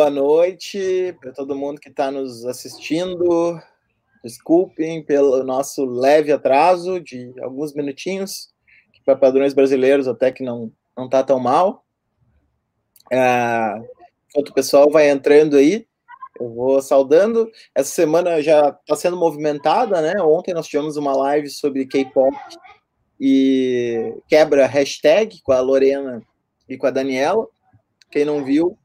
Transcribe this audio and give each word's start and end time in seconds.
Boa 0.00 0.08
noite 0.08 1.14
para 1.20 1.30
todo 1.30 1.54
mundo 1.54 1.78
que 1.78 1.90
está 1.90 2.10
nos 2.10 2.46
assistindo. 2.46 3.60
Desculpem 4.24 5.04
pelo 5.04 5.44
nosso 5.44 5.84
leve 5.84 6.32
atraso 6.32 6.98
de 6.98 7.30
alguns 7.42 7.74
minutinhos, 7.74 8.48
que 8.94 9.02
para 9.04 9.14
padrões 9.14 9.52
brasileiros 9.52 10.08
até 10.08 10.32
que 10.32 10.42
não 10.42 10.72
não 10.96 11.04
está 11.04 11.22
tão 11.22 11.38
mal. 11.38 11.84
É, 13.12 13.78
enquanto 14.30 14.48
o 14.48 14.54
pessoal 14.54 14.90
vai 14.90 15.10
entrando 15.10 15.58
aí, 15.58 15.86
eu 16.40 16.48
vou 16.48 16.80
saudando. 16.80 17.50
Essa 17.74 17.90
semana 17.90 18.40
já 18.40 18.70
está 18.70 18.96
sendo 18.96 19.18
movimentada, 19.18 20.00
né? 20.00 20.14
Ontem 20.22 20.54
nós 20.54 20.66
tivemos 20.66 20.96
uma 20.96 21.14
live 21.14 21.50
sobre 21.50 21.84
K-pop 21.84 22.34
e 23.20 24.14
quebra 24.26 24.64
hashtag 24.64 25.42
com 25.42 25.52
a 25.52 25.60
Lorena 25.60 26.22
e 26.66 26.78
com 26.78 26.86
a 26.86 26.90
Daniela. 26.90 27.46
Quem 28.10 28.24
não 28.24 28.42
viu, 28.42 28.78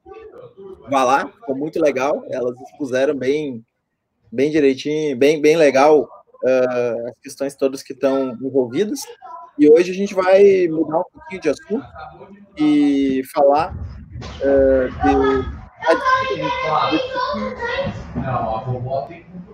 vá 0.89 1.03
lá, 1.03 1.27
ficou 1.27 1.55
muito 1.55 1.81
legal. 1.81 2.23
Elas 2.29 2.59
expuseram 2.61 3.15
bem, 3.15 3.63
bem 4.31 4.51
direitinho, 4.51 5.17
bem, 5.17 5.41
bem 5.41 5.57
legal 5.57 6.01
uh, 6.01 7.09
as 7.09 7.19
questões 7.19 7.55
todas 7.55 7.83
que 7.83 7.93
estão 7.93 8.33
envolvidas. 8.41 9.01
E 9.57 9.69
hoje 9.69 9.91
a 9.91 9.93
gente 9.93 10.13
vai 10.13 10.67
mudar 10.67 10.99
um 10.99 11.03
pouquinho 11.13 11.41
de 11.41 11.49
assunto 11.49 11.85
e 12.57 13.21
falar 13.33 13.73
uh, 14.41 14.89
de. 15.03 15.55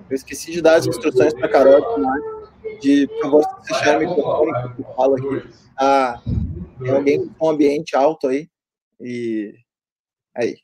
Eu 0.09 0.15
esqueci 0.15 0.51
de 0.51 0.61
dar 0.61 0.75
as 0.75 0.87
instruções 0.87 1.33
para 1.33 1.45
a 1.45 1.49
Carol 1.49 1.81
de, 2.81 3.07
por 3.07 3.21
favor, 3.21 3.43
fechar 3.63 3.97
o 3.97 3.99
microfone 3.99 4.75
que 4.75 4.81
eu 4.81 4.95
falo 4.95 5.15
aqui. 5.15 5.49
Ah, 5.77 6.21
tem 6.79 6.91
alguém 6.91 7.27
com 7.27 7.47
um 7.47 7.49
ambiente 7.49 7.95
alto 7.95 8.27
aí. 8.27 8.49
E 8.99 9.53
aí. 10.35 10.57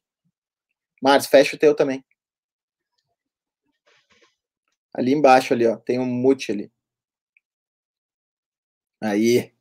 Marcos, 1.02 1.28
fecha 1.28 1.56
o 1.56 1.59
teu 1.59 1.76
também. 1.76 2.03
Ali 4.94 5.14
embaixo, 5.14 5.53
ali, 5.53 5.67
ó. 5.67 5.78
Tem 5.78 6.00
um 6.00 6.06
mute 6.06 6.52
ali. 6.52 6.72
Aí. 9.02 9.53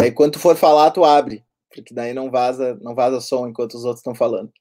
Aí 0.00 0.10
quando 0.12 0.32
tu 0.34 0.38
for 0.40 0.56
falar, 0.56 0.90
tu 0.90 1.04
abre. 1.04 1.44
Porque 1.70 1.94
daí 1.94 2.12
não 2.12 2.30
vaza, 2.30 2.76
não 2.80 2.94
vaza 2.94 3.20
som 3.20 3.46
enquanto 3.48 3.74
os 3.74 3.84
outros 3.84 4.00
estão 4.00 4.14
falando. 4.14 4.52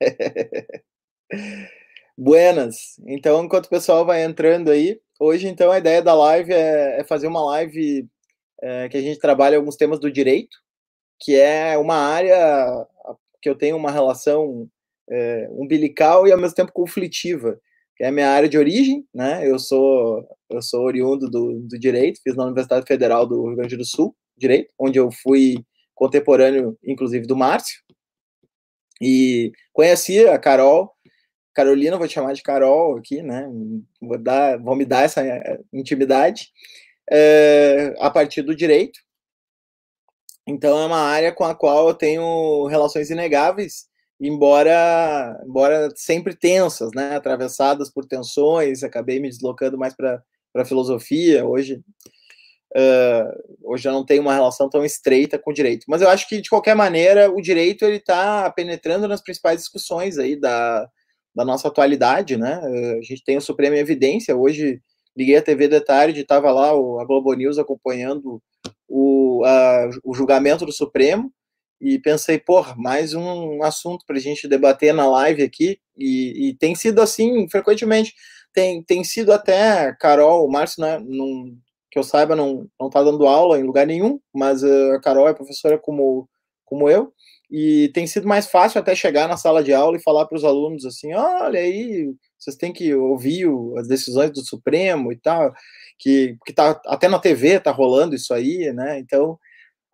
Buenas. 2.16 2.98
Então, 3.06 3.44
enquanto 3.44 3.66
o 3.66 3.70
pessoal 3.70 4.04
vai 4.06 4.22
entrando 4.22 4.70
aí, 4.70 5.00
hoje, 5.20 5.48
então, 5.48 5.70
a 5.70 5.78
ideia 5.78 6.02
da 6.02 6.14
live 6.14 6.52
é, 6.52 7.00
é 7.00 7.04
fazer 7.04 7.26
uma 7.26 7.44
live 7.44 8.08
é, 8.62 8.88
que 8.88 8.96
a 8.96 9.02
gente 9.02 9.18
trabalha 9.18 9.56
alguns 9.56 9.76
temas 9.76 10.00
do 10.00 10.10
direito, 10.10 10.56
que 11.20 11.34
é 11.34 11.76
uma 11.78 11.96
área 11.96 12.86
que 13.46 13.50
eu 13.50 13.54
tenho 13.54 13.76
uma 13.76 13.92
relação 13.92 14.68
é, 15.08 15.46
umbilical 15.52 16.26
e 16.26 16.32
ao 16.32 16.38
mesmo 16.38 16.56
tempo 16.56 16.72
conflitiva, 16.72 17.60
que 17.96 18.02
é 18.02 18.08
a 18.08 18.12
minha 18.12 18.28
área 18.28 18.48
de 18.48 18.58
origem, 18.58 19.06
né? 19.14 19.48
Eu 19.48 19.56
sou 19.56 20.26
eu 20.50 20.60
sou 20.60 20.82
oriundo 20.82 21.30
do, 21.30 21.60
do 21.60 21.78
direito, 21.78 22.20
fiz 22.24 22.34
na 22.34 22.44
Universidade 22.44 22.84
Federal 22.88 23.24
do 23.24 23.46
Rio 23.46 23.54
Grande 23.54 23.76
do 23.76 23.84
Sul, 23.84 24.16
direito, 24.36 24.74
onde 24.76 24.98
eu 24.98 25.12
fui 25.12 25.64
contemporâneo, 25.94 26.76
inclusive, 26.84 27.24
do 27.24 27.36
Márcio, 27.36 27.80
e 29.00 29.52
conheci 29.72 30.26
a 30.26 30.38
Carol, 30.40 30.92
Carolina, 31.54 31.96
vou 31.96 32.08
te 32.08 32.14
chamar 32.14 32.32
de 32.32 32.42
Carol 32.42 32.98
aqui, 32.98 33.22
né? 33.22 33.48
Vou, 34.00 34.18
dar, 34.18 34.58
vou 34.58 34.74
me 34.74 34.84
dar 34.84 35.04
essa 35.04 35.24
é, 35.24 35.60
intimidade 35.72 36.48
é, 37.08 37.94
a 38.00 38.10
partir 38.10 38.42
do 38.42 38.56
direito. 38.56 38.98
Então 40.46 40.78
é 40.78 40.86
uma 40.86 41.00
área 41.00 41.32
com 41.32 41.44
a 41.44 41.54
qual 41.54 41.88
eu 41.88 41.94
tenho 41.94 42.66
relações 42.66 43.10
inegáveis, 43.10 43.86
embora, 44.20 45.42
embora 45.46 45.88
sempre 45.96 46.36
tensas, 46.36 46.90
né? 46.94 47.16
Atravessadas 47.16 47.90
por 47.90 48.06
tensões. 48.06 48.82
Acabei 48.82 49.18
me 49.18 49.28
deslocando 49.28 49.76
mais 49.76 49.94
para 49.94 50.22
a 50.54 50.64
filosofia. 50.64 51.44
Hoje, 51.44 51.80
uh, 52.76 53.70
hoje 53.72 53.88
eu 53.88 53.92
não 53.92 54.06
tenho 54.06 54.22
uma 54.22 54.34
relação 54.34 54.70
tão 54.70 54.84
estreita 54.84 55.38
com 55.38 55.50
o 55.50 55.54
direito. 55.54 55.84
Mas 55.88 56.00
eu 56.00 56.08
acho 56.08 56.28
que 56.28 56.40
de 56.40 56.48
qualquer 56.48 56.76
maneira 56.76 57.30
o 57.30 57.42
direito 57.42 57.84
ele 57.84 57.96
está 57.96 58.50
penetrando 58.50 59.08
nas 59.08 59.22
principais 59.22 59.58
discussões 59.60 60.18
aí 60.18 60.36
da, 60.38 60.88
da 61.34 61.44
nossa 61.44 61.68
atualidade, 61.68 62.36
né? 62.36 62.60
A 62.98 63.02
gente 63.02 63.24
tem 63.24 63.36
o 63.36 63.40
Supremo 63.40 63.74
em 63.76 63.80
evidência 63.80 64.36
hoje 64.36 64.80
liguei 65.16 65.36
a 65.36 65.42
TV 65.42 65.66
de 65.66 65.80
tarde, 65.80 66.20
estava 66.20 66.52
lá 66.52 66.74
o, 66.74 67.00
a 67.00 67.04
Globo 67.04 67.32
News 67.32 67.58
acompanhando 67.58 68.42
o, 68.88 69.44
a, 69.44 69.90
o 70.04 70.14
julgamento 70.14 70.66
do 70.66 70.72
Supremo 70.72 71.32
e 71.80 71.98
pensei, 71.98 72.38
porra, 72.38 72.74
mais 72.76 73.14
um 73.14 73.62
assunto 73.62 74.04
para 74.06 74.16
a 74.16 74.20
gente 74.20 74.48
debater 74.48 74.94
na 74.94 75.06
live 75.08 75.42
aqui. 75.42 75.78
E, 75.96 76.48
e, 76.48 76.54
tem 76.54 76.74
sido 76.74 77.00
assim 77.00 77.48
frequentemente. 77.50 78.14
Tem, 78.52 78.82
tem 78.82 79.04
sido 79.04 79.32
até, 79.32 79.94
Carol, 80.00 80.46
o 80.46 80.50
Márcio, 80.50 80.82
né, 80.82 80.98
não, 80.98 81.54
que 81.90 81.98
eu 81.98 82.02
saiba, 82.02 82.34
não, 82.34 82.66
não 82.80 82.88
tá 82.88 83.02
dando 83.02 83.26
aula 83.26 83.58
em 83.58 83.62
lugar 83.62 83.86
nenhum, 83.86 84.18
mas 84.34 84.64
a 84.64 85.00
Carol 85.00 85.28
é 85.28 85.34
professora 85.34 85.78
como, 85.78 86.28
como 86.64 86.88
eu, 86.88 87.12
e 87.50 87.90
tem 87.94 88.06
sido 88.06 88.26
mais 88.26 88.46
fácil 88.46 88.80
até 88.80 88.94
chegar 88.94 89.28
na 89.28 89.36
sala 89.36 89.62
de 89.62 89.72
aula 89.72 89.96
e 89.96 90.02
falar 90.02 90.26
para 90.26 90.36
os 90.36 90.44
alunos 90.44 90.84
assim, 90.84 91.14
olha 91.14 91.60
aí, 91.60 92.12
vocês 92.38 92.56
têm 92.56 92.72
que 92.72 92.94
ouvir 92.94 93.46
as 93.78 93.86
decisões 93.86 94.30
do 94.30 94.44
Supremo 94.44 95.12
e 95.12 95.16
tal, 95.16 95.52
que, 95.98 96.36
que 96.44 96.52
tá, 96.52 96.80
até 96.86 97.08
na 97.08 97.18
TV 97.18 97.60
tá 97.60 97.70
rolando 97.70 98.14
isso 98.14 98.32
aí, 98.34 98.72
né? 98.72 98.98
Então, 98.98 99.38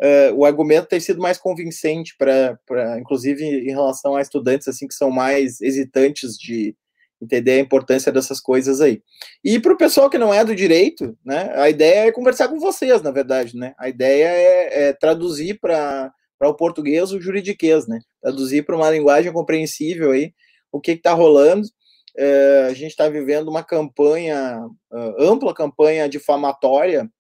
uh, 0.02 0.34
o 0.34 0.44
argumento 0.44 0.88
tem 0.88 1.00
sido 1.00 1.20
mais 1.20 1.38
convincente 1.38 2.14
para, 2.16 2.58
inclusive, 2.98 3.44
em 3.44 3.70
relação 3.70 4.16
a 4.16 4.22
estudantes 4.22 4.68
assim 4.68 4.88
que 4.88 4.94
são 4.94 5.10
mais 5.10 5.60
hesitantes 5.60 6.36
de 6.36 6.76
entender 7.20 7.52
a 7.52 7.60
importância 7.60 8.10
dessas 8.10 8.40
coisas 8.40 8.80
aí. 8.80 9.00
E 9.44 9.60
para 9.60 9.72
o 9.72 9.78
pessoal 9.78 10.10
que 10.10 10.18
não 10.18 10.34
é 10.34 10.44
do 10.44 10.56
direito, 10.56 11.16
né? 11.24 11.52
A 11.54 11.70
ideia 11.70 12.08
é 12.08 12.12
conversar 12.12 12.48
com 12.48 12.58
vocês, 12.58 13.00
na 13.00 13.12
verdade, 13.12 13.56
né? 13.56 13.74
A 13.78 13.88
ideia 13.88 14.26
é, 14.26 14.88
é 14.88 14.92
traduzir 14.92 15.58
para 15.60 16.12
para 16.38 16.48
o 16.48 16.56
português 16.56 17.12
o 17.12 17.20
juridiquês, 17.20 17.86
né? 17.86 18.00
Traduzir 18.20 18.64
para 18.64 18.74
uma 18.74 18.90
linguagem 18.90 19.32
compreensível 19.32 20.10
aí 20.10 20.34
o 20.72 20.80
que 20.80 20.90
está 20.90 21.12
rolando 21.12 21.69
é, 22.17 22.67
a 22.69 22.75
gente 22.75 22.91
está 22.91 23.09
vivendo 23.09 23.49
uma 23.49 23.62
campanha, 23.62 24.67
uh, 24.91 25.23
ampla 25.23 25.55
campanha 25.55 26.09
difamatória 26.09 27.11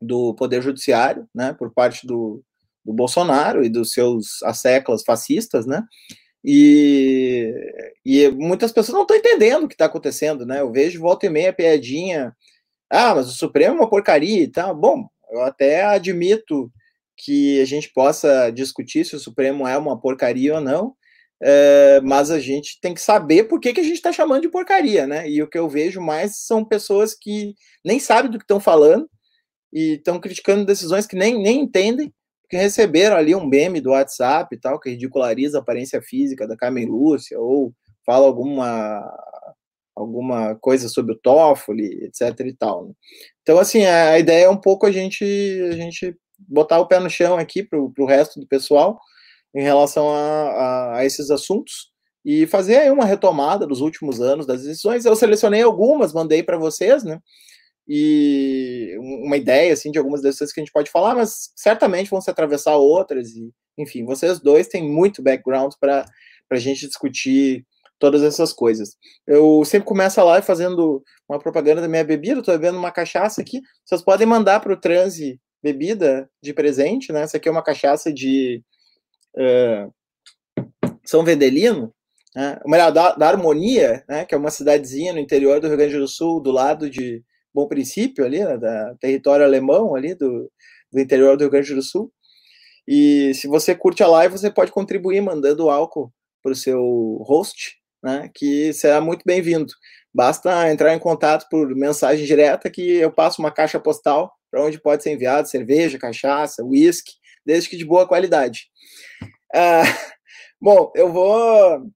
do 0.00 0.34
Poder 0.34 0.62
Judiciário, 0.62 1.28
né, 1.34 1.54
por 1.54 1.72
parte 1.72 2.06
do, 2.06 2.42
do 2.84 2.92
Bolsonaro 2.92 3.64
e 3.64 3.68
dos 3.68 3.92
seus 3.92 4.42
asseclas 4.42 5.02
fascistas, 5.04 5.66
né, 5.66 5.82
e, 6.44 7.54
e 8.04 8.28
muitas 8.30 8.72
pessoas 8.72 8.94
não 8.94 9.02
estão 9.02 9.16
entendendo 9.16 9.64
o 9.64 9.68
que 9.68 9.74
está 9.74 9.86
acontecendo, 9.86 10.44
né, 10.44 10.60
eu 10.60 10.72
vejo 10.72 11.00
volta 11.00 11.26
e 11.26 11.30
meia 11.30 11.52
piadinha, 11.52 12.34
ah, 12.90 13.14
mas 13.14 13.28
o 13.28 13.32
Supremo 13.32 13.76
é 13.76 13.80
uma 13.80 13.90
porcaria 13.90 14.42
e 14.42 14.48
tal, 14.48 14.74
bom, 14.74 15.06
eu 15.30 15.42
até 15.42 15.84
admito 15.84 16.70
que 17.16 17.60
a 17.60 17.64
gente 17.64 17.92
possa 17.92 18.50
discutir 18.50 19.04
se 19.04 19.14
o 19.14 19.20
Supremo 19.20 19.66
é 19.66 19.78
uma 19.78 19.98
porcaria 19.98 20.54
ou 20.54 20.60
não, 20.60 20.94
é, 21.42 22.00
mas 22.02 22.30
a 22.30 22.38
gente 22.38 22.80
tem 22.80 22.94
que 22.94 23.00
saber 23.00 23.44
por 23.44 23.60
que, 23.60 23.72
que 23.72 23.80
a 23.80 23.84
gente 23.84 23.94
está 23.94 24.12
chamando 24.12 24.42
de 24.42 24.48
porcaria, 24.48 25.06
né? 25.06 25.28
E 25.28 25.42
o 25.42 25.48
que 25.48 25.58
eu 25.58 25.68
vejo 25.68 26.00
mais 26.00 26.38
são 26.38 26.64
pessoas 26.64 27.14
que 27.14 27.54
nem 27.84 27.98
sabem 27.98 28.30
do 28.30 28.38
que 28.38 28.44
estão 28.44 28.60
falando 28.60 29.08
e 29.72 29.94
estão 29.94 30.20
criticando 30.20 30.64
decisões 30.64 31.06
que 31.06 31.16
nem, 31.16 31.40
nem 31.42 31.60
entendem, 31.60 32.12
que 32.48 32.56
receberam 32.56 33.16
ali 33.16 33.34
um 33.34 33.46
meme 33.46 33.80
do 33.80 33.90
WhatsApp 33.90 34.54
e 34.54 34.58
tal, 34.58 34.78
que 34.78 34.90
ridiculariza 34.90 35.58
a 35.58 35.60
aparência 35.60 36.00
física 36.00 36.46
da 36.46 36.56
Carmen 36.56 36.86
Lúcia, 36.86 37.38
ou 37.38 37.72
fala 38.06 38.26
alguma 38.26 39.02
alguma 39.96 40.56
coisa 40.56 40.88
sobre 40.88 41.12
o 41.14 41.18
Toffoli, 41.18 42.04
etc 42.04 42.40
e 42.40 42.52
tal. 42.52 42.86
Né? 42.88 42.94
Então, 43.42 43.58
assim, 43.58 43.84
a, 43.84 44.10
a, 44.10 44.18
ideia 44.18 44.46
é 44.46 44.48
um 44.48 44.56
pouco 44.56 44.86
a 44.86 44.90
gente, 44.90 45.24
a 45.70 45.72
gente 45.72 46.16
botar 46.36 46.80
o 46.80 46.86
pé 46.88 46.98
no 46.98 47.08
chão 47.08 47.36
aqui 47.36 47.62
para 47.62 47.78
o 47.78 48.06
resto 48.06 48.40
do 48.40 48.46
pessoal, 48.46 48.98
em 49.54 49.62
relação 49.62 50.08
a, 50.08 50.18
a, 50.18 50.98
a 50.98 51.04
esses 51.04 51.30
assuntos 51.30 51.92
e 52.24 52.46
fazer 52.46 52.76
aí 52.76 52.90
uma 52.90 53.04
retomada 53.04 53.66
dos 53.66 53.80
últimos 53.80 54.20
anos 54.20 54.46
das 54.46 54.62
decisões. 54.62 55.04
Eu 55.04 55.14
selecionei 55.14 55.62
algumas, 55.62 56.12
mandei 56.12 56.42
para 56.42 56.56
vocês, 56.56 57.04
né? 57.04 57.20
E 57.86 58.96
uma 58.98 59.36
ideia 59.36 59.72
assim 59.72 59.90
de 59.90 59.98
algumas 59.98 60.22
decisões 60.22 60.52
que 60.52 60.60
a 60.60 60.64
gente 60.64 60.72
pode 60.72 60.90
falar, 60.90 61.14
mas 61.14 61.52
certamente 61.54 62.10
vão 62.10 62.20
se 62.20 62.30
atravessar 62.30 62.76
outras 62.76 63.28
e, 63.30 63.52
enfim, 63.76 64.06
vocês 64.06 64.40
dois 64.40 64.68
têm 64.68 64.90
muito 64.90 65.22
background 65.22 65.72
para 65.78 66.06
a 66.50 66.56
gente 66.56 66.86
discutir 66.86 67.64
todas 67.98 68.22
essas 68.22 68.52
coisas. 68.52 68.96
Eu 69.26 69.62
sempre 69.66 69.86
começo 69.86 70.18
a 70.18 70.24
live 70.24 70.46
fazendo 70.46 71.02
uma 71.28 71.38
propaganda 71.38 71.82
da 71.82 71.88
minha 71.88 72.04
bebida, 72.04 72.40
estou 72.40 72.54
bebendo 72.54 72.78
uma 72.78 72.90
cachaça 72.90 73.42
aqui. 73.42 73.60
Vocês 73.84 74.02
podem 74.02 74.26
mandar 74.26 74.60
para 74.60 74.72
o 74.72 74.80
Transe 74.80 75.38
bebida 75.62 76.28
de 76.42 76.52
presente, 76.52 77.12
né? 77.12 77.22
Essa 77.22 77.36
aqui 77.36 77.48
é 77.48 77.52
uma 77.52 77.62
cachaça 77.62 78.12
de 78.12 78.62
São 81.04 81.24
Vendelino, 81.24 81.92
né, 82.34 82.58
melhor, 82.66 82.90
da, 82.90 83.14
da, 83.14 83.28
Harmonia, 83.28 84.04
né, 84.08 84.24
que 84.24 84.34
é 84.34 84.38
uma 84.38 84.50
cidadezinha 84.50 85.12
no 85.12 85.18
interior 85.18 85.60
do 85.60 85.68
Rio 85.68 85.76
Grande 85.76 85.98
do 85.98 86.08
Sul, 86.08 86.40
do 86.40 86.50
lado 86.50 86.90
de 86.90 87.22
Bom 87.52 87.68
Princípio, 87.68 88.24
ali, 88.24 88.44
né, 88.44 88.56
da 88.56 88.94
território 89.00 89.44
alemão, 89.44 89.94
ali 89.94 90.14
do, 90.14 90.50
do 90.92 91.00
interior 91.00 91.36
do 91.36 91.42
Rio 91.42 91.50
Grande 91.50 91.74
do 91.74 91.82
Sul. 91.82 92.12
E 92.86 93.32
se 93.34 93.46
você 93.46 93.74
curte 93.74 94.02
a 94.02 94.06
live, 94.06 94.36
você 94.36 94.50
pode 94.50 94.70
contribuir 94.70 95.20
mandando 95.20 95.70
álcool 95.70 96.12
para 96.42 96.52
o 96.52 96.56
seu 96.56 97.22
host, 97.26 97.76
né? 98.02 98.30
Que 98.34 98.72
será 98.74 99.00
muito 99.00 99.22
bem-vindo. 99.24 99.72
Basta 100.12 100.70
entrar 100.70 100.94
em 100.94 100.98
contato 100.98 101.48
por 101.50 101.74
mensagem 101.74 102.26
direta 102.26 102.70
que 102.70 102.96
eu 102.96 103.10
passo 103.10 103.40
uma 103.40 103.50
caixa 103.50 103.80
postal 103.80 104.30
para 104.50 104.62
onde 104.62 104.80
pode 104.80 105.02
ser 105.02 105.12
enviado 105.12 105.48
cerveja, 105.48 105.98
cachaça, 105.98 106.62
uísque, 106.62 107.12
desde 107.44 107.68
que 107.68 107.76
de 107.76 107.84
boa 107.84 108.06
qualidade. 108.06 108.68
Ah, 109.54 109.82
bom, 110.60 110.92
eu 110.94 111.12
vou 111.12 111.90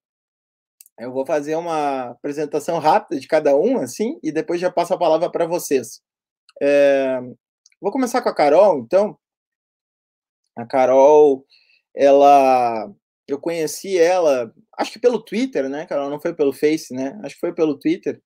eu 0.99 1.13
vou 1.13 1.25
fazer 1.25 1.55
uma 1.55 2.09
apresentação 2.11 2.77
rápida 2.77 3.19
de 3.19 3.27
cada 3.27 3.55
um, 3.55 3.79
assim, 3.79 4.19
e 4.21 4.31
depois 4.31 4.59
já 4.59 4.69
passo 4.69 4.93
a 4.93 4.97
palavra 4.99 5.31
para 5.31 5.47
vocês. 5.47 6.01
É, 6.61 7.21
vou 7.81 7.91
começar 7.91 8.21
com 8.21 8.29
a 8.29 8.35
Carol, 8.35 8.79
então. 8.79 9.17
A 10.57 10.65
Carol, 10.65 11.45
ela 11.95 12.91
eu 13.27 13.39
conheci 13.39 13.97
ela, 13.97 14.51
acho 14.77 14.91
que 14.91 14.99
pelo 14.99 15.23
Twitter, 15.23 15.69
né, 15.69 15.85
Carol? 15.85 16.09
Não 16.09 16.19
foi 16.19 16.33
pelo 16.33 16.51
Face, 16.51 16.93
né? 16.93 17.19
Acho 17.23 17.35
que 17.35 17.41
foi 17.41 17.53
pelo 17.53 17.77
Twitter. 17.77 18.19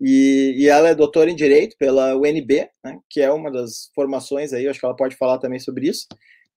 E, 0.00 0.54
e 0.58 0.68
ela 0.68 0.88
é 0.88 0.94
doutora 0.94 1.30
em 1.30 1.36
Direito 1.36 1.76
pela 1.78 2.16
UNB, 2.16 2.68
né, 2.84 2.98
que 3.08 3.20
é 3.20 3.30
uma 3.30 3.50
das 3.50 3.90
formações 3.94 4.52
aí, 4.52 4.66
acho 4.66 4.80
que 4.80 4.86
ela 4.86 4.96
pode 4.96 5.16
falar 5.16 5.38
também 5.38 5.60
sobre 5.60 5.88
isso, 5.88 6.06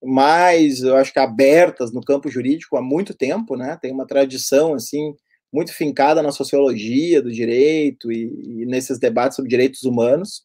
mas 0.02 0.82
eu 0.82 0.96
acho 0.96 1.12
que 1.12 1.18
abertas 1.18 1.92
no 1.92 2.02
campo 2.02 2.30
jurídico 2.30 2.76
há 2.76 2.82
muito 2.82 3.14
tempo, 3.14 3.56
né? 3.56 3.78
Tem 3.80 3.92
uma 3.92 4.06
tradição, 4.06 4.74
assim, 4.74 5.14
muito 5.52 5.72
fincada 5.72 6.22
na 6.22 6.32
sociologia 6.32 7.20
do 7.22 7.32
direito 7.32 8.12
e, 8.12 8.62
e 8.62 8.66
nesses 8.66 8.98
debates 8.98 9.36
sobre 9.36 9.50
direitos 9.50 9.82
humanos. 9.82 10.42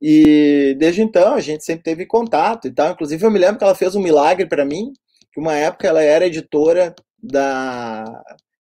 E 0.00 0.76
desde 0.78 1.02
então 1.02 1.34
a 1.34 1.40
gente 1.40 1.64
sempre 1.64 1.84
teve 1.84 2.06
contato 2.06 2.66
e 2.66 2.72
tal. 2.72 2.92
Inclusive 2.92 3.24
eu 3.24 3.30
me 3.30 3.38
lembro 3.38 3.58
que 3.58 3.64
ela 3.64 3.74
fez 3.74 3.94
um 3.94 4.02
milagre 4.02 4.46
para 4.46 4.64
mim, 4.64 4.92
que 5.32 5.40
uma 5.40 5.54
época 5.54 5.86
ela 5.88 6.02
era 6.02 6.26
editora 6.26 6.94
da 7.22 8.04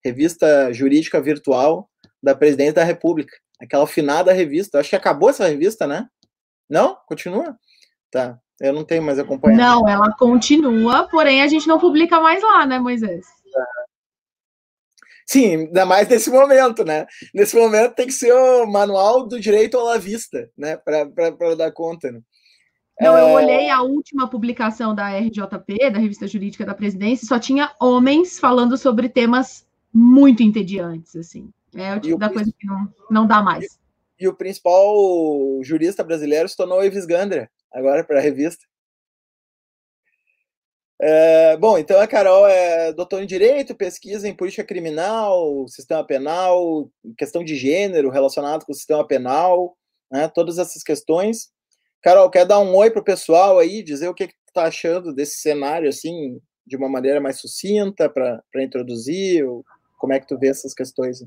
revista 0.05 0.73
jurídica 0.73 1.21
virtual 1.21 1.89
da 2.23 2.35
Presidente 2.35 2.75
da 2.75 2.85
República. 2.85 3.37
Aquela 3.61 3.87
finada 3.87 4.33
revista. 4.33 4.79
Acho 4.79 4.91
que 4.91 4.97
acabou 4.97 5.31
essa 5.31 5.47
revista, 5.47 5.87
né? 5.87 6.07
Não? 6.69 6.97
Continua? 7.07 7.57
Tá. 8.11 8.39
Eu 8.61 8.73
não 8.73 8.85
tenho 8.85 9.03
mais 9.03 9.19
acompanhado. 9.19 9.61
Não, 9.61 9.89
ela 9.89 10.13
continua, 10.17 11.07
porém 11.09 11.43
a 11.43 11.47
gente 11.47 11.69
não 11.69 11.79
publica 11.79 12.21
mais 12.21 12.43
lá, 12.43 12.67
né, 12.67 12.79
Moisés? 12.79 13.27
Sim, 15.25 15.57
ainda 15.57 15.85
mais 15.85 16.09
nesse 16.09 16.31
momento, 16.31 16.85
né? 16.85 17.07
Nesse 17.35 17.55
momento 17.55 17.95
tem 17.95 18.07
que 18.07 18.15
ser 18.15 18.33
o 18.33 18.67
manual 18.67 19.27
do 19.29 19.39
direito 19.39 19.79
à 19.79 19.99
vista, 19.99 20.51
né? 20.57 20.79
Para 20.79 21.55
dar 21.55 21.71
conta. 21.71 22.11
Né? 22.11 22.21
Não, 22.99 23.17
eu 23.17 23.29
é. 23.29 23.35
olhei 23.35 23.69
a 23.69 23.83
última 23.83 24.29
publicação 24.29 24.95
da 24.95 25.11
RJP, 25.19 25.91
da 25.91 25.99
Revista 25.99 26.27
Jurídica 26.27 26.65
da 26.65 26.75
Presidência, 26.75 27.27
só 27.29 27.39
tinha 27.39 27.71
homens 27.79 28.39
falando 28.39 28.79
sobre 28.79 29.09
temas 29.09 29.67
muito 29.93 30.43
entediantes, 30.43 31.15
assim. 31.15 31.51
É 31.75 31.95
o 31.95 32.01
tipo 32.01 32.17
e 32.17 32.19
da 32.19 32.31
coisa 32.31 32.51
que 32.59 32.67
não, 32.67 32.89
não 33.11 33.27
dá 33.27 33.43
mais. 33.43 33.79
E, 34.19 34.25
e 34.25 34.29
o 34.29 34.35
principal 34.35 34.97
jurista 35.63 36.03
brasileiro 36.03 36.49
se 36.49 36.57
tornou 36.57 36.83
Ives 36.83 37.05
Gandra, 37.05 37.51
agora 37.73 38.05
para 38.05 38.19
a 38.19 38.23
revista. 38.23 38.65
É, 41.01 41.57
bom, 41.57 41.79
então 41.79 42.01
a 42.01 42.09
Carol 42.09 42.47
é 42.49 42.93
doutora 42.93 43.23
em 43.23 43.27
Direito, 43.27 43.75
pesquisa 43.75 44.29
em 44.29 44.35
política 44.35 44.65
criminal, 44.65 45.65
sistema 45.69 46.05
penal, 46.05 46.91
questão 47.17 47.45
de 47.45 47.55
gênero 47.55 48.11
relacionado 48.11 48.65
com 48.65 48.73
o 48.73 48.75
sistema 48.75 49.07
penal, 49.07 49.77
né, 50.11 50.27
todas 50.27 50.59
essas 50.59 50.83
questões. 50.83 51.51
Carol, 52.03 52.29
quer 52.31 52.45
dar 52.45 52.59
um 52.59 52.75
oi 52.75 52.91
para 52.91 53.01
o 53.01 53.05
pessoal 53.05 53.59
aí, 53.61 53.83
dizer 53.83 54.09
o 54.09 54.15
que, 54.15 54.27
que 54.27 54.35
tu 54.35 54.53
tá 54.53 54.65
achando 54.65 55.15
desse 55.15 55.39
cenário, 55.39 55.89
assim, 55.89 56.41
de 56.67 56.77
uma 56.77 56.89
maneira 56.89 57.21
mais 57.21 57.41
sucinta, 57.41 58.09
para 58.09 58.43
introduzir? 58.57 59.45
Como 59.99 60.13
é 60.13 60.19
que 60.19 60.27
tu 60.27 60.39
vê 60.39 60.49
essas 60.49 60.75
questões? 60.75 61.25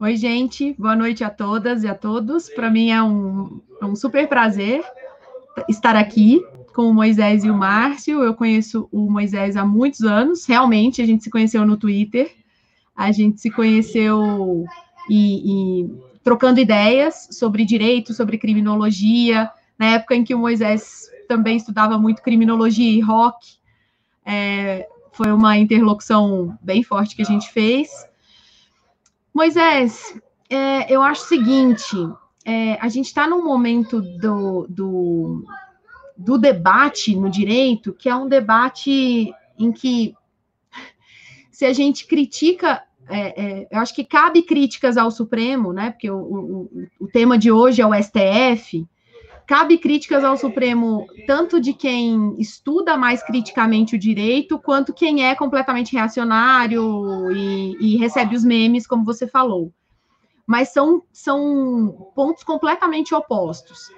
Oi, 0.00 0.16
gente, 0.16 0.72
boa 0.74 0.96
noite 0.96 1.22
a 1.22 1.30
todas 1.30 1.84
e 1.84 1.88
a 1.88 1.94
todos. 1.94 2.48
Para 2.50 2.70
mim 2.70 2.90
é 2.90 3.02
um, 3.02 3.60
é 3.80 3.84
um 3.84 3.94
super 3.94 4.28
prazer 4.28 4.84
estar 5.68 5.96
aqui 5.96 6.44
com 6.74 6.88
o 6.88 6.94
Moisés 6.94 7.44
e 7.44 7.50
o 7.50 7.54
Márcio. 7.54 8.22
Eu 8.22 8.34
conheço 8.34 8.88
o 8.92 9.10
Moisés 9.10 9.56
há 9.56 9.64
muitos 9.64 10.02
anos, 10.02 10.44
realmente, 10.44 11.00
a 11.00 11.06
gente 11.06 11.24
se 11.24 11.30
conheceu 11.30 11.64
no 11.64 11.76
Twitter, 11.76 12.34
a 12.94 13.12
gente 13.12 13.40
se 13.40 13.50
conheceu 13.50 14.64
e, 15.08 15.82
e 15.82 15.94
trocando 16.22 16.60
ideias 16.60 17.28
sobre 17.30 17.64
direito, 17.64 18.12
sobre 18.12 18.38
criminologia, 18.38 19.50
na 19.78 19.86
época 19.86 20.14
em 20.14 20.24
que 20.24 20.34
o 20.34 20.38
Moisés 20.38 21.08
também 21.28 21.56
estudava 21.56 21.98
muito 21.98 22.22
criminologia 22.22 22.90
e 22.90 23.00
rock. 23.00 23.58
É, 24.24 24.88
foi 25.12 25.30
uma 25.32 25.56
interlocução 25.56 26.58
bem 26.60 26.82
forte 26.82 27.14
que 27.14 27.22
a 27.22 27.26
gente 27.26 27.50
fez. 27.50 27.90
Moisés, 29.32 30.18
é, 30.48 30.92
eu 30.92 31.02
acho 31.02 31.22
o 31.22 31.28
seguinte: 31.28 31.96
é, 32.44 32.74
a 32.80 32.88
gente 32.88 33.06
está 33.06 33.26
num 33.26 33.42
momento 33.42 34.00
do, 34.00 34.66
do, 34.68 35.44
do 36.16 36.38
debate 36.38 37.16
no 37.16 37.30
direito 37.30 37.92
que 37.92 38.08
é 38.08 38.14
um 38.14 38.28
debate 38.28 39.32
em 39.58 39.72
que, 39.72 40.14
se 41.50 41.64
a 41.64 41.72
gente 41.72 42.06
critica 42.06 42.82
é, 43.08 43.42
é, 43.42 43.68
eu 43.70 43.80
acho 43.80 43.94
que 43.94 44.04
cabe 44.04 44.42
críticas 44.42 44.96
ao 44.96 45.10
Supremo, 45.10 45.72
né? 45.72 45.90
Porque 45.90 46.10
o, 46.10 46.16
o, 46.16 46.88
o, 47.00 47.06
tema 47.06 47.36
de 47.36 47.50
hoje 47.50 47.82
é 47.82 47.86
o 47.86 47.92
STF. 47.94 48.86
Cabe 49.46 49.76
críticas 49.76 50.24
ao 50.24 50.38
Supremo, 50.38 51.06
tanto 51.26 51.60
de 51.60 51.74
quem 51.74 52.34
estuda 52.38 52.96
mais 52.96 53.22
criticamente 53.22 53.94
o 53.94 53.98
direito, 53.98 54.58
quanto 54.58 54.94
quem 54.94 55.26
é 55.26 55.34
completamente 55.34 55.92
reacionário 55.92 57.30
e, 57.30 57.76
e 57.78 57.96
recebe 57.98 58.34
os 58.34 58.42
memes, 58.42 58.86
como 58.86 59.04
você 59.04 59.26
falou. 59.26 59.70
Mas 60.46 60.72
são, 60.72 61.02
são 61.12 62.10
pontos 62.14 62.42
completamente 62.42 63.14
opostos. 63.14 63.90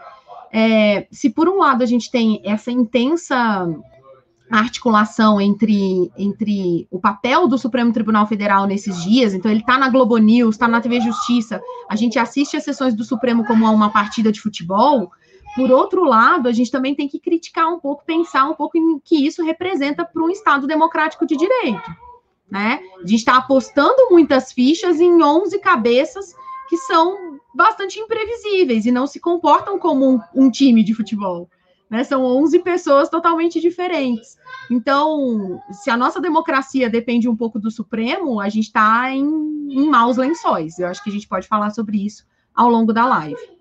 É, 0.52 1.06
se 1.10 1.30
por 1.30 1.48
um 1.48 1.58
lado 1.58 1.82
a 1.82 1.86
gente 1.86 2.10
tem 2.10 2.40
essa 2.44 2.70
intensa 2.70 3.68
a 4.50 4.58
articulação 4.58 5.40
entre, 5.40 6.10
entre 6.16 6.86
o 6.90 7.00
papel 7.00 7.48
do 7.48 7.58
Supremo 7.58 7.92
Tribunal 7.92 8.26
Federal 8.26 8.66
nesses 8.66 9.02
dias, 9.02 9.34
então 9.34 9.50
ele 9.50 9.60
está 9.60 9.76
na 9.76 9.88
Globo 9.88 10.16
News, 10.18 10.54
está 10.54 10.68
na 10.68 10.80
TV 10.80 11.00
Justiça, 11.00 11.60
a 11.88 11.96
gente 11.96 12.18
assiste 12.18 12.56
as 12.56 12.64
sessões 12.64 12.94
do 12.94 13.04
Supremo 13.04 13.44
como 13.44 13.68
uma 13.68 13.90
partida 13.90 14.30
de 14.30 14.40
futebol. 14.40 15.10
Por 15.56 15.70
outro 15.70 16.04
lado, 16.04 16.48
a 16.48 16.52
gente 16.52 16.70
também 16.70 16.94
tem 16.94 17.08
que 17.08 17.18
criticar 17.18 17.66
um 17.68 17.80
pouco, 17.80 18.04
pensar 18.04 18.44
um 18.44 18.54
pouco 18.54 18.76
em 18.78 19.00
que 19.00 19.26
isso 19.26 19.44
representa 19.44 20.04
para 20.04 20.22
um 20.22 20.30
Estado 20.30 20.66
democrático 20.66 21.26
de 21.26 21.36
direito. 21.36 21.90
Né? 22.50 22.80
A 22.96 23.06
gente 23.06 23.16
está 23.16 23.36
apostando 23.36 24.10
muitas 24.10 24.52
fichas 24.52 25.00
em 25.00 25.22
11 25.22 25.58
cabeças 25.58 26.34
que 26.68 26.76
são 26.76 27.38
bastante 27.54 27.98
imprevisíveis 27.98 28.86
e 28.86 28.92
não 28.92 29.06
se 29.06 29.18
comportam 29.18 29.78
como 29.78 30.08
um, 30.08 30.20
um 30.34 30.50
time 30.50 30.84
de 30.84 30.94
futebol. 30.94 31.48
Né? 31.88 32.04
São 32.04 32.24
11 32.24 32.58
pessoas 32.60 33.08
totalmente 33.08 33.60
diferentes. 33.60 34.36
Então, 34.70 35.60
se 35.72 35.90
a 35.90 35.96
nossa 35.96 36.20
democracia 36.20 36.90
depende 36.90 37.28
um 37.28 37.36
pouco 37.36 37.58
do 37.58 37.70
Supremo, 37.70 38.40
a 38.40 38.48
gente 38.48 38.66
está 38.66 39.10
em, 39.10 39.24
em 39.24 39.88
maus 39.88 40.16
lençóis. 40.16 40.78
Eu 40.78 40.88
acho 40.88 41.02
que 41.02 41.10
a 41.10 41.12
gente 41.12 41.28
pode 41.28 41.46
falar 41.46 41.70
sobre 41.70 42.04
isso 42.04 42.24
ao 42.54 42.68
longo 42.68 42.92
da 42.92 43.06
live. 43.06 43.55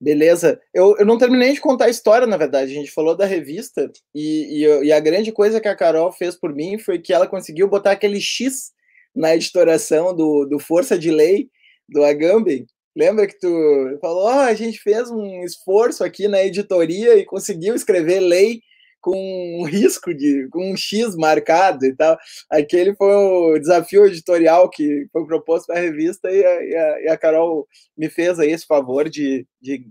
Beleza. 0.00 0.60
Eu, 0.72 0.96
eu 0.98 1.04
não 1.04 1.18
terminei 1.18 1.52
de 1.52 1.60
contar 1.60 1.84
a 1.86 1.90
história, 1.90 2.26
na 2.26 2.36
verdade. 2.36 2.72
A 2.72 2.74
gente 2.74 2.90
falou 2.90 3.14
da 3.14 3.26
revista 3.26 3.90
e, 4.14 4.64
e, 4.64 4.86
e, 4.86 4.92
a 4.92 5.00
grande 5.00 5.30
coisa 5.30 5.60
que 5.60 5.68
a 5.68 5.76
Carol 5.76 6.10
fez 6.10 6.34
por 6.36 6.54
mim 6.54 6.78
foi 6.78 6.98
que 6.98 7.12
ela 7.12 7.26
conseguiu 7.26 7.68
botar 7.68 7.92
aquele 7.92 8.20
X 8.20 8.72
na 9.14 9.34
editoração 9.34 10.14
do, 10.16 10.46
do 10.46 10.58
Força 10.58 10.98
de 10.98 11.10
Lei 11.10 11.50
do 11.88 12.02
Agamben 12.04 12.66
Lembra 12.96 13.26
que 13.26 13.38
tu 13.38 13.98
falou, 14.00 14.24
oh, 14.24 14.40
a 14.40 14.54
gente 14.54 14.80
fez 14.80 15.10
um 15.10 15.44
esforço 15.44 16.02
aqui 16.02 16.26
na 16.26 16.42
editoria 16.42 17.16
e 17.16 17.24
conseguiu 17.24 17.74
escrever 17.74 18.20
lei 18.20 18.62
com 19.00 19.60
um 19.60 19.64
risco 19.64 20.14
de 20.14 20.48
com 20.50 20.72
um 20.72 20.76
X 20.76 21.16
marcado 21.16 21.84
e 21.86 21.94
tal. 21.94 22.18
Aquele 22.50 22.94
foi 22.94 23.14
o 23.14 23.58
desafio 23.58 24.06
editorial 24.06 24.68
que 24.68 25.08
foi 25.12 25.26
proposto 25.26 25.66
para 25.66 25.78
a 25.78 25.82
revista 25.82 26.30
e 26.30 26.44
a, 26.44 26.62
e, 26.62 26.76
a, 26.76 27.00
e 27.02 27.08
a, 27.08 27.16
Carol 27.16 27.66
me 27.96 28.08
fez 28.08 28.38
aí 28.38 28.50
esse 28.50 28.66
favor 28.66 29.08
de, 29.08 29.46
de 29.60 29.84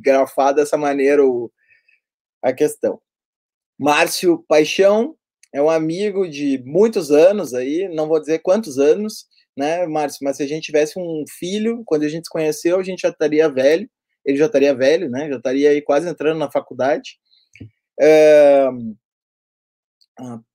grafar 0.00 0.54
dessa 0.54 0.76
maneira 0.76 1.24
o, 1.24 1.50
a 2.42 2.52
questão. 2.52 3.00
Márcio 3.78 4.44
Paixão 4.46 5.16
é 5.52 5.60
um 5.62 5.70
amigo 5.70 6.28
de 6.28 6.62
muitos 6.64 7.10
anos 7.10 7.54
aí, 7.54 7.88
não 7.88 8.08
vou 8.08 8.20
dizer 8.20 8.40
quantos 8.40 8.78
anos, 8.78 9.26
né, 9.56 9.86
Márcio? 9.86 10.20
Mas 10.22 10.36
se 10.36 10.42
a 10.42 10.46
gente 10.46 10.64
tivesse 10.64 10.98
um 10.98 11.24
filho, 11.38 11.82
quando 11.86 12.02
a 12.02 12.08
gente 12.08 12.24
se 12.24 12.30
conheceu, 12.30 12.78
a 12.78 12.82
gente 12.82 13.02
já 13.02 13.08
estaria 13.08 13.48
velho, 13.48 13.88
ele 14.24 14.38
já 14.38 14.46
estaria 14.46 14.74
velho, 14.74 15.08
né? 15.10 15.28
Já 15.28 15.36
estaria 15.36 15.70
aí 15.70 15.82
quase 15.82 16.08
entrando 16.08 16.38
na 16.38 16.50
faculdade. 16.50 17.18
É, 18.00 18.68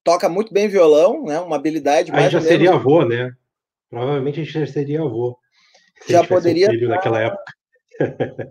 toca 0.04 0.30
muito 0.30 0.54
bem 0.54 0.68
violão, 0.68 1.24
né? 1.24 1.40
Uma 1.40 1.56
habilidade. 1.56 2.12
Aí 2.14 2.30
já 2.30 2.42
seria 2.42 2.74
avô, 2.74 3.06
né? 3.06 3.34
Provavelmente 3.90 4.42
a 4.42 4.44
gente 4.44 4.54
já 4.54 4.68
seria 4.68 5.02
avô. 5.02 5.38
Já 6.08 6.26
poderia. 6.26 6.68
Um 6.68 6.72
filho 6.72 6.90
naquela 6.90 7.22
época. 7.22 7.44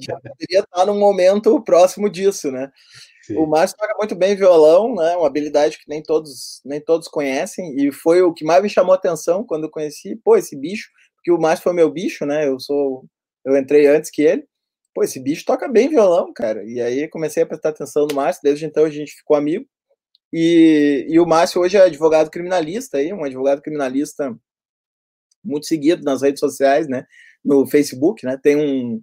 já 0.00 0.14
poderia 0.20 0.60
estar 0.60 0.86
num 0.86 0.98
momento 0.98 1.62
próximo 1.62 2.10
disso, 2.10 2.50
né? 2.50 2.70
Sim. 3.22 3.36
O 3.36 3.46
Márcio 3.46 3.76
toca 3.76 3.94
muito 3.98 4.14
bem 4.14 4.34
violão, 4.36 4.94
né? 4.94 5.16
Uma 5.16 5.26
habilidade 5.26 5.78
que 5.78 5.88
nem 5.88 6.02
todos, 6.02 6.60
nem 6.64 6.80
todos 6.80 7.08
conhecem, 7.08 7.76
e 7.78 7.92
foi 7.92 8.22
o 8.22 8.32
que 8.32 8.44
mais 8.44 8.62
me 8.62 8.70
chamou 8.70 8.92
a 8.92 8.96
atenção 8.96 9.44
quando 9.44 9.64
eu 9.64 9.70
conheci, 9.70 10.16
pô, 10.16 10.36
esse 10.36 10.56
bicho, 10.56 10.90
porque 11.16 11.30
o 11.30 11.38
Márcio 11.38 11.64
foi 11.64 11.72
meu 11.72 11.90
bicho, 11.90 12.24
né? 12.24 12.48
Eu 12.48 12.58
sou, 12.58 13.04
eu 13.44 13.56
entrei 13.56 13.86
antes 13.86 14.10
que 14.10 14.22
ele. 14.22 14.44
Pô, 14.98 15.04
esse 15.04 15.20
bicho 15.20 15.44
toca 15.44 15.68
bem 15.68 15.88
violão, 15.88 16.32
cara. 16.32 16.64
E 16.64 16.80
aí 16.80 17.06
comecei 17.06 17.44
a 17.44 17.46
prestar 17.46 17.68
atenção 17.68 18.04
no 18.08 18.16
Márcio, 18.16 18.42
desde 18.42 18.66
então 18.66 18.84
a 18.84 18.90
gente 18.90 19.14
ficou 19.14 19.36
amigo. 19.36 19.64
E, 20.32 21.06
e 21.08 21.20
o 21.20 21.26
Márcio 21.26 21.60
hoje 21.60 21.76
é 21.76 21.82
advogado 21.82 22.28
criminalista 22.30 22.98
aí, 22.98 23.12
um 23.12 23.22
advogado 23.22 23.62
criminalista 23.62 24.36
muito 25.44 25.66
seguido 25.66 26.02
nas 26.02 26.22
redes 26.22 26.40
sociais, 26.40 26.88
né? 26.88 27.06
No 27.44 27.64
Facebook, 27.64 28.26
né? 28.26 28.36
Tem 28.42 28.56
um, 28.56 29.00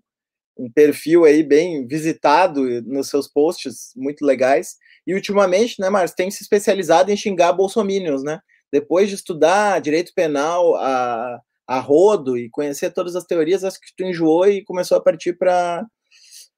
um 0.57 0.69
perfil 0.69 1.23
aí 1.23 1.41
bem 1.41 1.87
visitado 1.87 2.61
nos 2.81 3.07
seus 3.07 3.29
posts, 3.29 3.93
muito 3.95 4.25
legais. 4.25 4.75
E 5.07 5.13
ultimamente, 5.13 5.79
né, 5.79 5.89
Márcio, 5.89 6.17
tem 6.17 6.29
se 6.29 6.43
especializado 6.43 7.09
em 7.09 7.15
xingar 7.15 7.53
bolsominions, 7.53 8.21
né? 8.21 8.41
Depois 8.69 9.07
de 9.07 9.15
estudar 9.15 9.79
direito 9.79 10.11
penal 10.13 10.75
a, 10.75 11.39
a 11.67 11.79
rodo 11.79 12.37
e 12.37 12.49
conhecer 12.49 12.91
todas 12.91 13.15
as 13.15 13.23
teorias, 13.23 13.63
acho 13.63 13.79
que 13.79 13.95
tu 13.95 14.03
enjoou 14.03 14.47
e 14.47 14.63
começou 14.63 14.97
a 14.97 15.01
partir 15.01 15.33
para 15.33 15.85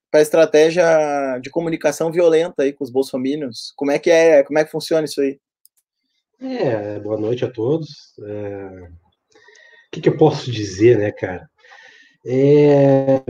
para 0.10 0.22
estratégia 0.22 1.38
de 1.42 1.50
comunicação 1.50 2.12
violenta 2.12 2.64
aí 2.64 2.72
com 2.72 2.84
os 2.84 2.90
bolsominions. 2.90 3.74
Como 3.76 3.92
é 3.92 4.00
que 4.00 4.10
é? 4.10 4.42
Como 4.42 4.58
é 4.58 4.64
que 4.64 4.72
funciona 4.72 5.04
isso 5.04 5.20
aí? 5.20 5.38
É, 6.40 6.98
boa 7.00 7.20
noite 7.20 7.44
a 7.44 7.52
todos. 7.52 8.14
É... 8.24 8.90
O 9.88 9.92
que, 9.92 10.02
que, 10.02 10.10
eu 10.10 10.18
posso 10.18 10.50
dizer, 10.52 10.98
né, 10.98 11.12
cara? 11.12 11.50
É... 12.26 13.22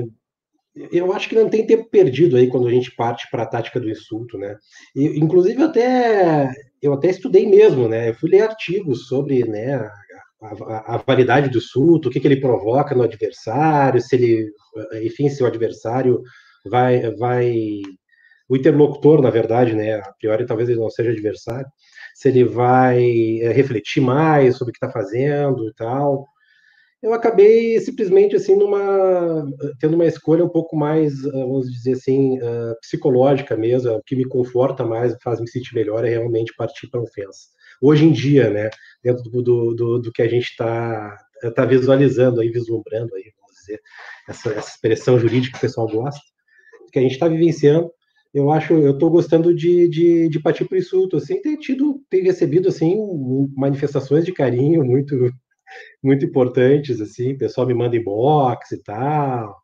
Eu 0.91 1.12
acho 1.12 1.27
que 1.27 1.36
não 1.36 1.50
tem 1.50 1.65
tempo 1.65 1.89
perdido 1.89 2.38
aí 2.38 2.48
quando 2.48 2.67
a 2.67 2.72
gente 2.72 2.96
parte 2.96 3.27
para 3.31 3.43
a 3.43 3.48
tática 3.48 3.79
do 3.79 3.89
insulto, 3.89 4.38
né? 4.38 4.55
E, 4.96 5.19
inclusive, 5.19 5.63
até 5.63 6.53
eu 6.79 6.93
até 6.93 7.10
estudei 7.10 7.48
mesmo, 7.48 7.88
né? 7.88 8.10
Eu 8.10 8.13
fui 8.13 8.29
ler 8.29 8.41
artigos 8.41 9.07
sobre, 9.07 9.43
né, 9.43 9.74
a, 9.74 9.91
a, 10.41 10.96
a 10.96 10.98
validade 10.98 11.50
do 11.50 11.58
insulto, 11.58 12.10
o 12.10 12.12
que, 12.12 12.20
que 12.20 12.27
ele 12.27 12.39
provoca 12.39 12.94
no 12.96 13.03
adversário, 13.03 14.01
se 14.01 14.15
ele, 14.15 14.51
enfim, 15.03 15.29
se 15.29 15.44
o 15.44 15.48
adversário 15.48 16.22
vai, 16.70 17.12
vai 17.15 17.82
o 18.50 18.56
interlocutor, 18.56 19.22
na 19.22 19.29
verdade, 19.29 19.74
né, 19.74 19.96
a 19.96 20.13
priori 20.20 20.46
talvez 20.46 20.70
ele 20.70 20.79
não 20.79 20.89
seja 20.89 21.12
adversário, 21.12 21.67
se 22.15 22.29
ele 22.29 22.44
vai 22.44 23.39
é, 23.41 23.51
refletir 23.51 24.01
mais 24.01 24.58
sobre 24.58 24.72
o 24.72 24.74
que 24.74 24.86
está 24.86 24.91
fazendo 24.91 25.67
e 25.67 25.74
tal. 25.74 26.25
Eu 27.01 27.13
acabei 27.13 27.79
simplesmente 27.79 28.36
assim 28.36 28.56
numa 28.56 29.46
tendo 29.79 29.94
uma 29.96 30.06
escolha 30.06 30.44
um 30.44 30.50
pouco 30.50 30.75
mais, 30.75 31.13
eh, 31.24 31.29
vamos 31.32 31.72
dizer 31.72 31.94
assim, 31.94 32.39
uh, 32.39 32.75
psicológica 32.82 33.56
mesmo, 33.56 33.91
o 33.91 34.03
que 34.03 34.15
me 34.15 34.25
conforta 34.25 34.84
mais, 34.84 35.15
faz 35.22 35.39
me 35.39 35.48
sentir 35.48 35.75
melhor 35.75 36.03
é 36.03 36.10
realmente 36.10 36.56
partir 36.58 36.89
para 36.89 37.00
a 37.00 37.03
ofensa. 37.03 37.50
Hoje 37.81 38.05
em 38.05 38.12
dia, 38.12 38.50
né, 38.50 38.69
dentro 39.03 39.24
do, 39.24 39.41
do, 39.41 39.74
do, 39.75 40.00
do 40.00 40.12
que 40.12 40.22
a 40.22 40.27
gente 40.27 40.50
está 40.50 41.17
tá 41.55 41.65
visualizando 41.65 42.41
aí, 42.41 42.50
vislumbrando 42.50 43.15
aí, 43.15 43.31
vamos 43.39 43.55
dizer, 43.60 43.81
essa, 44.27 44.50
essa 44.51 44.69
expressão 44.69 45.19
jurídica 45.19 45.53
que 45.53 45.65
o 45.65 45.67
pessoal 45.67 45.88
gosta, 45.88 46.22
que 46.91 47.00
a 47.00 47.01
gente 47.01 47.13
está 47.13 47.27
vivenciando. 47.27 47.91
Eu 48.34 48.51
acho, 48.51 48.74
eu 48.74 48.91
estou 48.91 49.10
gostando 49.10 49.53
de, 49.55 49.88
de, 49.88 50.29
de 50.29 50.39
partir 50.39 50.65
para 50.65 50.75
o 50.75 50.79
insulto, 50.79 51.17
assim, 51.17 51.41
ter 51.41 51.57
tido, 51.57 52.01
ter 52.10 52.22
recebido, 52.22 52.67
assim, 52.67 52.96
manifestações 53.55 54.25
de 54.25 54.34
carinho 54.34 54.84
muito, 54.84 55.15
muito 56.03 56.25
importantes, 56.25 57.00
assim, 57.01 57.34
o 57.34 57.38
pessoal 57.38 57.65
me 57.65 57.74
manda 57.74 57.96
inbox 57.96 58.72
e 58.72 58.84
tal, 58.84 59.55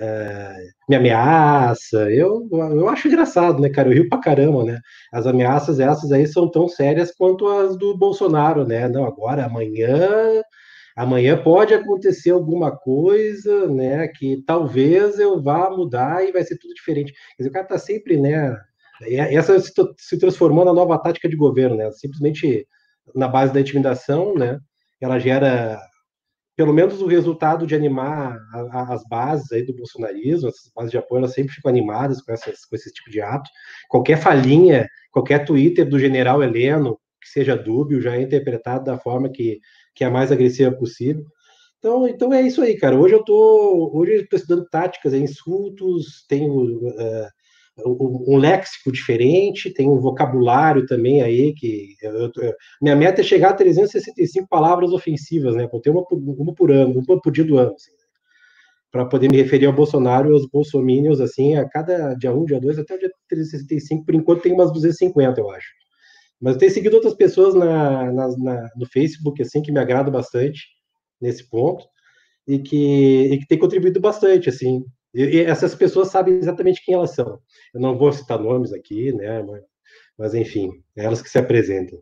é, 0.00 0.56
me 0.88 0.96
ameaça, 0.96 2.10
eu, 2.10 2.48
eu 2.52 2.88
acho 2.88 3.08
engraçado, 3.08 3.60
né, 3.60 3.68
cara, 3.68 3.88
eu 3.88 3.94
rio 3.94 4.08
pra 4.08 4.20
caramba, 4.20 4.64
né, 4.64 4.80
as 5.12 5.26
ameaças 5.26 5.80
essas 5.80 6.12
aí 6.12 6.26
são 6.26 6.50
tão 6.50 6.68
sérias 6.68 7.12
quanto 7.16 7.46
as 7.48 7.76
do 7.76 7.96
Bolsonaro, 7.96 8.66
né, 8.66 8.88
não, 8.88 9.04
agora, 9.04 9.46
amanhã 9.46 10.42
amanhã 10.96 11.40
pode 11.40 11.72
acontecer 11.72 12.30
alguma 12.32 12.76
coisa, 12.76 13.68
né, 13.68 14.08
que 14.08 14.42
talvez 14.44 15.18
eu 15.20 15.40
vá 15.40 15.70
mudar 15.70 16.26
e 16.26 16.32
vai 16.32 16.42
ser 16.42 16.58
tudo 16.58 16.74
diferente. 16.74 17.12
Quer 17.12 17.44
dizer, 17.44 17.50
o 17.50 17.52
cara 17.52 17.64
está 17.66 17.78
sempre, 17.78 18.16
né, 18.16 18.56
essa 19.30 19.56
se 19.96 20.18
transformou 20.18 20.64
na 20.64 20.72
nova 20.72 20.98
tática 20.98 21.28
de 21.28 21.36
governo, 21.36 21.76
né, 21.76 21.88
simplesmente 21.92 22.66
na 23.14 23.28
base 23.28 23.52
da 23.52 23.60
intimidação, 23.60 24.34
né, 24.34 24.58
ela 25.00 25.20
gera 25.20 25.80
pelo 26.58 26.74
menos 26.74 27.00
o 27.00 27.06
resultado 27.06 27.68
de 27.68 27.76
animar 27.76 28.36
a, 28.52 28.58
a, 28.80 28.94
as 28.94 29.04
bases 29.08 29.52
aí 29.52 29.62
do 29.62 29.72
bolsonarismo, 29.72 30.48
as 30.48 30.56
bases 30.74 30.90
de 30.90 30.98
apoio, 30.98 31.20
elas 31.20 31.32
sempre 31.32 31.54
ficam 31.54 31.68
animadas 31.68 32.20
com, 32.20 32.32
essas, 32.32 32.64
com 32.64 32.74
esse 32.74 32.92
tipo 32.92 33.08
de 33.10 33.20
ato. 33.20 33.48
Qualquer 33.88 34.18
falinha, 34.18 34.88
qualquer 35.12 35.44
Twitter 35.44 35.88
do 35.88 36.00
general 36.00 36.42
Heleno, 36.42 36.98
que 37.22 37.28
seja 37.28 37.56
dúbio, 37.56 38.00
já 38.00 38.16
é 38.16 38.22
interpretado 38.22 38.84
da 38.86 38.98
forma 38.98 39.28
que 39.28 39.60
que 39.94 40.02
é 40.02 40.06
a 40.06 40.10
mais 40.10 40.30
agressiva 40.30 40.70
possível. 40.72 41.24
Então, 41.78 42.08
então 42.08 42.32
é 42.32 42.42
isso 42.42 42.60
aí, 42.60 42.76
cara. 42.76 42.96
Hoje 42.96 43.14
eu 43.14 43.24
tô, 43.24 43.90
hoje 43.94 44.12
eu 44.12 44.20
estou 44.22 44.36
estudando 44.36 44.68
táticas, 44.68 45.14
é 45.14 45.18
insultos, 45.18 46.24
tenho 46.28 46.88
uh, 46.88 47.28
um, 47.84 48.36
léxico 48.36 48.90
diferente, 48.90 49.72
tenho 49.72 49.92
um 49.92 50.00
vocabulário 50.00 50.86
também 50.86 51.22
aí 51.22 51.54
que 51.54 51.94
eu, 52.02 52.30
eu, 52.36 52.54
minha 52.80 52.96
meta 52.96 53.20
é 53.20 53.24
chegar 53.24 53.50
a 53.50 53.54
365 53.54 54.48
palavras 54.48 54.92
ofensivas, 54.92 55.54
né? 55.54 55.68
Vou 55.70 55.80
ter 55.80 55.90
uma, 55.90 56.04
uma 56.10 56.54
por 56.54 56.70
ano, 56.70 57.02
uma 57.06 57.20
por 57.20 57.32
dia 57.32 57.44
do 57.44 57.58
ano, 57.58 57.74
assim, 57.74 57.92
para 58.90 59.04
poder 59.04 59.30
me 59.30 59.36
referir 59.36 59.66
ao 59.66 59.72
Bolsonaro 59.72 60.30
e 60.30 60.32
aos 60.32 60.48
bolsominions, 60.48 61.20
assim, 61.20 61.56
a 61.56 61.68
cada 61.68 62.14
dia 62.14 62.32
1, 62.32 62.44
dia 62.46 62.60
2, 62.60 62.78
até 62.78 62.94
o 62.94 62.98
dia 62.98 63.10
365, 63.28 64.04
por 64.04 64.14
enquanto 64.14 64.42
tem 64.42 64.52
umas 64.52 64.72
250, 64.72 65.40
eu 65.40 65.50
acho. 65.50 65.68
Mas 66.40 66.54
eu 66.54 66.60
tenho 66.60 66.72
seguido 66.72 66.96
outras 66.96 67.14
pessoas 67.14 67.54
na, 67.54 68.12
na, 68.12 68.28
na, 68.38 68.68
no 68.76 68.86
Facebook, 68.86 69.42
assim, 69.42 69.60
que 69.60 69.72
me 69.72 69.80
agradam 69.80 70.12
bastante 70.12 70.66
nesse 71.20 71.48
ponto 71.48 71.84
e 72.46 72.58
que, 72.58 73.32
e 73.32 73.38
que 73.38 73.46
tem 73.46 73.58
contribuído 73.58 74.00
bastante, 74.00 74.48
assim. 74.48 74.84
E, 75.14 75.40
essas 75.40 75.74
pessoas 75.74 76.08
sabem 76.08 76.34
exatamente 76.34 76.84
quem 76.84 76.94
elas 76.94 77.14
são. 77.14 77.40
Eu 77.74 77.80
não 77.80 77.96
vou 77.96 78.12
citar 78.12 78.38
nomes 78.38 78.72
aqui, 78.72 79.12
né? 79.12 79.42
Mas, 79.42 79.62
mas 80.16 80.34
enfim, 80.34 80.82
é 80.96 81.04
elas 81.04 81.22
que 81.22 81.30
se 81.30 81.38
apresentam. 81.38 82.00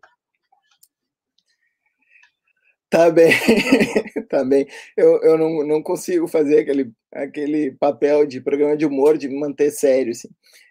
Tá 2.88 3.10
bem, 3.10 3.32
tá 4.30 4.44
bem. 4.44 4.66
Eu, 4.96 5.20
eu 5.22 5.36
não, 5.36 5.66
não 5.66 5.82
consigo 5.82 6.28
fazer 6.28 6.60
aquele, 6.60 6.92
aquele 7.12 7.72
papel 7.72 8.24
de 8.26 8.40
programa 8.40 8.76
de 8.76 8.86
humor, 8.86 9.18
de 9.18 9.28
me 9.28 9.38
manter 9.38 9.70
sério, 9.70 10.12
assim. 10.12 10.28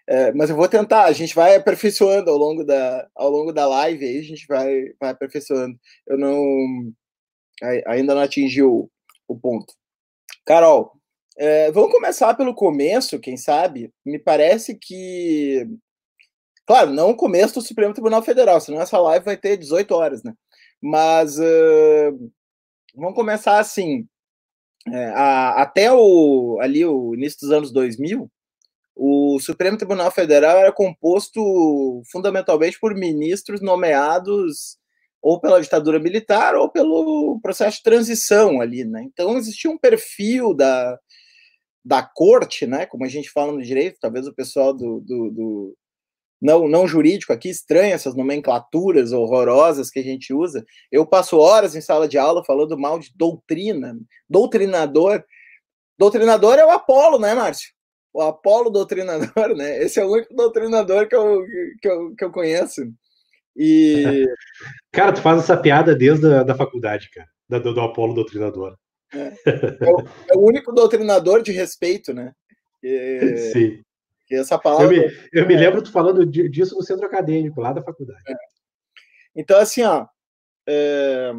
É, 0.08 0.32
mas 0.32 0.48
eu 0.50 0.56
vou 0.56 0.68
tentar, 0.68 1.04
a 1.04 1.12
gente 1.12 1.34
vai 1.34 1.56
aperfeiçoando 1.56 2.30
ao 2.30 2.38
longo 2.38 2.64
da, 2.64 3.06
ao 3.14 3.28
longo 3.30 3.52
da 3.52 3.66
live, 3.66 4.04
aí 4.06 4.18
a 4.18 4.22
gente 4.22 4.46
vai, 4.46 4.92
vai 5.00 5.10
aperfeiçoando. 5.10 5.78
Eu 6.06 6.18
não. 6.18 6.92
Ainda 7.86 8.14
não 8.14 8.22
atingi 8.22 8.62
o, 8.62 8.90
o 9.28 9.38
ponto. 9.38 9.74
Carol, 10.44 10.92
é, 11.38 11.70
vamos 11.70 11.92
começar 11.92 12.34
pelo 12.34 12.54
começo, 12.54 13.20
quem 13.20 13.36
sabe? 13.36 13.92
Me 14.04 14.18
parece 14.18 14.74
que. 14.74 15.66
Claro, 16.66 16.90
não 16.92 17.10
o 17.10 17.16
começo 17.16 17.54
do 17.54 17.62
Supremo 17.62 17.92
Tribunal 17.92 18.22
Federal, 18.22 18.60
senão 18.60 18.80
essa 18.80 18.98
live 18.98 19.24
vai 19.24 19.36
ter 19.36 19.56
18 19.56 19.92
horas, 19.94 20.22
né? 20.22 20.32
Mas 20.82 21.38
uh, 21.38 22.32
vamos 22.94 23.14
começar 23.14 23.58
assim. 23.58 24.06
É, 24.92 25.06
a, 25.10 25.62
até 25.62 25.92
o, 25.92 26.58
ali 26.60 26.84
o 26.86 27.14
início 27.14 27.40
dos 27.40 27.50
anos 27.50 27.72
2000, 27.72 28.30
o 28.94 29.38
Supremo 29.40 29.76
Tribunal 29.76 30.10
Federal 30.10 30.56
era 30.58 30.72
composto 30.72 32.02
fundamentalmente 32.10 32.78
por 32.80 32.94
ministros 32.94 33.60
nomeados 33.60 34.78
ou 35.20 35.40
pela 35.40 35.60
ditadura 35.60 35.98
militar 35.98 36.54
ou 36.54 36.70
pelo 36.70 37.38
processo 37.42 37.78
de 37.78 37.82
transição 37.82 38.60
ali, 38.60 38.84
né? 38.84 39.02
Então 39.04 39.36
existia 39.36 39.70
um 39.70 39.78
perfil 39.78 40.54
da, 40.54 40.98
da 41.86 42.02
corte, 42.02 42.66
né? 42.66 42.84
Como 42.84 43.04
a 43.04 43.08
gente 43.08 43.30
fala 43.30 43.52
no 43.52 43.62
direito, 43.62 44.00
talvez 44.00 44.26
o 44.26 44.34
pessoal 44.34 44.74
do, 44.74 45.00
do, 45.00 45.30
do 45.30 45.76
não, 46.42 46.66
não 46.66 46.84
jurídico 46.84 47.32
aqui 47.32 47.48
estranha 47.48 47.94
essas 47.94 48.16
nomenclaturas 48.16 49.12
horrorosas 49.12 49.88
que 49.88 50.00
a 50.00 50.02
gente 50.02 50.34
usa. 50.34 50.64
Eu 50.90 51.06
passo 51.06 51.38
horas 51.38 51.76
em 51.76 51.80
sala 51.80 52.08
de 52.08 52.18
aula 52.18 52.44
falando 52.44 52.76
mal 52.76 52.98
de 52.98 53.12
doutrina, 53.14 53.96
doutrinador. 54.28 55.24
Doutrinador 55.96 56.58
é 56.58 56.66
o 56.66 56.72
Apolo, 56.72 57.20
né, 57.20 57.34
Márcio? 57.34 57.70
O 58.12 58.20
Apolo 58.20 58.68
doutrinador, 58.68 59.54
né? 59.56 59.80
Esse 59.80 60.00
é 60.00 60.04
o 60.04 60.10
único 60.10 60.34
doutrinador 60.34 61.06
que 61.06 61.14
eu, 61.14 61.44
que 61.80 61.88
eu, 61.88 62.14
que 62.16 62.24
eu 62.24 62.32
conheço. 62.32 62.82
E. 63.56 64.26
Cara, 64.92 65.12
tu 65.12 65.22
faz 65.22 65.38
essa 65.38 65.56
piada 65.56 65.94
desde 65.94 66.26
a 66.34 66.42
da 66.42 66.56
faculdade, 66.56 67.08
cara, 67.10 67.28
do, 67.48 67.72
do 67.72 67.80
Apolo 67.80 68.12
doutrinador. 68.12 68.76
É, 69.16 69.86
é, 69.86 69.90
o, 69.90 70.00
é, 70.00 70.36
o, 70.36 70.40
único 70.40 70.72
doutrinador 70.72 71.42
de 71.42 71.52
respeito, 71.52 72.12
né? 72.12 72.32
E... 72.82 73.36
Sim. 73.52 73.82
Que 74.26 74.34
essa 74.34 74.58
palavra. 74.58 74.84
Eu 74.84 74.90
me, 74.90 75.16
eu 75.32 75.46
me 75.46 75.54
é. 75.54 75.56
lembro 75.56 75.82
tu 75.82 75.92
falando 75.92 76.26
disso 76.26 76.74
no 76.76 76.82
centro 76.82 77.06
acadêmico, 77.06 77.60
lá 77.60 77.72
da 77.72 77.82
faculdade. 77.82 78.22
É. 78.28 78.34
Então, 79.34 79.58
assim, 79.58 79.82
ó. 79.82 80.06
É... 80.68 81.30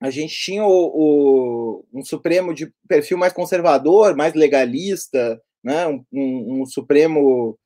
a 0.00 0.08
gente 0.08 0.34
tinha 0.34 0.64
o, 0.64 0.70
o, 0.70 1.84
um 1.92 2.02
Supremo 2.02 2.54
de 2.54 2.72
perfil 2.88 3.18
mais 3.18 3.32
conservador, 3.34 4.16
mais 4.16 4.32
legalista, 4.32 5.40
né? 5.62 5.86
um, 5.86 6.02
um, 6.10 6.62
um 6.62 6.66
Supremo 6.66 7.58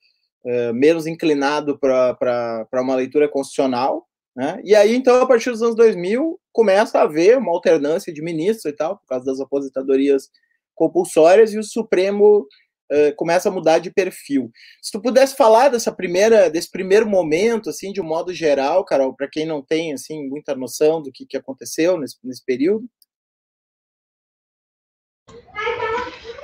uh, 0.45 0.75
menos 0.75 1.07
inclinado 1.07 1.79
para 1.79 2.67
uma 2.75 2.97
leitura 2.97 3.29
constitucional. 3.29 4.10
Né? 4.35 4.61
E 4.65 4.75
aí, 4.75 4.95
então, 4.95 5.21
a 5.21 5.27
partir 5.27 5.51
dos 5.51 5.63
anos 5.63 5.75
2000, 5.77 6.41
começa 6.53 6.99
a 6.99 7.03
haver 7.03 7.39
uma 7.39 7.53
alternância 7.53 8.13
de 8.13 8.23
ministros 8.23 8.65
e 8.65 8.77
tal, 8.77 8.99
por 8.99 9.07
causa 9.07 9.25
das 9.25 9.41
aposentadorias 9.41 10.31
compulsórias, 10.75 11.53
e 11.53 11.59
o 11.59 11.65
Supremo 11.65 12.47
uh, 12.91 13.15
começa 13.17 13.49
a 13.49 13.53
mudar 13.53 13.79
de 13.79 13.91
perfil. 13.91 14.51
Se 14.81 14.93
tu 14.93 15.01
pudesse 15.01 15.37
falar 15.37 15.69
dessa 15.69 15.93
primeira, 15.93 16.49
desse 16.49 16.71
primeiro 16.71 17.09
momento, 17.09 17.69
assim, 17.71 17.93
de 17.93 18.01
um 18.01 18.07
modo 18.07 18.33
geral, 18.33 18.85
Carol, 18.85 19.15
para 19.15 19.29
quem 19.29 19.45
não 19.45 19.63
tem 19.63 19.93
assim 19.93 20.29
muita 20.29 20.55
noção 20.55 21.03
do 21.03 21.11
que, 21.13 21.27
que 21.27 21.37
aconteceu 21.37 21.99
nesse, 21.99 22.17
nesse 22.23 22.45
período. 22.45 22.89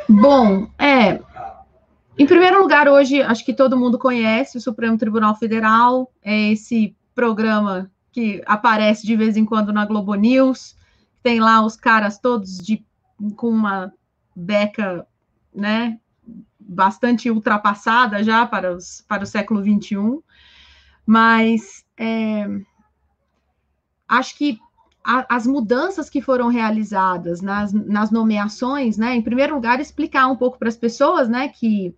Bom, 0.08 0.68
é, 0.78 1.18
em 2.18 2.26
primeiro 2.26 2.60
lugar, 2.60 2.88
hoje, 2.88 3.20
acho 3.20 3.44
que 3.44 3.52
todo 3.52 3.76
mundo 3.76 3.98
conhece 3.98 4.56
o 4.56 4.60
Supremo 4.60 4.96
Tribunal 4.96 5.36
Federal, 5.36 6.10
é 6.22 6.52
esse 6.52 6.96
programa 7.16 7.90
que 8.12 8.42
aparece 8.46 9.06
de 9.06 9.16
vez 9.16 9.36
em 9.36 9.44
quando 9.44 9.72
na 9.72 9.84
Globo 9.84 10.14
News, 10.14 10.76
tem 11.22 11.40
lá 11.40 11.64
os 11.64 11.76
caras 11.76 12.18
todos 12.18 12.58
de, 12.58 12.84
com 13.34 13.48
uma 13.48 13.92
beca, 14.34 15.06
né, 15.52 15.98
bastante 16.60 17.30
ultrapassada 17.30 18.22
já 18.22 18.46
para, 18.46 18.76
os, 18.76 19.02
para 19.08 19.24
o 19.24 19.26
século 19.26 19.60
XXI, 19.60 20.20
mas 21.06 21.84
é, 21.98 22.46
acho 24.06 24.36
que 24.36 24.58
a, 25.02 25.34
as 25.34 25.46
mudanças 25.46 26.10
que 26.10 26.20
foram 26.20 26.48
realizadas 26.48 27.40
nas, 27.40 27.72
nas 27.72 28.10
nomeações, 28.10 28.98
né, 28.98 29.14
em 29.14 29.22
primeiro 29.22 29.54
lugar, 29.54 29.80
explicar 29.80 30.26
um 30.26 30.36
pouco 30.36 30.58
para 30.58 30.68
as 30.68 30.76
pessoas, 30.76 31.28
né, 31.28 31.48
que 31.48 31.94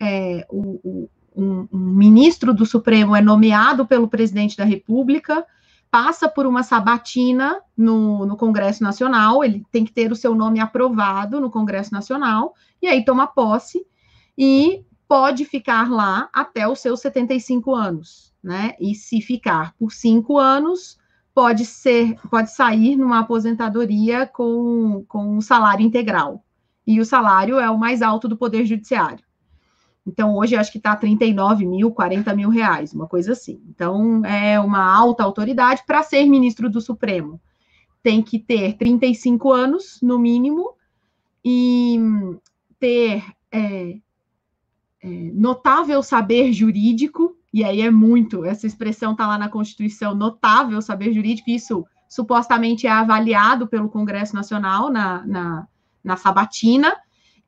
é, 0.00 0.46
o, 0.48 0.80
o, 0.82 1.10
um, 1.36 1.66
um 1.72 1.78
ministro 1.78 2.52
do 2.52 2.66
Supremo 2.66 3.16
é 3.16 3.20
nomeado 3.20 3.86
pelo 3.86 4.08
presidente 4.08 4.56
da 4.56 4.64
República, 4.64 5.46
passa 5.90 6.28
por 6.28 6.46
uma 6.46 6.62
sabatina 6.62 7.60
no, 7.76 8.24
no, 8.24 8.36
Congresso 8.36 8.82
Nacional, 8.82 9.44
ele 9.44 9.64
tem 9.70 9.84
que 9.84 9.92
ter 9.92 10.10
o 10.10 10.16
seu 10.16 10.34
nome 10.34 10.58
aprovado 10.58 11.40
no 11.40 11.50
Congresso 11.50 11.92
Nacional, 11.92 12.54
e 12.80 12.86
aí 12.86 13.04
toma 13.04 13.26
posse 13.26 13.84
e 14.36 14.84
pode 15.06 15.44
ficar 15.44 15.90
lá 15.90 16.30
até 16.32 16.66
os 16.66 16.80
seus 16.80 17.00
75 17.00 17.74
anos, 17.74 18.32
né? 18.42 18.74
E 18.80 18.94
se 18.94 19.20
ficar 19.20 19.74
por 19.74 19.92
cinco 19.92 20.38
anos, 20.38 20.96
pode 21.34 21.66
ser, 21.66 22.16
pode 22.30 22.50
sair 22.50 22.96
numa 22.96 23.20
aposentadoria 23.20 24.26
com, 24.26 25.04
com 25.06 25.36
um 25.36 25.40
salário 25.42 25.84
integral. 25.84 26.42
E 26.86 27.00
o 27.00 27.04
salário 27.04 27.58
é 27.58 27.70
o 27.70 27.78
mais 27.78 28.02
alto 28.02 28.26
do 28.26 28.36
Poder 28.36 28.64
Judiciário. 28.64 29.24
Então, 30.06 30.36
hoje 30.36 30.56
acho 30.56 30.72
que 30.72 30.78
está 30.78 30.96
39 30.96 31.64
mil, 31.64 31.92
40 31.92 32.34
mil 32.34 32.48
reais, 32.48 32.92
uma 32.92 33.06
coisa 33.06 33.32
assim. 33.32 33.62
Então, 33.68 34.24
é 34.24 34.58
uma 34.58 34.84
alta 34.84 35.22
autoridade 35.22 35.82
para 35.86 36.02
ser 36.02 36.24
ministro 36.24 36.68
do 36.68 36.80
Supremo. 36.80 37.40
Tem 38.02 38.20
que 38.20 38.38
ter 38.38 38.76
35 38.76 39.52
anos, 39.52 40.00
no 40.02 40.18
mínimo, 40.18 40.74
e 41.44 42.00
ter 42.80 43.24
é, 43.50 43.98
é, 45.02 45.08
notável 45.34 46.02
saber 46.02 46.52
jurídico, 46.52 47.36
e 47.54 47.62
aí 47.62 47.80
é 47.80 47.90
muito, 47.90 48.44
essa 48.44 48.66
expressão 48.66 49.12
está 49.12 49.26
lá 49.26 49.38
na 49.38 49.48
Constituição, 49.48 50.14
notável 50.14 50.82
saber 50.82 51.12
jurídico, 51.12 51.50
isso 51.50 51.86
supostamente 52.08 52.86
é 52.86 52.90
avaliado 52.90 53.68
pelo 53.68 53.88
Congresso 53.88 54.34
Nacional 54.34 54.90
na, 54.90 55.24
na, 55.26 55.68
na 56.02 56.16
sabatina, 56.16 56.92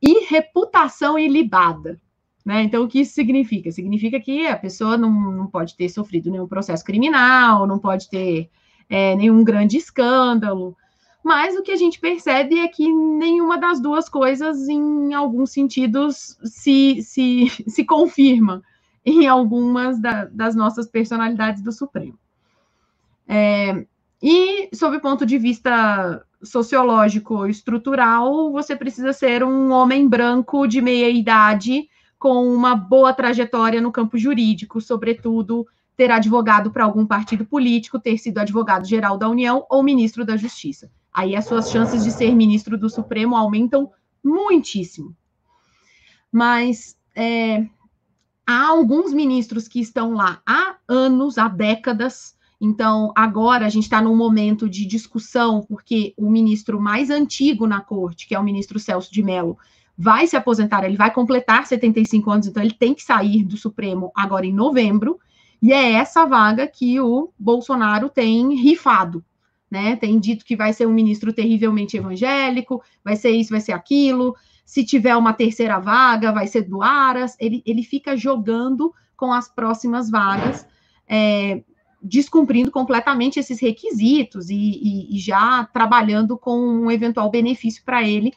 e 0.01 0.25
reputação 0.27 1.19
ilibada. 1.19 2.01
Né? 2.45 2.63
Então, 2.63 2.85
o 2.85 2.89
que 2.89 3.01
isso 3.01 3.15
significa? 3.15 3.73
Significa 3.73 4.21
que 4.21 4.47
a 4.47 4.57
pessoa 4.57 4.99
não, 4.99 5.11
não 5.11 5.47
pode 5.47 5.75
ter 5.77 5.89
sofrido 5.89 6.31
nenhum 6.31 6.47
processo 6.47 6.85
criminal, 6.85 7.67
não 7.67 7.79
pode 7.79 8.09
ter 8.11 8.51
é, 8.89 9.17
nenhum 9.17 9.43
grande 9.43 9.79
escândalo, 9.79 10.77
mas 11.25 11.57
o 11.57 11.63
que 11.63 11.73
a 11.73 11.77
gente 11.77 11.99
percebe 11.99 12.59
é 12.59 12.69
que 12.69 12.87
nenhuma 12.93 13.57
das 13.57 13.81
duas 13.81 14.11
coisas, 14.11 14.69
em 14.69 15.15
alguns 15.15 15.53
sentidos, 15.53 16.39
se, 16.45 17.03
se, 17.03 17.49
se 17.67 17.83
confirma 17.83 18.63
em 19.07 19.27
algumas 19.27 19.99
da, 19.99 20.27
das 20.27 20.55
nossas 20.55 20.87
personalidades 20.87 21.63
do 21.63 21.73
Supremo. 21.73 22.19
É, 23.27 23.87
e, 24.23 24.69
sob 24.75 24.99
o 24.99 25.01
ponto 25.01 25.25
de 25.25 25.39
vista 25.39 26.23
sociológico 26.43 27.47
estrutural, 27.47 28.53
você 28.53 28.77
precisa 28.77 29.15
ser 29.15 29.43
um 29.43 29.73
homem 29.73 30.07
branco 30.07 30.67
de 30.67 30.83
meia 30.83 31.09
idade 31.09 31.89
com 32.25 32.49
uma 32.49 32.75
boa 32.75 33.13
trajetória 33.13 33.81
no 33.81 33.93
campo 33.93 34.17
jurídico, 34.17 34.81
sobretudo 34.81 35.67
ter 35.95 36.11
advogado 36.11 36.71
para 36.71 36.85
algum 36.85 37.07
partido 37.07 37.45
político, 37.45 38.01
ter 38.01 38.17
sido 38.17 38.39
advogado-geral 38.39 39.19
da 39.19 39.29
União 39.29 39.67
ou 39.69 39.83
ministro 39.83 40.25
da 40.25 40.37
Justiça 40.37 40.91
aí 41.15 41.37
as 41.37 41.47
suas 41.47 41.71
chances 41.71 42.03
de 42.03 42.11
ser 42.11 42.35
ministro 42.35 42.77
do 42.77 42.91
Supremo 42.91 43.37
aumentam 43.37 43.93
muitíssimo. 44.23 45.17
Mas 46.33 46.97
é, 47.15 47.65
há 48.45 48.67
alguns 48.67 49.13
ministros 49.13 49.69
que 49.69 49.81
estão 49.81 50.15
lá 50.15 50.43
há 50.45 50.77
anos, 50.89 51.39
há 51.39 51.47
décadas. 51.47 52.37
Então, 52.61 53.13
agora 53.15 53.65
a 53.65 53.69
gente 53.69 53.85
está 53.85 54.03
num 54.03 54.17
momento 54.17 54.69
de 54.69 54.85
discussão, 54.85 55.63
porque 55.63 56.13
o 56.17 56.29
ministro 56.29 56.81
mais 56.81 57.11
antigo 57.11 57.67
na 57.67 57.81
corte, 57.81 58.27
que 58.27 58.35
é 58.35 58.39
o 58.39 58.45
ministro 58.45 58.81
Celso 58.81 59.13
de 59.13 59.23
Mello, 59.23 59.57
vai 59.97 60.27
se 60.27 60.37
aposentar, 60.37 60.85
ele 60.85 60.97
vai 60.97 61.13
completar 61.13 61.67
75 61.67 62.31
anos, 62.31 62.47
então 62.47 62.63
ele 62.63 62.75
tem 62.75 62.95
que 62.95 63.03
sair 63.03 63.45
do 63.45 63.57
Supremo 63.57 64.11
agora 64.15 64.47
em 64.47 64.53
novembro, 64.53 65.19
e 65.63 65.73
é 65.73 65.93
essa 65.93 66.27
vaga 66.27 66.67
que 66.67 67.01
o 67.01 67.31
Bolsonaro 67.39 68.09
tem 68.09 68.55
rifado 68.55 69.25
né? 69.75 69.97
Tem 69.97 70.21
dito 70.21 70.45
que 70.45 70.55
vai 70.55 70.73
ser 70.73 70.87
um 70.87 70.93
ministro 70.93 71.33
terrivelmente 71.33 71.97
evangélico, 71.97 72.81
vai 73.05 73.17
ser 73.17 73.31
isso, 73.31 73.51
vai 73.51 73.61
ser 73.61 73.73
aquilo. 73.73 74.37
Se 74.65 74.85
tiver 74.85 75.17
uma 75.17 75.33
terceira 75.33 75.81
vaga, 75.81 76.31
vai 76.31 76.47
ser 76.47 76.63
do 76.63 76.81
Aras. 76.81 77.37
Ele, 77.41 77.61
ele 77.67 77.83
fica 77.83 78.17
jogando 78.17 78.95
com 79.17 79.33
as 79.33 79.49
próximas 79.49 80.09
vagas, 80.09 80.65
é, 81.09 81.65
descumprindo 82.01 82.71
completamente 82.71 83.41
esses 83.41 83.61
requisitos 83.61 84.49
e, 84.49 84.55
e, 84.55 85.17
e, 85.17 85.19
já 85.19 85.65
trabalhando 85.73 86.39
com 86.39 86.57
um 86.57 86.91
eventual 86.91 87.29
benefício 87.29 87.83
para 87.85 88.07
ele 88.07 88.33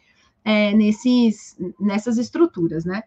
é, 0.48 0.74
nesses, 0.74 1.58
nessas 1.78 2.18
estruturas, 2.18 2.86
né? 2.86 3.04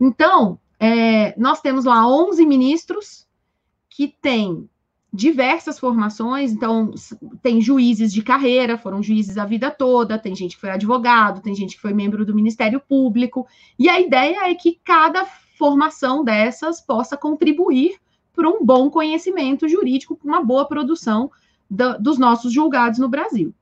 Então, 0.00 0.58
é, 0.78 1.38
nós 1.38 1.60
temos 1.60 1.84
lá 1.84 2.08
11 2.08 2.46
ministros 2.46 3.28
que 3.90 4.08
têm 4.08 4.66
diversas 5.12 5.78
formações, 5.78 6.52
então 6.52 6.94
tem 7.42 7.60
juízes 7.60 8.10
de 8.10 8.22
carreira, 8.22 8.78
foram 8.78 9.02
juízes 9.02 9.36
a 9.36 9.44
vida 9.44 9.70
toda, 9.70 10.18
tem 10.18 10.34
gente 10.34 10.54
que 10.54 10.60
foi 10.60 10.70
advogado, 10.70 11.42
tem 11.42 11.54
gente 11.54 11.74
que 11.74 11.82
foi 11.82 11.92
membro 11.92 12.24
do 12.24 12.34
Ministério 12.34 12.80
Público, 12.80 13.46
e 13.78 13.86
a 13.86 14.00
ideia 14.00 14.48
é 14.48 14.54
que 14.54 14.80
cada 14.82 15.26
formação 15.26 16.24
dessas 16.24 16.80
possa 16.80 17.14
contribuir 17.14 17.98
para 18.34 18.48
um 18.48 18.64
bom 18.64 18.88
conhecimento 18.88 19.68
jurídico, 19.68 20.16
para 20.16 20.28
uma 20.28 20.42
boa 20.42 20.66
produção 20.66 21.30
do, 21.68 21.98
dos 21.98 22.16
nossos 22.16 22.50
julgados 22.50 22.98
no 22.98 23.08
Brasil. 23.08 23.52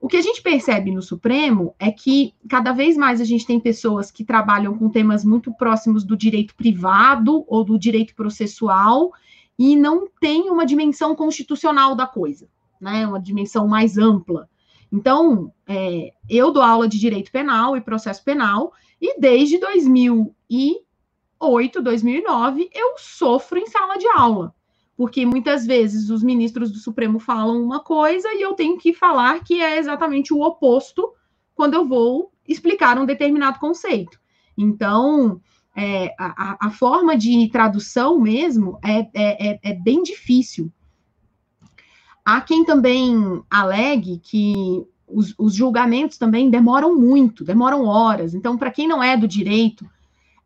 O 0.00 0.06
que 0.06 0.16
a 0.16 0.22
gente 0.22 0.40
percebe 0.40 0.92
no 0.92 1.02
Supremo 1.02 1.74
é 1.78 1.90
que 1.90 2.32
cada 2.48 2.72
vez 2.72 2.96
mais 2.96 3.20
a 3.20 3.24
gente 3.24 3.44
tem 3.44 3.58
pessoas 3.58 4.12
que 4.12 4.24
trabalham 4.24 4.78
com 4.78 4.88
temas 4.88 5.24
muito 5.24 5.52
próximos 5.52 6.04
do 6.04 6.16
direito 6.16 6.54
privado 6.54 7.44
ou 7.48 7.64
do 7.64 7.76
direito 7.76 8.14
processual 8.14 9.10
e 9.58 9.74
não 9.74 10.06
tem 10.20 10.50
uma 10.50 10.64
dimensão 10.64 11.16
constitucional 11.16 11.96
da 11.96 12.06
coisa, 12.06 12.48
né? 12.80 13.04
Uma 13.06 13.20
dimensão 13.20 13.66
mais 13.66 13.98
ampla. 13.98 14.48
Então, 14.90 15.52
é, 15.66 16.12
eu 16.28 16.50
dou 16.52 16.62
aula 16.62 16.86
de 16.88 16.98
direito 16.98 17.32
penal 17.32 17.76
e 17.76 17.80
processo 17.80 18.22
penal, 18.24 18.72
e 19.00 19.20
desde 19.20 19.58
2008, 19.58 21.82
2009, 21.82 22.70
eu 22.72 22.94
sofro 22.96 23.58
em 23.58 23.66
sala 23.66 23.98
de 23.98 24.06
aula, 24.08 24.54
porque 24.98 25.24
muitas 25.24 25.64
vezes 25.64 26.10
os 26.10 26.24
ministros 26.24 26.72
do 26.72 26.78
Supremo 26.78 27.20
falam 27.20 27.62
uma 27.62 27.78
coisa 27.78 28.34
e 28.34 28.42
eu 28.42 28.54
tenho 28.54 28.76
que 28.76 28.92
falar 28.92 29.44
que 29.44 29.62
é 29.62 29.78
exatamente 29.78 30.34
o 30.34 30.40
oposto 30.40 31.12
quando 31.54 31.74
eu 31.74 31.86
vou 31.86 32.32
explicar 32.48 32.98
um 32.98 33.06
determinado 33.06 33.60
conceito. 33.60 34.18
Então, 34.56 35.40
é, 35.76 36.12
a, 36.18 36.66
a, 36.66 36.70
forma 36.70 37.16
de 37.16 37.48
tradução 37.48 38.18
mesmo 38.18 38.76
é, 38.84 38.98
é, 39.14 39.50
é, 39.50 39.60
é 39.62 39.72
bem 39.72 40.02
difícil. 40.02 40.68
Há 42.24 42.40
quem 42.40 42.64
também 42.64 43.40
alegue 43.48 44.18
que 44.18 44.84
os, 45.06 45.32
os, 45.38 45.54
julgamentos 45.54 46.18
também 46.18 46.50
demoram 46.50 46.96
muito, 46.98 47.44
demoram 47.44 47.84
horas. 47.84 48.34
Então, 48.34 48.58
para 48.58 48.72
quem 48.72 48.88
não 48.88 49.00
é 49.00 49.16
do 49.16 49.28
direito, 49.28 49.88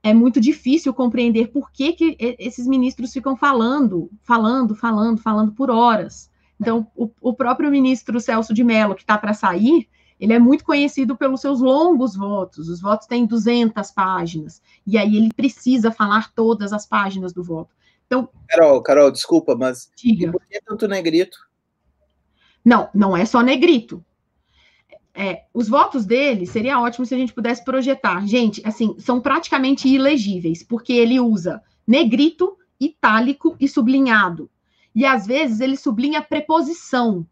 é 0.03 0.12
muito 0.12 0.41
difícil 0.41 0.93
compreender 0.93 1.49
por 1.49 1.71
que, 1.71 1.93
que 1.93 2.17
esses 2.38 2.67
ministros 2.67 3.12
ficam 3.12 3.37
falando, 3.37 4.11
falando, 4.23 4.75
falando, 4.75 5.21
falando 5.21 5.53
por 5.53 5.71
horas 5.71 6.29
Então, 6.61 6.87
o, 6.97 7.11
o 7.21 7.33
próprio 7.33 7.71
ministro 7.71 8.19
Celso 8.21 8.53
de 8.53 8.65
Mello, 8.65 8.97
que 8.97 9.03
está 9.03 9.17
para 9.17 9.33
sair, 9.33 9.88
ele 10.19 10.33
é 10.33 10.38
muito 10.38 10.65
conhecido 10.65 11.17
pelos 11.17 11.41
seus 11.41 11.61
longos 11.61 12.17
votos. 12.17 12.69
Os 12.69 12.81
votos 12.81 13.07
têm 13.07 13.27
200 13.27 13.91
páginas. 13.93 14.61
E 14.87 14.99
aí 14.99 15.17
ele 15.17 15.31
precisa 15.35 15.91
falar 15.91 16.33
todas 16.33 16.73
as 16.73 16.87
páginas 16.87 17.33
do 17.33 17.43
voto. 17.43 17.75
Então, 18.07 18.29
Carol, 18.49 18.83
Carol, 18.83 19.11
desculpa, 19.11 19.57
mas 19.57 19.91
diga. 19.97 20.31
por 20.31 20.43
que 20.47 20.61
tanto 20.61 20.87
negrito? 20.87 21.38
Não, 22.65 22.88
não 22.95 23.17
é 23.17 23.25
só 23.25 23.41
negrito. 23.41 24.05
É, 25.14 25.44
os 25.53 25.68
votos 25.68 26.07
dele 26.07 26.46
seria 26.46 26.81
ótimo 26.81 27.05
se 27.05 27.14
a 27.14 27.18
gente 27.18 27.35
pudesse 27.35 27.64
projetar. 27.64 28.27
Gente, 28.27 28.62
assim, 28.64 28.96
são 28.98 29.20
praticamente 29.20 29.88
ilegíveis, 29.88 30.62
porque 30.62 30.92
ele 30.92 31.20
usa 31.20 31.62
negrito, 31.87 32.57
itálico 32.81 33.57
e 33.61 33.68
sublinhado. 33.68 34.51
E 34.94 35.05
às 35.05 35.27
vezes 35.27 35.61
ele 35.61 35.77
sublinha 35.77 36.22
preposição. 36.22 37.27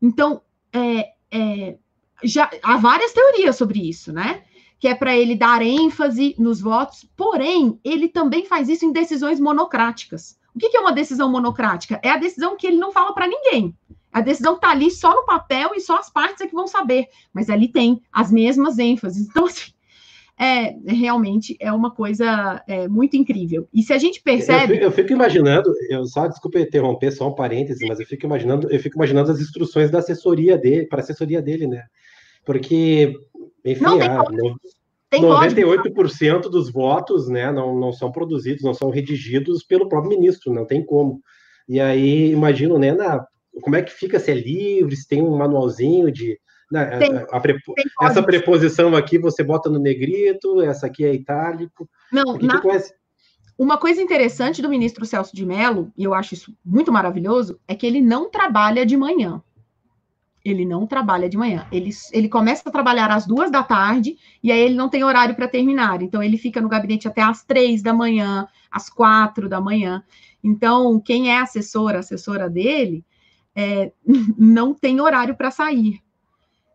Então, 0.00 0.42
é, 0.72 1.12
é, 1.30 1.78
já 2.22 2.50
há 2.62 2.76
várias 2.76 3.12
teorias 3.12 3.56
sobre 3.56 3.88
isso, 3.88 4.12
né? 4.12 4.42
Que 4.78 4.88
é 4.88 4.94
para 4.94 5.16
ele 5.16 5.34
dar 5.34 5.62
ênfase 5.62 6.34
nos 6.38 6.60
votos, 6.60 7.06
porém, 7.16 7.78
ele 7.84 8.08
também 8.08 8.44
faz 8.46 8.68
isso 8.68 8.84
em 8.84 8.92
decisões 8.92 9.40
monocráticas. 9.40 10.38
O 10.54 10.58
que, 10.58 10.68
que 10.68 10.76
é 10.76 10.80
uma 10.80 10.92
decisão 10.92 11.30
monocrática? 11.30 11.98
É 12.02 12.10
a 12.10 12.16
decisão 12.16 12.56
que 12.56 12.66
ele 12.66 12.76
não 12.76 12.92
fala 12.92 13.12
para 13.12 13.26
ninguém. 13.26 13.76
A 14.14 14.20
decisão 14.20 14.54
está 14.54 14.70
ali 14.70 14.92
só 14.92 15.12
no 15.12 15.26
papel 15.26 15.70
e 15.74 15.80
só 15.80 15.98
as 15.98 16.08
partes 16.08 16.40
é 16.40 16.46
que 16.46 16.54
vão 16.54 16.68
saber, 16.68 17.08
mas 17.32 17.50
ali 17.50 17.66
tem 17.66 18.00
as 18.12 18.30
mesmas 18.30 18.78
ênfases. 18.78 19.26
Então, 19.34 19.46
assim, 19.46 19.72
é, 20.38 20.76
realmente 20.86 21.56
é 21.58 21.72
uma 21.72 21.90
coisa 21.90 22.62
é, 22.68 22.86
muito 22.86 23.16
incrível. 23.16 23.66
E 23.74 23.82
se 23.82 23.92
a 23.92 23.98
gente 23.98 24.22
percebe. 24.22 24.76
Eu, 24.76 24.82
eu, 24.82 24.92
fico 24.92 25.12
imaginando, 25.12 25.72
eu 25.90 26.04
só 26.06 26.28
desculpa 26.28 26.60
interromper, 26.60 27.10
só 27.10 27.28
um 27.28 27.34
parêntese, 27.34 27.84
mas 27.88 27.98
eu 27.98 28.06
fico 28.06 28.24
imaginando, 28.24 28.70
eu 28.70 28.78
fico 28.78 28.96
imaginando 28.96 29.32
as 29.32 29.40
instruções 29.40 29.90
da 29.90 29.98
assessoria 29.98 30.56
dele, 30.56 30.86
para 30.86 31.00
a 31.00 31.02
assessoria 31.02 31.42
dele, 31.42 31.66
né? 31.66 31.82
Porque, 32.44 33.12
enfim, 33.64 33.82
não, 33.82 34.00
ah, 34.00 34.24
no, 34.30 34.56
tem 35.10 35.22
98% 35.22 36.42
dos 36.42 36.70
votos 36.70 37.28
né, 37.28 37.50
não, 37.50 37.78
não 37.78 37.92
são 37.92 38.12
produzidos, 38.12 38.62
não 38.62 38.74
são 38.74 38.90
redigidos 38.90 39.64
pelo 39.64 39.88
próprio 39.88 40.16
ministro, 40.16 40.52
não 40.52 40.64
tem 40.64 40.84
como. 40.84 41.20
E 41.68 41.80
aí, 41.80 42.30
imagino, 42.30 42.78
né, 42.78 42.92
na, 42.92 43.26
como 43.62 43.76
é 43.76 43.82
que 43.82 43.92
fica, 43.92 44.18
se 44.18 44.30
é 44.30 44.34
livre, 44.34 44.96
se 44.96 45.06
tem 45.06 45.22
um 45.22 45.36
manualzinho 45.36 46.10
de 46.10 46.38
né, 46.70 46.98
tem, 46.98 47.16
a, 47.16 47.22
a 47.30 47.40
prepo... 47.40 47.74
essa 48.02 48.22
preposição 48.22 48.96
aqui 48.96 49.18
você 49.18 49.44
bota 49.44 49.70
no 49.70 49.78
negrito, 49.78 50.60
essa 50.60 50.86
aqui 50.86 51.04
é 51.04 51.14
itálico. 51.14 51.88
Não, 52.10 52.38
na... 52.38 52.60
uma 53.58 53.78
coisa 53.78 54.02
interessante 54.02 54.62
do 54.62 54.68
ministro 54.68 55.04
Celso 55.04 55.34
de 55.34 55.44
Mello, 55.44 55.92
e 55.96 56.04
eu 56.04 56.14
acho 56.14 56.34
isso 56.34 56.56
muito 56.64 56.90
maravilhoso, 56.90 57.60
é 57.68 57.74
que 57.74 57.86
ele 57.86 58.00
não 58.00 58.30
trabalha 58.30 58.84
de 58.84 58.96
manhã. 58.96 59.42
Ele 60.44 60.66
não 60.66 60.86
trabalha 60.86 61.26
de 61.26 61.38
manhã. 61.38 61.66
Ele, 61.72 61.90
ele 62.12 62.28
começa 62.28 62.68
a 62.68 62.72
trabalhar 62.72 63.10
às 63.10 63.26
duas 63.26 63.50
da 63.50 63.62
tarde 63.62 64.18
e 64.42 64.52
aí 64.52 64.60
ele 64.60 64.74
não 64.74 64.90
tem 64.90 65.02
horário 65.02 65.34
para 65.34 65.48
terminar. 65.48 66.02
Então 66.02 66.22
ele 66.22 66.36
fica 66.36 66.60
no 66.60 66.68
gabinete 66.68 67.08
até 67.08 67.22
às 67.22 67.42
três 67.42 67.82
da 67.82 67.94
manhã, 67.94 68.46
às 68.70 68.90
quatro 68.90 69.48
da 69.48 69.58
manhã. 69.58 70.04
Então, 70.42 71.00
quem 71.00 71.30
é 71.30 71.40
assessora, 71.40 72.00
assessora 72.00 72.50
dele, 72.50 73.02
é, 73.54 73.92
não 74.38 74.74
tem 74.74 75.00
horário 75.00 75.36
para 75.36 75.50
sair. 75.50 76.02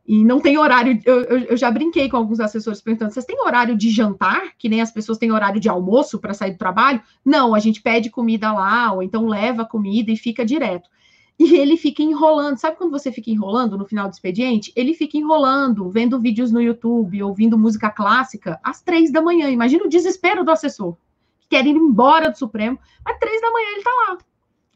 E 0.08 0.24
não 0.24 0.40
tem 0.40 0.58
horário. 0.58 1.00
Eu, 1.06 1.22
eu, 1.22 1.56
já 1.56 1.70
brinquei 1.70 2.10
com 2.10 2.18
alguns 2.18 2.40
assessores 2.40 2.82
perguntando: 2.82 3.14
vocês 3.14 3.26
têm 3.26 3.40
horário 3.40 3.78
de 3.78 3.92
jantar? 3.92 4.54
Que 4.58 4.68
nem 4.68 4.82
as 4.82 4.92
pessoas 4.92 5.20
têm 5.20 5.32
horário 5.32 5.60
de 5.60 5.70
almoço 5.70 6.18
para 6.18 6.34
sair 6.34 6.54
do 6.54 6.58
trabalho? 6.58 7.00
Não, 7.24 7.54
a 7.54 7.60
gente 7.60 7.80
pede 7.80 8.10
comida 8.10 8.52
lá, 8.52 8.92
ou 8.92 9.04
então 9.04 9.28
leva 9.28 9.66
comida 9.66 10.12
e 10.12 10.18
fica 10.18 10.44
direto. 10.44 10.90
E 11.38 11.56
ele 11.56 11.78
fica 11.78 12.02
enrolando. 12.02 12.58
Sabe 12.58 12.76
quando 12.76 12.90
você 12.90 13.12
fica 13.12 13.30
enrolando 13.30 13.78
no 13.78 13.86
final 13.86 14.10
do 14.10 14.14
expediente? 14.14 14.74
Ele 14.76 14.96
fica 14.96 15.16
enrolando, 15.16 15.92
vendo 15.92 16.20
vídeos 16.20 16.52
no 16.52 16.60
YouTube, 16.60 17.22
ouvindo 17.22 17.56
música 17.56 17.92
clássica, 17.92 18.60
às 18.64 18.82
três 18.82 19.12
da 19.12 19.22
manhã. 19.22 19.50
Imagina 19.52 19.86
o 19.86 19.90
desespero 19.90 20.44
do 20.44 20.50
assessor, 20.50 20.98
que 21.40 21.50
quer 21.50 21.68
ir 21.68 21.76
embora 21.76 22.32
do 22.32 22.38
Supremo, 22.38 22.80
às 23.06 23.18
três 23.20 23.40
da 23.40 23.52
manhã 23.52 23.68
ele 23.70 23.78
está 23.78 23.92
lá. 23.92 24.18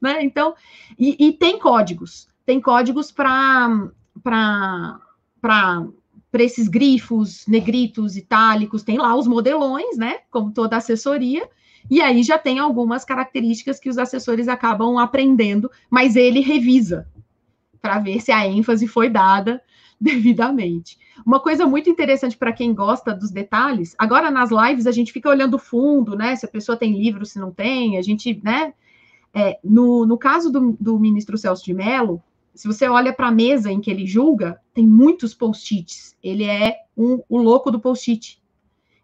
Né? 0.04 0.22
Então, 0.22 0.54
e, 1.00 1.28
e 1.28 1.32
tem 1.32 1.58
códigos. 1.58 2.28
Tem 2.46 2.60
códigos 2.60 3.10
para 3.10 3.90
para 4.22 6.44
esses 6.44 6.68
grifos, 6.68 7.46
negritos, 7.48 8.18
itálicos, 8.18 8.84
tem 8.84 8.98
lá 8.98 9.16
os 9.16 9.28
modelões, 9.28 9.98
né? 9.98 10.20
Como 10.30 10.52
toda 10.52 10.78
assessoria, 10.78 11.48
e 11.90 12.02
aí 12.02 12.24
já 12.24 12.38
tem 12.38 12.60
algumas 12.60 13.06
características 13.06 13.80
que 13.80 13.90
os 13.90 13.98
assessores 13.98 14.48
acabam 14.48 14.98
aprendendo, 14.98 15.70
mas 15.90 16.16
ele 16.16 16.40
revisa 16.40 17.08
para 17.82 18.00
ver 18.00 18.22
se 18.22 18.32
a 18.32 18.48
ênfase 18.48 18.88
foi 18.88 19.10
dada 19.10 19.62
devidamente. 20.00 20.98
Uma 21.26 21.40
coisa 21.40 21.66
muito 21.66 21.90
interessante 21.90 22.38
para 22.38 22.52
quem 22.52 22.74
gosta 22.74 23.14
dos 23.14 23.30
detalhes, 23.30 23.96
agora 23.98 24.32
nas 24.32 24.50
lives 24.50 24.88
a 24.88 24.92
gente 24.92 25.12
fica 25.12 25.30
olhando 25.30 25.56
o 25.56 25.60
fundo, 25.60 26.16
né? 26.16 26.36
Se 26.36 26.46
a 26.46 26.50
pessoa 26.50 26.78
tem 26.78 26.98
livro, 26.98 27.26
se 27.26 27.38
não 27.38 27.52
tem, 27.52 27.98
a 27.98 28.02
gente, 28.02 28.40
né? 28.44 28.74
É, 29.34 29.60
no, 29.64 30.06
no 30.06 30.18
caso 30.18 30.52
do, 30.52 30.78
do 30.80 31.00
ministro 31.00 31.38
Celso 31.38 31.66
de 31.66 31.74
Mello, 31.74 32.22
se 32.54 32.68
você 32.68 32.88
olha 32.88 33.12
para 33.12 33.28
a 33.28 33.32
mesa 33.32 33.72
em 33.72 33.82
que 33.82 33.90
ele 33.90 34.06
julga, 34.06 34.60
tem 34.74 34.86
muitos 34.86 35.34
post-its. 35.34 36.16
Ele 36.24 36.44
é 36.44 36.78
um, 36.96 37.20
o 37.28 37.40
louco 37.40 37.72
do 37.72 37.80
post-it. 37.80 38.42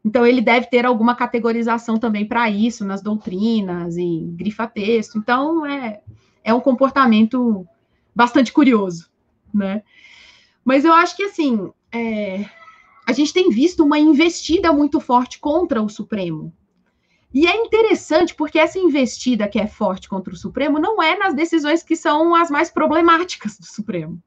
Então, 0.06 0.26
ele 0.26 0.40
deve 0.40 0.68
ter 0.68 0.86
alguma 0.86 1.16
categorização 1.16 1.98
também 1.98 2.26
para 2.26 2.50
isso, 2.50 2.86
nas 2.86 3.02
doutrinas, 3.02 3.98
e 3.98 4.32
grifa 4.36 4.68
texto. 4.68 5.18
Então, 5.18 5.66
é, 5.66 6.02
é 6.44 6.54
um 6.54 6.62
comportamento 6.62 7.68
bastante 8.16 8.54
curioso, 8.54 9.10
né? 9.54 9.84
Mas 10.64 10.86
eu 10.86 10.94
acho 10.94 11.16
que, 11.18 11.24
assim, 11.24 11.72
é, 11.92 12.46
a 13.06 13.12
gente 13.12 13.34
tem 13.34 13.50
visto 13.50 13.84
uma 13.84 13.98
investida 13.98 14.72
muito 14.72 15.00
forte 15.00 15.40
contra 15.40 15.82
o 15.82 15.90
Supremo. 15.90 16.54
E 17.34 17.46
é 17.46 17.56
interessante 17.56 18.34
porque 18.34 18.58
essa 18.58 18.80
investida 18.80 19.48
que 19.48 19.60
é 19.60 19.68
forte 19.68 20.10
contra 20.10 20.34
o 20.34 20.38
Supremo 20.38 20.80
não 20.80 21.02
é 21.02 21.18
nas 21.18 21.34
decisões 21.34 21.84
que 21.84 21.96
são 21.96 22.34
as 22.34 22.50
mais 22.50 22.72
problemáticas 22.72 23.58
do 23.58 23.66
Supremo. 23.66 24.22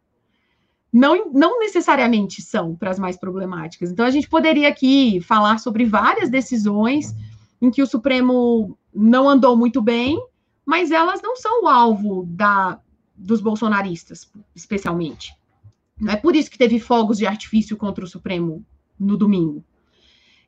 Não, 0.93 1.31
não 1.33 1.59
necessariamente 1.59 2.43
são 2.43 2.77
para 2.77 2.91
as 2.91 2.99
mais 2.99 3.17
problemáticas. 3.17 3.91
Então, 3.91 4.05
a 4.05 4.11
gente 4.11 4.29
poderia 4.29 4.69
aqui 4.69 5.21
falar 5.21 5.59
sobre 5.59 5.85
várias 5.85 6.29
decisões 6.29 7.15
em 7.61 7.71
que 7.71 7.83
o 7.83 7.87
Supremo 7.87 8.79
não 8.95 9.29
andou 9.29 9.57
muito 9.57 9.81
bem, 9.81 10.23
mas 10.65 10.91
elas 10.91 11.21
não 11.23 11.35
são 11.35 11.65
o 11.65 11.69
alvo 11.69 12.25
da, 12.29 12.79
dos 13.17 13.41
bolsonaristas, 13.41 14.31
especialmente. 14.55 15.35
Não 15.99 16.13
é 16.13 16.17
por 16.17 16.37
isso 16.37 16.51
que 16.51 16.59
teve 16.59 16.79
fogos 16.79 17.19
de 17.19 17.27
artifício 17.27 17.77
contra 17.77 18.05
o 18.05 18.09
Supremo 18.09 18.65
no 18.99 19.17
domingo. 19.17 19.65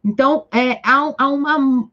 Então, 0.04 0.46
é, 0.52 0.80
há, 0.84 1.14
há 1.16 1.28
uma 1.28 1.88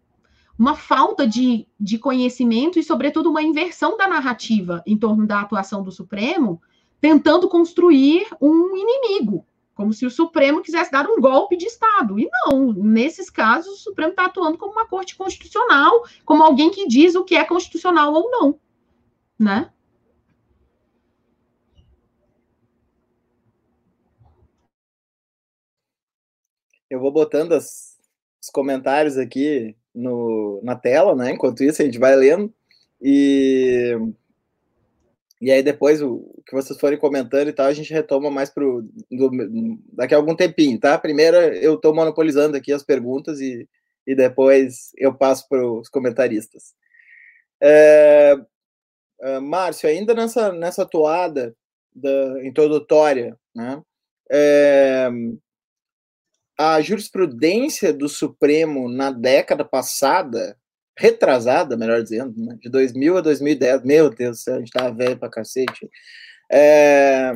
uma 0.57 0.75
falta 0.75 1.25
de, 1.25 1.67
de 1.79 1.97
conhecimento 1.97 2.77
e, 2.77 2.83
sobretudo, 2.83 3.29
uma 3.29 3.41
inversão 3.41 3.97
da 3.97 4.07
narrativa 4.07 4.83
em 4.85 4.97
torno 4.97 5.25
da 5.25 5.41
atuação 5.41 5.83
do 5.83 5.91
Supremo, 5.91 6.61
tentando 6.99 7.49
construir 7.49 8.27
um 8.39 8.75
inimigo, 8.75 9.45
como 9.73 9.91
se 9.91 10.05
o 10.05 10.11
Supremo 10.11 10.61
quisesse 10.61 10.91
dar 10.91 11.07
um 11.07 11.19
golpe 11.19 11.57
de 11.57 11.65
Estado. 11.65 12.19
E 12.19 12.29
não, 12.31 12.71
nesses 12.73 13.29
casos, 13.29 13.79
o 13.79 13.83
Supremo 13.83 14.11
está 14.11 14.25
atuando 14.25 14.57
como 14.57 14.73
uma 14.73 14.85
corte 14.85 15.15
constitucional, 15.15 16.05
como 16.23 16.43
alguém 16.43 16.69
que 16.69 16.87
diz 16.87 17.15
o 17.15 17.23
que 17.23 17.35
é 17.35 17.43
constitucional 17.43 18.13
ou 18.13 18.29
não, 18.29 18.59
né? 19.39 19.71
Eu 26.87 26.99
vou 26.99 27.11
botando 27.11 27.53
as, 27.53 27.97
os 28.43 28.49
comentários 28.49 29.17
aqui 29.17 29.75
no, 29.93 30.61
na 30.63 30.75
tela, 30.75 31.15
né? 31.15 31.31
Enquanto 31.31 31.63
isso, 31.63 31.81
a 31.81 31.85
gente 31.85 31.99
vai 31.99 32.15
lendo. 32.15 32.53
E, 33.01 33.97
e 35.41 35.51
aí 35.51 35.63
depois 35.63 36.01
o 36.01 36.41
que 36.45 36.53
vocês 36.53 36.79
forem 36.79 36.99
comentando 36.99 37.47
e 37.49 37.53
tal, 37.53 37.65
a 37.65 37.73
gente 37.73 37.91
retoma 37.91 38.29
mais 38.29 38.49
pro 38.49 38.83
do, 39.09 39.31
daqui 39.93 40.13
a 40.13 40.17
algum 40.17 40.35
tempinho, 40.35 40.79
tá? 40.79 40.97
Primeiro 40.97 41.37
eu 41.37 41.75
estou 41.75 41.95
monopolizando 41.95 42.55
aqui 42.55 42.71
as 42.71 42.83
perguntas 42.83 43.39
e, 43.39 43.67
e 44.05 44.15
depois 44.15 44.91
eu 44.97 45.13
passo 45.13 45.47
para 45.49 45.65
os 45.65 45.89
comentaristas. 45.89 46.75
É, 47.59 48.37
é, 49.21 49.39
Márcio, 49.39 49.89
ainda 49.89 50.13
nessa, 50.13 50.51
nessa 50.51 50.85
toada 50.85 51.55
da 51.93 52.45
introdutória, 52.45 53.37
né? 53.55 53.81
É, 54.31 55.09
a 56.57 56.81
jurisprudência 56.81 57.93
do 57.93 58.07
Supremo 58.07 58.89
na 58.89 59.11
década 59.11 59.65
passada, 59.65 60.57
retrasada, 60.97 61.77
melhor 61.77 62.01
dizendo, 62.03 62.33
né? 62.37 62.57
de 62.59 62.69
2000 62.69 63.17
a 63.17 63.21
2010, 63.21 63.83
meu 63.83 64.09
Deus 64.09 64.37
do 64.37 64.41
céu, 64.41 64.55
a 64.55 64.59
gente 64.59 64.71
tava 64.71 64.93
velho 64.93 65.17
pra 65.17 65.29
cacete. 65.29 65.89
É... 66.51 67.33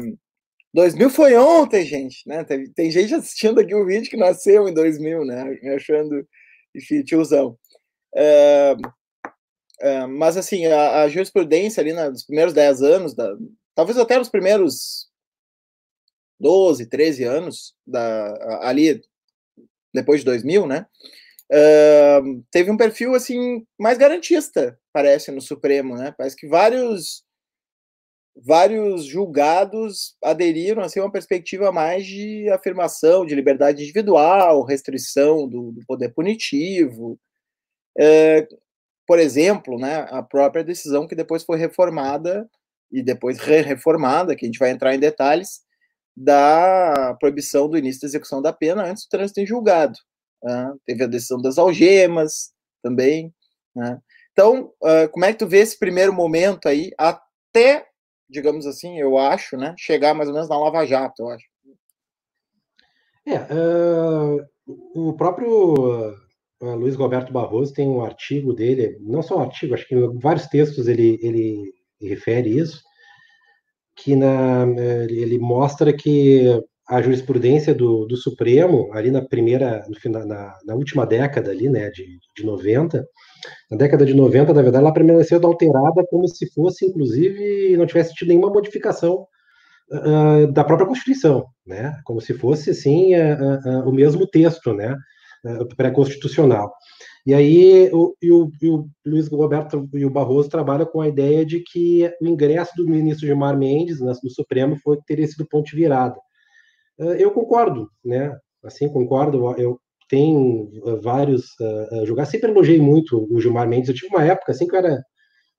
2000 0.73 1.10
foi 1.10 1.36
ontem, 1.36 1.86
gente, 1.86 2.28
né? 2.28 2.43
Tem, 2.43 2.69
tem 2.71 2.91
gente 2.91 3.15
assistindo 3.15 3.60
aqui 3.60 3.73
um 3.73 3.86
vídeo 3.86 4.10
que 4.10 4.17
nasceu 4.17 4.67
em 4.67 4.73
2000, 4.73 5.23
né? 5.25 5.58
Achando, 5.75 6.28
enfim, 6.75 7.01
tiozão. 7.01 7.58
É... 8.15 8.75
Uh, 9.82 10.08
mas, 10.08 10.38
assim, 10.38 10.65
a, 10.67 11.04
a, 11.04 11.10
jurisprudência 11.10 11.82
ali 11.82 11.91
nos 11.91 12.23
primeiros 12.23 12.54
10 12.54 12.82
anos, 12.82 13.13
da, 13.13 13.36
talvez 13.73 13.97
até 13.97 14.17
nos 14.17 14.30
primeiros 14.30 15.10
12, 16.39 16.88
13 16.88 17.24
anos, 17.24 17.76
da, 17.86 18.60
ali 18.67 19.02
depois 19.93 20.19
de 20.19 20.26
2000, 20.26 20.67
né? 20.67 20.86
Uh, 21.52 22.43
teve 22.52 22.71
um 22.71 22.78
perfil 22.78 23.13
assim 23.13 23.65
mais 23.80 23.98
garantista, 23.98 24.80
parece 24.91 25.32
no 25.32 25.41
Supremo, 25.41 25.95
né? 25.95 26.13
Parece 26.17 26.36
que 26.36 26.48
vários 26.48 27.24
vários 28.43 29.06
julgados 29.06 30.15
aderiram 30.21 30.82
assim, 30.84 31.00
a 31.00 31.04
uma 31.04 31.12
perspectiva 31.12 31.71
mais 31.71 32.06
de 32.06 32.50
afirmação 32.50 33.26
de 33.26 33.34
liberdade 33.34 33.84
individual, 33.84 34.65
restrição 34.65 35.48
do, 35.48 35.71
do 35.71 35.82
poder 35.88 36.10
punitivo. 36.13 37.17
Uh, 37.98 38.58
por 39.08 39.19
exemplo, 39.19 39.78
né, 39.78 40.06
a 40.10 40.21
própria 40.21 40.63
decisão 40.63 41.08
que 41.08 41.15
depois 41.15 41.43
foi 41.43 41.58
reformada 41.58 42.50
e 42.91 43.04
depois 43.04 43.39
re-reformada, 43.39 44.36
que 44.36 44.45
a 44.45 44.48
gente 44.48 44.60
vai 44.60 44.71
entrar 44.71 44.95
em 44.95 45.00
detalhes, 45.00 45.62
da 46.15 47.15
proibição 47.19 47.69
do 47.69 47.78
início 47.78 48.01
da 48.01 48.08
execução 48.08 48.41
da 48.41 48.54
pena 48.54 48.86
antes 48.86 49.06
do 49.06 49.10
trânsito 49.10 49.39
em 49.41 49.45
julgado. 49.45 49.97
Né? 50.43 50.73
Teve 50.86 51.04
a 51.04 51.08
decisão 51.08 51.41
das 51.41 51.58
algemas 51.58 52.54
também. 52.82 53.34
Né? 53.75 53.99
Então, 54.32 54.71
uh, 54.82 55.10
como 55.12 55.25
é 55.25 55.34
que 55.34 55.39
tu 55.39 55.47
vê 55.47 55.60
esse 55.60 55.78
primeiro 55.78 56.13
momento 56.13 56.67
aí, 56.67 56.91
até, 56.97 57.86
digamos 58.30 58.65
assim, 58.65 58.99
eu 58.99 59.17
acho, 59.17 59.56
né, 59.56 59.73
chegar 59.78 60.13
mais 60.13 60.28
ou 60.28 60.36
menos 60.36 60.49
na 60.49 60.60
Lava 60.60 60.86
Jato, 60.86 61.23
eu 61.23 61.30
acho. 61.30 61.45
É, 63.25 63.39
uh, 63.54 64.45
o 64.93 65.13
próprio 65.13 66.12
uh, 66.62 66.75
Luiz 66.75 66.95
Roberto 66.95 67.32
Barroso 67.34 67.73
tem 67.73 67.88
um 67.88 68.04
artigo 68.04 68.54
dele, 68.54 68.97
não 69.01 69.21
só 69.21 69.38
um 69.38 69.41
artigo, 69.41 69.73
acho 69.73 69.88
que 69.88 69.95
vários 70.19 70.47
textos 70.47 70.88
ele, 70.88 71.17
ele 71.21 71.73
refere 72.01 72.58
isso, 72.58 72.84
que 73.95 74.15
na, 74.15 74.65
ele 75.10 75.39
mostra 75.39 75.93
que 75.93 76.62
a 76.88 77.01
jurisprudência 77.01 77.73
do, 77.73 78.05
do 78.05 78.15
Supremo, 78.15 78.91
ali 78.93 79.10
na 79.10 79.21
primeira, 79.21 79.84
no 79.89 79.95
final, 79.95 80.25
na, 80.25 80.55
na, 80.65 80.75
última 80.75 81.05
década 81.05 81.49
ali, 81.49 81.67
né, 81.67 81.89
de, 81.89 82.19
de 82.36 82.45
90, 82.45 83.08
na 83.71 83.77
década 83.77 84.05
de 84.05 84.13
90, 84.13 84.53
na 84.53 84.62
verdade, 84.62 84.84
ela 84.84 84.93
permaneceu 84.93 85.39
alterada 85.43 86.05
como 86.10 86.27
se 86.27 86.47
fosse, 86.53 86.86
inclusive, 86.86 87.75
não 87.75 87.88
tivesse 87.88 88.13
tido 88.13 88.27
nenhuma 88.27 88.51
modificação 88.51 89.25
uh, 89.91 90.51
da 90.51 90.63
própria 90.63 90.88
Constituição, 90.88 91.45
né, 91.65 91.99
como 92.03 92.21
se 92.21 92.36
fosse, 92.36 92.69
assim, 92.69 93.15
uh, 93.15 93.84
uh, 93.84 93.89
o 93.89 93.91
mesmo 93.91 94.27
texto, 94.27 94.71
né, 94.71 94.95
pré-constitucional. 95.75 96.71
E 97.25 97.33
aí 97.33 97.89
o, 97.91 98.15
e 98.21 98.31
o, 98.31 98.51
e 98.61 98.69
o, 98.69 98.88
Luiz 99.03 99.27
Roberto 99.27 99.89
e 99.93 100.05
o 100.05 100.11
Barroso 100.11 100.47
trabalham 100.47 100.85
com 100.85 101.01
a 101.01 101.07
ideia 101.07 101.43
de 101.43 101.59
que 101.59 102.05
o 102.21 102.27
ingresso 102.27 102.71
do 102.77 102.88
ministro 102.88 103.25
Gilmar 103.25 103.57
Mendes 103.57 103.99
no 103.99 104.29
Supremo 104.29 104.77
foi 104.83 104.99
teria 105.07 105.27
sido 105.27 105.47
ponto 105.47 105.65
de 105.65 105.75
virada. 105.75 106.15
Eh, 106.99 107.23
eu 107.23 107.31
concordo, 107.31 107.89
né? 108.03 108.38
Assim, 108.63 108.88
concordo. 108.89 109.51
Eu 109.57 109.79
tenho 110.09 110.69
eh, 110.85 110.95
vários 111.01 111.45
uh, 111.59 112.05
julgados. 112.05 112.31
Sempre 112.31 112.51
elogiei 112.51 112.79
muito 112.79 113.27
o 113.31 113.41
Gilmar 113.41 113.67
Mendes. 113.67 113.89
Eu 113.89 113.95
tive 113.95 114.15
uma 114.15 114.23
época 114.23 114.51
assim 114.51 114.67
que 114.67 114.75
eu 114.75 114.79
era 114.79 115.01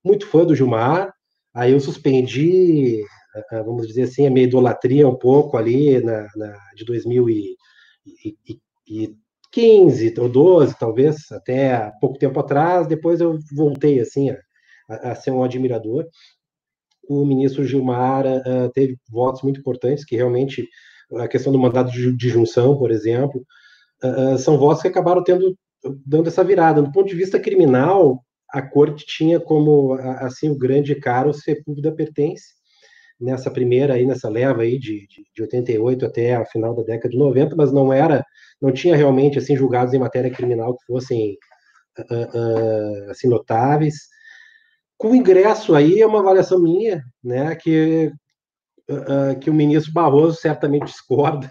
muito 0.03 0.25
fã 0.27 0.45
do 0.45 0.55
Gilmar. 0.55 1.11
Aí 1.53 1.73
eu 1.73 1.79
suspendi, 1.79 3.01
uh, 3.51 3.63
vamos 3.65 3.87
dizer 3.87 4.03
assim, 4.03 4.25
a 4.27 4.31
minha 4.31 4.45
idolatria 4.45 5.07
um 5.07 5.17
pouco 5.17 5.57
ali 5.57 6.01
na, 6.01 6.27
na 6.35 6.57
de 6.75 6.85
2015 9.57 10.13
ou 10.19 10.29
12, 10.29 10.77
talvez, 10.77 11.31
até 11.31 11.91
pouco 11.99 12.19
tempo 12.19 12.39
atrás. 12.39 12.87
Depois 12.87 13.19
eu 13.19 13.39
voltei 13.51 13.99
assim 13.99 14.29
a, 14.29 15.11
a 15.11 15.15
ser 15.15 15.31
um 15.31 15.43
admirador. 15.43 16.05
O 17.09 17.25
ministro 17.25 17.63
Gilmar 17.63 18.25
uh, 18.25 18.69
teve 18.73 18.97
votos 19.09 19.41
muito 19.41 19.59
importantes 19.59 20.05
que 20.05 20.15
realmente 20.15 20.67
a 21.15 21.27
questão 21.27 21.51
do 21.51 21.59
mandado 21.59 21.89
de, 21.91 22.29
junção, 22.29 22.77
por 22.77 22.91
exemplo, 22.91 23.43
uh, 24.03 24.37
são 24.37 24.57
votos 24.57 24.81
que 24.81 24.87
acabaram 24.87 25.23
tendo 25.23 25.57
dando 26.05 26.27
essa 26.27 26.43
virada. 26.43 26.81
Do 26.81 26.91
ponto 26.91 27.07
de 27.07 27.15
vista 27.15 27.39
criminal, 27.39 28.23
a 28.49 28.61
corte 28.61 29.05
tinha 29.05 29.39
como 29.39 29.93
assim 29.93 30.49
o 30.49 30.57
grande 30.57 30.95
caro 30.95 31.33
Sepúlveda 31.33 31.91
pertence 31.91 32.57
nessa 33.19 33.49
primeira 33.49 33.95
aí 33.95 34.05
nessa 34.05 34.29
leva 34.29 34.61
aí 34.61 34.77
de, 34.77 35.07
de, 35.07 35.25
de 35.33 35.41
88 35.41 36.05
até 36.05 36.35
a 36.35 36.45
final 36.45 36.75
da 36.75 36.83
década 36.83 37.09
de 37.09 37.17
90, 37.17 37.55
mas 37.55 37.71
não 37.71 37.91
era, 37.91 38.23
não 38.61 38.71
tinha 38.71 38.95
realmente 38.95 39.37
assim 39.39 39.55
julgados 39.55 39.93
em 39.93 39.99
matéria 39.99 40.31
criminal 40.31 40.75
que 40.77 40.85
fossem 40.85 41.37
uh, 41.99 43.07
uh, 43.07 43.11
assim 43.11 43.27
notáveis. 43.27 43.95
Com 44.97 45.11
o 45.11 45.15
ingresso 45.15 45.75
aí 45.75 46.01
é 46.01 46.05
uma 46.05 46.19
avaliação 46.19 46.61
minha, 46.61 47.03
né, 47.23 47.55
que 47.55 48.11
uh, 48.89 49.39
que 49.39 49.49
o 49.49 49.53
ministro 49.53 49.93
Barroso 49.93 50.39
certamente 50.39 50.85
discorda, 50.87 51.49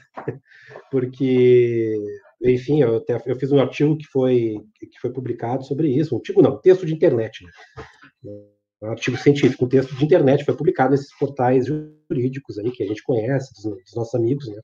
porque, 0.90 1.96
enfim, 2.42 2.83
eu, 2.83 2.96
até, 2.96 3.20
eu 3.26 3.37
fiz 3.37 3.52
um 3.52 3.61
artigo 3.61 3.96
que 3.96 4.07
foi, 4.07 4.57
que 4.79 5.00
foi 5.00 5.12
publicado 5.12 5.64
sobre 5.64 5.88
isso, 5.88 6.14
um 6.14 6.18
artigo 6.18 6.42
não, 6.42 6.61
texto 6.61 6.87
de 6.87 6.94
internet, 6.94 7.44
né? 7.44 8.56
Artigo 8.83 9.17
científico, 9.17 9.65
um 9.65 9.69
texto 9.69 9.95
de 9.97 10.05
internet, 10.05 10.45
foi 10.45 10.57
publicado 10.57 10.91
nesses 10.91 11.17
portais 11.19 11.67
jurídicos 11.67 12.59
aí 12.59 12.71
que 12.71 12.83
a 12.83 12.87
gente 12.87 13.03
conhece, 13.03 13.53
dos, 13.55 13.62
dos 13.62 13.95
nossos 13.95 14.15
amigos, 14.15 14.47
né? 14.49 14.61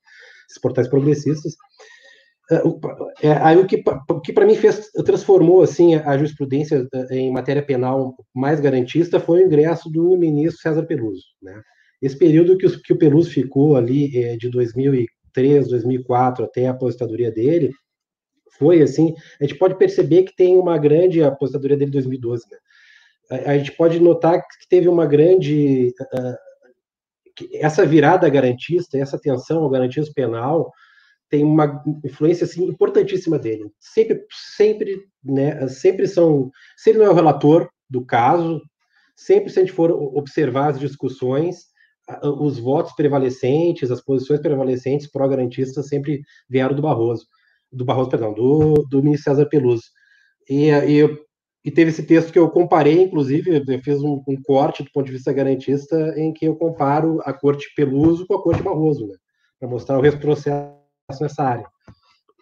esses 0.49 0.61
portais 0.61 0.89
progressistas. 0.89 1.55
É, 3.23 3.33
aí 3.33 3.57
o 3.57 3.67
que, 3.67 3.83
que 4.25 4.33
para 4.33 4.45
mim 4.45 4.57
fez, 4.57 4.91
transformou 5.07 5.63
assim 5.63 5.95
a 5.95 6.17
jurisprudência 6.19 6.87
em 7.11 7.33
matéria 7.33 7.65
penal 7.65 8.15
mais 8.35 8.61
garantista 8.61 9.19
foi 9.19 9.41
o 9.43 9.47
ingresso 9.47 9.89
do 9.89 10.17
ministro 10.19 10.61
César 10.61 10.85
Peluso, 10.85 11.25
né? 11.41 11.63
Esse 12.03 12.19
período 12.19 12.59
que, 12.59 12.67
o, 12.67 12.83
que 12.83 12.93
o 12.93 12.99
Peluso 12.99 13.31
ficou 13.31 13.77
ali 13.77 14.19
é, 14.19 14.37
de 14.37 14.51
2003, 14.51 15.69
2004 15.69 16.45
até 16.45 16.67
a 16.67 16.73
aposentadoria 16.73 17.31
dele, 17.31 17.71
foi 18.59 18.83
assim, 18.83 19.15
a 19.41 19.45
gente 19.45 19.57
pode 19.57 19.79
perceber 19.79 20.25
que 20.25 20.35
tem 20.35 20.59
uma 20.59 20.77
grande 20.77 21.23
aposentadoria 21.23 21.77
dele 21.77 21.91
em 21.91 21.93
2012, 21.93 22.45
né? 22.51 22.59
A, 23.47 23.57
gente 23.57 23.73
pode 23.73 23.99
notar 23.99 24.41
que 24.41 24.69
teve 24.69 24.89
uma 24.89 25.07
grande 25.07 25.95
uh, 26.01 26.37
essa 27.55 27.87
virada 27.87 28.29
garantista, 28.29 28.99
essa 28.99 29.17
atenção 29.17 29.63
ao 29.63 29.71
garantismo 29.71 30.13
penal 30.15 30.71
tem 31.33 31.43
uma 31.43 31.83
influência 32.05 32.45
assim 32.45 32.65
importantíssima 32.65 33.39
dele. 33.39 33.73
Sempre, 33.81 34.23
sempre, 34.55 35.03
né? 35.25 35.67
Sempre 35.67 36.07
são, 36.07 36.51
se 36.77 36.91
ele 36.91 36.99
não 36.99 37.07
é 37.07 37.09
o 37.09 37.15
relator 37.15 37.71
do 37.89 38.05
caso, 38.05 38.61
sempre 39.17 39.49
se 39.49 39.59
a 39.59 39.63
gente 39.63 39.75
for 39.75 39.91
observar 39.91 40.69
as 40.69 40.79
discussões, 40.79 41.73
os 42.23 42.59
votos 42.59 42.93
prevalecentes, 42.95 43.91
as 43.91 44.03
posições 44.03 44.41
prevalecentes 44.41 45.11
pró-garantistas 45.11 45.89
sempre 45.89 46.21
vieram 46.51 46.77
do 46.77 46.83
Barroso, 46.83 47.27
do 47.73 47.85
Barroso, 47.85 48.11
perdão, 48.11 48.35
do, 48.35 48.87
do 48.91 49.03
ministro 49.03 49.33
César 49.33 49.47
Peluso. 49.47 49.85
E, 50.51 50.69
e, 50.69 51.19
e, 51.65 51.71
teve 51.71 51.91
esse 51.91 52.03
texto 52.03 52.33
que 52.33 52.39
eu 52.39 52.51
comparei, 52.51 53.03
inclusive, 53.03 53.63
eu 53.67 53.83
fiz 53.83 54.03
um, 54.03 54.23
um, 54.27 54.41
corte 54.43 54.83
do 54.83 54.91
ponto 54.91 55.07
de 55.07 55.13
vista 55.13 55.33
garantista, 55.33 56.15
em 56.17 56.33
que 56.33 56.47
eu 56.47 56.57
comparo 56.57 57.21
a 57.25 57.33
corte 57.33 57.73
Peluso 57.75 58.27
com 58.27 58.35
a 58.35 58.43
corte 58.43 58.63
Barroso, 58.63 59.07
né, 59.07 59.15
para 59.59 59.69
mostrar 59.69 59.99
o 59.99 60.03
retrocesso 60.03 60.73
nessa 61.21 61.43
área. 61.43 61.67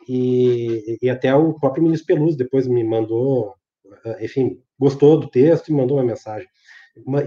E, 0.08 0.98
e 1.02 1.10
até 1.10 1.34
o 1.34 1.54
próprio 1.54 1.82
ministro 1.82 2.06
Peluso 2.06 2.36
depois 2.36 2.66
me 2.66 2.82
mandou, 2.82 3.54
enfim, 4.20 4.58
gostou 4.78 5.18
do 5.18 5.28
texto 5.28 5.68
e 5.68 5.74
mandou 5.74 5.98
uma 5.98 6.04
mensagem. 6.04 6.48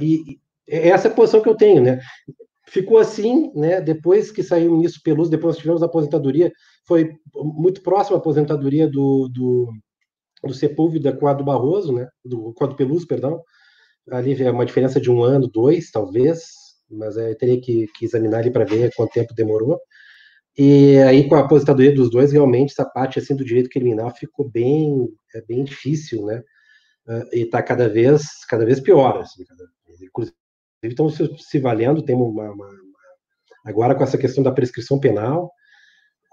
E, 0.01 0.39
é 0.67 0.89
essa 0.89 1.07
é 1.07 1.11
a 1.11 1.13
posição 1.13 1.41
que 1.41 1.49
eu 1.49 1.55
tenho, 1.55 1.81
né? 1.81 1.99
Ficou 2.67 2.97
assim, 2.97 3.51
né? 3.53 3.81
Depois 3.81 4.31
que 4.31 4.41
saiu 4.41 4.71
o 4.71 4.75
ministro 4.77 5.01
Peluso, 5.03 5.29
depois 5.29 5.57
tivemos 5.57 5.83
a 5.83 5.85
aposentadoria, 5.85 6.51
foi 6.87 7.15
muito 7.35 7.81
próximo 7.83 8.15
à 8.15 8.19
aposentadoria 8.19 8.87
do, 8.87 9.29
do, 9.29 9.71
do 10.47 10.53
Sepúlveda 10.53 11.15
com 11.15 11.27
a 11.27 11.33
do 11.33 11.43
Barroso, 11.43 11.93
né? 11.93 12.07
Do, 12.23 12.53
com 12.53 12.63
a 12.63 12.67
do 12.67 12.75
Peluso, 12.75 13.07
perdão. 13.07 13.41
Ali 14.11 14.41
é 14.43 14.51
uma 14.51 14.65
diferença 14.65 14.99
de 14.99 15.09
um 15.09 15.23
ano, 15.23 15.47
dois, 15.47 15.89
talvez, 15.91 16.43
mas 16.89 17.17
é, 17.17 17.31
eu 17.31 17.37
teria 17.37 17.59
que, 17.61 17.87
que 17.95 18.05
examinar 18.05 18.39
ali 18.39 18.51
para 18.51 18.65
ver 18.65 18.93
quanto 18.95 19.13
tempo 19.13 19.33
demorou. 19.33 19.79
E 20.57 20.97
aí, 20.99 21.27
com 21.27 21.35
a 21.35 21.39
aposentadoria 21.39 21.93
dos 21.93 22.11
dois, 22.11 22.31
realmente 22.31 22.71
essa 22.71 22.85
parte 22.85 23.17
assim 23.17 23.35
do 23.35 23.45
direito 23.45 23.69
criminal 23.69 24.11
ficou 24.15 24.49
bem, 24.49 25.09
é 25.33 25.41
bem 25.41 25.63
difícil, 25.63 26.25
né? 26.25 26.43
Uh, 27.07 27.35
e 27.35 27.41
está 27.41 27.61
cada 27.61 27.89
vez, 27.89 28.23
cada 28.47 28.65
vez 28.65 28.79
pior, 28.79 29.17
assim, 29.19 29.43
inclusive 30.01 30.33
estão 30.83 31.09
se, 31.09 31.27
se 31.37 31.59
valendo, 31.59 32.03
tem 32.03 32.15
uma, 32.15 32.51
uma, 32.51 32.69
agora 33.65 33.95
com 33.95 34.03
essa 34.03 34.17
questão 34.17 34.43
da 34.43 34.51
prescrição 34.51 34.99
penal, 34.99 35.51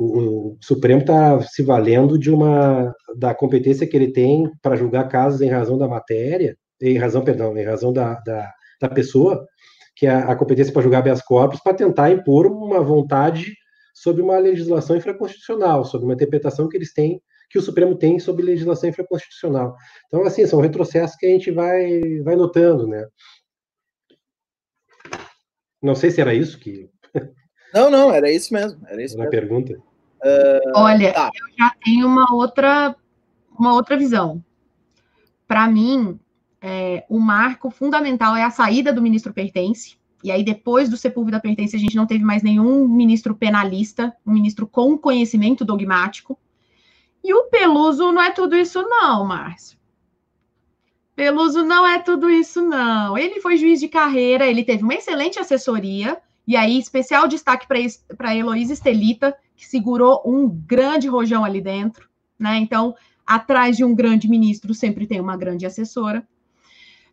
o, 0.01 0.53
o 0.53 0.59
Supremo 0.63 1.03
está 1.03 1.41
se 1.43 1.63
valendo 1.63 2.19
de 2.19 2.31
uma 2.31 2.95
da 3.19 3.35
competência 3.35 3.87
que 3.87 3.95
ele 3.95 4.11
tem 4.11 4.51
para 4.63 4.75
julgar 4.75 5.09
casos 5.09 5.43
em 5.43 5.49
razão 5.51 5.77
da 5.77 5.87
matéria, 5.87 6.57
em 6.81 6.97
razão, 6.97 7.23
perdão, 7.23 7.57
em 7.57 7.65
razão 7.65 7.93
da, 7.93 8.15
da, 8.21 8.51
da 8.81 8.89
pessoa, 8.89 9.47
que 9.95 10.07
é 10.07 10.11
a 10.11 10.35
competência 10.35 10.73
para 10.73 10.81
julgar 10.81 11.01
habeas 11.01 11.21
corpus, 11.21 11.61
para 11.63 11.75
tentar 11.75 12.11
impor 12.11 12.47
uma 12.47 12.81
vontade 12.81 13.53
sobre 13.93 14.23
uma 14.23 14.39
legislação 14.39 14.97
infraconstitucional, 14.97 15.85
sobre 15.85 16.07
uma 16.07 16.15
interpretação 16.15 16.67
que 16.67 16.79
eles 16.79 16.95
têm, 16.95 17.21
que 17.51 17.59
o 17.59 17.63
Supremo 17.63 17.95
tem 17.95 18.19
sobre 18.19 18.43
legislação 18.43 18.89
infraconstitucional. 18.89 19.77
Então, 20.07 20.25
assim, 20.25 20.47
são 20.47 20.61
retrocessos 20.61 21.17
que 21.17 21.27
a 21.27 21.31
gente 21.31 21.51
vai, 21.51 22.01
vai 22.23 22.37
notando, 22.37 22.87
né? 22.87 23.05
Não 25.83 25.95
sei 25.95 26.11
se 26.11 26.23
era 26.23 26.33
isso 26.33 26.59
que. 26.59 26.89
Não, 27.75 27.91
não, 27.91 28.13
era 28.13 28.31
isso 28.31 28.55
mesmo. 28.55 28.81
Era 28.87 29.03
isso 29.03 29.17
na 29.17 29.25
mesmo. 29.25 29.31
pergunta. 29.31 29.90
Uh, 30.23 30.73
Olha, 30.75 31.13
tá. 31.13 31.31
eu 31.35 31.57
já 31.59 31.75
tenho 31.83 32.07
uma 32.07 32.33
outra, 32.35 32.95
uma 33.59 33.73
outra 33.73 33.97
visão. 33.97 34.45
Para 35.47 35.67
mim, 35.67 36.19
é, 36.61 37.05
o 37.09 37.19
marco 37.19 37.71
fundamental 37.71 38.37
é 38.37 38.43
a 38.43 38.51
saída 38.51 38.93
do 38.93 39.03
ministro 39.03 39.33
Pertence. 39.33 39.99
E 40.23 40.31
aí, 40.31 40.45
depois 40.45 40.89
do 40.89 40.97
Sepúlveda 40.97 41.41
Pertence, 41.41 41.75
a 41.75 41.79
gente 41.79 41.97
não 41.97 42.07
teve 42.07 42.23
mais 42.23 42.43
nenhum 42.43 42.87
ministro 42.87 43.35
penalista, 43.35 44.15
um 44.27 44.33
ministro 44.33 44.67
com 44.67 44.99
conhecimento 44.99 45.65
dogmático. 45.65 46.39
E 47.25 47.33
o 47.33 47.45
Peluso 47.45 48.13
não 48.13 48.23
é 48.23 48.31
tudo 48.31 48.55
isso, 48.55 48.83
não, 48.83 49.25
Márcio. 49.25 49.79
Peluso 51.17 51.65
não 51.65 51.87
é 51.87 51.99
tudo 51.99 52.29
isso, 52.31 52.63
não. 52.63 53.17
Ele 53.17 53.41
foi 53.41 53.57
juiz 53.57 53.81
de 53.81 53.89
carreira, 53.89 54.47
ele 54.47 54.65
teve 54.65 54.83
uma 54.83 54.95
excelente 54.95 55.39
assessoria, 55.39 56.21
e 56.51 56.57
aí, 56.57 56.81
especial 56.81 57.29
destaque 57.29 57.65
para 57.65 58.35
Heloísa 58.35 58.73
Estelita, 58.73 59.37
que 59.55 59.65
segurou 59.65 60.21
um 60.27 60.49
grande 60.49 61.07
rojão 61.07 61.45
ali 61.45 61.61
dentro, 61.61 62.09
né? 62.37 62.59
Então, 62.59 62.93
atrás 63.25 63.77
de 63.77 63.85
um 63.85 63.95
grande 63.95 64.29
ministro 64.29 64.75
sempre 64.75 65.07
tem 65.07 65.21
uma 65.21 65.37
grande 65.37 65.65
assessora. 65.65 66.27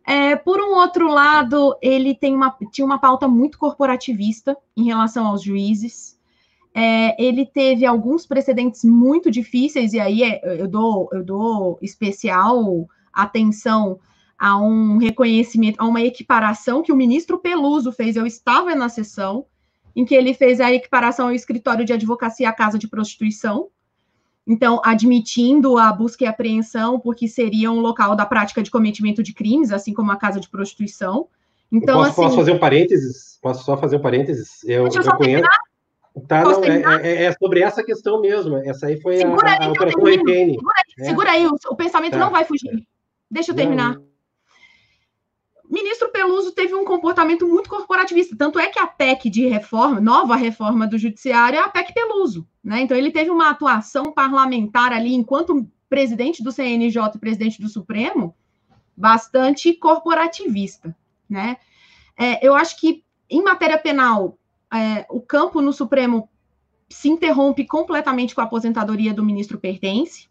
É, 0.04 0.34
por 0.34 0.60
um 0.60 0.74
outro 0.74 1.06
lado, 1.06 1.78
ele 1.80 2.16
tem 2.16 2.34
uma, 2.34 2.52
tinha 2.72 2.84
uma 2.84 2.98
pauta 2.98 3.28
muito 3.28 3.60
corporativista 3.60 4.56
em 4.76 4.86
relação 4.86 5.24
aos 5.24 5.40
juízes. 5.40 6.18
É, 6.74 7.14
ele 7.24 7.46
teve 7.46 7.86
alguns 7.86 8.26
precedentes 8.26 8.82
muito 8.82 9.30
difíceis, 9.30 9.92
e 9.92 10.00
aí 10.00 10.24
é, 10.24 10.60
eu, 10.60 10.66
dou, 10.66 11.08
eu 11.12 11.22
dou 11.22 11.78
especial 11.80 12.88
atenção 13.12 14.00
a 14.38 14.56
um 14.56 14.98
reconhecimento, 14.98 15.80
a 15.80 15.86
uma 15.86 16.00
equiparação 16.00 16.82
que 16.82 16.92
o 16.92 16.96
ministro 16.96 17.38
Peluso 17.38 17.90
fez. 17.90 18.16
Eu 18.16 18.26
estava 18.26 18.74
na 18.74 18.88
sessão 18.88 19.46
em 19.96 20.04
que 20.04 20.14
ele 20.14 20.32
fez 20.32 20.60
a 20.60 20.72
equiparação 20.72 21.26
ao 21.26 21.34
escritório 21.34 21.84
de 21.84 21.92
advocacia 21.92 22.48
à 22.48 22.52
casa 22.52 22.78
de 22.78 22.86
prostituição. 22.86 23.68
Então, 24.46 24.80
admitindo 24.84 25.76
a 25.76 25.92
busca 25.92 26.24
e 26.24 26.26
apreensão, 26.26 27.00
porque 27.00 27.26
seria 27.26 27.70
um 27.70 27.80
local 27.80 28.14
da 28.14 28.24
prática 28.24 28.62
de 28.62 28.70
cometimento 28.70 29.22
de 29.22 29.34
crimes, 29.34 29.72
assim 29.72 29.92
como 29.92 30.12
a 30.12 30.16
casa 30.16 30.40
de 30.40 30.48
prostituição. 30.48 31.26
Então, 31.70 31.98
posso, 31.98 32.10
assim, 32.10 32.22
posso 32.22 32.36
fazer 32.36 32.52
um 32.52 32.58
parênteses? 32.58 33.38
Posso 33.42 33.64
só 33.64 33.76
fazer 33.76 33.96
um 33.96 34.00
parênteses? 34.00 34.64
Eu, 34.64 34.84
Deixa 34.84 35.00
eu, 35.00 35.12
eu 35.12 35.16
conheço. 35.16 35.42
Terminar? 35.42 35.58
Tá, 36.26 36.42
não, 36.42 36.64
é, 36.64 37.02
é, 37.02 37.24
é, 37.24 37.32
sobre 37.32 37.60
essa 37.60 37.82
questão 37.82 38.20
mesmo. 38.20 38.56
Essa 38.56 38.86
aí 38.86 39.00
foi 39.00 39.18
segura 39.18 39.50
a, 39.50 39.52
a, 39.52 39.66
a 39.66 39.70
operação 39.70 40.04
Segura 40.04 40.32
aí, 40.32 40.56
é. 40.98 41.04
segura 41.04 41.30
aí 41.30 41.46
o, 41.46 41.54
o 41.70 41.76
pensamento 41.76 42.12
tá. 42.12 42.18
não 42.18 42.30
vai 42.30 42.44
fugir. 42.44 42.86
Deixa 43.30 43.52
eu 43.52 43.56
terminar. 43.56 43.96
Não. 43.96 44.07
Ministro 45.70 46.10
Peluso 46.10 46.52
teve 46.52 46.74
um 46.74 46.84
comportamento 46.84 47.46
muito 47.46 47.68
corporativista, 47.68 48.34
tanto 48.36 48.58
é 48.58 48.68
que 48.68 48.78
a 48.78 48.86
PEC 48.86 49.28
de 49.28 49.46
reforma, 49.46 50.00
nova 50.00 50.34
reforma 50.34 50.86
do 50.86 50.96
judiciário, 50.96 51.58
é 51.58 51.62
a 51.62 51.68
PEC 51.68 51.92
Peluso, 51.92 52.48
né? 52.64 52.80
Então 52.80 52.96
ele 52.96 53.10
teve 53.10 53.30
uma 53.30 53.50
atuação 53.50 54.04
parlamentar 54.12 54.92
ali 54.92 55.14
enquanto 55.14 55.68
presidente 55.88 56.42
do 56.42 56.50
CNJ 56.50 57.12
e 57.14 57.18
presidente 57.18 57.60
do 57.60 57.68
Supremo, 57.68 58.34
bastante 58.96 59.74
corporativista, 59.74 60.96
né? 61.28 61.58
É, 62.16 62.44
eu 62.46 62.54
acho 62.54 62.80
que 62.80 63.04
em 63.30 63.42
matéria 63.42 63.78
penal, 63.78 64.38
é, 64.72 65.06
o 65.10 65.20
campo 65.20 65.60
no 65.60 65.72
Supremo 65.72 66.28
se 66.88 67.08
interrompe 67.08 67.66
completamente 67.66 68.34
com 68.34 68.40
a 68.40 68.44
aposentadoria 68.44 69.12
do 69.12 69.24
ministro 69.24 69.58
Pertence. 69.58 70.28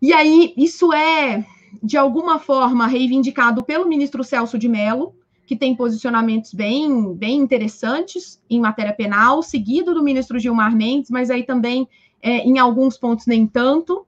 E 0.00 0.12
aí, 0.12 0.52
isso 0.56 0.92
é, 0.92 1.44
de 1.82 1.96
alguma 1.96 2.38
forma, 2.38 2.86
reivindicado 2.86 3.64
pelo 3.64 3.88
ministro 3.88 4.24
Celso 4.24 4.58
de 4.58 4.68
Mello, 4.68 5.14
que 5.46 5.56
tem 5.56 5.74
posicionamentos 5.74 6.52
bem, 6.54 7.14
bem 7.14 7.38
interessantes 7.38 8.40
em 8.48 8.60
matéria 8.60 8.92
penal, 8.92 9.42
seguido 9.42 9.94
do 9.94 10.02
ministro 10.02 10.38
Gilmar 10.38 10.74
Mendes, 10.74 11.10
mas 11.10 11.30
aí 11.30 11.42
também, 11.42 11.88
é, 12.22 12.38
em 12.38 12.58
alguns 12.58 12.96
pontos, 12.96 13.26
nem 13.26 13.46
tanto. 13.46 14.06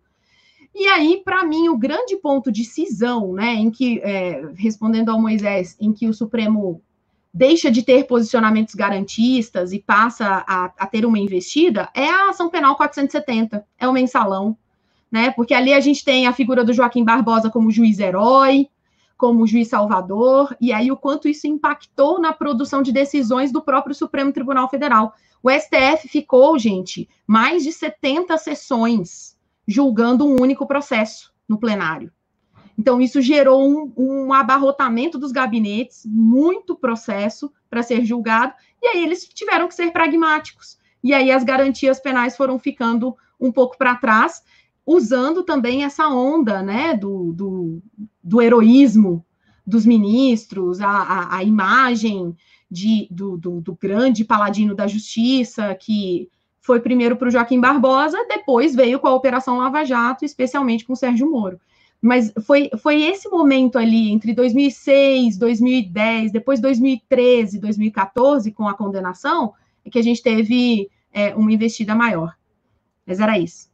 E 0.75 0.87
aí, 0.89 1.23
para 1.25 1.45
mim, 1.45 1.69
o 1.69 1.77
grande 1.77 2.17
ponto 2.17 2.51
de 2.51 2.65
cisão, 2.65 3.33
né, 3.33 3.55
em 3.55 3.71
que, 3.71 4.01
é, 4.01 4.43
respondendo 4.57 5.11
ao 5.11 5.21
Moisés, 5.21 5.77
em 5.81 5.93
que 5.93 6.09
o 6.09 6.15
Supremo 6.15 6.81
deixa 7.33 7.71
de 7.71 7.83
ter 7.83 8.05
posicionamentos 8.05 8.75
garantistas 8.75 9.73
e 9.73 9.81
passa 9.81 10.45
a, 10.47 10.73
a, 10.79 10.87
ter 10.87 11.05
uma 11.05 11.19
investida, 11.19 11.91
é 11.93 12.09
a 12.09 12.31
ação 12.31 12.49
penal 12.49 12.77
470, 12.77 13.67
é 13.79 13.89
o 13.89 13.93
mensalão, 13.93 14.57
né? 15.15 15.31
Porque 15.31 15.55
ali 15.55 15.73
a 15.73 15.79
gente 15.79 16.05
tem 16.05 16.27
a 16.27 16.33
figura 16.33 16.65
do 16.65 16.73
Joaquim 16.73 17.05
Barbosa 17.05 17.49
como 17.49 17.71
juiz 17.71 18.01
herói, 18.01 18.69
como 19.17 19.47
juiz 19.47 19.69
salvador, 19.69 20.57
e 20.61 20.73
aí 20.73 20.91
o 20.91 20.97
quanto 20.97 21.29
isso 21.29 21.47
impactou 21.47 22.21
na 22.21 22.33
produção 22.33 22.83
de 22.83 22.91
decisões 22.91 23.53
do 23.53 23.63
próprio 23.63 23.95
Supremo 23.95 24.33
Tribunal 24.33 24.69
Federal. 24.69 25.15
O 25.41 25.49
STF 25.49 26.09
ficou, 26.09 26.59
gente, 26.59 27.09
mais 27.29 27.63
de 27.63 27.71
70 27.71 28.37
sessões 28.39 29.39
julgando 29.69 30.27
um 30.27 30.43
único 30.43 30.67
processo 30.67 31.33
no 31.49 31.61
plenário. 31.61 32.11
Então, 32.77 33.01
isso 33.01 33.23
gerou 33.23 33.65
um, 33.65 33.93
um 33.97 34.33
abarrotamento 34.33 35.17
dos 35.17 35.31
gabinetes, 35.31 36.03
muito 36.05 36.75
processo 36.75 37.53
para 37.71 37.85
ser 37.85 38.05
julgado, 38.05 38.53
e 38.83 38.89
aí 38.89 39.05
eles 39.05 39.29
tiveram 39.29 39.69
que 39.69 39.77
ser 39.77 39.93
pragmáticos. 39.93 40.77
E 41.05 41.15
aí 41.15 41.31
as 41.31 41.45
garantias 41.45 42.01
penais 42.01 42.37
foram 42.37 42.59
ficando 42.59 43.17
um 43.41 43.53
pouco 43.53 43.79
para 43.79 43.95
trás, 43.95 44.43
usando 44.87 45.43
também 45.43 45.85
essa 45.85 46.09
onda 46.09 46.63
né, 46.63 46.95
do, 46.95 47.33
do, 47.33 47.83
do 48.23 48.43
heroísmo 48.43 49.25
dos 49.67 49.87
ministros, 49.87 50.81
a, 50.81 50.89
a, 50.89 51.37
a 51.37 51.43
imagem 51.43 52.37
de, 52.71 53.09
do, 53.11 53.37
do, 53.37 53.61
do, 53.61 53.75
grande 53.75 54.25
paladino 54.25 54.75
da 54.75 54.87
justiça, 54.87 55.75
que 55.75 56.29
foi 56.61 56.81
primeiro 56.81 57.17
para 57.17 57.29
o 57.29 57.31
Joaquim 57.31 57.61
Barbosa, 57.61 58.19
depois 58.29 58.75
veio 58.75 58.99
com 58.99 59.07
a 59.07 59.15
Operação 59.15 59.59
Lava 59.59 59.85
Jato, 59.85 60.25
especialmente 60.25 60.85
com 60.85 60.93
o 60.93 60.97
Sérgio 60.97 61.31
Moro. 61.31 61.59
Mas 62.01 62.33
foi, 62.45 62.71
foi 62.79 63.03
esse 63.03 63.29
momento 63.31 63.79
ali, 63.79 64.11
entre 64.11 64.35
2006, 64.35 65.39
2010, 65.39 66.33
depois 66.33 66.61
2013, 66.61 67.59
2014, 67.59 68.53
com 68.53 68.69
a 68.69 68.75
condenação, 68.75 69.55
que 69.91 69.99
a 69.99 70.03
gente 70.03 70.23
teve 70.23 70.91
é, 71.11 71.35
uma 71.35 71.53
investida 71.53 71.95
maior. 71.95 72.35
Mas 73.07 73.21
era 73.21 73.39
isso. 73.39 73.71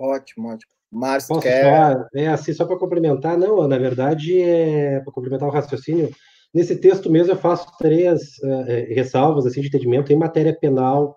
Ótimo, 0.00 0.48
ótimo. 0.48 0.72
Márcio, 0.90 1.28
Posso 1.28 1.42
quer... 1.42 2.08
É 2.14 2.28
assim, 2.28 2.52
só 2.52 2.64
para 2.64 2.78
complementar, 2.78 3.38
não, 3.38 3.68
na 3.68 3.78
verdade, 3.78 4.40
é, 4.42 5.00
para 5.00 5.12
complementar 5.12 5.48
o 5.48 5.52
raciocínio, 5.52 6.10
nesse 6.52 6.74
texto 6.76 7.10
mesmo 7.10 7.32
eu 7.32 7.36
faço 7.36 7.68
três 7.78 8.38
uh, 8.38 8.64
ressalvas 8.88 9.46
assim, 9.46 9.60
de 9.60 9.68
entendimento 9.68 10.12
em 10.12 10.16
matéria 10.16 10.56
penal 10.58 11.16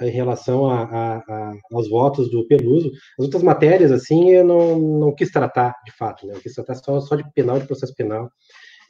em 0.00 0.10
relação 0.10 0.66
a, 0.66 0.84
a, 0.84 1.16
a, 1.18 1.52
aos 1.72 1.88
votos 1.88 2.30
do 2.30 2.46
Peluso. 2.46 2.90
As 3.18 3.24
outras 3.26 3.42
matérias, 3.42 3.92
assim, 3.92 4.30
eu 4.30 4.44
não, 4.44 4.78
não 4.78 5.14
quis 5.14 5.30
tratar, 5.30 5.74
de 5.84 5.92
fato, 5.92 6.26
né? 6.26 6.34
Eu 6.34 6.40
quis 6.40 6.54
tratar 6.54 6.74
só, 6.76 6.98
só 7.00 7.14
de 7.14 7.24
penal, 7.32 7.58
de 7.58 7.66
processo 7.66 7.94
penal. 7.94 8.30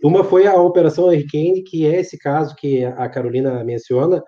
Uma 0.02 0.22
foi 0.22 0.46
a 0.46 0.54
Operação 0.54 1.06
Hurricane, 1.06 1.62
que 1.64 1.86
é 1.86 2.00
esse 2.00 2.18
caso 2.18 2.54
que 2.54 2.84
a 2.84 3.08
Carolina 3.08 3.64
menciona, 3.64 4.22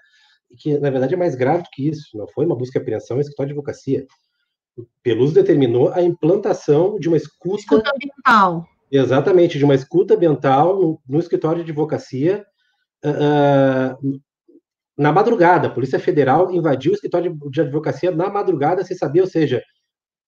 que, 0.58 0.78
na 0.78 0.90
verdade, 0.90 1.14
é 1.14 1.16
mais 1.16 1.34
grave 1.34 1.62
do 1.62 1.68
que 1.70 1.88
isso. 1.88 2.16
Não 2.16 2.26
foi 2.28 2.44
uma 2.44 2.56
busca 2.56 2.78
e 2.78 2.82
apreensão, 2.82 3.18
é 3.18 3.20
escritório 3.20 3.48
de 3.48 3.58
advocacia. 3.58 4.06
O 4.76 4.86
Peluso 5.02 5.34
determinou 5.34 5.92
a 5.92 6.02
implantação 6.02 6.98
de 6.98 7.08
uma 7.08 7.16
escuta... 7.16 7.60
Escuta 7.60 7.90
ambiental. 7.94 8.66
Exatamente, 8.90 9.58
de 9.58 9.64
uma 9.64 9.74
escuta 9.74 10.14
ambiental 10.14 10.78
no, 10.78 11.00
no 11.08 11.18
escritório 11.18 11.64
de 11.64 11.70
advocacia, 11.70 12.44
uh, 13.04 14.20
na 14.96 15.12
madrugada. 15.12 15.68
A 15.68 15.70
Polícia 15.70 15.98
Federal 15.98 16.50
invadiu 16.52 16.92
o 16.92 16.94
escritório 16.94 17.36
de 17.50 17.60
advocacia 17.60 18.10
na 18.10 18.30
madrugada, 18.30 18.84
sem 18.84 18.96
saber, 18.96 19.20
ou 19.22 19.26
seja, 19.26 19.62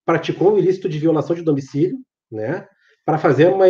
praticou 0.05 0.55
um 0.55 0.59
ilícito 0.59 0.89
de 0.89 0.99
violação 0.99 1.37
de 1.37 1.43
domicílio, 1.43 1.99
né? 2.31 2.67
Para 3.05 3.17
fazer 3.17 3.49
uma, 3.49 3.65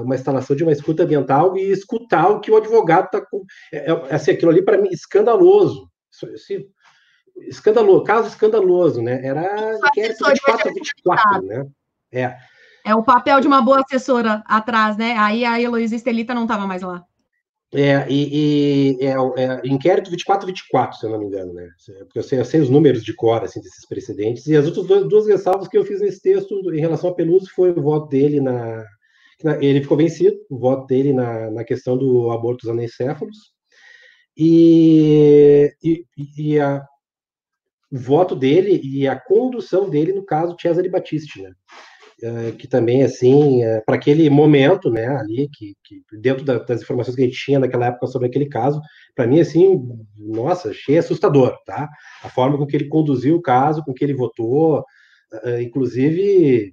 uma 0.00 0.14
instalação 0.14 0.54
de 0.54 0.62
uma 0.62 0.70
escuta 0.70 1.02
ambiental 1.02 1.56
e 1.56 1.70
escutar 1.70 2.28
o 2.28 2.40
que 2.40 2.50
o 2.50 2.56
advogado 2.56 3.06
está 3.06 3.20
com. 3.20 3.44
É, 3.72 3.90
é, 3.90 4.14
assim, 4.14 4.30
aquilo 4.30 4.52
ali, 4.52 4.62
para 4.62 4.78
mim, 4.78 4.88
escandaloso. 4.90 5.88
Assim, 6.32 6.64
escandaloso, 7.36 8.04
caso 8.04 8.28
escandaloso, 8.28 9.02
né? 9.02 9.24
Era 9.24 9.76
inquérito 9.88 10.24
24 10.24 10.74
24, 10.74 11.42
né? 11.42 11.66
É. 12.12 12.36
É 12.86 12.94
o 12.94 13.02
papel 13.02 13.40
de 13.40 13.46
uma 13.46 13.62
boa 13.62 13.80
assessora 13.80 14.42
atrás, 14.46 14.96
né? 14.96 15.16
Aí 15.16 15.44
a 15.44 15.60
Heloísa 15.60 15.96
Estelita 15.96 16.34
não 16.34 16.42
estava 16.42 16.66
mais 16.66 16.82
lá. 16.82 17.04
É, 17.72 18.06
e, 18.08 18.94
e 19.00 19.04
é, 19.04 19.14
é, 19.14 19.60
inquérito 19.64 20.08
24-24, 20.10 20.92
se 20.92 21.06
eu 21.06 21.10
não 21.10 21.18
me 21.18 21.26
engano, 21.26 21.52
né? 21.52 21.68
Porque 22.00 22.20
eu 22.20 22.22
sei, 22.22 22.38
eu 22.38 22.44
sei, 22.44 22.60
os 22.60 22.70
números 22.70 23.02
de 23.02 23.12
cor 23.12 23.42
assim, 23.42 23.60
desses 23.60 23.84
precedentes. 23.88 24.46
E 24.46 24.54
as 24.56 24.66
outras 24.66 24.86
duas, 24.86 25.08
duas 25.08 25.26
ressalvas 25.26 25.66
que 25.66 25.76
eu 25.76 25.84
fiz 25.84 26.00
nesse 26.00 26.22
texto 26.22 26.54
em 26.72 26.80
relação 26.80 27.10
a 27.10 27.14
Peluso 27.14 27.50
foi 27.52 27.70
o 27.70 27.82
voto 27.82 28.08
dele 28.08 28.40
na. 28.40 28.84
na 29.42 29.56
ele 29.56 29.82
ficou 29.82 29.96
vencido, 29.96 30.36
o 30.48 30.56
voto 30.56 30.86
dele 30.86 31.12
na, 31.12 31.50
na 31.50 31.64
questão 31.64 31.96
do 31.98 32.30
aborto 32.30 32.64
dos 32.64 32.70
anencéfalos. 32.70 33.36
E, 34.36 35.72
e, 35.82 36.04
e 36.36 36.60
a, 36.60 36.84
voto 37.98 38.34
dele 38.34 38.80
e 38.82 39.06
a 39.06 39.18
condução 39.18 39.88
dele 39.88 40.12
no 40.12 40.24
caso 40.24 40.56
Cesare 40.60 40.88
Battisti, 40.88 41.42
né? 41.42 41.52
É, 42.22 42.52
que 42.52 42.68
também, 42.68 43.02
assim, 43.02 43.62
é, 43.64 43.80
para 43.80 43.96
aquele 43.96 44.30
momento, 44.30 44.88
né, 44.88 45.06
ali, 45.08 45.48
que, 45.52 45.74
que 45.84 46.00
dentro 46.16 46.44
da, 46.44 46.58
das 46.58 46.80
informações 46.80 47.16
que 47.16 47.22
a 47.22 47.24
gente 47.24 47.36
tinha 47.36 47.58
naquela 47.58 47.86
época 47.86 48.06
sobre 48.06 48.28
aquele 48.28 48.46
caso, 48.46 48.80
para 49.14 49.26
mim, 49.26 49.40
assim, 49.40 49.82
nossa, 50.16 50.70
achei 50.70 50.96
assustador, 50.96 51.58
tá? 51.66 51.88
A 52.22 52.30
forma 52.30 52.56
com 52.56 52.66
que 52.66 52.76
ele 52.76 52.88
conduziu 52.88 53.36
o 53.36 53.42
caso, 53.42 53.84
com 53.84 53.92
que 53.92 54.04
ele 54.04 54.14
votou, 54.14 54.84
é, 55.42 55.62
inclusive, 55.62 56.72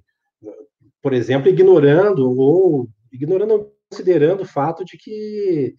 por 1.02 1.12
exemplo, 1.12 1.48
ignorando 1.48 2.30
ou 2.30 2.88
ignorando, 3.12 3.68
considerando 3.90 4.42
o 4.42 4.48
fato 4.48 4.84
de 4.84 4.96
que 4.96 5.74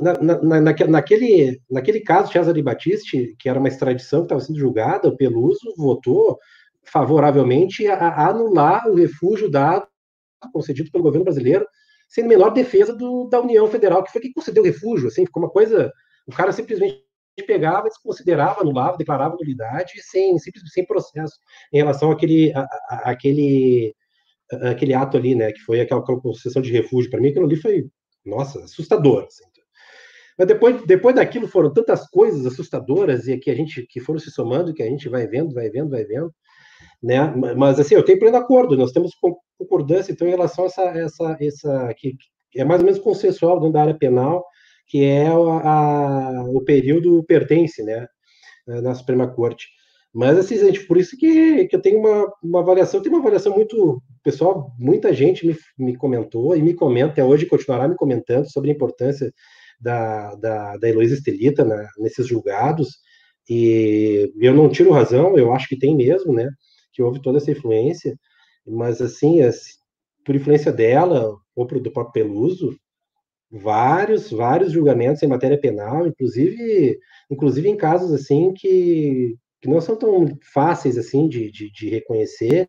na, 0.00 0.40
na, 0.42 0.60
naquele, 0.86 1.60
naquele 1.70 2.00
caso, 2.00 2.32
Cesare 2.32 2.62
Battisti, 2.62 3.34
que 3.38 3.48
era 3.48 3.58
uma 3.58 3.68
extradição 3.68 4.20
que 4.20 4.26
estava 4.26 4.40
sendo 4.40 4.58
julgada, 4.58 5.08
o 5.08 5.16
Peluso 5.16 5.74
votou 5.76 6.38
favoravelmente 6.84 7.86
a, 7.86 7.94
a, 7.94 8.28
anular 8.28 8.86
o 8.88 8.94
refúgio 8.94 9.50
dado, 9.50 9.86
concedido 10.52 10.90
pelo 10.90 11.04
governo 11.04 11.24
brasileiro, 11.24 11.66
sem 12.08 12.26
menor 12.26 12.50
defesa 12.50 12.94
do, 12.94 13.28
da 13.28 13.40
União 13.40 13.66
Federal, 13.68 14.02
que 14.02 14.12
foi 14.12 14.20
quem 14.20 14.32
concedeu 14.32 14.62
refúgio, 14.62 15.08
assim, 15.08 15.24
ficou 15.24 15.42
uma 15.42 15.50
coisa, 15.50 15.90
o 16.26 16.32
cara 16.32 16.52
simplesmente 16.52 17.02
pegava, 17.46 17.88
desconsiderava, 17.88 18.60
anulava, 18.60 18.98
declarava 18.98 19.36
nulidade, 19.36 19.92
sem, 20.02 20.38
simples, 20.38 20.64
sem 20.72 20.84
processo 20.84 21.34
em 21.72 21.78
relação 21.78 22.10
àquele, 22.10 22.52
à, 22.54 23.10
àquele, 23.10 23.94
àquele 24.50 24.92
ato 24.92 25.16
ali, 25.16 25.34
né, 25.34 25.52
que 25.52 25.60
foi 25.60 25.80
aquela 25.80 26.02
concessão 26.02 26.60
de 26.60 26.70
refúgio, 26.70 27.10
para 27.10 27.20
mim 27.20 27.28
aquilo 27.28 27.46
ali 27.46 27.56
foi 27.56 27.86
nossa, 28.24 28.60
assustador. 28.64 29.24
Assim. 29.24 29.44
Mas 30.38 30.48
depois, 30.48 30.86
depois 30.86 31.14
daquilo 31.14 31.46
foram 31.46 31.72
tantas 31.72 32.08
coisas 32.08 32.46
assustadoras 32.46 33.28
e 33.28 33.38
que 33.38 33.50
a 33.50 33.54
gente 33.54 33.86
que 33.86 34.00
foram 34.00 34.18
se 34.18 34.30
somando, 34.30 34.74
que 34.74 34.82
a 34.82 34.86
gente 34.86 35.08
vai 35.08 35.26
vendo, 35.26 35.54
vai 35.54 35.70
vendo, 35.70 35.90
vai 35.90 36.04
vendo, 36.04 36.32
né? 37.02 37.20
Mas 37.56 37.78
assim, 37.78 37.94
eu 37.94 38.04
tenho 38.04 38.18
pleno 38.18 38.36
acordo, 38.36 38.76
nós 38.76 38.92
temos 38.92 39.12
concordância 39.58 40.12
então 40.12 40.26
em 40.26 40.30
relação 40.30 40.64
a 40.64 40.66
essa 40.68 40.82
essa 40.82 41.36
essa 41.40 41.94
que, 41.96 42.16
é 42.56 42.64
mais 42.64 42.80
ou 42.80 42.86
menos 42.86 43.00
consensual 43.00 43.58
dentro 43.58 43.74
da 43.74 43.82
área 43.82 43.98
penal, 43.98 44.44
que 44.86 45.04
é 45.04 45.28
a, 45.28 45.32
a 45.32 46.44
o 46.48 46.62
período 46.64 47.22
pertence, 47.24 47.82
né, 47.82 48.06
na 48.66 48.94
Suprema 48.94 49.28
Corte. 49.32 49.68
Mas, 50.14 50.36
assim, 50.36 50.58
gente, 50.58 50.86
por 50.86 50.98
isso 50.98 51.16
que, 51.16 51.66
que 51.66 51.74
eu 51.74 51.80
tenho 51.80 51.98
uma, 51.98 52.32
uma 52.42 52.60
avaliação, 52.60 53.00
tenho 53.00 53.14
uma 53.14 53.20
avaliação 53.22 53.54
muito. 53.54 54.02
Pessoal, 54.22 54.70
muita 54.78 55.12
gente 55.12 55.46
me, 55.46 55.56
me 55.78 55.96
comentou 55.96 56.54
e 56.56 56.62
me 56.62 56.74
comenta 56.74 57.12
até 57.12 57.24
hoje, 57.24 57.46
continuará 57.46 57.88
me 57.88 57.96
comentando 57.96 58.50
sobre 58.50 58.70
a 58.70 58.74
importância 58.74 59.32
da, 59.80 60.34
da, 60.36 60.76
da 60.76 60.88
Heloísa 60.88 61.14
Estelita 61.14 61.64
né, 61.64 61.88
nesses 61.98 62.26
julgados. 62.26 62.88
E 63.48 64.30
eu 64.40 64.54
não 64.54 64.68
tiro 64.68 64.92
razão, 64.92 65.36
eu 65.36 65.52
acho 65.52 65.68
que 65.68 65.78
tem 65.78 65.96
mesmo, 65.96 66.32
né? 66.32 66.48
Que 66.92 67.02
houve 67.02 67.20
toda 67.20 67.38
essa 67.38 67.50
influência, 67.50 68.16
mas, 68.66 69.00
assim, 69.00 69.40
por 70.24 70.36
influência 70.36 70.72
dela 70.72 71.34
ou 71.56 71.66
do 71.66 71.90
próprio 71.90 72.12
Peluso, 72.12 72.76
vários, 73.50 74.30
vários 74.30 74.72
julgamentos 74.72 75.22
em 75.22 75.26
matéria 75.26 75.60
penal, 75.60 76.06
inclusive, 76.06 76.98
inclusive 77.30 77.68
em 77.68 77.76
casos 77.76 78.12
assim 78.12 78.52
que 78.54 79.36
que 79.62 79.68
não 79.68 79.80
são 79.80 79.96
tão 79.96 80.26
fáceis 80.52 80.98
assim 80.98 81.28
de, 81.28 81.50
de, 81.50 81.70
de 81.70 81.88
reconhecer, 81.88 82.68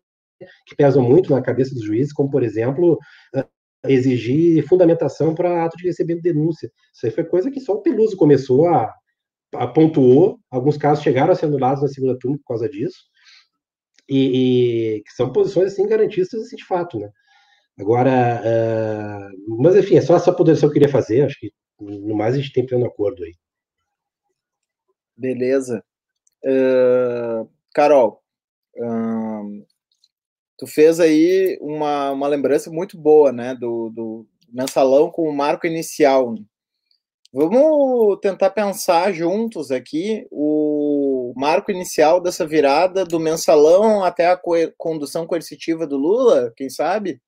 que 0.66 0.76
pesam 0.76 1.02
muito 1.02 1.30
na 1.30 1.42
cabeça 1.42 1.74
dos 1.74 1.84
juízes, 1.84 2.12
como, 2.12 2.30
por 2.30 2.42
exemplo, 2.42 2.98
exigir 3.84 4.66
fundamentação 4.66 5.34
para 5.34 5.64
ato 5.64 5.76
de 5.76 5.86
receber 5.86 6.20
denúncia. 6.20 6.70
Isso 6.94 7.06
aí 7.06 7.12
foi 7.12 7.24
coisa 7.24 7.50
que 7.50 7.60
só 7.60 7.74
o 7.74 7.82
Peluso 7.82 8.16
começou 8.16 8.68
a, 8.68 8.94
a 9.54 9.66
pontuou, 9.66 10.38
alguns 10.48 10.76
casos 10.76 11.02
chegaram 11.02 11.32
a 11.32 11.34
ser 11.34 11.46
anulados 11.46 11.82
na 11.82 11.88
segunda 11.88 12.16
turma 12.18 12.38
por 12.38 12.46
causa 12.46 12.68
disso, 12.68 12.98
e, 14.08 14.96
e 14.96 15.02
que 15.02 15.12
são 15.12 15.32
posições 15.32 15.72
assim 15.72 15.86
garantistas 15.88 16.42
assim, 16.42 16.56
de 16.56 16.64
fato, 16.64 16.98
né? 16.98 17.10
Agora, 17.76 18.40
uh, 18.40 19.60
mas 19.60 19.74
enfim, 19.74 19.96
é 19.96 20.00
só 20.00 20.14
essa 20.14 20.32
posição 20.32 20.68
que 20.68 20.78
eu 20.78 20.80
queria 20.80 20.88
fazer, 20.88 21.22
acho 21.22 21.40
que 21.40 21.50
no 21.80 22.14
mais 22.14 22.34
a 22.34 22.38
gente 22.38 22.52
tem 22.52 22.64
pleno 22.64 22.86
acordo 22.86 23.24
aí. 23.24 23.34
Beleza. 25.16 25.82
Uh, 26.44 27.48
Carol, 27.74 28.22
tu 30.58 30.66
fez 30.66 31.00
aí 31.00 31.58
uma, 31.60 32.10
uma 32.10 32.28
lembrança 32.28 32.70
muito 32.70 32.98
boa, 32.98 33.32
né, 33.32 33.54
do, 33.54 33.90
do 33.90 34.26
mensalão 34.52 35.10
com 35.10 35.28
o 35.28 35.34
marco 35.34 35.66
inicial. 35.66 36.34
Vamos 37.32 38.20
tentar 38.20 38.50
pensar 38.50 39.12
juntos 39.12 39.72
aqui 39.72 40.24
o 40.30 41.32
marco 41.36 41.72
inicial 41.72 42.20
dessa 42.20 42.46
virada 42.46 43.04
do 43.04 43.18
mensalão 43.18 44.04
até 44.04 44.28
a 44.28 44.36
co 44.36 44.54
condução 44.78 45.26
coercitiva 45.26 45.84
do 45.84 45.96
Lula, 45.96 46.52
quem 46.56 46.70
sabe? 46.70 47.20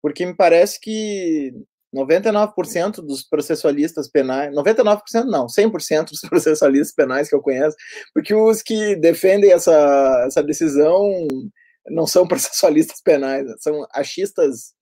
Porque 0.00 0.24
me 0.24 0.36
parece 0.36 0.80
que 0.80 1.52
99% 1.96 2.96
dos 2.96 3.22
processualistas 3.22 4.08
penais, 4.08 4.54
99% 4.54 5.24
não, 5.24 5.46
100% 5.46 6.10
dos 6.10 6.20
processualistas 6.28 6.94
penais 6.94 7.28
que 7.28 7.34
eu 7.34 7.40
conheço, 7.40 7.76
porque 8.12 8.34
os 8.34 8.62
que 8.62 8.96
defendem 8.96 9.52
essa, 9.52 10.24
essa 10.26 10.42
decisão 10.42 11.02
não 11.88 12.06
são 12.06 12.26
processualistas 12.28 13.00
penais, 13.00 13.46
são 13.60 13.86
achistas 13.92 14.74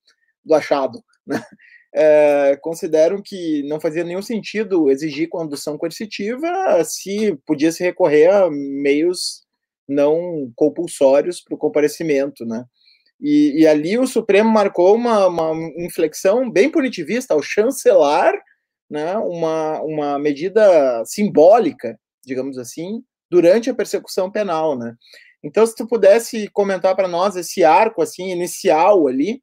do 0.43 0.53
achado, 0.53 1.03
né? 1.25 1.43
É, 1.97 2.57
consideram 2.57 3.21
que 3.23 3.63
não 3.69 3.79
fazia 3.79 4.03
nenhum 4.03 4.21
sentido 4.21 4.91
exigir 4.91 5.29
condução 5.29 5.77
coercitiva 5.77 6.83
se 6.83 7.39
podia 7.47 7.71
se 7.71 7.81
recorrer 7.81 8.27
a 8.27 8.49
meios 8.51 9.45
não 9.87 10.51
compulsórios 10.57 11.41
para 11.41 11.55
o 11.55 11.57
comparecimento, 11.57 12.45
né? 12.45 12.65
E, 13.27 13.61
e, 13.61 13.67
ali 13.67 13.97
o 13.97 14.05
Supremo 14.05 14.51
marcou 14.51 14.93
uma, 14.93 15.25
uma, 15.25 15.51
inflexão 15.79 16.47
bem 16.47 16.69
punitivista 16.69 17.33
ao 17.33 17.41
chancelar 17.41 18.35
né, 18.87 19.17
uma, 19.17 19.81
uma 19.81 20.19
medida 20.19 21.03
simbólica, 21.05 21.99
digamos 22.23 22.55
assim, 22.59 23.01
durante 23.27 23.67
a 23.67 23.73
persecução 23.73 24.31
penal. 24.31 24.77
Né? 24.77 24.93
Então, 25.43 25.65
se 25.65 25.73
tu 25.73 25.87
pudesse 25.87 26.47
comentar 26.49 26.95
para 26.95 27.07
nós 27.07 27.35
esse 27.35 27.63
arco 27.63 28.03
assim 28.03 28.29
inicial 28.29 29.07
ali 29.07 29.41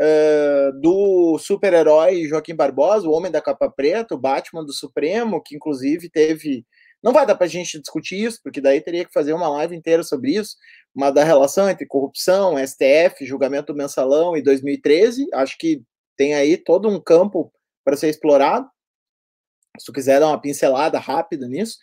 uh, 0.00 0.80
do 0.80 1.36
super-herói 1.40 2.28
Joaquim 2.28 2.54
Barbosa, 2.54 3.08
o 3.08 3.12
Homem 3.12 3.32
da 3.32 3.42
Capa 3.42 3.68
Preta, 3.68 4.14
o 4.14 4.20
Batman 4.20 4.64
do 4.64 4.72
Supremo, 4.72 5.42
que 5.42 5.56
inclusive 5.56 6.08
teve 6.08 6.64
não 7.02 7.12
vai 7.12 7.26
dar 7.26 7.36
para 7.36 7.46
a 7.46 7.48
gente 7.48 7.78
discutir 7.78 8.24
isso, 8.24 8.40
porque 8.42 8.60
daí 8.60 8.80
teria 8.80 9.04
que 9.04 9.12
fazer 9.12 9.32
uma 9.32 9.48
live 9.48 9.76
inteira 9.76 10.02
sobre 10.02 10.32
isso, 10.32 10.56
mas 10.96 11.12
da 11.12 11.22
relação 11.22 11.68
entre 11.68 11.84
corrupção, 11.84 12.56
STF, 12.58 13.26
julgamento 13.26 13.72
do 13.72 13.76
mensalão 13.76 14.34
e 14.34 14.42
2013, 14.42 15.28
acho 15.34 15.58
que 15.58 15.82
tem 16.16 16.34
aí 16.34 16.56
todo 16.56 16.88
um 16.88 16.98
campo 16.98 17.52
para 17.84 17.98
ser 17.98 18.08
explorado. 18.08 18.66
Se 19.78 19.84
tu 19.84 19.92
quiser 19.92 20.20
dar 20.20 20.28
uma 20.28 20.40
pincelada 20.40 20.98
rápida 20.98 21.46
nisso, 21.46 21.76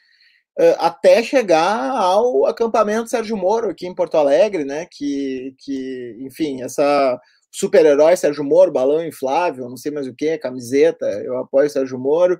até 0.79 1.21
chegar 1.21 1.91
ao 1.91 2.47
acampamento 2.47 3.09
Sérgio 3.09 3.37
Moro 3.37 3.69
aqui 3.69 3.85
em 3.85 3.93
Porto 3.93 4.17
Alegre, 4.17 4.65
né? 4.65 4.87
Que, 4.89 5.55
que 5.59 6.17
enfim, 6.21 6.63
essa 6.63 7.19
super-herói 7.51 8.17
Sérgio 8.17 8.43
Moro, 8.43 8.71
balão 8.71 9.05
inflável, 9.05 9.69
não 9.69 9.77
sei 9.77 9.91
mais 9.91 10.07
o 10.07 10.15
que, 10.15 10.39
camiseta, 10.39 11.05
eu 11.23 11.37
apoio 11.37 11.69
Sérgio 11.69 11.99
Moro, 11.99 12.39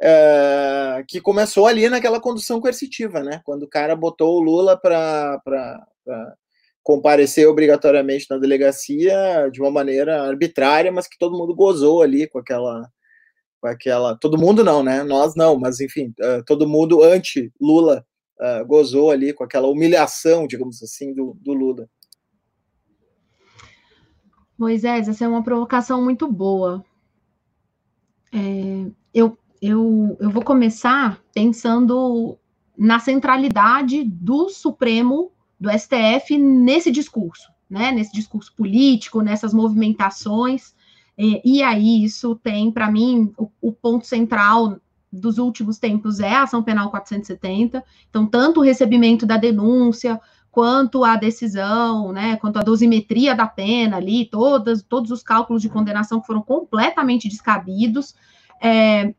é, 0.00 1.04
que 1.06 1.20
começou 1.20 1.66
ali 1.66 1.90
naquela 1.90 2.20
condução 2.20 2.58
coercitiva, 2.58 3.22
né? 3.22 3.42
Quando 3.44 3.64
o 3.64 3.68
cara 3.68 3.94
botou 3.94 4.38
o 4.38 4.42
Lula 4.42 4.80
para 4.80 5.38
comparecer 6.82 7.48
obrigatoriamente 7.48 8.26
na 8.30 8.38
delegacia 8.38 9.50
de 9.52 9.60
uma 9.60 9.70
maneira 9.70 10.22
arbitrária, 10.22 10.92
mas 10.92 11.08
que 11.08 11.18
todo 11.18 11.36
mundo 11.36 11.54
gozou 11.54 12.02
ali 12.02 12.28
com 12.28 12.38
aquela. 12.38 12.88
Com 13.60 13.68
aquela 13.68 14.16
todo 14.16 14.38
mundo 14.38 14.62
não, 14.62 14.82
né? 14.82 15.02
Nós 15.02 15.34
não, 15.34 15.58
mas 15.58 15.80
enfim, 15.80 16.14
uh, 16.20 16.44
todo 16.44 16.68
mundo 16.68 17.02
anti-Lula 17.02 18.04
uh, 18.40 18.66
gozou 18.66 19.10
ali 19.10 19.32
com 19.32 19.42
aquela 19.42 19.66
humilhação, 19.66 20.46
digamos 20.46 20.82
assim, 20.82 21.14
do, 21.14 21.36
do 21.40 21.52
Lula. 21.52 21.88
Moisés, 24.58 25.08
essa 25.08 25.24
é 25.24 25.28
uma 25.28 25.42
provocação 25.42 26.02
muito 26.02 26.30
boa. 26.30 26.84
É, 28.32 28.90
eu 29.12 29.36
eu, 29.60 30.16
eu 30.20 30.30
vou 30.30 30.42
começar 30.42 31.20
pensando 31.34 32.38
na 32.76 32.98
centralidade 32.98 34.04
do 34.04 34.48
Supremo, 34.48 35.32
do 35.58 35.70
STF, 35.70 36.38
nesse 36.38 36.90
discurso, 36.90 37.50
né? 37.68 37.90
Nesse 37.92 38.12
discurso 38.12 38.54
político, 38.54 39.22
nessas 39.22 39.54
movimentações. 39.54 40.74
E, 41.16 41.40
e 41.44 41.62
aí, 41.62 42.04
isso 42.04 42.36
tem, 42.36 42.70
para 42.70 42.90
mim, 42.90 43.32
o, 43.38 43.50
o 43.60 43.72
ponto 43.72 44.06
central 44.06 44.78
dos 45.10 45.38
últimos 45.38 45.78
tempos 45.78 46.20
é 46.20 46.32
a 46.32 46.42
ação 46.42 46.62
penal 46.62 46.90
470. 46.90 47.82
Então, 48.08 48.26
tanto 48.26 48.60
o 48.60 48.62
recebimento 48.62 49.24
da 49.24 49.36
denúncia, 49.36 50.20
quanto 50.56 51.04
a 51.04 51.16
decisão, 51.16 52.12
né, 52.12 52.36
quanto 52.36 52.58
a 52.58 52.62
dosimetria 52.62 53.34
da 53.34 53.46
pena 53.46 53.98
ali, 53.98 54.24
todas, 54.24 54.82
todos 54.82 55.10
os 55.10 55.22
cálculos 55.22 55.60
de 55.60 55.68
condenação 55.68 56.18
que 56.20 56.26
foram 56.26 56.40
completamente 56.40 57.28
descabidos. 57.28 58.14
É, 58.62 59.14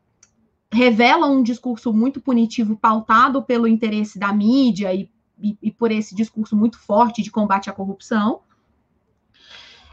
revela 0.72 1.28
um 1.28 1.42
discurso 1.42 1.92
muito 1.92 2.20
punitivo, 2.20 2.76
pautado 2.76 3.42
pelo 3.42 3.68
interesse 3.68 4.18
da 4.18 4.32
mídia 4.32 4.92
e, 4.92 5.08
e, 5.40 5.56
e 5.62 5.70
por 5.70 5.90
esse 5.90 6.14
discurso 6.14 6.56
muito 6.56 6.78
forte 6.78 7.22
de 7.22 7.30
combate 7.30 7.70
à 7.70 7.72
corrupção. 7.72 8.40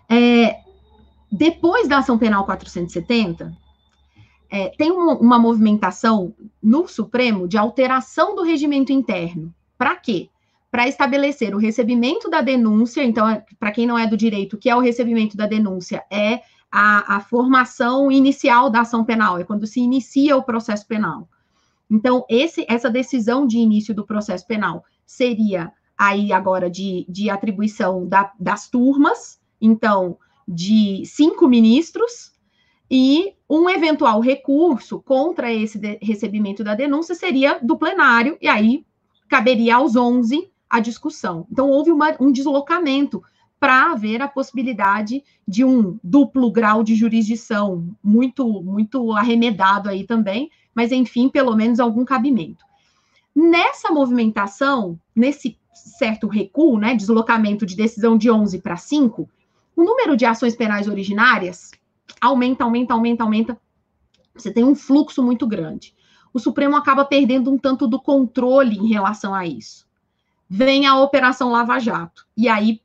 É, 0.10 0.60
depois 1.32 1.88
da 1.88 2.00
ação 2.00 2.18
penal 2.18 2.46
470, 2.46 3.56
é, 4.50 4.70
tem 4.70 4.92
uma, 4.92 5.18
uma 5.18 5.40
movimentação 5.40 6.34
no 6.62 6.88
Supremo 6.88 7.48
de 7.48 7.58
alteração 7.58 8.36
do 8.36 8.44
regimento 8.44 8.92
interno. 8.92 9.54
Para 9.78 9.96
quê? 9.96 10.30
Para 10.72 10.88
estabelecer 10.88 11.56
o 11.56 11.58
recebimento 11.58 12.30
da 12.30 12.42
denúncia, 12.42 13.04
então, 13.04 13.26
para 13.60 13.72
quem 13.72 13.88
não 13.88 13.98
é 13.98 14.08
do 14.08 14.18
direito, 14.18 14.54
o 14.56 14.58
que 14.58 14.70
é 14.70 14.76
o 14.76 14.80
recebimento 14.80 15.36
da 15.36 15.48
denúncia? 15.48 16.04
É 16.12 16.42
a, 16.72 17.16
a 17.18 17.20
formação 17.22 18.12
inicial 18.12 18.70
da 18.70 18.82
ação 18.82 19.04
penal, 19.04 19.40
é 19.40 19.44
quando 19.44 19.66
se 19.66 19.80
inicia 19.80 20.36
o 20.36 20.44
processo 20.44 20.86
penal. 20.86 21.28
Então, 21.90 22.26
esse, 22.30 22.66
essa 22.68 22.90
decisão 22.90 23.46
de 23.46 23.58
início 23.58 23.94
do 23.94 24.06
processo 24.06 24.46
penal 24.46 24.84
seria 25.06 25.72
aí 25.98 26.34
agora 26.34 26.70
de, 26.70 27.06
de 27.08 27.30
atribuição 27.30 28.08
da, 28.08 28.32
das 28.40 28.70
turmas, 28.70 29.40
então, 29.62 30.18
de 30.48 31.04
cinco 31.06 31.48
ministros, 31.48 32.34
e 32.90 33.34
um 33.50 33.70
eventual 33.70 34.20
recurso 34.20 35.00
contra 35.00 35.52
esse 35.52 35.80
recebimento 36.02 36.64
da 36.64 36.76
denúncia 36.76 37.16
seria 37.16 37.60
do 37.60 37.78
plenário, 37.78 38.38
e 38.42 38.48
aí 38.48 38.86
caberia 39.28 39.78
aos 39.78 39.96
11 39.96 40.52
a 40.70 40.80
discussão. 40.80 41.48
Então, 41.52 41.70
houve 41.70 41.92
uma, 41.92 42.16
um 42.20 42.32
deslocamento 42.32 43.24
para 43.60 43.92
haver 43.92 44.22
a 44.22 44.28
possibilidade 44.28 45.24
de 45.48 45.64
um 45.64 45.98
duplo 46.04 46.52
grau 46.52 46.84
de 46.84 46.94
jurisdição, 46.94 47.96
muito, 48.04 48.62
muito 48.62 49.12
arremedado 49.14 49.90
aí 49.90 50.04
também, 50.04 50.52
mas 50.74 50.92
enfim, 50.92 51.30
pelo 51.30 51.56
menos 51.56 51.80
algum 51.80 52.04
cabimento. 52.04 52.66
Nessa 53.36 53.92
movimentação, 53.92 54.98
nesse 55.14 55.60
certo 55.74 56.28
recuo, 56.28 56.80
né, 56.80 56.96
deslocamento 56.96 57.66
de 57.66 57.76
decisão 57.76 58.18
de 58.18 58.32
11 58.32 58.60
para 58.60 58.78
5, 58.78 59.30
o 59.76 59.84
número 59.84 60.16
de 60.16 60.26
ações 60.26 60.56
penais 60.56 60.88
originárias 60.88 61.72
aumenta, 62.22 62.64
aumenta, 62.64 62.94
aumenta, 62.94 63.24
aumenta. 63.24 63.62
Você 64.34 64.52
tem 64.52 64.64
um 64.64 64.74
fluxo 64.74 65.22
muito 65.22 65.46
grande. 65.46 65.94
O 66.34 66.40
Supremo 66.40 66.76
acaba 66.76 67.04
perdendo 67.04 67.52
um 67.52 67.58
tanto 67.58 67.88
do 67.88 68.00
controle 68.00 68.78
em 68.78 68.88
relação 68.88 69.34
a 69.34 69.46
isso. 69.46 69.86
Vem 70.50 70.86
a 70.86 70.98
Operação 71.00 71.52
Lava 71.52 71.80
Jato. 71.80 72.26
E 72.38 72.48
aí, 72.48 72.82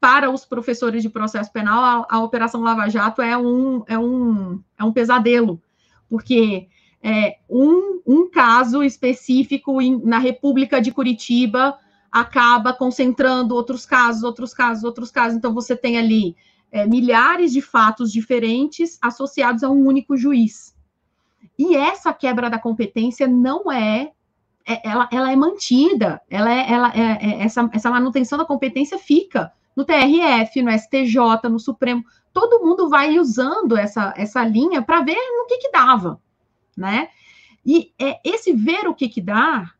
para 0.00 0.30
os 0.30 0.44
professores 0.44 1.02
de 1.02 1.08
processo 1.08 1.50
penal, 1.50 1.82
a, 1.82 2.16
a 2.16 2.22
Operação 2.22 2.60
Lava 2.62 2.88
Jato 2.88 3.22
é 3.22 3.36
um, 3.36 3.82
é 3.86 3.98
um, 3.98 4.62
é 4.78 4.84
um 4.84 4.92
pesadelo, 4.92 5.60
porque 6.08 6.68
é, 7.06 7.36
um, 7.50 8.00
um 8.06 8.30
caso 8.30 8.82
específico 8.82 9.82
em, 9.82 10.00
na 10.02 10.18
República 10.18 10.80
de 10.80 10.90
Curitiba 10.90 11.78
acaba 12.10 12.72
concentrando 12.72 13.54
outros 13.54 13.84
casos, 13.84 14.22
outros 14.22 14.54
casos, 14.54 14.84
outros 14.84 15.10
casos. 15.10 15.36
Então, 15.36 15.52
você 15.52 15.76
tem 15.76 15.98
ali 15.98 16.34
é, 16.72 16.86
milhares 16.86 17.52
de 17.52 17.60
fatos 17.60 18.10
diferentes 18.10 18.98
associados 19.02 19.62
a 19.62 19.68
um 19.68 19.86
único 19.86 20.16
juiz. 20.16 20.74
E 21.58 21.76
essa 21.76 22.10
quebra 22.14 22.48
da 22.48 22.58
competência 22.58 23.28
não 23.28 23.70
é, 23.70 24.10
é 24.66 24.88
ela, 24.88 25.06
ela 25.12 25.30
é 25.30 25.36
mantida, 25.36 26.22
ela 26.30 26.50
é, 26.50 26.72
ela 26.72 26.92
é, 26.94 27.18
é, 27.20 27.42
essa, 27.42 27.68
essa 27.74 27.90
manutenção 27.90 28.38
da 28.38 28.46
competência 28.46 28.98
fica 28.98 29.52
no 29.76 29.84
TRF, 29.84 30.62
no 30.62 30.70
STJ, 30.70 31.50
no 31.50 31.58
Supremo, 31.58 32.02
todo 32.32 32.64
mundo 32.64 32.88
vai 32.88 33.18
usando 33.18 33.76
essa, 33.76 34.14
essa 34.16 34.42
linha 34.42 34.80
para 34.80 35.02
ver 35.02 35.16
no 35.16 35.46
que 35.46 35.58
que 35.58 35.70
dava, 35.70 36.18
né? 36.76 37.08
E 37.64 37.92
é, 37.98 38.20
esse 38.24 38.52
ver 38.52 38.86
o 38.86 38.94
que 38.94 39.08
que 39.08 39.20
dá 39.20 39.72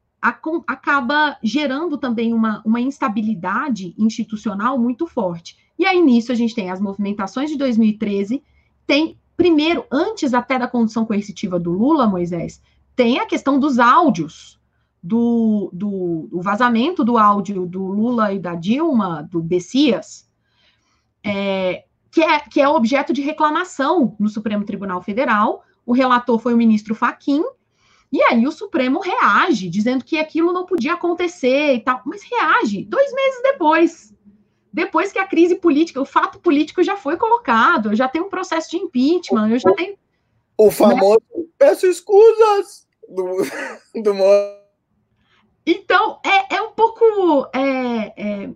acaba 0.67 1.37
gerando 1.43 1.99
também 1.99 2.33
uma, 2.33 2.63
uma 2.65 2.81
instabilidade 2.81 3.95
institucional 3.99 4.79
muito 4.79 5.07
forte. 5.07 5.59
E 5.79 5.85
aí, 5.85 6.01
nisso, 6.01 6.33
a 6.33 6.35
gente 6.35 6.55
tem 6.55 6.71
as 6.71 6.81
movimentações 6.81 7.51
de 7.51 7.59
2013, 7.59 8.43
tem, 8.87 9.19
primeiro, 9.37 9.85
antes 9.93 10.33
até 10.33 10.59
da 10.59 10.67
condução 10.67 11.05
coercitiva 11.05 11.61
do 11.61 11.73
Lula, 11.73 12.07
Moisés, 12.07 12.63
tem 12.97 13.19
a 13.19 13.27
questão 13.27 13.59
dos 13.61 13.79
áudios, 13.79 14.59
do, 15.05 15.69
do, 15.71 16.29
do 16.31 16.41
vazamento 16.41 17.05
do 17.05 17.19
áudio 17.19 17.67
do 17.67 17.85
Lula 17.85 18.33
e 18.33 18.39
da 18.39 18.55
Dilma, 18.55 19.29
do 19.31 19.43
Bessias, 19.43 20.27
é, 21.23 21.85
que, 22.11 22.23
é, 22.23 22.41
que 22.41 22.59
é 22.59 22.67
objeto 22.67 23.13
de 23.13 23.21
reclamação 23.21 24.17
no 24.19 24.31
Supremo 24.31 24.65
Tribunal 24.65 25.03
Federal. 25.03 25.63
O 25.87 25.93
relator 25.93 26.39
foi 26.39 26.55
o 26.55 26.57
ministro 26.57 26.95
Faquim, 26.95 27.43
e 28.13 28.23
aí 28.23 28.47
o 28.47 28.53
Supremo 28.53 29.01
reage, 29.01 29.69
dizendo 29.69 30.05
que 30.05 30.19
aquilo 30.19 30.53
não 30.53 30.67
podia 30.67 30.95
acontecer 30.95 31.75
e 31.75 31.81
tal, 31.81 32.01
mas 32.05 32.23
reage 32.23 32.85
dois 32.85 33.13
meses 33.13 33.43
depois 33.43 34.15
depois 34.75 35.13
que 35.13 35.21
a 35.21 35.27
crise 35.27 35.55
política, 35.55 36.01
o 36.01 36.05
fato 36.05 36.41
político 36.41 36.83
já 36.83 36.97
foi 36.97 37.17
colocado, 37.17 37.91
eu 37.91 37.97
já 37.97 38.09
tenho 38.09 38.25
um 38.25 38.29
processo 38.29 38.73
de 38.73 38.77
impeachment, 38.77 39.49
eu 39.49 39.59
já 39.61 39.73
tenho. 39.73 39.97
O 40.59 40.69
famoso 40.69 41.23
né? 41.33 41.45
peço 41.57 41.87
escusas 41.87 42.85
do, 43.09 43.37
do 44.03 44.13
Então, 45.65 46.19
é, 46.25 46.57
é 46.57 46.63
um 46.63 46.73
pouco. 46.73 47.49
É, 47.55 48.15
é, 48.17 48.51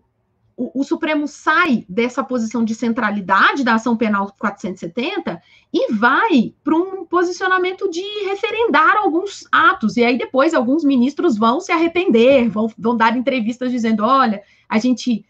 o, 0.58 0.82
Supremo 0.82 1.28
sai 1.28 1.86
dessa 1.88 2.24
posição 2.24 2.64
de 2.64 2.74
centralidade 2.74 3.62
da 3.62 3.74
ação 3.74 3.96
penal 3.96 4.34
470 4.36 5.40
e 5.72 5.92
vai 5.92 6.52
para 6.64 6.74
um 6.74 7.06
posicionamento 7.06 7.88
de 7.88 8.02
referendar 8.24 8.96
alguns 8.96 9.46
atos. 9.52 9.96
E 9.96 10.04
aí 10.04 10.18
depois 10.18 10.52
alguns 10.52 10.82
ministros 10.82 11.38
vão 11.38 11.60
se 11.60 11.70
arrepender, 11.70 12.48
vão, 12.48 12.68
vão 12.76 12.96
dar 12.96 13.16
entrevistas 13.16 13.70
dizendo: 13.70 14.04
olha, 14.04 14.42
a 14.68 14.80
gente 14.80 15.24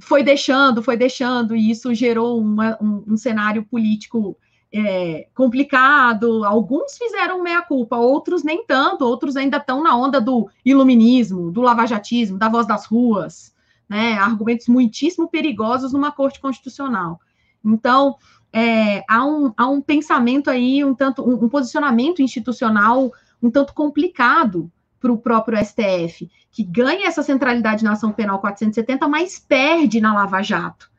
foi 0.00 0.22
deixando, 0.22 0.82
foi 0.82 0.98
deixando, 0.98 1.56
e 1.56 1.70
isso 1.70 1.94
gerou 1.94 2.38
uma, 2.38 2.76
um, 2.78 3.04
um, 3.08 3.16
cenário 3.16 3.64
político 3.64 4.36
é, 4.70 5.28
complicado. 5.34 6.44
Alguns 6.44 6.98
fizeram 6.98 7.42
meia-culpa, 7.42 7.96
outros 7.96 8.44
nem 8.44 8.66
tanto, 8.66 9.06
outros 9.06 9.34
ainda 9.34 9.56
estão 9.56 9.82
na 9.82 9.96
onda 9.96 10.20
do 10.20 10.46
iluminismo, 10.62 11.50
do 11.50 11.62
lavajatismo, 11.62 12.36
da 12.36 12.50
voz 12.50 12.66
das 12.66 12.84
ruas, 12.84 13.53
né? 13.94 14.14
Argumentos 14.14 14.66
muitíssimo 14.66 15.28
perigosos 15.28 15.92
numa 15.92 16.10
corte 16.10 16.40
constitucional. 16.40 17.20
Então, 17.64 18.16
é, 18.52 19.04
há, 19.08 19.24
um, 19.24 19.52
há 19.56 19.68
um 19.68 19.80
pensamento 19.80 20.50
aí, 20.50 20.84
um 20.84 20.96
tanto, 20.96 21.22
um, 21.22 21.44
um 21.44 21.48
posicionamento 21.48 22.20
institucional 22.20 23.12
um 23.40 23.50
tanto 23.50 23.72
complicado 23.72 24.68
para 24.98 25.12
o 25.12 25.18
próprio 25.18 25.58
STF, 25.64 26.28
que 26.50 26.64
ganha 26.64 27.06
essa 27.06 27.22
centralidade 27.22 27.84
na 27.84 27.92
ação 27.92 28.10
penal 28.10 28.40
470, 28.40 29.06
mas 29.06 29.38
perde 29.38 30.00
na 30.00 30.12
Lava 30.12 30.42
Jato. 30.42 30.90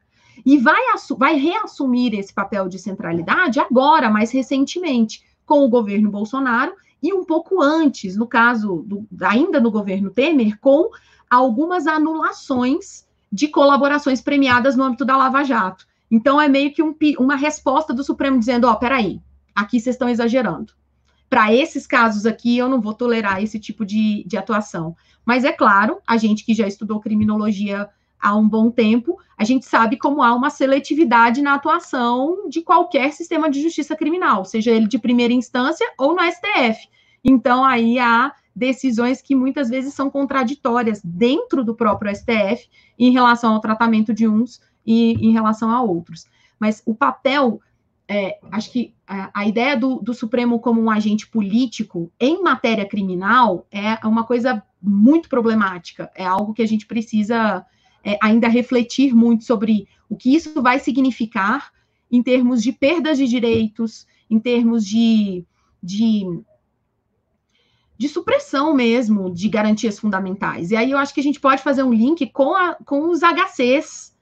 E 0.46 0.58
vai, 0.58 0.82
vai 1.18 1.36
reassumir 1.36 2.14
esse 2.14 2.34
papel 2.34 2.70
de 2.70 2.80
centralidade 2.80 3.60
agora, 3.60 4.10
mais 4.10 4.32
recentemente, 4.32 5.22
com 5.46 5.66
o 5.66 5.70
governo 5.70 6.10
Bolsonaro, 6.10 6.74
e 7.04 7.14
um 7.14 7.26
pouco 7.26 7.62
antes, 7.62 8.16
no 8.16 8.26
caso, 8.26 8.86
do, 8.88 9.06
ainda 9.22 9.60
no 9.60 9.70
governo 9.70 10.12
Temer, 10.12 10.58
com 10.60 10.90
algumas 11.30 11.88
anulações 11.88 13.06
de 13.32 13.48
colaborações 13.48 14.22
premiadas 14.22 14.76
no 14.76 14.84
âmbito 14.84 15.06
da 15.06 15.18
Lava 15.18 15.44
Jato. 15.44 15.86
Então, 16.10 16.40
é 16.40 16.48
meio 16.48 16.74
que 16.74 16.84
um, 16.84 16.96
uma 17.20 17.36
resposta 17.36 17.94
do 17.94 18.04
Supremo 18.04 18.40
dizendo: 18.40 18.68
ó, 18.68 18.74
oh, 18.74 18.76
peraí, 18.78 19.22
aqui 19.56 19.80
vocês 19.80 19.96
estão 19.96 20.08
exagerando 20.08 20.74
para 21.30 21.54
esses 21.54 21.86
casos 21.88 22.26
aqui, 22.26 22.58
eu 22.58 22.70
não 22.70 22.80
vou 22.80 22.94
tolerar 22.94 23.44
esse 23.44 23.60
tipo 23.60 23.86
de, 23.86 24.24
de 24.26 24.38
atuação. 24.38 24.96
Mas 25.26 25.44
é 25.44 25.52
claro, 25.52 26.00
a 26.08 26.18
gente 26.18 26.46
que 26.46 26.54
já 26.54 26.68
estudou 26.68 27.00
criminologia 27.00 27.90
há 28.20 28.36
um 28.36 28.48
bom 28.48 28.72
tempo, 28.72 29.20
a 29.38 29.44
gente 29.44 29.66
sabe 29.66 29.98
como 29.98 30.24
há 30.24 30.34
uma 30.34 30.50
seletividade 30.50 31.42
na 31.42 31.56
atuação 31.56 32.48
de 32.48 32.62
qualquer 32.62 33.12
sistema 33.12 33.50
de 33.50 33.62
justiça 33.62 33.96
criminal, 33.96 34.46
seja 34.46 34.72
ele 34.72 34.88
de 34.88 34.98
primeira 34.98 35.34
instância 35.34 35.86
ou 35.98 36.16
no 36.16 36.22
STF. 36.24 36.88
Então, 37.24 37.66
aí 37.66 38.00
há 38.00 38.32
decisões 38.56 39.22
que 39.22 39.36
muitas 39.36 39.70
vezes 39.70 39.94
são 39.94 40.10
contraditórias 40.10 41.02
dentro 41.04 41.64
do 41.64 41.76
próprio 41.76 42.16
STF 42.16 42.70
em 42.98 43.12
relação 43.12 43.54
ao 43.54 43.60
tratamento 43.60 44.14
de 44.14 44.28
uns 44.28 44.62
e 44.86 45.14
em 45.14 45.32
relação 45.34 45.70
a 45.70 45.82
outros. 45.82 46.26
Mas 46.60 46.82
o 46.86 46.96
papel 46.96 47.60
é, 48.08 48.40
acho 48.52 48.72
que 48.72 48.94
a, 49.06 49.42
a 49.42 49.48
ideia 49.48 49.76
do, 49.76 50.00
do, 50.00 50.14
Supremo 50.14 50.60
como 50.60 50.80
um 50.80 50.90
agente 50.90 51.28
político 51.28 52.12
em 52.20 52.42
matéria 52.42 52.88
criminal 52.88 53.68
é 53.72 53.96
uma 54.08 54.24
coisa 54.24 54.64
muito 54.82 55.28
problemática. 55.28 56.10
É 56.16 56.26
algo 56.26 56.54
que 56.54 56.62
a 56.62 56.68
gente 56.68 56.86
precisa 56.86 57.66
é, 58.04 58.18
ainda 58.22 58.48
refletir 58.48 59.14
muito 59.14 59.44
sobre 59.44 59.88
o 60.08 60.16
que 60.16 60.36
isso 60.36 60.62
vai 60.62 60.80
significar 60.80 61.72
em 62.12 62.22
termos 62.22 62.62
de 62.62 62.72
perdas 62.72 63.18
de 63.18 63.28
direitos, 63.28 64.06
em 64.30 64.40
termos 64.40 64.86
de, 64.86 65.44
de, 65.82 66.24
de 67.98 68.10
supressão 68.10 68.74
mesmo 68.74 69.34
de 69.34 69.48
garantias 69.48 69.98
fundamentais. 69.98 70.72
E 70.72 70.76
aí 70.76 70.92
eu 70.92 70.98
acho 70.98 71.14
que 71.14 71.20
a 71.20 71.24
gente 71.24 71.40
pode 71.40 71.62
fazer 71.62 71.84
um 71.84 71.94
link 71.94 72.30
com, 72.32 72.54
a, 72.56 72.76
com 72.86 73.10
os 73.10 73.22
HCs 73.22 74.14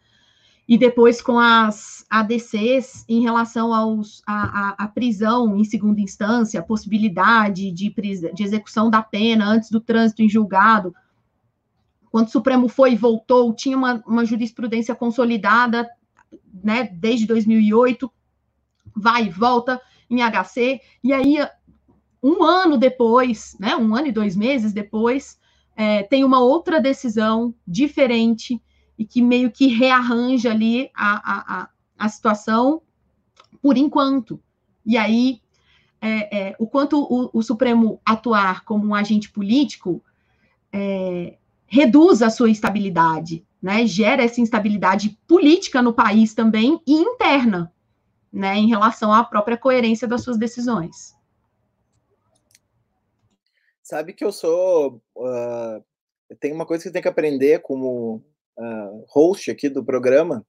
e 0.67 0.78
depois 0.78 1.21
com 1.21 1.38
as 1.38 2.05
ADCs 2.09 3.03
em 3.09 3.21
relação 3.21 3.74
aos, 3.74 4.21
a, 4.26 4.43
a, 4.43 4.76
a 4.86 4.88
prisão 4.88 5.57
em 5.57 5.63
segunda 5.63 5.99
instância, 5.99 6.59
a 6.59 6.63
possibilidade 6.63 7.71
de, 7.71 7.93
de 8.34 8.43
execução 8.43 8.89
da 8.89 9.01
pena 9.01 9.45
antes 9.45 9.69
do 9.69 9.82
trânsito 9.82 10.21
em 10.21 10.30
julgado. 10.30 10.95
Quando 12.11 12.28
o 12.28 12.32
Supremo 12.32 12.69
foi 12.69 12.93
e 12.93 12.95
voltou, 12.95 13.53
tinha 13.53 13.76
uma, 13.76 14.03
uma 14.05 14.24
jurisprudência 14.24 14.93
consolidada 14.93 15.89
né, 16.63 16.84
desde 16.84 17.26
2008, 17.26 18.11
vai 18.95 19.26
e 19.26 19.30
volta 19.30 19.82
em 20.09 20.19
HC, 20.21 20.80
e 21.03 21.11
aí, 21.11 21.38
um 22.24 22.41
ano 22.41 22.78
depois, 22.78 23.55
né, 23.59 23.76
um 23.76 23.93
ano 23.93 24.07
e 24.07 24.11
dois 24.11 24.34
meses 24.34 24.71
depois, 24.71 25.38
é, 25.76 26.03
tem 26.03 26.24
uma 26.24 26.39
outra 26.39 26.80
decisão 26.80 27.53
diferente 27.67 28.61
e 28.97 29.05
que 29.05 29.21
meio 29.21 29.51
que 29.51 29.67
rearranja 29.67 30.51
ali 30.51 30.89
a, 30.95 31.61
a, 31.61 31.69
a 31.97 32.09
situação 32.09 32.82
por 33.61 33.78
enquanto. 33.78 34.39
E 34.86 34.97
aí, 34.97 35.41
é, 36.01 36.38
é, 36.38 36.55
o 36.59 36.67
quanto 36.67 37.01
o, 37.01 37.30
o, 37.34 37.41
Supremo 37.41 37.99
atuar 38.05 38.63
como 38.65 38.88
um 38.88 38.95
agente 38.95 39.30
político 39.30 40.03
é, 40.71 41.38
reduz 41.65 42.21
a 42.21 42.30
sua 42.30 42.49
estabilidade, 42.49 43.43
né? 43.61 43.88
Gera 43.88 44.24
essa 44.24 44.41
instabilidade 44.41 45.17
política 45.28 45.82
no 45.82 45.93
país 45.93 46.34
também 46.34 46.80
e 46.86 46.93
interna, 46.93 47.71
né? 48.32 48.57
Em 48.57 48.67
relação 48.67 49.13
à 49.13 49.24
própria 49.24 49.57
coerência 49.57 50.07
das 50.07 50.21
suas 50.21 50.38
decisões. 50.38 51.15
Sabe 53.84 54.13
que 54.13 54.23
eu 54.23 54.31
sou. 54.31 55.01
Uh, 55.15 55.84
tem 56.39 56.53
uma 56.53 56.65
coisa 56.65 56.84
que 56.84 56.89
tenho 56.89 57.03
que 57.03 57.09
aprender 57.09 57.59
como 57.61 58.23
uh, 58.57 59.05
host 59.09 59.51
aqui 59.51 59.67
do 59.67 59.84
programa, 59.84 60.45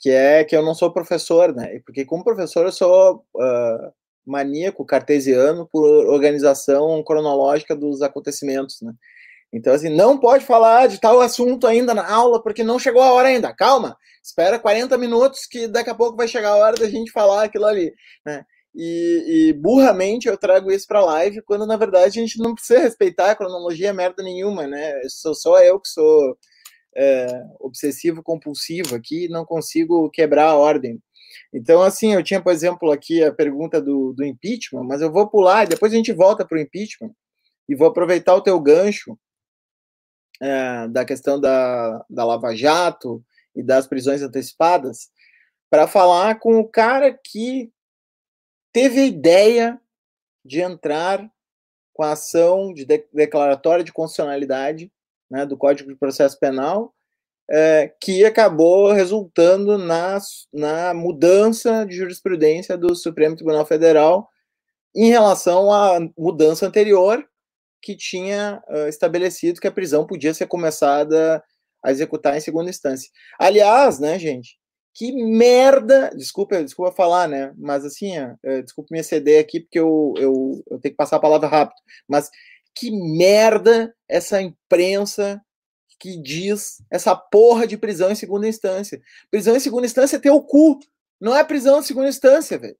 que 0.00 0.10
é 0.10 0.44
que 0.44 0.56
eu 0.56 0.62
não 0.62 0.74
sou 0.74 0.92
professor, 0.92 1.54
né? 1.54 1.80
Porque 1.86 2.04
como 2.04 2.24
professor 2.24 2.66
eu 2.66 2.72
sou 2.72 3.24
uh, 3.36 3.92
maníaco 4.26 4.84
cartesiano 4.84 5.68
por 5.70 5.84
organização 6.06 7.02
cronológica 7.04 7.76
dos 7.76 8.02
acontecimentos, 8.02 8.82
né? 8.82 8.92
Então, 9.52 9.72
assim, 9.72 9.88
não 9.88 10.18
pode 10.18 10.44
falar 10.44 10.88
de 10.88 10.98
tal 11.00 11.20
assunto 11.20 11.68
ainda 11.68 11.94
na 11.94 12.10
aula, 12.12 12.42
porque 12.42 12.64
não 12.64 12.76
chegou 12.76 13.00
a 13.00 13.12
hora 13.12 13.28
ainda. 13.28 13.54
Calma, 13.54 13.96
espera 14.20 14.58
40 14.58 14.98
minutos 14.98 15.46
que 15.46 15.68
daqui 15.68 15.90
a 15.90 15.94
pouco 15.94 16.16
vai 16.16 16.26
chegar 16.26 16.50
a 16.50 16.56
hora 16.56 16.74
da 16.74 16.88
gente 16.90 17.12
falar 17.12 17.44
aquilo 17.44 17.66
ali, 17.66 17.94
né? 18.26 18.44
E, 18.74 19.24
e 19.48 19.52
burramente 19.52 20.26
eu 20.26 20.36
trago 20.36 20.70
isso 20.70 20.86
para 20.86 21.04
live, 21.04 21.42
quando 21.42 21.64
na 21.66 21.76
verdade 21.76 22.18
a 22.18 22.22
gente 22.22 22.38
não 22.38 22.54
precisa 22.54 22.80
respeitar 22.80 23.30
a 23.30 23.36
cronologia 23.36 23.92
merda 23.92 24.22
nenhuma, 24.22 24.66
né? 24.66 25.00
Sou 25.08 25.34
só 25.34 25.62
eu 25.62 25.78
que 25.78 25.88
sou 25.88 26.36
é, 26.96 27.26
obsessivo 27.60 28.22
compulsivo 28.22 28.96
aqui, 28.96 29.28
não 29.28 29.44
consigo 29.44 30.10
quebrar 30.10 30.48
a 30.48 30.56
ordem. 30.56 31.00
Então, 31.52 31.82
assim, 31.82 32.14
eu 32.14 32.22
tinha, 32.22 32.40
por 32.42 32.52
exemplo, 32.52 32.90
aqui 32.90 33.22
a 33.22 33.32
pergunta 33.32 33.80
do, 33.80 34.12
do 34.12 34.24
impeachment, 34.24 34.84
mas 34.84 35.00
eu 35.00 35.12
vou 35.12 35.28
pular 35.28 35.64
e 35.64 35.68
depois 35.68 35.92
a 35.92 35.96
gente 35.96 36.12
volta 36.12 36.44
para 36.44 36.58
o 36.58 36.60
impeachment 36.60 37.12
e 37.68 37.74
vou 37.74 37.88
aproveitar 37.88 38.34
o 38.34 38.42
teu 38.42 38.58
gancho 38.60 39.18
é, 40.40 40.88
da 40.88 41.04
questão 41.04 41.40
da, 41.40 42.04
da 42.10 42.24
Lava 42.24 42.54
Jato 42.54 43.24
e 43.54 43.62
das 43.62 43.86
prisões 43.86 44.22
antecipadas 44.22 45.10
para 45.70 45.86
falar 45.86 46.38
com 46.38 46.58
o 46.58 46.68
cara 46.68 47.12
que 47.12 47.72
teve 48.74 49.00
a 49.00 49.06
ideia 49.06 49.80
de 50.44 50.60
entrar 50.60 51.26
com 51.94 52.02
a 52.02 52.12
ação 52.12 52.74
de, 52.74 52.84
de 52.84 53.06
declaratória 53.12 53.84
de 53.84 53.92
constitucionalidade 53.92 54.92
né, 55.30 55.46
do 55.46 55.56
Código 55.56 55.88
de 55.88 55.96
Processo 55.96 56.38
Penal, 56.38 56.92
é, 57.48 57.94
que 58.00 58.24
acabou 58.24 58.90
resultando 58.90 59.78
na, 59.78 60.18
na 60.52 60.92
mudança 60.92 61.86
de 61.86 61.94
jurisprudência 61.94 62.76
do 62.76 62.94
Supremo 62.96 63.36
Tribunal 63.36 63.64
Federal 63.64 64.28
em 64.94 65.08
relação 65.08 65.72
à 65.72 66.00
mudança 66.18 66.66
anterior, 66.66 67.24
que 67.80 67.96
tinha 67.96 68.62
uh, 68.68 68.88
estabelecido 68.88 69.60
que 69.60 69.66
a 69.68 69.72
prisão 69.72 70.06
podia 70.06 70.32
ser 70.32 70.46
começada 70.46 71.42
a 71.84 71.90
executar 71.90 72.36
em 72.36 72.40
segunda 72.40 72.70
instância. 72.70 73.10
Aliás, 73.38 73.98
né, 74.00 74.18
gente, 74.18 74.56
que 74.94 75.12
merda, 75.12 76.10
desculpa, 76.16 76.62
desculpa 76.62 76.92
falar, 76.92 77.28
né, 77.28 77.52
mas 77.58 77.84
assim, 77.84 78.16
uh, 78.18 78.62
desculpa 78.62 78.88
me 78.92 79.00
exceder 79.00 79.40
aqui, 79.40 79.60
porque 79.60 79.78
eu, 79.78 80.14
eu, 80.16 80.62
eu 80.70 80.78
tenho 80.78 80.92
que 80.92 80.96
passar 80.96 81.16
a 81.16 81.20
palavra 81.20 81.48
rápido, 81.48 81.80
mas 82.08 82.30
que 82.74 82.90
merda 82.90 83.94
essa 84.08 84.40
imprensa 84.40 85.42
que 85.98 86.16
diz 86.16 86.82
essa 86.90 87.14
porra 87.16 87.66
de 87.66 87.76
prisão 87.76 88.10
em 88.10 88.14
segunda 88.14 88.48
instância. 88.48 89.00
Prisão 89.30 89.56
em 89.56 89.60
segunda 89.60 89.86
instância 89.86 90.16
é 90.16 90.20
ter 90.20 90.30
o 90.30 90.42
cu. 90.42 90.78
Não 91.20 91.34
é 91.36 91.42
prisão 91.44 91.80
em 91.80 91.82
segunda 91.82 92.08
instância, 92.08 92.58
velho. 92.58 92.76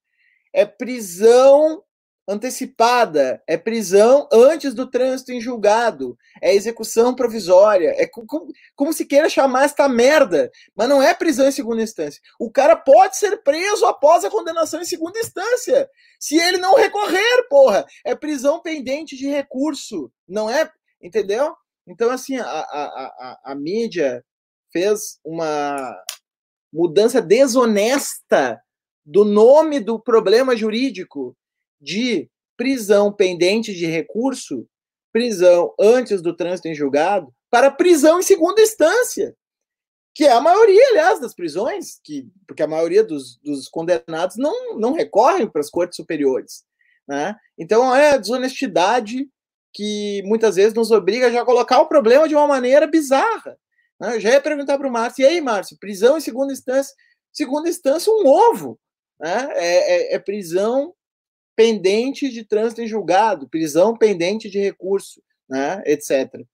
É 0.52 0.66
prisão 0.66 1.82
antecipada, 2.26 3.42
é 3.46 3.56
prisão 3.56 4.28
antes 4.32 4.72
do 4.72 4.90
trânsito 4.90 5.32
em 5.32 5.40
julgado, 5.40 6.16
é 6.40 6.54
execução 6.54 7.14
provisória, 7.14 7.94
é 7.96 8.06
como, 8.06 8.52
como 8.74 8.92
se 8.92 9.04
queira 9.04 9.28
chamar 9.28 9.64
esta 9.64 9.88
merda, 9.88 10.50
mas 10.74 10.88
não 10.88 11.02
é 11.02 11.12
prisão 11.12 11.46
em 11.46 11.52
segunda 11.52 11.82
instância. 11.82 12.20
O 12.38 12.50
cara 12.50 12.76
pode 12.76 13.16
ser 13.16 13.42
preso 13.42 13.84
após 13.86 14.24
a 14.24 14.30
condenação 14.30 14.80
em 14.80 14.86
segunda 14.86 15.18
instância, 15.18 15.88
se 16.18 16.36
ele 16.36 16.58
não 16.58 16.74
recorrer, 16.74 17.48
porra. 17.48 17.84
É 18.04 18.14
prisão 18.14 18.60
pendente 18.60 19.16
de 19.16 19.28
recurso, 19.28 20.10
não 20.26 20.48
é? 20.48 20.70
Entendeu? 21.02 21.54
Então, 21.86 22.10
assim, 22.10 22.38
a, 22.38 22.44
a, 22.44 22.84
a, 23.44 23.52
a 23.52 23.54
mídia 23.54 24.24
fez 24.72 25.18
uma 25.22 25.94
mudança 26.72 27.20
desonesta 27.20 28.60
do 29.04 29.24
nome 29.24 29.78
do 29.78 30.00
problema 30.00 30.56
jurídico 30.56 31.36
de 31.84 32.28
prisão 32.56 33.12
pendente 33.12 33.74
de 33.74 33.86
recurso, 33.86 34.66
prisão 35.12 35.72
antes 35.78 36.22
do 36.22 36.34
trânsito 36.34 36.68
em 36.68 36.74
julgado, 36.74 37.32
para 37.50 37.70
prisão 37.70 38.18
em 38.18 38.22
segunda 38.22 38.60
instância, 38.60 39.36
que 40.14 40.24
é 40.24 40.32
a 40.32 40.40
maioria, 40.40 40.82
aliás, 40.90 41.20
das 41.20 41.34
prisões, 41.34 42.00
que, 42.02 42.26
porque 42.46 42.62
a 42.62 42.68
maioria 42.68 43.04
dos, 43.04 43.38
dos 43.38 43.68
condenados 43.68 44.36
não, 44.36 44.78
não 44.78 44.92
recorrem 44.92 45.48
para 45.48 45.60
as 45.60 45.70
cortes 45.70 45.96
superiores. 45.96 46.64
Né? 47.06 47.36
Então 47.58 47.94
é 47.94 48.10
a 48.10 48.16
desonestidade 48.16 49.28
que 49.72 50.22
muitas 50.24 50.56
vezes 50.56 50.72
nos 50.72 50.90
obriga 50.90 51.26
a 51.26 51.32
já 51.32 51.44
colocar 51.44 51.80
o 51.80 51.88
problema 51.88 52.28
de 52.28 52.34
uma 52.34 52.46
maneira 52.46 52.86
bizarra. 52.86 53.58
Né? 54.00 54.16
Eu 54.16 54.20
já 54.20 54.30
ia 54.30 54.40
perguntar 54.40 54.78
para 54.78 54.88
o 54.88 54.92
Márcio, 54.92 55.22
e 55.22 55.26
aí, 55.26 55.40
Márcio, 55.40 55.76
prisão 55.78 56.16
em 56.16 56.20
segunda 56.20 56.52
instância? 56.52 56.94
Segunda 57.32 57.68
instância, 57.68 58.12
um 58.12 58.26
ovo. 58.26 58.78
Né? 59.20 59.48
É, 59.54 60.12
é, 60.12 60.14
é 60.14 60.18
prisão 60.18 60.94
pendente 61.56 62.28
de 62.30 62.44
trânsito 62.44 62.82
em 62.82 62.86
julgado, 62.86 63.48
prisão 63.48 63.96
pendente 63.96 64.50
de 64.50 64.58
recurso, 64.58 65.22
né, 65.48 65.82
etc. 65.86 66.44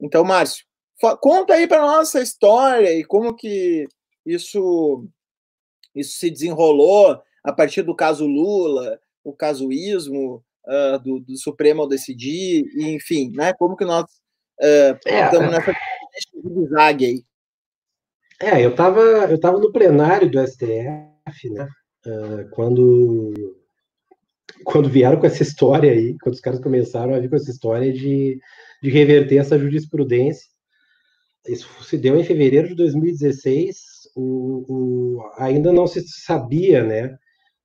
Então, 0.00 0.24
Márcio, 0.24 0.64
conta 1.20 1.54
aí 1.54 1.66
para 1.66 1.82
nossa 1.82 2.20
história 2.20 2.92
e 2.92 3.04
como 3.04 3.34
que 3.34 3.86
isso 4.24 5.06
isso 5.94 6.18
se 6.18 6.30
desenrolou 6.30 7.22
a 7.42 7.52
partir 7.52 7.82
do 7.82 7.94
caso 7.94 8.26
Lula, 8.26 8.98
o 9.22 9.32
casuísmo 9.32 10.44
uh, 10.66 10.98
do, 10.98 11.20
do, 11.20 11.36
Supremo 11.36 11.82
ao 11.82 11.88
decidir, 11.88 12.64
e, 12.74 12.88
enfim, 12.94 13.30
né? 13.34 13.52
Como 13.52 13.76
que 13.76 13.84
nós 13.84 14.04
uh, 14.04 14.98
é, 15.06 15.24
estamos 15.24 15.50
nessa 15.50 15.72
zigue 16.52 17.06
aí? 17.06 17.24
É, 18.40 18.64
eu 18.64 18.70
estava 18.70 19.00
eu 19.00 19.38
tava 19.38 19.58
no 19.58 19.70
plenário 19.70 20.28
do 20.28 20.44
STF, 20.44 21.50
né? 21.50 21.68
Uh, 22.06 22.50
quando 22.50 23.32
quando 24.62 24.88
vieram 24.88 25.18
com 25.18 25.26
essa 25.26 25.42
história 25.42 25.90
aí, 25.90 26.16
quando 26.22 26.34
os 26.34 26.40
caras 26.40 26.60
começaram 26.60 27.14
a 27.14 27.18
vir 27.18 27.28
com 27.28 27.36
essa 27.36 27.50
história 27.50 27.92
de, 27.92 28.38
de 28.82 28.90
reverter 28.90 29.36
essa 29.36 29.58
jurisprudência, 29.58 30.46
isso 31.48 31.68
se 31.84 31.98
deu 31.98 32.16
em 32.16 32.24
fevereiro 32.24 32.68
de 32.68 32.74
2016, 32.74 33.76
o, 34.16 34.64
o, 34.68 35.32
ainda 35.36 35.72
não 35.72 35.86
se 35.86 36.02
sabia, 36.06 36.82
né, 36.82 37.16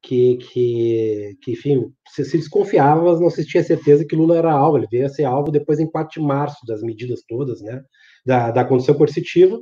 que, 0.01 0.37
que, 0.37 1.37
que 1.41 1.51
enfim, 1.51 1.91
se, 2.07 2.25
se 2.25 2.37
desconfiava, 2.37 3.03
mas 3.03 3.19
não 3.19 3.29
se 3.29 3.45
tinha 3.45 3.63
certeza 3.63 4.05
que 4.05 4.15
Lula 4.15 4.37
era 4.37 4.51
alvo, 4.51 4.77
ele 4.77 4.87
veio 4.89 5.05
a 5.05 5.09
ser 5.09 5.23
alvo 5.25 5.51
depois 5.51 5.79
em 5.79 5.89
4 5.89 6.19
de 6.19 6.25
março, 6.25 6.65
das 6.65 6.81
medidas 6.81 7.21
todas, 7.27 7.61
né, 7.61 7.81
da, 8.25 8.51
da 8.51 8.65
condição 8.65 8.95
coercitiva, 8.95 9.59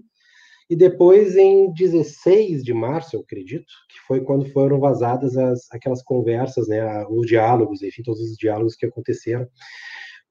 e 0.70 0.76
depois, 0.76 1.38
em 1.38 1.72
16 1.72 2.64
de 2.64 2.74
março, 2.74 3.16
eu 3.16 3.22
acredito, 3.22 3.66
que 3.90 4.00
foi 4.06 4.22
quando 4.22 4.52
foram 4.52 4.80
vazadas 4.80 5.38
as, 5.38 5.68
aquelas 5.72 6.04
conversas, 6.04 6.68
né, 6.68 7.06
os 7.10 7.26
diálogos, 7.26 7.82
enfim, 7.82 8.04
todos 8.04 8.22
os 8.22 8.38
diálogos 8.38 8.76
que 8.76 8.86
aconteceram. 8.86 9.48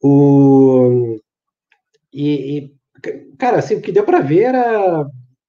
O, 0.02 1.18
e, 2.12 2.58
e 2.58 2.74
cara, 3.38 3.58
assim, 3.58 3.76
o 3.76 3.80
que 3.80 3.92
deu 3.92 4.04
para 4.04 4.20
ver 4.20 4.42
era 4.44 5.06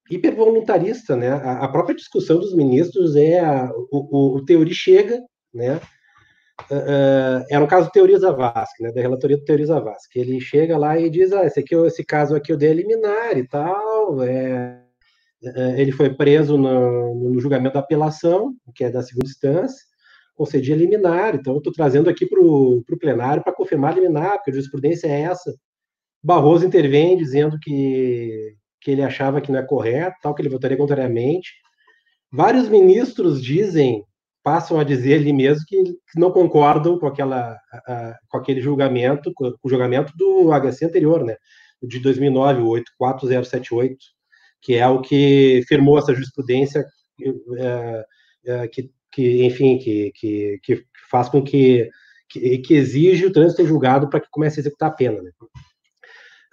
hipervoluntarista, 0.10 1.16
né? 1.16 1.30
A, 1.30 1.66
a, 1.66 1.68
própria 1.68 1.96
discussão 1.96 2.40
dos 2.40 2.56
ministros 2.56 3.16
é 3.16 3.40
a, 3.42 3.70
o, 3.92 4.36
o, 4.36 4.36
o 4.38 4.46
Teori 4.46 4.74
chega, 4.74 5.22
né? 5.54 5.82
Uh, 6.72 7.46
era 7.52 7.64
um 7.64 7.68
caso 7.68 7.88
do 7.88 7.92
Teoria 7.92 8.18
Zavascki, 8.18 8.82
né, 8.82 8.92
da 8.92 9.00
relatoria 9.00 9.38
do 9.38 9.44
Teoria 9.44 9.68
Zavascki. 9.68 10.20
Ele 10.20 10.42
chega 10.42 10.78
lá 10.78 10.98
e 11.00 11.10
diz, 11.10 11.32
ah, 11.32 11.46
esse, 11.46 11.60
aqui, 11.60 11.76
esse 11.76 12.04
caso 12.04 12.36
aqui 12.36 12.52
eu 12.52 12.58
dei 12.58 12.70
eliminar 12.70 13.38
e 13.38 13.48
tal, 13.48 13.97
é, 14.24 14.82
é, 15.44 15.82
ele 15.82 15.92
foi 15.92 16.14
preso 16.14 16.58
no, 16.58 17.32
no, 17.32 17.40
julgamento 17.40 17.76
da 17.76 17.80
apelação, 17.80 18.56
que 18.74 18.84
é 18.84 18.90
da 18.90 19.04
segunda 19.04 19.28
instância, 19.28 19.86
concedi 20.36 20.74
liminar, 20.74 21.36
então 21.36 21.58
estou 21.58 21.74
trazendo 21.74 22.10
aqui 22.10 22.26
para 22.26 22.40
o 22.40 22.84
plenário 23.00 23.44
para 23.44 23.54
confirmar 23.54 23.92
a 23.92 23.96
liminar, 23.96 24.34
porque 24.36 24.52
a 24.52 24.54
jurisprudência 24.54 25.08
é 25.08 25.22
essa. 25.22 25.54
Barroso 26.24 26.66
intervém 26.66 27.18
dizendo 27.18 27.58
que, 27.60 28.56
que 28.82 28.92
ele 28.92 29.04
achava 29.04 29.42
que 29.42 29.52
não 29.52 29.60
é 29.60 29.64
correto, 29.64 30.18
tal, 30.22 30.36
que 30.36 30.42
ele 30.42 30.50
votaria 30.50 30.78
contrariamente. 30.78 31.52
Vários 32.32 32.68
ministros 32.68 33.42
dizem, 33.42 34.04
passam 34.44 34.80
a 34.80 34.84
dizer 34.84 35.16
ali 35.16 35.34
mesmo 35.34 35.66
que, 35.68 35.84
que 35.84 36.20
não 36.20 36.32
concordam 36.32 37.00
com, 37.00 37.08
aquela, 37.08 37.58
a, 37.72 38.16
com 38.28 38.38
aquele 38.38 38.62
julgamento, 38.62 39.32
com 39.34 39.54
o 39.64 39.70
julgamento 39.70 40.14
do 40.16 40.52
HC 40.52 40.86
anterior, 40.86 41.24
né? 41.24 41.36
De 41.82 42.00
2009, 42.00 42.62
o 42.62 42.68
84078, 42.70 43.98
que 44.62 44.76
é 44.76 44.88
o 44.88 45.02
que 45.02 45.64
firmou 45.68 45.98
essa 45.98 46.14
jurisprudência 46.14 46.86
é, 47.58 48.06
é, 48.46 48.68
que 48.68 48.92
que, 49.18 49.44
enfim, 49.44 49.80
que, 49.80 50.12
que, 50.14 50.60
que 50.62 50.86
faz 51.10 51.28
com 51.28 51.42
que, 51.44 51.90
que, 52.30 52.60
que 52.60 52.76
exige 52.76 53.26
o 53.26 53.34
trânsito 53.34 53.66
julgado 53.66 54.08
para 54.08 54.20
que 54.20 54.30
comece 54.30 54.60
a 54.60 54.62
executar 54.62 54.90
a 54.90 54.94
pena. 54.94 55.22
Né? 55.22 55.32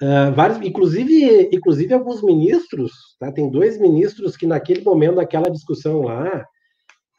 Uh, 0.03 0.35
vários, 0.35 0.59
inclusive, 0.67 1.51
inclusive 1.53 1.93
alguns 1.93 2.23
ministros, 2.23 2.93
tá? 3.21 3.31
tem 3.31 3.51
dois 3.51 3.79
ministros 3.79 4.35
que 4.35 4.47
naquele 4.47 4.83
momento 4.83 5.17
daquela 5.17 5.51
discussão 5.51 6.03
lá 6.03 6.47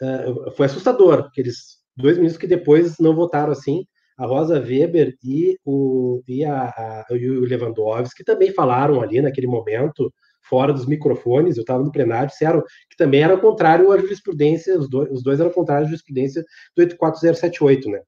uh, 0.01 0.51
foi 0.51 0.66
assustador, 0.66 1.20
aqueles 1.20 1.78
dois 1.95 2.18
ministros 2.18 2.41
que 2.41 2.47
depois 2.47 2.97
não 2.97 3.16
votaram 3.16 3.51
assim, 3.51 3.86
a 4.18 4.26
Rosa 4.26 4.59
Weber 4.59 5.18
e 5.24 5.57
o, 5.66 6.22
e 6.28 6.43
a, 6.45 6.63
a, 6.68 7.05
o 7.11 7.45
Lewandowski, 7.45 8.24
também 8.24 8.51
falaram 8.53 9.01
ali 9.01 9.22
naquele 9.22 9.47
momento 9.47 10.11
fora 10.41 10.72
dos 10.72 10.86
microfones, 10.86 11.57
eu 11.57 11.61
estava 11.61 11.84
no 11.84 11.91
plenário, 11.91 12.30
disseram 12.30 12.61
que 12.89 12.95
também 12.97 13.24
era 13.24 13.38
contrário 13.38 13.91
à 13.91 13.97
jurisprudência, 13.97 14.78
os 14.78 14.89
dois, 14.89 15.11
os 15.11 15.24
dois 15.24 15.39
eram 15.39 15.49
contrários 15.49 15.88
à 15.88 15.89
jurisprudência 15.89 16.43
do 16.76 16.82
84078, 16.82 17.89
né? 17.89 17.99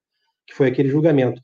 Que 0.46 0.54
foi 0.54 0.68
aquele 0.68 0.90
julgamento. 0.90 1.42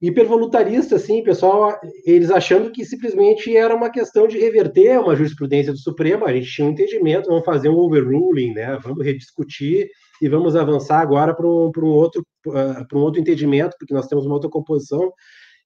Hipervolutarista, 0.00 0.96
assim, 0.96 1.22
pessoal, 1.22 1.78
eles 2.04 2.30
achando 2.30 2.72
que 2.72 2.84
simplesmente 2.84 3.56
era 3.56 3.74
uma 3.74 3.90
questão 3.90 4.26
de 4.26 4.38
reverter 4.38 4.98
uma 4.98 5.14
jurisprudência 5.14 5.72
do 5.72 5.78
Supremo, 5.78 6.24
a 6.24 6.32
gente 6.32 6.50
tinha 6.50 6.66
um 6.66 6.72
entendimento, 6.72 7.28
vamos 7.28 7.44
fazer 7.44 7.68
um 7.68 7.76
overruling, 7.76 8.52
né? 8.52 8.78
Vamos 8.82 9.04
rediscutir 9.04 9.88
e 10.22 10.28
vamos 10.28 10.54
avançar 10.54 11.00
agora 11.00 11.34
para 11.34 11.46
um, 11.46 11.72
um, 11.76 11.86
outro, 11.86 12.24
uh, 12.46 12.96
um 12.96 13.00
outro 13.00 13.20
entendimento, 13.20 13.76
porque 13.76 13.92
nós 13.92 14.06
temos 14.06 14.24
uma 14.24 14.34
outra 14.34 14.48
composição, 14.48 15.12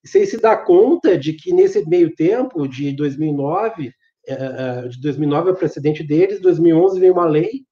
sem 0.03 0.25
se 0.25 0.41
dar 0.41 0.65
conta 0.65 1.15
de 1.15 1.33
que 1.33 1.53
nesse 1.53 1.87
meio 1.87 2.13
tempo, 2.15 2.67
de 2.67 2.91
2009 2.95 3.91
é, 4.27 4.33
é, 4.33 4.87
de 4.89 4.99
2009 4.99 5.49
é 5.49 5.53
o 5.53 5.55
precedente 5.55 6.03
deles, 6.03 6.41
2011 6.41 6.99
veio 6.99 7.13
uma 7.13 7.25
lei 7.25 7.65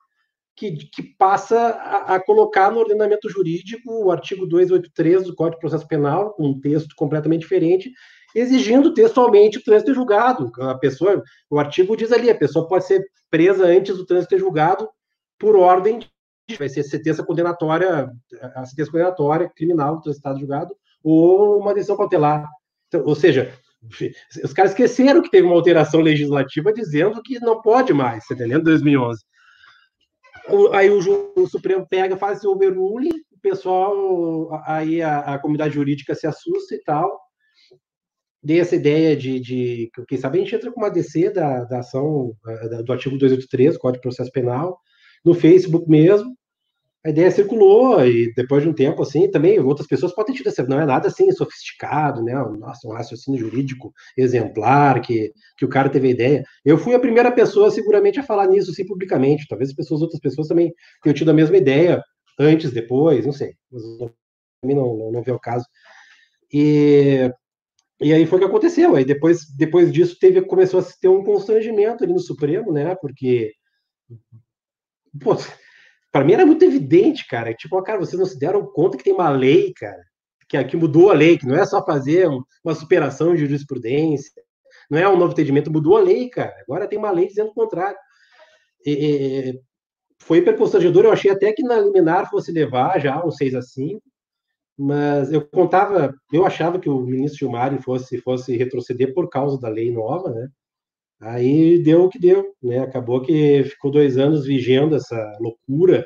que, 0.55 0.71
que 0.71 1.03
passa 1.17 1.57
a, 1.59 2.15
a, 2.15 2.19
colocar 2.23 2.71
no 2.71 2.79
ordenamento 2.79 3.27
jurídico 3.29 3.91
o 4.05 4.11
artigo 4.11 4.45
283 4.45 5.23
do 5.25 5.36
Código 5.36 5.55
de 5.55 5.61
Processo 5.61 5.88
Penal, 5.88 6.33
um 6.39 6.57
texto 6.61 6.95
completamente 6.95 7.41
diferente, 7.41 7.91
exigindo 8.33 8.93
textualmente 8.93 9.57
o 9.57 9.63
trânsito 9.63 9.93
julgado. 9.93 10.51
A 10.61 10.75
pessoa, 10.75 11.21
o 11.49 11.59
artigo 11.59 11.97
diz 11.97 12.11
ali, 12.11 12.29
a 12.29 12.38
pessoa 12.38 12.67
pode 12.67 12.86
ser 12.86 13.03
presa 13.29 13.65
antes 13.65 13.97
do 13.97 14.05
trânsito 14.05 14.38
julgado 14.38 14.88
por 15.38 15.57
ordem 15.57 15.99
de, 15.99 16.09
vai 16.57 16.69
ser 16.69 16.83
sentença 16.83 17.23
condenatória, 17.23 18.11
a 18.53 18.65
sentença 18.65 18.91
condenatória 18.91 19.49
criminal 19.55 19.99
do 19.99 20.11
estado 20.11 20.39
julgado 20.39 20.75
ou 21.03 21.59
uma 21.59 21.73
decisão 21.73 21.97
cautelar. 21.97 22.47
Então, 22.87 23.03
ou 23.05 23.15
seja, 23.15 23.53
os 24.43 24.53
caras 24.53 24.71
esqueceram 24.71 25.21
que 25.21 25.29
teve 25.29 25.47
uma 25.47 25.55
alteração 25.55 26.01
legislativa 26.01 26.73
dizendo 26.73 27.21
que 27.21 27.39
não 27.39 27.61
pode 27.61 27.93
mais, 27.93 28.25
você 28.25 28.33
entendeu? 28.33 28.63
2011. 28.63 29.23
Aí 30.73 30.89
o, 30.89 31.33
o, 31.35 31.47
Supremo 31.47 31.87
pega, 31.87 32.17
faz 32.17 32.37
esse 32.37 32.47
overruling, 32.47 33.17
o 33.31 33.39
pessoal, 33.41 34.63
aí 34.65 35.01
a, 35.01 35.19
a, 35.19 35.39
comunidade 35.39 35.73
jurídica 35.73 36.13
se 36.13 36.27
assusta 36.27 36.75
e 36.75 36.83
tal. 36.83 37.19
Dei 38.43 38.59
essa 38.59 38.75
ideia 38.75 39.15
de, 39.15 39.39
de 39.39 39.89
quem 40.07 40.19
sabe 40.19 40.37
a 40.37 40.41
gente 40.41 40.55
entra 40.55 40.71
com 40.71 40.79
uma 40.79 40.91
DC 40.91 41.31
da, 41.31 41.63
da 41.63 41.79
ação 41.79 42.35
da, 42.69 42.83
do 42.83 42.93
artigo 42.93 43.17
283, 43.17 43.75
Código 43.77 43.97
de 43.97 44.01
Processo 44.01 44.31
Penal, 44.31 44.79
no 45.26 45.34
Facebook 45.34 45.89
mesmo, 45.89 46.36
a 47.05 47.09
ideia 47.09 47.30
circulou 47.30 48.03
e 48.03 48.34
depois 48.34 48.63
de 48.63 48.69
um 48.69 48.73
tempo, 48.73 49.03
assim, 49.03 49.30
também 49.30 49.59
outras 49.59 49.88
pessoas 49.88 50.11
podem 50.11 50.34
ter 50.34 50.39
tido 50.39 50.47
essa, 50.47 50.63
não 50.63 50.82
é 50.82 50.88
nada 50.88 51.07
assim 51.07 51.32
sofisticado, 51.32 52.23
né? 52.23 52.34
Nossa, 52.34 52.88
um 52.88 52.93
raciocínio 52.93 53.39
jurídico 53.39 53.93
exemplar 54.17 54.99
que, 55.01 55.32
que 55.55 55.63
o 55.63 55.69
cara 55.69 55.88
teve 55.88 56.07
a 56.07 56.11
ideia. 56.11 56.43
Eu 56.65 56.80
fui 56.80 56.95
a 56.95 56.99
primeira 56.99 57.32
pessoa, 57.32 57.69
seguramente, 57.69 58.19
a 58.19 58.23
falar 58.23 58.47
nisso, 58.47 58.71
assim, 58.71 58.84
publicamente. 58.88 59.45
Talvez 59.47 59.69
as 59.69 59.76
pessoas, 59.76 60.01
outras 60.01 60.19
pessoas 60.19 60.47
também 60.47 60.73
tenham 61.03 61.13
tido 61.13 61.30
a 61.30 61.34
mesma 61.34 61.55
ideia, 61.55 62.01
antes, 62.39 62.71
depois, 62.71 63.23
não 63.23 63.34
sei. 63.34 63.53
Mas 63.71 63.84
também 64.61 64.76
não, 64.76 64.97
não, 64.97 65.11
não 65.11 65.21
vê 65.21 65.32
o 65.32 65.39
caso. 65.39 65.65
E, 66.51 67.30
e 68.01 68.13
aí 68.13 68.26
foi 68.26 68.39
o 68.39 68.41
que 68.41 68.47
aconteceu. 68.47 68.95
Aí 68.95 69.05
depois, 69.05 69.45
depois 69.55 69.93
disso 69.93 70.17
teve, 70.19 70.41
começou 70.41 70.80
a 70.80 70.84
ter 70.99 71.07
um 71.07 71.23
constrangimento 71.23 72.03
ali 72.03 72.13
no 72.13 72.19
Supremo, 72.19 72.73
né? 72.73 72.95
Porque. 72.95 73.53
Pô, 75.22 75.36
para 76.11 76.24
mim 76.24 76.34
era 76.34 76.45
muito 76.45 76.63
evidente, 76.63 77.28
cara. 77.28 77.53
Tipo, 77.53 77.82
cara, 77.84 77.99
vocês 77.99 78.20
não 78.20 78.26
se 78.26 78.38
deram 78.38 78.66
conta 78.66 78.97
que 78.97 79.03
tem 79.03 79.13
uma 79.13 79.30
lei, 79.30 79.74
cara, 79.74 80.03
que, 80.49 80.63
que 80.63 80.78
mudou 80.78 81.09
a 81.09 81.13
lei, 81.13 81.38
que 81.38 81.45
não 81.45 81.55
é 81.55 81.66
só 81.66 81.84
fazer 81.86 82.28
uma 82.63 82.76
superação 82.76 83.34
de 83.34 83.41
jurisprudência, 83.41 84.32
não 84.89 84.99
é 84.99 85.07
um 85.09 85.18
novo 85.18 85.34
entendimento, 85.34 85.72
mudou 85.72 85.97
a 85.97 86.01
lei, 86.01 86.30
cara. 86.30 86.55
Agora 86.68 86.88
tem 86.88 86.99
uma 86.99 87.11
lei 87.11 87.28
dizendo 87.28 87.49
o 87.49 87.53
contrário. 87.53 87.97
E, 88.86 88.91
e, 88.91 89.61
foi 90.20 90.39
hiper 90.39 90.57
constrangedor, 90.57 91.05
eu 91.05 91.11
achei 91.11 91.32
até 91.32 91.51
que 91.51 91.63
na 91.63 91.80
liminar 91.80 92.30
fosse 92.30 92.51
levar 92.51 92.99
já 92.99 93.24
um 93.26 93.32
6 93.32 93.55
a 93.55 93.61
5 93.61 94.01
mas 94.78 95.32
eu 95.32 95.47
contava, 95.47 96.13
eu 96.32 96.45
achava 96.45 96.80
que 96.80 96.89
o 96.89 96.99
ministro 97.01 97.39
Gilmar 97.39 97.82
fosse, 97.82 98.18
fosse 98.20 98.57
retroceder 98.57 99.13
por 99.13 99.30
causa 99.30 99.59
da 99.59 99.70
lei 99.70 99.91
nova, 99.91 100.30
né? 100.30 100.49
Aí 101.26 101.80
deu 101.80 102.03
o 102.03 102.09
que 102.09 102.19
deu, 102.19 102.53
né? 102.61 102.80
Acabou 102.80 103.19
que 103.19 103.63
ficou 103.63 103.89
dois 103.89 104.15
anos 104.15 104.45
vigiando 104.45 104.95
essa 104.95 105.38
loucura 105.39 106.05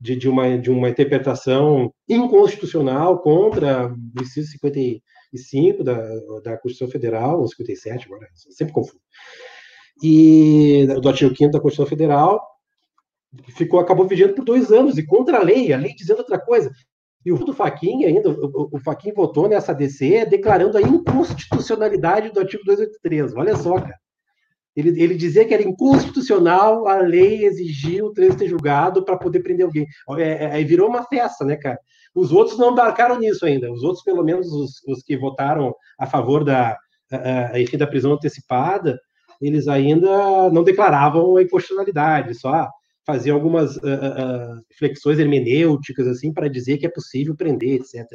de, 0.00 0.14
de, 0.14 0.28
uma, 0.28 0.56
de 0.56 0.70
uma 0.70 0.88
interpretação 0.88 1.92
inconstitucional 2.08 3.20
contra 3.20 3.88
o 3.92 4.22
inciso 4.22 4.52
55 4.52 5.82
da, 5.82 5.96
da 6.44 6.56
Constituição 6.58 6.88
Federal, 6.88 7.40
ou 7.40 7.48
57, 7.48 8.06
agora 8.06 8.28
sempre 8.34 8.72
confundo, 8.72 9.00
e 10.00 10.86
do 11.00 11.08
artigo 11.08 11.34
5 11.34 11.50
da 11.50 11.60
Constituição 11.60 11.86
Federal, 11.86 12.40
ficou, 13.56 13.80
acabou 13.80 14.06
vigiando 14.06 14.34
por 14.34 14.44
dois 14.44 14.70
anos, 14.70 14.96
e 14.96 15.04
contra 15.04 15.38
a 15.38 15.42
lei, 15.42 15.72
a 15.72 15.76
lei 15.76 15.92
dizendo 15.92 16.18
outra 16.18 16.38
coisa. 16.38 16.70
E 17.26 17.32
o 17.32 17.38
do 17.38 17.52
Faquin 17.52 18.04
ainda, 18.04 18.30
o, 18.30 18.68
o 18.72 18.78
Faquin 18.78 19.12
votou 19.12 19.48
nessa 19.48 19.72
DC 19.72 20.26
declarando 20.26 20.78
a 20.78 20.82
inconstitucionalidade 20.82 22.30
do 22.30 22.38
artigo 22.38 22.62
283. 22.64 23.34
Olha 23.34 23.56
só, 23.56 23.74
cara. 23.80 24.01
Ele, 24.74 25.02
ele 25.02 25.14
dizia 25.14 25.44
que 25.44 25.52
era 25.52 25.62
inconstitucional 25.62 26.88
a 26.88 26.96
lei 27.00 27.44
exigir 27.44 28.02
o 28.02 28.12
trânsito 28.12 28.48
julgado 28.48 29.04
para 29.04 29.18
poder 29.18 29.40
prender 29.40 29.66
alguém. 29.66 29.86
É, 30.18 30.44
é, 30.44 30.52
aí 30.52 30.64
virou 30.64 30.88
uma 30.88 31.04
festa, 31.04 31.44
né, 31.44 31.56
cara? 31.56 31.78
Os 32.14 32.32
outros 32.32 32.58
não 32.58 32.72
embarcaram 32.72 33.18
nisso 33.18 33.44
ainda. 33.44 33.70
Os 33.70 33.82
outros, 33.82 34.02
pelo 34.02 34.24
menos 34.24 34.50
os, 34.52 34.82
os 34.86 35.02
que 35.02 35.16
votaram 35.16 35.74
a 35.98 36.06
favor 36.06 36.44
da, 36.44 36.76
a, 37.10 37.60
enfim, 37.60 37.76
da 37.76 37.86
prisão 37.86 38.12
antecipada, 38.12 38.98
eles 39.40 39.68
ainda 39.68 40.50
não 40.50 40.62
declaravam 40.62 41.36
a 41.36 41.42
inconstitucionalidade, 41.42 42.34
só 42.34 42.68
faziam 43.04 43.36
algumas 43.36 43.76
uh, 43.78 43.80
uh, 43.80 44.62
flexões 44.78 45.18
hermenêuticas 45.18 46.06
assim 46.06 46.32
para 46.32 46.48
dizer 46.48 46.78
que 46.78 46.86
é 46.86 46.90
possível 46.90 47.34
prender, 47.34 47.80
etc. 47.80 48.06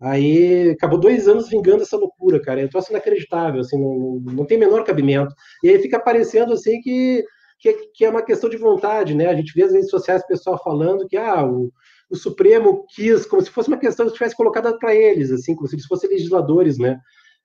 Aí 0.00 0.70
acabou 0.70 0.98
dois 0.98 1.28
anos 1.28 1.48
vingando 1.48 1.82
essa 1.82 1.96
loucura, 1.96 2.40
cara. 2.40 2.60
É 2.60 2.64
um 2.64 2.68
troço 2.68 2.90
inacreditável, 2.90 3.60
assim, 3.60 3.80
não, 3.80 4.20
não 4.32 4.44
tem 4.44 4.58
menor 4.58 4.84
cabimento. 4.84 5.34
E 5.62 5.68
aí 5.68 5.78
fica 5.80 5.98
parecendo 5.98 6.52
assim 6.52 6.80
que, 6.80 7.24
que, 7.58 7.72
que, 7.94 8.04
é 8.04 8.10
uma 8.10 8.22
questão 8.22 8.50
de 8.50 8.56
vontade, 8.56 9.14
né? 9.14 9.26
A 9.26 9.34
gente 9.34 9.52
vê 9.54 9.62
as 9.62 9.72
redes 9.72 9.90
sociais 9.90 10.22
o 10.22 10.26
pessoal 10.26 10.60
falando 10.62 11.06
que 11.06 11.16
ah, 11.16 11.46
o, 11.46 11.72
o 12.10 12.16
Supremo 12.16 12.84
quis, 12.94 13.24
como 13.24 13.42
se 13.42 13.50
fosse 13.50 13.68
uma 13.68 13.78
questão 13.78 14.06
que 14.06 14.12
tivesse 14.12 14.36
colocada 14.36 14.76
para 14.78 14.94
eles, 14.94 15.30
assim, 15.30 15.54
como 15.54 15.68
se 15.68 15.74
eles 15.74 15.86
fossem 15.86 16.10
legisladores, 16.10 16.78
né? 16.78 16.98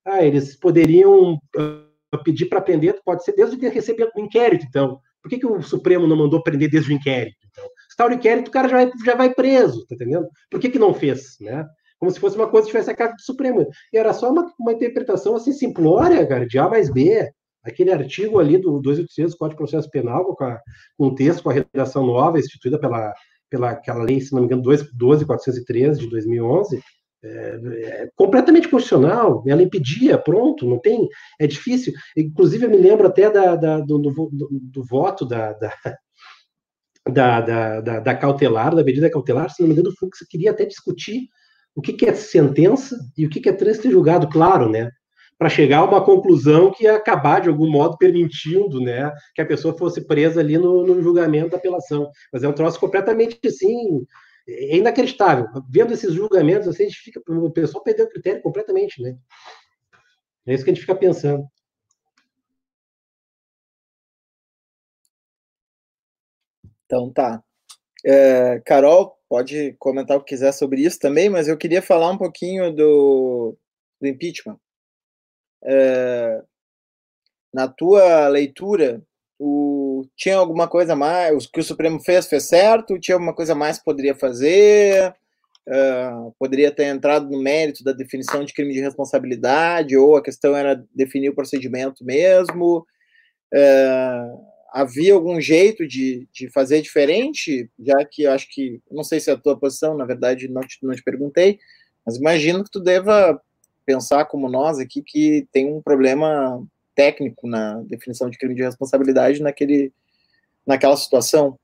Ah, 0.05 0.23
eles 0.23 0.57
poderiam 0.57 1.33
uh, 1.35 2.23
pedir 2.23 2.47
para 2.47 2.61
prender, 2.61 2.99
pode 3.05 3.23
ser 3.23 3.33
desde 3.33 3.57
que 3.57 3.69
receber 3.69 4.09
o 4.15 4.19
inquérito, 4.19 4.65
então. 4.67 4.99
Por 5.21 5.29
que, 5.29 5.37
que 5.37 5.45
o 5.45 5.61
Supremo 5.61 6.07
não 6.07 6.15
mandou 6.15 6.41
prender 6.41 6.69
desde 6.69 6.91
o 6.91 6.95
inquérito? 6.95 7.37
Então, 7.51 7.65
se 7.65 7.89
está 7.91 8.07
o 8.07 8.11
inquérito, 8.11 8.47
o 8.47 8.51
cara 8.51 8.69
já 8.69 8.77
vai, 8.77 8.91
já 9.05 9.15
vai 9.15 9.33
preso, 9.33 9.85
tá 9.85 9.95
entendendo? 9.95 10.27
Por 10.49 10.59
que, 10.59 10.69
que 10.69 10.79
não 10.79 10.93
fez, 10.93 11.37
né? 11.41 11.65
Como 11.99 12.11
se 12.11 12.19
fosse 12.19 12.37
uma 12.37 12.47
coisa 12.47 12.65
que 12.65 12.71
tivesse 12.71 12.89
a 12.89 12.95
carta 12.95 13.15
do 13.15 13.21
Supremo. 13.21 13.67
E 13.93 13.97
era 13.97 14.13
só 14.13 14.31
uma, 14.31 14.51
uma 14.57 14.71
interpretação 14.71 15.35
assim 15.35 15.51
simplória, 15.51 16.25
cara, 16.25 16.47
de 16.47 16.57
A 16.57 16.69
mais 16.69 16.89
B. 16.89 17.29
Aquele 17.61 17.91
artigo 17.91 18.39
ali 18.39 18.57
do 18.57 18.79
286 18.79 19.31
do 19.31 19.37
Código 19.37 19.55
de 19.55 19.69
Processo 19.69 19.91
Penal, 19.91 20.33
com, 20.33 20.43
a, 20.45 20.59
com 20.97 21.07
um 21.07 21.15
texto, 21.15 21.43
com 21.43 21.49
a 21.49 21.53
redação 21.53 22.05
nova, 22.05 22.39
instituída 22.39 22.79
pela, 22.79 23.13
pela 23.49 23.71
aquela 23.71 24.01
lei, 24.01 24.21
se 24.21 24.31
não 24.31 24.39
me 24.39 24.45
engano, 24.45 24.61
12403 24.61 25.99
de 25.99 26.09
2011, 26.09 26.81
é, 27.21 27.27
é, 27.27 28.09
completamente 28.15 28.69
constitucional, 28.69 29.43
ela 29.45 29.61
impedia, 29.61 30.17
pronto, 30.17 30.65
não 30.65 30.79
tem, 30.79 31.09
é 31.37 31.45
difícil. 31.45 31.91
Inclusive, 32.15 32.65
eu 32.65 32.69
me 32.69 32.77
lembro 32.77 33.07
até 33.07 33.29
da, 33.29 33.57
da 33.57 33.79
do, 33.81 33.99
do, 33.99 34.29
do, 34.31 34.83
voto 34.85 35.25
da, 35.25 35.51
da, 35.51 35.73
da, 37.05 37.41
da, 37.81 37.99
da, 37.99 38.15
cautelar, 38.15 38.73
da 38.73 38.85
medida 38.85 39.11
cautelar, 39.11 39.49
se 39.49 39.61
não 39.61 39.67
me 39.67 39.73
engano, 39.73 39.89
o 39.89 39.95
Fux 39.97 40.19
queria 40.29 40.51
até 40.51 40.65
discutir 40.65 41.27
o 41.75 41.81
que, 41.81 41.93
que 41.93 42.05
é 42.05 42.13
sentença 42.13 42.97
e 43.17 43.25
o 43.25 43.29
que, 43.29 43.39
que 43.39 43.49
é 43.49 43.53
trânsito 43.53 43.91
julgado, 43.91 44.29
claro, 44.29 44.69
né? 44.69 44.91
Para 45.37 45.49
chegar 45.49 45.79
a 45.79 45.85
uma 45.85 46.03
conclusão 46.03 46.71
que 46.71 46.83
ia 46.83 46.95
acabar, 46.95 47.39
de 47.39 47.49
algum 47.49 47.69
modo, 47.69 47.97
permitindo 47.97 48.81
né, 48.81 49.09
que 49.33 49.41
a 49.41 49.45
pessoa 49.45 49.77
fosse 49.77 50.05
presa 50.05 50.41
ali 50.41 50.57
no, 50.57 50.85
no 50.85 51.01
julgamento 51.01 51.51
da 51.51 51.57
apelação. 51.57 52.11
Mas 52.33 52.43
é 52.43 52.47
um 52.49 52.53
troço 52.53 52.79
completamente 52.79 53.39
assim, 53.45 54.05
é 54.47 54.77
inacreditável. 54.77 55.47
Vendo 55.69 55.93
esses 55.93 56.13
julgamentos, 56.13 56.67
assim, 56.67 56.83
a 56.83 56.87
gente 56.87 56.99
fica, 56.99 57.21
o 57.27 57.51
pessoal 57.51 57.83
perdeu 57.83 58.05
o 58.05 58.09
critério 58.09 58.41
completamente, 58.41 59.01
né? 59.01 59.15
É 60.45 60.53
isso 60.53 60.63
que 60.63 60.71
a 60.71 60.73
gente 60.73 60.81
fica 60.81 60.95
pensando. 60.95 61.47
Então 66.85 67.11
tá. 67.13 67.43
É, 68.11 68.59
Carol, 68.65 69.15
pode 69.29 69.75
comentar 69.77 70.17
o 70.17 70.21
que 70.21 70.29
quiser 70.29 70.51
sobre 70.51 70.81
isso 70.81 70.97
também, 70.97 71.29
mas 71.29 71.47
eu 71.47 71.55
queria 71.55 71.79
falar 71.79 72.09
um 72.09 72.17
pouquinho 72.17 72.71
do, 72.71 73.55
do 74.01 74.07
impeachment. 74.07 74.57
É, 75.63 76.41
na 77.53 77.67
tua 77.67 78.27
leitura, 78.27 78.99
o, 79.37 80.03
tinha 80.15 80.37
alguma 80.37 80.67
coisa 80.67 80.95
mais, 80.95 81.45
o 81.45 81.51
que 81.51 81.59
o 81.59 81.63
Supremo 81.63 81.99
fez, 81.99 82.25
fez 82.25 82.47
certo? 82.47 82.99
Tinha 82.99 83.13
alguma 83.13 83.35
coisa 83.35 83.53
mais 83.53 83.77
que 83.77 83.85
poderia 83.85 84.15
fazer? 84.15 85.13
Uh, 85.67 86.33
poderia 86.39 86.71
ter 86.71 86.85
entrado 86.85 87.29
no 87.29 87.39
mérito 87.39 87.83
da 87.83 87.91
definição 87.91 88.43
de 88.43 88.55
crime 88.55 88.73
de 88.73 88.81
responsabilidade, 88.81 89.95
ou 89.95 90.17
a 90.17 90.23
questão 90.23 90.55
era 90.55 90.83
definir 90.95 91.29
o 91.29 91.35
procedimento 91.35 92.03
mesmo? 92.03 92.87
Uh, 93.53 94.49
havia 94.73 95.13
algum 95.13 95.39
jeito 95.39 95.87
de, 95.87 96.27
de 96.31 96.49
fazer 96.49 96.81
diferente? 96.81 97.69
Já 97.79 98.05
que 98.05 98.23
eu 98.23 98.31
acho 98.31 98.47
que, 98.49 98.81
não 98.91 99.03
sei 99.03 99.19
se 99.19 99.29
é 99.29 99.33
a 99.33 99.37
tua 99.37 99.57
posição, 99.57 99.97
na 99.97 100.05
verdade 100.05 100.47
não 100.47 100.61
te, 100.61 100.77
não 100.81 100.93
te 100.93 101.03
perguntei, 101.03 101.59
mas 102.05 102.17
imagino 102.17 102.63
que 102.63 102.71
tu 102.71 102.79
deva 102.79 103.39
pensar 103.85 104.25
como 104.25 104.49
nós 104.49 104.79
aqui 104.79 105.01
que 105.01 105.47
tem 105.51 105.71
um 105.71 105.81
problema 105.81 106.63
técnico 106.95 107.47
na 107.47 107.81
definição 107.83 108.29
de 108.29 108.37
crime 108.37 108.53
de 108.53 108.61
responsabilidade 108.61 109.41
naquele, 109.41 109.91
naquela 110.65 110.97
situação. 110.97 111.57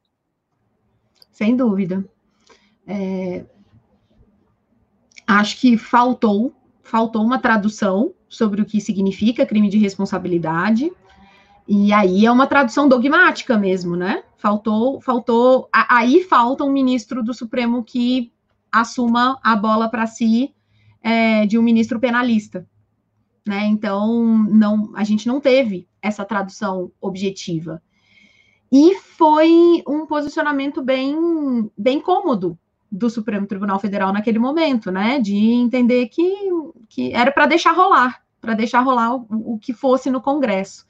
Sem 1.31 1.55
dúvida. 1.55 2.05
É... 2.87 3.43
Acho 5.27 5.59
que 5.59 5.77
faltou, 5.77 6.55
faltou 6.81 7.21
uma 7.21 7.39
tradução 7.39 8.13
sobre 8.29 8.61
o 8.61 8.65
que 8.65 8.79
significa 8.79 9.45
crime 9.45 9.69
de 9.69 9.77
responsabilidade. 9.77 10.91
E 11.67 11.91
aí 11.91 12.25
é 12.25 12.31
uma 12.31 12.47
tradução 12.47 12.87
dogmática 12.87 13.57
mesmo, 13.57 13.95
né? 13.95 14.23
Faltou, 14.37 15.01
faltou. 15.01 15.67
Aí 15.71 16.23
falta 16.23 16.63
um 16.63 16.71
ministro 16.71 17.23
do 17.23 17.33
Supremo 17.33 17.83
que 17.83 18.31
assuma 18.71 19.39
a 19.43 19.55
bola 19.55 19.89
para 19.89 20.05
si 20.05 20.53
é, 21.01 21.45
de 21.45 21.57
um 21.57 21.63
ministro 21.63 21.99
penalista 21.99 22.67
né? 23.45 23.65
Então, 23.65 24.23
não, 24.49 24.91
a 24.95 25.03
gente 25.03 25.27
não 25.27 25.39
teve 25.39 25.87
essa 26.01 26.25
tradução 26.25 26.91
objetiva. 26.99 27.81
E 28.71 28.95
foi 28.95 29.83
um 29.87 30.05
posicionamento 30.05 30.81
bem, 30.81 31.69
bem 31.77 32.01
cômodo 32.01 32.57
do 32.91 33.09
Supremo 33.09 33.45
Tribunal 33.45 33.79
Federal 33.79 34.11
naquele 34.11 34.39
momento, 34.39 34.91
né? 34.91 35.19
De 35.19 35.35
entender 35.35 36.07
que, 36.07 36.33
que 36.89 37.13
era 37.13 37.31
para 37.31 37.45
deixar 37.45 37.71
rolar, 37.71 38.23
para 38.41 38.55
deixar 38.55 38.81
rolar 38.81 39.15
o, 39.15 39.53
o 39.53 39.59
que 39.59 39.73
fosse 39.73 40.09
no 40.09 40.21
Congresso. 40.21 40.85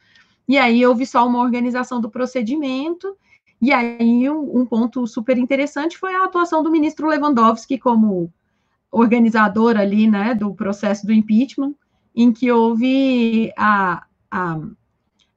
E 0.48 0.58
aí 0.58 0.86
houve 0.86 1.06
só 1.06 1.28
uma 1.28 1.40
organização 1.40 2.00
do 2.00 2.10
procedimento. 2.10 3.16
E 3.62 3.72
aí 3.72 4.30
um, 4.30 4.66
ponto 4.66 5.08
super 5.08 5.38
interessante 5.38 5.98
foi 5.98 6.14
a 6.14 6.26
atuação 6.26 6.62
do 6.62 6.72
ministro 6.72 7.08
Lewandowski 7.08 7.78
como 7.78 8.32
organizador 8.92 9.78
ali, 9.78 10.08
né, 10.10 10.36
do 10.36 10.54
processo 10.54 11.06
do 11.06 11.14
impeachment 11.14 11.74
em 12.16 12.32
que 12.32 12.52
houve 12.52 13.52
a, 13.58 14.06
a, 14.32 14.60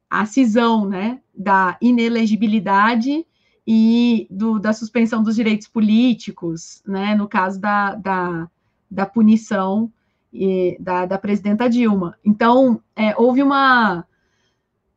a 0.09 0.27
cisão 0.27 0.87
né, 0.89 1.21
da 1.35 1.77
inelegibilidade 1.81 3.27
e 3.67 4.27
do, 4.31 4.59
da 4.59 4.73
suspensão 4.73 5.23
dos 5.23 5.35
direitos 5.35 5.67
políticos, 5.67 6.83
né, 6.87 7.15
no 7.15 7.29
caso 7.29 7.61
da, 7.61 7.95
da, 7.97 8.49
da 8.91 9.05
punição 9.05 9.93
e, 10.33 10.77
da, 10.81 11.05
da 11.05 11.19
presidenta 11.19 11.69
Dilma. 11.69 12.17
Então, 12.25 12.81
é, 12.95 13.15
houve 13.21 13.43
uma, 13.43 14.07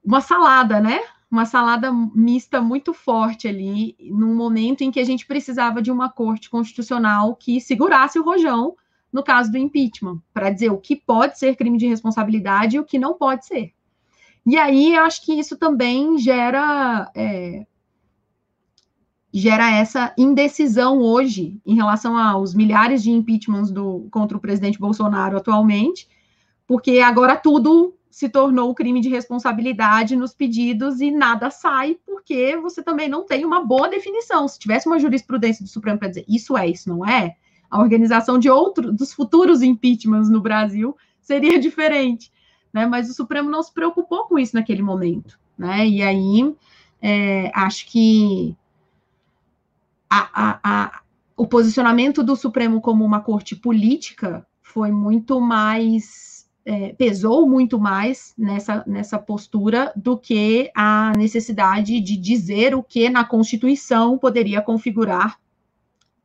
uma 0.04 0.22
salada, 0.22 0.80
né? 0.80 1.02
Uma 1.30 1.46
salada 1.46 1.92
mista 2.14 2.60
muito 2.60 2.94
forte 2.94 3.48
ali, 3.48 3.96
num 4.00 4.36
momento 4.36 4.82
em 4.82 4.92
que 4.92 5.00
a 5.00 5.06
gente 5.06 5.26
precisava 5.26 5.82
de 5.82 5.92
uma 5.92 6.10
corte 6.10 6.50
constitucional 6.50 7.36
que 7.36 7.62
segurasse 7.62 8.20
o 8.20 8.24
rojão 8.24 8.76
no 9.12 9.24
caso 9.24 9.52
do 9.52 9.58
impeachment, 9.58 10.22
para 10.34 10.50
dizer 10.50 10.72
o 10.72 10.78
que 10.78 10.96
pode 10.96 11.38
ser 11.38 11.56
crime 11.56 11.78
de 11.78 11.88
responsabilidade 11.88 12.78
e 12.78 12.80
o 12.80 12.86
que 12.86 12.98
não 12.98 13.14
pode 13.14 13.46
ser. 13.46 13.74
E 14.46 14.58
aí 14.58 14.96
eu 14.96 15.04
acho 15.04 15.24
que 15.24 15.34
isso 15.34 15.58
também 15.58 16.18
gera 16.18 17.12
é, 17.14 17.66
gera 19.34 19.72
essa 19.72 20.14
indecisão 20.18 21.00
hoje 21.00 21.60
em 21.66 21.76
relação 21.76 22.18
aos 22.18 22.54
milhares 22.54 23.02
de 23.02 23.12
impeachments 23.12 23.72
do, 23.72 24.08
contra 24.12 24.38
o 24.38 24.42
presidente 24.42 24.80
Bolsonaro 24.80 25.38
atualmente, 25.38 26.08
porque 26.68 27.00
agora 27.00 27.38
tudo 27.38 27.96
se 28.12 28.28
tornou 28.28 28.76
crime 28.76 29.00
de 29.00 29.10
responsabilidade 29.10 30.16
nos 30.18 30.34
pedidos 30.34 31.00
e 31.00 31.10
nada 31.10 31.50
sai, 31.50 31.98
porque 32.06 32.58
você 32.58 32.84
também 32.84 33.08
não 33.08 33.26
tem 33.26 33.46
uma 33.46 33.64
boa 33.64 33.88
definição. 33.88 34.48
Se 34.48 34.60
tivesse 34.60 34.86
uma 34.86 35.00
jurisprudência 35.00 35.64
do 35.64 35.70
Supremo 35.70 35.98
para 35.98 36.10
dizer 36.10 36.26
isso 36.28 36.58
é, 36.58 36.68
isso 36.68 36.90
não 36.90 37.06
é, 37.06 37.38
a 37.70 37.80
organização 37.80 38.38
de 38.38 38.50
outros, 38.50 38.94
dos 38.94 39.14
futuros 39.14 39.62
impeachments 39.62 40.30
no 40.30 40.42
Brasil 40.42 40.96
seria 41.22 41.58
diferente, 41.60 42.30
né? 42.74 42.86
Mas 42.86 43.10
o 43.10 43.14
Supremo 43.14 43.50
não 43.50 43.64
se 43.64 43.74
preocupou 43.74 44.26
com 44.26 44.38
isso 44.38 44.56
naquele 44.56 44.84
momento, 44.84 45.40
né? 45.58 45.88
E 45.88 46.04
aí 46.04 46.54
é, 47.02 47.50
acho 47.56 47.88
que 47.88 48.56
a, 50.10 50.30
a, 50.34 50.60
a, 50.64 51.02
o 51.38 51.48
posicionamento 51.48 52.22
do 52.22 52.36
Supremo 52.36 52.82
como 52.82 53.06
uma 53.06 53.22
corte 53.22 53.56
política 53.56 54.46
foi 54.62 54.92
muito 54.92 55.40
mais 55.40 56.31
é, 56.66 56.94
pesou 56.94 57.48
muito 57.48 57.80
mais 57.80 58.34
nessa, 58.38 58.84
nessa 58.86 59.18
postura 59.18 59.92
do 59.96 60.18
que 60.18 60.72
a 60.76 61.12
necessidade 61.18 62.00
de 62.00 62.16
dizer 62.16 62.76
o 62.76 62.84
que 62.84 63.10
na 63.10 63.24
Constituição 63.24 64.18
poderia 64.18 64.62
configurar 64.62 65.40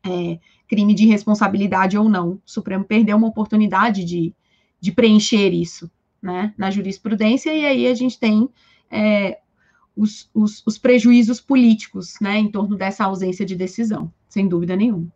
é, 0.05 0.39
crime 0.69 0.95
de 0.95 1.07
responsabilidade 1.07 1.97
ou 1.97 2.09
não. 2.09 2.33
O 2.33 2.43
Supremo 2.45 2.85
perdeu 2.85 3.17
uma 3.17 3.29
oportunidade 3.29 4.05
de, 4.05 4.35
de 4.81 4.93
preencher 4.93 5.53
isso 5.53 5.91
né, 6.23 6.53
na 6.57 6.71
jurisprudência, 6.71 7.53
e 7.53 7.65
aí 7.65 7.87
a 7.87 7.95
gente 7.95 8.19
tem 8.19 8.49
é, 8.91 9.39
os, 9.97 10.29
os, 10.35 10.63
os, 10.67 10.77
prejuízos 10.77 11.41
políticos 11.41 12.15
né, 12.21 12.37
em 12.37 12.51
torno 12.51 12.77
dessa 12.77 13.05
ausência 13.05 13.47
de 13.47 13.55
decisão, 13.55 14.13
sem 14.29 14.49
dúvida 14.49 14.77
nenhuma. 14.77 15.11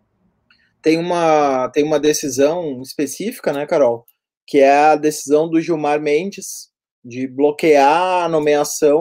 Tem 0.80 0.96
uma, 0.96 1.68
tem 1.68 1.84
uma 1.84 2.00
decisão 2.00 2.80
específica, 2.80 3.52
né, 3.52 3.66
Carol? 3.66 4.06
Que 4.50 4.58
é 4.58 4.70
a 4.70 4.96
decisão 4.96 5.48
do 5.48 5.60
Gilmar 5.60 6.00
Mendes 6.00 6.70
de 7.04 7.28
bloquear 7.28 8.24
a 8.24 8.28
nomeação 8.28 8.98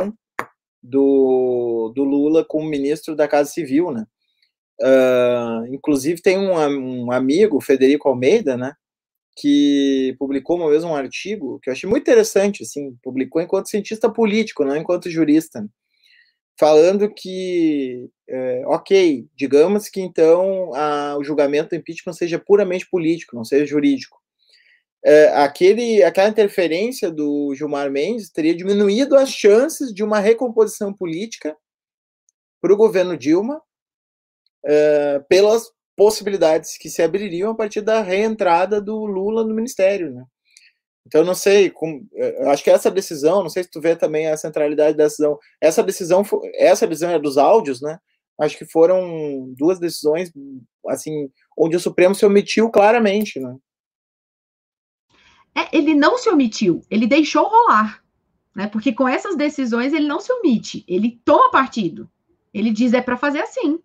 do, 0.81 1.91
do 1.95 2.03
Lula 2.03 2.45
como 2.45 2.69
ministro 2.69 3.15
da 3.15 3.27
Casa 3.27 3.49
Civil, 3.49 3.91
né? 3.91 4.05
Uh, 4.81 5.73
inclusive 5.73 6.21
tem 6.21 6.37
um, 6.37 6.53
um, 6.55 7.11
amigo, 7.11 7.59
Federico 7.59 8.07
Almeida, 8.07 8.55
né, 8.55 8.73
que 9.35 10.15
publicou 10.17 10.55
uma 10.55 10.69
vez 10.69 10.85
um 10.85 10.95
artigo 10.95 11.59
que 11.61 11.69
eu 11.69 11.73
achei 11.73 11.89
muito 11.89 12.03
interessante, 12.03 12.63
assim, 12.63 12.95
publicou 13.03 13.41
enquanto 13.41 13.67
cientista 13.67 14.09
político, 14.09 14.63
não 14.63 14.77
enquanto 14.77 15.09
jurista, 15.09 15.67
falando 16.57 17.13
que, 17.13 18.09
é, 18.29 18.63
ok, 18.67 19.27
digamos 19.35 19.89
que 19.89 19.99
então 19.99 20.73
a, 20.73 21.17
o 21.17 21.23
julgamento 21.25 21.69
do 21.69 21.75
impeachment 21.75 22.13
seja 22.13 22.39
puramente 22.39 22.89
político, 22.89 23.35
não 23.35 23.43
seja 23.43 23.65
jurídico. 23.65 24.17
É, 25.03 25.27
aquele, 25.29 26.03
aquela 26.03 26.29
interferência 26.29 27.09
do 27.09 27.53
Gilmar 27.55 27.89
Mendes 27.89 28.29
teria 28.29 28.55
diminuído 28.55 29.15
as 29.15 29.29
chances 29.29 29.93
de 29.93 30.03
uma 30.03 30.19
recomposição 30.19 30.93
política 30.93 31.55
para 32.61 32.73
o 32.73 32.77
governo 32.77 33.17
Dilma 33.17 33.61
uh, 34.65 35.23
pelas 35.29 35.71
possibilidades 35.95 36.77
que 36.77 36.89
se 36.89 37.01
abririam 37.01 37.51
a 37.51 37.55
partir 37.55 37.81
da 37.81 38.01
reentrada 38.01 38.81
do 38.81 39.05
Lula 39.05 39.45
no 39.45 39.53
ministério, 39.53 40.13
né? 40.13 40.23
Então, 41.05 41.23
não 41.23 41.33
sei, 41.33 41.71
com, 41.71 42.05
acho 42.47 42.63
que 42.63 42.69
essa 42.69 42.91
decisão, 42.91 43.41
não 43.41 43.49
sei 43.49 43.63
se 43.63 43.71
tu 43.71 43.81
vê 43.81 43.95
também 43.95 44.27
a 44.27 44.37
centralidade 44.37 44.95
da 44.95 45.05
decisão, 45.05 45.39
essa 45.59 45.81
decisão, 45.81 46.23
essa 46.55 46.85
decisão 46.85 47.09
é 47.09 47.17
dos 47.17 47.37
áudios, 47.37 47.81
né? 47.81 47.97
Acho 48.39 48.57
que 48.57 48.65
foram 48.65 49.51
duas 49.57 49.79
decisões, 49.79 50.31
assim, 50.87 51.29
onde 51.57 51.75
o 51.75 51.79
Supremo 51.79 52.13
se 52.13 52.25
omitiu 52.25 52.69
claramente, 52.69 53.39
né? 53.39 53.55
É, 55.55 55.75
ele 55.75 55.93
não 55.93 56.17
se 56.17 56.29
omitiu, 56.29 56.81
ele 56.89 57.07
deixou 57.07 57.47
rolar. 57.47 58.03
Né? 58.55 58.67
Porque 58.67 58.91
com 58.91 59.07
essas 59.07 59.35
decisões 59.35 59.93
ele 59.93 60.07
não 60.07 60.19
se 60.19 60.31
omite, 60.31 60.83
ele 60.87 61.19
toma 61.23 61.51
partido. 61.51 62.09
Ele 62.53 62.71
diz 62.71 62.93
é 62.93 63.01
para 63.01 63.17
fazer 63.17 63.39
assim. 63.39 63.79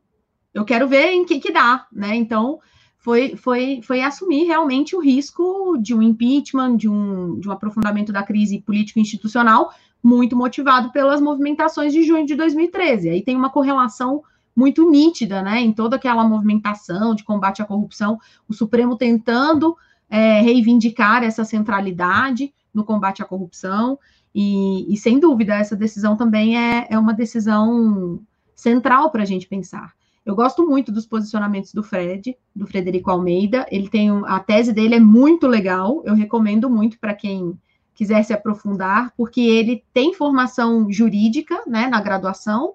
Eu 0.52 0.64
quero 0.64 0.88
ver 0.88 1.12
em 1.12 1.24
que 1.24 1.40
que 1.40 1.52
dá, 1.52 1.86
né? 1.92 2.14
Então 2.14 2.60
foi, 2.98 3.36
foi, 3.36 3.80
foi 3.82 4.00
assumir 4.00 4.44
realmente 4.44 4.96
o 4.96 5.00
risco 5.00 5.76
de 5.78 5.94
um 5.94 6.00
impeachment, 6.00 6.76
de 6.76 6.88
um, 6.88 7.38
de 7.38 7.48
um 7.48 7.52
aprofundamento 7.52 8.12
da 8.12 8.22
crise 8.22 8.62
político-institucional, 8.62 9.70
muito 10.02 10.34
motivado 10.34 10.90
pelas 10.90 11.20
movimentações 11.20 11.92
de 11.92 12.02
junho 12.02 12.24
de 12.24 12.34
2013. 12.34 13.10
Aí 13.10 13.22
tem 13.22 13.36
uma 13.36 13.50
correlação 13.50 14.22
muito 14.56 14.88
nítida, 14.88 15.42
né, 15.42 15.60
em 15.60 15.72
toda 15.72 15.96
aquela 15.96 16.26
movimentação 16.26 17.14
de 17.14 17.24
combate 17.24 17.60
à 17.60 17.64
corrupção, 17.64 18.18
o 18.48 18.54
Supremo 18.54 18.96
tentando 18.96 19.76
é, 20.08 20.40
reivindicar 20.40 21.22
essa 21.22 21.44
centralidade 21.44 22.52
no 22.72 22.84
combate 22.84 23.22
à 23.22 23.24
corrupção, 23.24 23.98
e, 24.34 24.92
e 24.92 24.96
sem 24.96 25.20
dúvida, 25.20 25.54
essa 25.54 25.76
decisão 25.76 26.16
também 26.16 26.58
é, 26.58 26.88
é 26.90 26.98
uma 26.98 27.14
decisão 27.14 28.20
central 28.54 29.10
para 29.10 29.22
a 29.22 29.26
gente 29.26 29.46
pensar. 29.46 29.94
Eu 30.26 30.34
gosto 30.34 30.66
muito 30.66 30.90
dos 30.90 31.06
posicionamentos 31.06 31.72
do 31.72 31.82
Fred, 31.82 32.36
do 32.56 32.66
Frederico 32.66 33.10
Almeida. 33.10 33.66
Ele 33.70 33.88
tem 33.88 34.10
um, 34.10 34.24
a 34.24 34.40
tese 34.40 34.72
dele 34.72 34.94
é 34.94 35.00
muito 35.00 35.46
legal. 35.46 36.02
Eu 36.04 36.14
recomendo 36.14 36.68
muito 36.68 36.98
para 36.98 37.14
quem 37.14 37.56
quiser 37.94 38.24
se 38.24 38.32
aprofundar, 38.32 39.12
porque 39.16 39.40
ele 39.40 39.84
tem 39.92 40.14
formação 40.14 40.90
jurídica, 40.90 41.62
né, 41.66 41.86
na 41.86 42.00
graduação, 42.00 42.72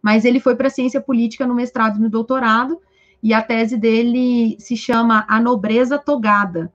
mas 0.00 0.24
ele 0.24 0.40
foi 0.40 0.56
para 0.56 0.70
ciência 0.70 1.00
política 1.00 1.46
no 1.46 1.54
mestrado 1.54 1.98
e 1.98 2.00
no 2.00 2.08
doutorado, 2.08 2.80
e 3.22 3.32
a 3.32 3.40
tese 3.40 3.76
dele 3.76 4.56
se 4.58 4.76
chama 4.76 5.24
A 5.28 5.40
Nobreza 5.40 5.98
Togada. 5.98 6.72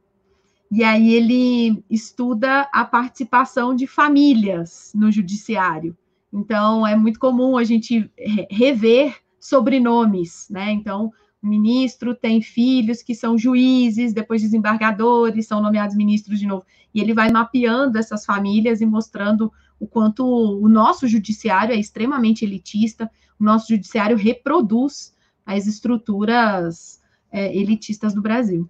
E 0.72 0.84
aí 0.84 1.14
ele 1.14 1.84
estuda 1.90 2.68
a 2.74 2.86
participação 2.86 3.76
de 3.76 3.86
famílias 3.86 4.92
no 4.96 5.12
judiciário. 5.12 5.96
Então, 6.32 6.86
é 6.86 6.96
muito 6.96 7.20
comum 7.20 7.58
a 7.58 7.64
gente 7.64 8.12
rever 8.50 9.16
sobrenomes, 9.40 10.48
né? 10.50 10.72
Então, 10.72 11.12
o 11.42 11.48
ministro 11.48 12.16
tem 12.16 12.42
filhos 12.42 13.02
que 13.02 13.16
são 13.16 13.38
juízes, 13.38 14.14
depois 14.14 14.42
desembargadores, 14.42 15.48
são 15.48 15.62
nomeados 15.62 15.96
ministros 15.96 16.40
de 16.40 16.48
novo. 16.48 16.66
E 16.94 17.00
ele 17.00 17.14
vai 17.14 17.32
mapeando 17.32 17.98
essas 17.98 18.26
famílias 18.26 18.82
e 18.82 18.86
mostrando 18.86 19.52
o 19.80 19.88
quanto 19.88 20.26
o 20.26 20.68
nosso 20.68 21.08
judiciário 21.08 21.74
é 21.74 21.78
extremamente 21.78 22.44
elitista, 22.44 23.10
o 23.40 23.44
nosso 23.44 23.70
judiciário 23.70 24.18
reproduz 24.18 25.14
as 25.48 25.66
estruturas 25.66 27.02
é, 27.32 27.56
elitistas 27.56 28.14
do 28.14 28.22
Brasil. 28.22 28.70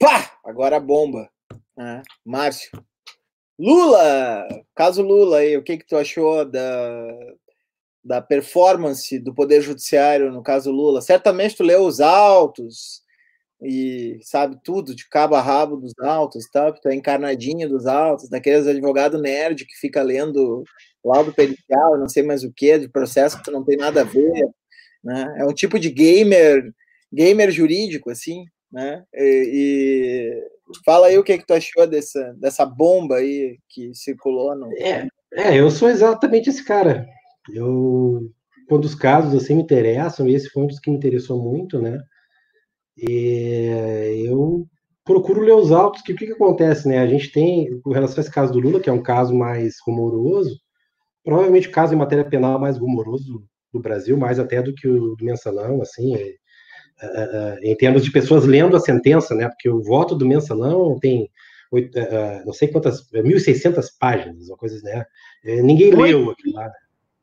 Pá! 0.00 0.38
Agora 0.42 0.78
a 0.78 0.80
bomba. 0.80 1.30
Ah, 1.78 2.02
Márcio. 2.24 2.70
Lula! 3.58 4.48
Caso 4.74 5.02
Lula 5.02 5.38
aí, 5.38 5.56
o 5.58 5.62
que, 5.62 5.76
que 5.76 5.86
tu 5.86 5.94
achou 5.94 6.44
da, 6.46 7.06
da 8.02 8.22
performance 8.22 9.18
do 9.18 9.34
Poder 9.34 9.60
Judiciário 9.60 10.32
no 10.32 10.42
caso 10.42 10.72
Lula? 10.72 11.02
Certamente 11.02 11.56
tu 11.56 11.62
leu 11.62 11.82
os 11.82 12.00
autos 12.00 13.02
e 13.60 14.18
sabe 14.22 14.58
tudo 14.64 14.94
de 14.94 15.06
cabo 15.08 15.34
a 15.34 15.40
rabo 15.40 15.76
dos 15.76 15.92
autos, 16.00 16.48
tá? 16.50 16.72
Tu 16.72 16.88
é 16.88 16.94
encarnadinho 16.94 17.68
dos 17.68 17.86
autos, 17.86 18.28
daqueles 18.28 18.66
advogado 18.66 19.20
nerd 19.20 19.66
que 19.66 19.76
fica 19.76 20.02
lendo 20.02 20.64
laudo 21.04 21.32
pericial, 21.32 21.98
não 21.98 22.08
sei 22.08 22.22
mais 22.22 22.44
o 22.44 22.52
que, 22.52 22.78
de 22.78 22.88
processo 22.88 23.42
que 23.42 23.50
não 23.50 23.64
tem 23.64 23.76
nada 23.76 24.02
a 24.02 24.04
ver, 24.04 24.48
né? 25.02 25.34
É 25.38 25.44
um 25.44 25.52
tipo 25.52 25.78
de 25.78 25.90
gamer, 25.90 26.72
gamer 27.12 27.50
jurídico, 27.50 28.10
assim, 28.10 28.44
né? 28.70 29.04
E, 29.14 29.50
e 29.52 30.52
Fala 30.84 31.08
aí 31.08 31.18
o 31.18 31.24
que, 31.24 31.36
que 31.38 31.46
tu 31.46 31.54
achou 31.54 31.86
dessa, 31.86 32.34
dessa 32.38 32.64
bomba 32.64 33.16
aí 33.16 33.58
que 33.68 33.94
circulou 33.94 34.54
no. 34.56 34.72
É, 34.78 35.06
é, 35.34 35.58
eu 35.58 35.70
sou 35.70 35.88
exatamente 35.88 36.48
esse 36.48 36.64
cara. 36.64 37.06
Eu, 37.52 38.30
quando 38.68 38.84
os 38.84 38.94
casos 38.94 39.34
assim 39.34 39.54
me 39.54 39.62
interessam, 39.62 40.28
e 40.28 40.34
esse 40.34 40.48
foi 40.48 40.62
um 40.62 40.66
dos 40.66 40.78
que 40.78 40.90
me 40.90 40.96
interessou 40.96 41.42
muito, 41.42 41.80
né? 41.80 42.00
E 42.96 44.24
eu 44.26 44.66
procuro 45.04 45.40
ler 45.40 45.54
os 45.54 45.72
autos, 45.72 46.02
que 46.02 46.12
o 46.12 46.16
que, 46.16 46.26
que 46.26 46.32
acontece, 46.32 46.88
né? 46.88 46.98
A 46.98 47.06
gente 47.06 47.32
tem, 47.32 47.80
com 47.80 47.90
relação 47.90 48.18
a 48.18 48.20
esse 48.20 48.30
caso 48.30 48.52
do 48.52 48.60
Lula, 48.60 48.80
que 48.80 48.88
é 48.88 48.92
um 48.92 49.02
caso 49.02 49.34
mais 49.34 49.76
rumoroso, 49.84 50.58
provavelmente 51.24 51.68
o 51.68 51.72
caso 51.72 51.94
em 51.94 51.98
matéria 51.98 52.24
penal 52.24 52.58
mais 52.58 52.78
rumoroso 52.78 53.44
do 53.72 53.80
Brasil, 53.80 54.16
mais 54.16 54.38
até 54.38 54.60
do 54.60 54.74
que 54.74 54.86
o 54.86 55.14
do 55.16 55.24
mensalão, 55.24 55.80
assim, 55.80 56.14
é, 56.14 56.34
uh, 57.02 57.58
em 57.62 57.76
termos 57.76 58.04
de 58.04 58.10
pessoas 58.10 58.44
lendo 58.44 58.76
a 58.76 58.80
sentença, 58.80 59.34
né? 59.34 59.48
Porque 59.48 59.68
o 59.68 59.82
voto 59.82 60.14
do 60.14 60.26
mensalão 60.26 60.98
tem 60.98 61.30
uh, 61.72 62.44
não 62.44 62.52
sei 62.52 62.68
quantas, 62.68 63.10
1.600 63.10 63.86
páginas, 63.98 64.48
uma 64.48 64.56
coisa, 64.56 64.80
né? 64.82 65.04
ninguém 65.62 65.94
Oito. 65.94 66.02
leu 66.02 66.30
aquilo 66.30 66.54
lá. 66.54 66.70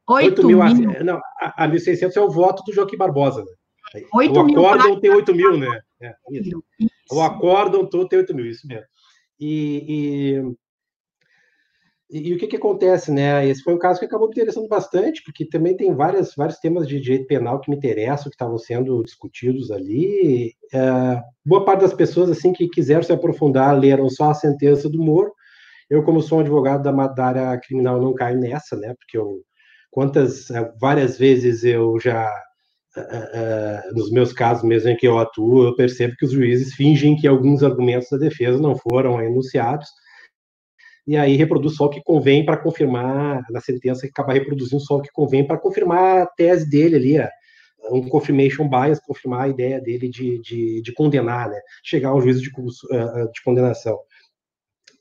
8 0.07 0.47
mil, 0.47 0.63
mil. 0.63 1.03
Não, 1.03 1.19
a, 1.39 1.65
a 1.65 1.67
1.600 1.67 2.15
é 2.17 2.21
o 2.21 2.31
voto 2.31 2.63
do 2.63 2.73
Joaquim 2.73 2.97
Barbosa, 2.97 3.43
né? 3.43 4.03
8 4.13 4.33
o 4.33 4.39
acórdão 4.39 4.99
tem 4.99 5.11
8 5.11 5.35
mil, 5.35 5.57
né? 5.57 5.79
É, 6.01 6.13
isso. 6.31 6.63
Isso. 6.79 6.91
O 7.11 7.21
acórdão 7.21 7.85
todo 7.85 8.07
tem 8.07 8.19
8 8.19 8.35
mil, 8.35 8.45
isso 8.45 8.67
mesmo. 8.67 8.85
E, 9.39 9.85
e 9.87 10.55
e, 12.09 12.33
o 12.33 12.37
que, 12.39 12.47
que 12.47 12.55
acontece, 12.55 13.11
né? 13.11 13.47
Esse 13.47 13.61
foi 13.61 13.73
um 13.73 13.77
caso 13.77 13.99
que 13.99 14.05
acabou 14.05 14.27
me 14.27 14.31
interessando 14.31 14.67
bastante, 14.67 15.21
porque 15.23 15.45
também 15.45 15.77
tem 15.77 15.93
várias, 15.93 16.33
vários 16.35 16.57
temas 16.57 16.87
de 16.87 16.99
direito 16.99 17.27
penal 17.27 17.61
que 17.61 17.69
me 17.69 17.77
interessam, 17.77 18.25
que 18.25 18.35
estavam 18.35 18.57
sendo 18.57 19.03
discutidos 19.03 19.69
ali. 19.69 20.55
É, 20.73 21.21
boa 21.45 21.63
parte 21.63 21.81
das 21.81 21.93
pessoas, 21.93 22.31
assim, 22.31 22.51
que 22.51 22.67
quiseram 22.67 23.03
se 23.03 23.13
aprofundar, 23.13 23.77
leram 23.77 24.09
só 24.09 24.31
a 24.31 24.33
sentença 24.33 24.89
do 24.89 24.97
Moro. 24.97 25.31
Eu, 25.87 26.03
como 26.03 26.21
sou 26.21 26.39
um 26.39 26.41
advogado 26.41 26.81
da, 26.83 27.07
da 27.07 27.25
área 27.25 27.59
criminal, 27.59 28.01
não 28.01 28.15
caio 28.15 28.39
nessa, 28.39 28.75
né? 28.75 28.95
Porque 28.97 29.15
eu, 29.15 29.41
quantas, 29.91 30.49
é, 30.49 30.71
várias 30.79 31.17
vezes 31.17 31.63
eu 31.63 31.99
já 31.99 32.29
Uh, 32.97 33.01
uh, 33.01 33.95
nos 33.95 34.11
meus 34.11 34.33
casos 34.33 34.63
mesmo 34.63 34.89
em 34.89 34.97
que 34.97 35.07
eu 35.07 35.19
atuo, 35.19 35.63
eu 35.63 35.75
percebo 35.75 36.15
que 36.17 36.25
os 36.25 36.31
juízes 36.31 36.73
fingem 36.73 37.15
que 37.15 37.27
alguns 37.27 37.61
argumentos 37.61 38.09
da 38.09 38.17
defesa 38.17 38.59
não 38.59 38.75
foram 38.75 39.21
enunciados, 39.21 39.87
e 41.09 41.17
aí 41.17 41.35
reproduz 41.35 41.75
só 41.75 41.85
o 41.85 41.89
que 41.89 42.03
convém 42.03 42.45
para 42.45 42.55
confirmar, 42.55 43.43
na 43.49 43.59
sentença, 43.59 44.01
que 44.01 44.09
acaba 44.09 44.31
reproduzindo 44.31 44.79
só 44.79 44.97
o 44.97 45.01
que 45.01 45.09
convém 45.11 45.43
para 45.43 45.57
confirmar 45.57 46.21
a 46.21 46.27
tese 46.27 46.69
dele 46.69 46.95
ali, 46.95 47.29
um 47.91 48.07
confirmation 48.07 48.69
bias, 48.69 48.99
confirmar 48.99 49.45
a 49.45 49.47
ideia 49.47 49.81
dele 49.81 50.07
de, 50.07 50.37
de, 50.37 50.83
de 50.83 50.93
condenar, 50.93 51.49
né? 51.49 51.59
chegar 51.83 52.09
ao 52.09 52.21
juízo 52.21 52.43
de, 52.43 52.51
de 52.51 53.43
condenação. 53.43 53.97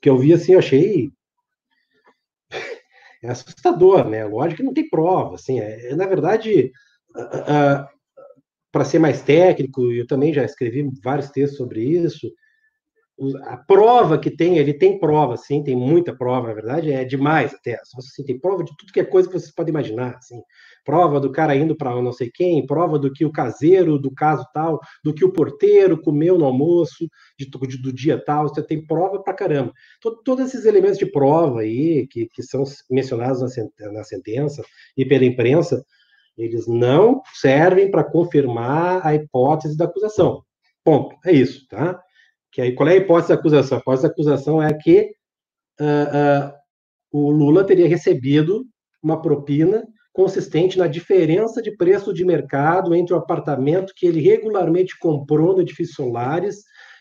Que 0.00 0.08
eu 0.08 0.16
vi 0.16 0.32
assim, 0.32 0.52
eu 0.52 0.60
achei 0.60 1.10
é 3.22 3.28
assustador, 3.28 4.08
né? 4.08 4.24
Lógico 4.24 4.56
que 4.56 4.62
não 4.62 4.72
tem 4.72 4.88
prova, 4.88 5.34
assim, 5.34 5.60
é, 5.60 5.90
é 5.90 5.94
na 5.94 6.06
verdade, 6.06 6.72
uh, 7.16 7.86
para 8.72 8.84
ser 8.86 8.98
mais 8.98 9.20
técnico, 9.20 9.92
eu 9.92 10.06
também 10.06 10.32
já 10.32 10.42
escrevi 10.42 10.88
vários 11.04 11.28
textos 11.28 11.58
sobre 11.58 11.82
isso, 11.82 12.32
a 13.46 13.56
prova 13.56 14.18
que 14.18 14.30
tem, 14.30 14.58
ele 14.58 14.72
tem 14.72 14.98
prova, 14.98 15.36
sim, 15.36 15.62
tem 15.62 15.74
muita 15.74 16.14
prova, 16.14 16.48
na 16.48 16.54
verdade, 16.54 16.92
é 16.92 17.04
demais 17.04 17.52
até. 17.52 17.80
Assim, 17.96 18.24
tem 18.24 18.38
prova 18.38 18.62
de 18.62 18.76
tudo 18.76 18.92
que 18.92 19.00
é 19.00 19.04
coisa 19.04 19.28
que 19.28 19.38
vocês 19.38 19.52
podem 19.52 19.70
imaginar, 19.70 20.16
assim. 20.16 20.40
Prova 20.84 21.18
do 21.18 21.32
cara 21.32 21.56
indo 21.56 21.76
para 21.76 22.00
não 22.00 22.12
sei 22.12 22.30
quem, 22.32 22.64
prova 22.64 22.98
do 22.98 23.12
que 23.12 23.24
o 23.24 23.32
caseiro 23.32 23.98
do 23.98 24.12
caso 24.14 24.46
tal, 24.54 24.78
do 25.02 25.12
que 25.12 25.24
o 25.24 25.32
porteiro 25.32 26.00
comeu 26.00 26.38
no 26.38 26.44
almoço, 26.44 27.08
de, 27.36 27.46
do 27.46 27.92
dia 27.92 28.22
tal, 28.24 28.48
você 28.48 28.62
tem 28.62 28.86
prova 28.86 29.20
para 29.20 29.34
caramba. 29.34 29.72
Todo, 30.00 30.22
todos 30.22 30.46
esses 30.46 30.64
elementos 30.64 30.98
de 30.98 31.06
prova 31.06 31.60
aí, 31.60 32.06
que, 32.06 32.26
que 32.26 32.42
são 32.42 32.62
mencionados 32.88 33.40
na, 33.40 33.92
na 33.92 34.04
sentença 34.04 34.62
e 34.96 35.04
pela 35.04 35.24
imprensa, 35.24 35.84
eles 36.36 36.68
não 36.68 37.20
servem 37.34 37.90
para 37.90 38.04
confirmar 38.04 39.04
a 39.04 39.12
hipótese 39.14 39.76
da 39.76 39.86
acusação. 39.86 40.44
Ponto. 40.84 41.16
É 41.26 41.32
isso, 41.32 41.66
tá? 41.68 42.00
Que 42.52 42.62
aí, 42.62 42.74
qual 42.74 42.88
é 42.88 42.92
a 42.92 42.96
hipótese 42.96 43.28
da 43.28 43.34
acusação? 43.34 43.78
A 43.78 43.80
hipótese 43.80 44.02
da 44.02 44.08
acusação 44.08 44.62
é 44.62 44.72
que 44.72 45.10
uh, 45.80 46.48
uh, 46.48 46.52
o 47.12 47.30
Lula 47.30 47.64
teria 47.64 47.88
recebido 47.88 48.64
uma 49.02 49.20
propina 49.20 49.86
consistente 50.12 50.76
na 50.76 50.88
diferença 50.88 51.62
de 51.62 51.76
preço 51.76 52.12
de 52.12 52.24
mercado 52.24 52.94
entre 52.94 53.14
o 53.14 53.16
apartamento 53.16 53.92
que 53.94 54.06
ele 54.06 54.20
regularmente 54.20 54.98
comprou 54.98 55.54
no 55.54 55.62
edifício 55.62 55.94
Solares 55.94 56.56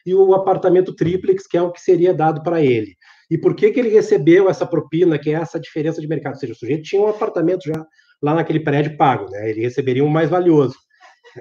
e 0.05 0.13
o 0.13 0.33
apartamento 0.33 0.95
triplex, 0.95 1.47
que 1.47 1.57
é 1.57 1.61
o 1.61 1.71
que 1.71 1.81
seria 1.81 2.13
dado 2.13 2.43
para 2.43 2.61
ele. 2.61 2.95
E 3.29 3.37
por 3.37 3.55
que, 3.55 3.71
que 3.71 3.79
ele 3.79 3.89
recebeu 3.89 4.49
essa 4.49 4.65
propina, 4.65 5.17
que 5.17 5.31
é 5.31 5.33
essa 5.33 5.59
diferença 5.59 5.99
de 5.99 6.07
mercado? 6.07 6.33
Ou 6.33 6.39
seja, 6.39 6.53
o 6.53 6.55
sujeito 6.55 6.83
tinha 6.83 7.01
um 7.01 7.07
apartamento 7.07 7.63
já 7.65 7.85
lá 8.21 8.35
naquele 8.35 8.59
prédio 8.59 8.95
pago, 8.95 9.29
né? 9.29 9.49
ele 9.49 9.61
receberia 9.61 10.03
um 10.03 10.09
mais 10.09 10.29
valioso. 10.29 10.75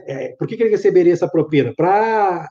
É, 0.06 0.34
por 0.38 0.46
que, 0.46 0.56
que 0.56 0.62
ele 0.62 0.70
receberia 0.70 1.12
essa 1.12 1.28
propina? 1.28 1.72
Para 1.76 2.50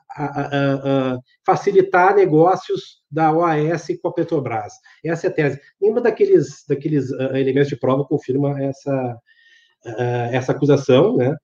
facilitar 1.44 2.14
negócios 2.14 3.00
da 3.10 3.32
OAS 3.32 3.86
com 4.02 4.08
a 4.08 4.12
Petrobras. 4.12 4.72
Essa 5.04 5.26
é 5.26 5.30
a 5.30 5.32
tese. 5.32 5.60
Nenhuma 5.80 6.00
daqueles, 6.00 6.64
daqueles 6.68 7.10
uh, 7.10 7.36
elementos 7.36 7.68
de 7.68 7.76
prova 7.76 8.04
confirma 8.04 8.60
essa, 8.62 9.16
uh, 9.86 10.28
essa 10.32 10.52
acusação, 10.52 11.16
né? 11.16 11.34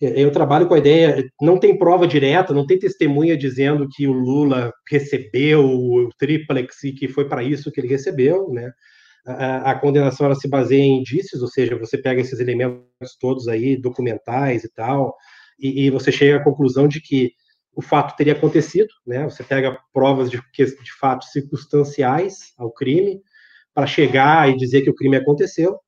eu 0.00 0.30
trabalho 0.30 0.68
com 0.68 0.74
a 0.74 0.78
ideia, 0.78 1.24
não 1.40 1.58
tem 1.58 1.78
prova 1.78 2.06
direta, 2.06 2.52
não 2.52 2.66
tem 2.66 2.78
testemunha 2.78 3.36
dizendo 3.36 3.88
que 3.90 4.06
o 4.06 4.12
Lula 4.12 4.70
recebeu 4.90 5.64
o 5.64 6.10
triplex 6.18 6.84
e 6.84 6.92
que 6.92 7.08
foi 7.08 7.26
para 7.26 7.42
isso 7.42 7.72
que 7.72 7.80
ele 7.80 7.88
recebeu, 7.88 8.50
né? 8.50 8.70
A, 9.26 9.72
a, 9.72 9.78
condenação 9.78 10.26
ela 10.26 10.36
se 10.36 10.48
baseia 10.48 10.82
em 10.82 11.00
indícios, 11.00 11.42
ou 11.42 11.48
seja, 11.48 11.76
você 11.76 11.98
pega 11.98 12.20
esses 12.20 12.38
elementos 12.38 13.16
todos 13.20 13.48
aí, 13.48 13.76
documentais 13.76 14.62
e 14.62 14.72
tal, 14.72 15.16
e, 15.58 15.86
e 15.86 15.90
você 15.90 16.12
chega 16.12 16.36
à 16.36 16.44
conclusão 16.44 16.86
de 16.86 17.00
que 17.00 17.32
o 17.74 17.82
fato 17.82 18.16
teria 18.16 18.32
acontecido, 18.32 18.88
né? 19.06 19.24
Você 19.24 19.42
pega 19.42 19.78
provas 19.92 20.30
de, 20.30 20.40
de 20.56 20.92
fatos 20.98 21.30
circunstanciais 21.32 22.54
ao 22.56 22.70
crime 22.72 23.20
para 23.74 23.86
chegar 23.86 24.48
e 24.48 24.56
dizer 24.56 24.82
que 24.82 24.90
o 24.90 24.94
crime 24.94 25.16
aconteceu, 25.16 25.78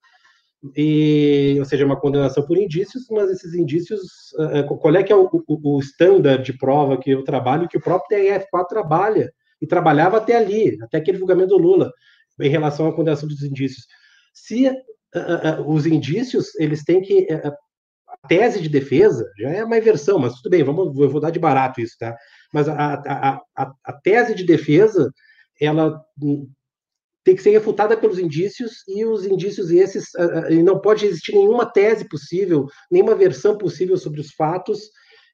e, 0.77 1.57
ou 1.59 1.65
seja, 1.65 1.87
uma 1.87 1.99
condenação 1.99 2.45
por 2.45 2.59
indícios, 2.59 3.07
mas 3.11 3.31
esses 3.31 3.55
indícios, 3.55 4.01
uh, 4.39 4.77
qual 4.79 4.95
é 4.97 5.03
que 5.03 5.13
é 5.13 5.17
o, 5.17 5.31
o, 5.47 5.77
o 5.77 5.81
standard 5.81 6.45
de 6.45 6.59
prova 6.59 6.99
que 6.99 7.11
eu 7.11 7.23
trabalho, 7.23 7.69
que 7.69 7.79
o 7.79 7.81
próprio 7.81 8.19
TRF4 8.19 8.67
trabalha, 8.69 9.33
e 9.61 9.67
trabalhava 9.67 10.19
até 10.19 10.37
ali, 10.37 10.77
até 10.83 10.99
aquele 10.99 11.19
julgamento 11.19 11.51
do 11.51 11.59
Lula, 11.59 11.93
em 12.41 12.49
relação 12.49 12.89
à 12.89 12.93
condenação 12.95 13.29
dos 13.29 13.43
indícios. 13.43 13.87
Se 14.33 14.69
uh, 14.69 15.61
uh, 15.61 15.73
os 15.73 15.87
indícios, 15.87 16.55
eles 16.57 16.85
têm 16.85 17.01
que... 17.01 17.27
a 17.33 17.57
tese 18.27 18.61
de 18.61 18.69
defesa 18.69 19.31
já 19.39 19.51
é 19.51 19.65
uma 19.65 19.79
inversão, 19.79 20.19
mas 20.19 20.35
tudo 20.35 20.51
bem, 20.51 20.65
vamos, 20.65 20.99
eu 20.99 21.09
vou 21.09 21.21
dar 21.21 21.31
de 21.31 21.39
barato 21.39 21.81
isso, 21.81 21.95
tá? 21.99 22.17
Mas 22.53 22.69
a, 22.69 22.95
a, 22.95 23.41
a, 23.57 23.73
a 23.85 23.93
tese 23.93 24.35
de 24.35 24.45
defesa, 24.45 25.13
ela 25.61 26.01
tem 27.25 27.37
que 27.37 27.43
ser 27.43 27.51
refutada 27.51 27.97
pelos 27.97 28.19
indícios 28.19 28.83
e 28.89 29.05
os 29.05 29.27
indícios 29.27 29.71
esses 29.71 30.15
uh, 30.15 30.51
uh, 30.51 30.65
não 30.65 30.81
pode 30.81 31.05
existir 31.05 31.33
nenhuma 31.33 31.67
tese 31.67 32.09
possível, 32.09 32.67
nenhuma 32.91 33.15
versão 33.15 33.59
possível 33.59 33.97
sobre 33.99 34.21
os 34.21 34.33
fatos 34.33 34.81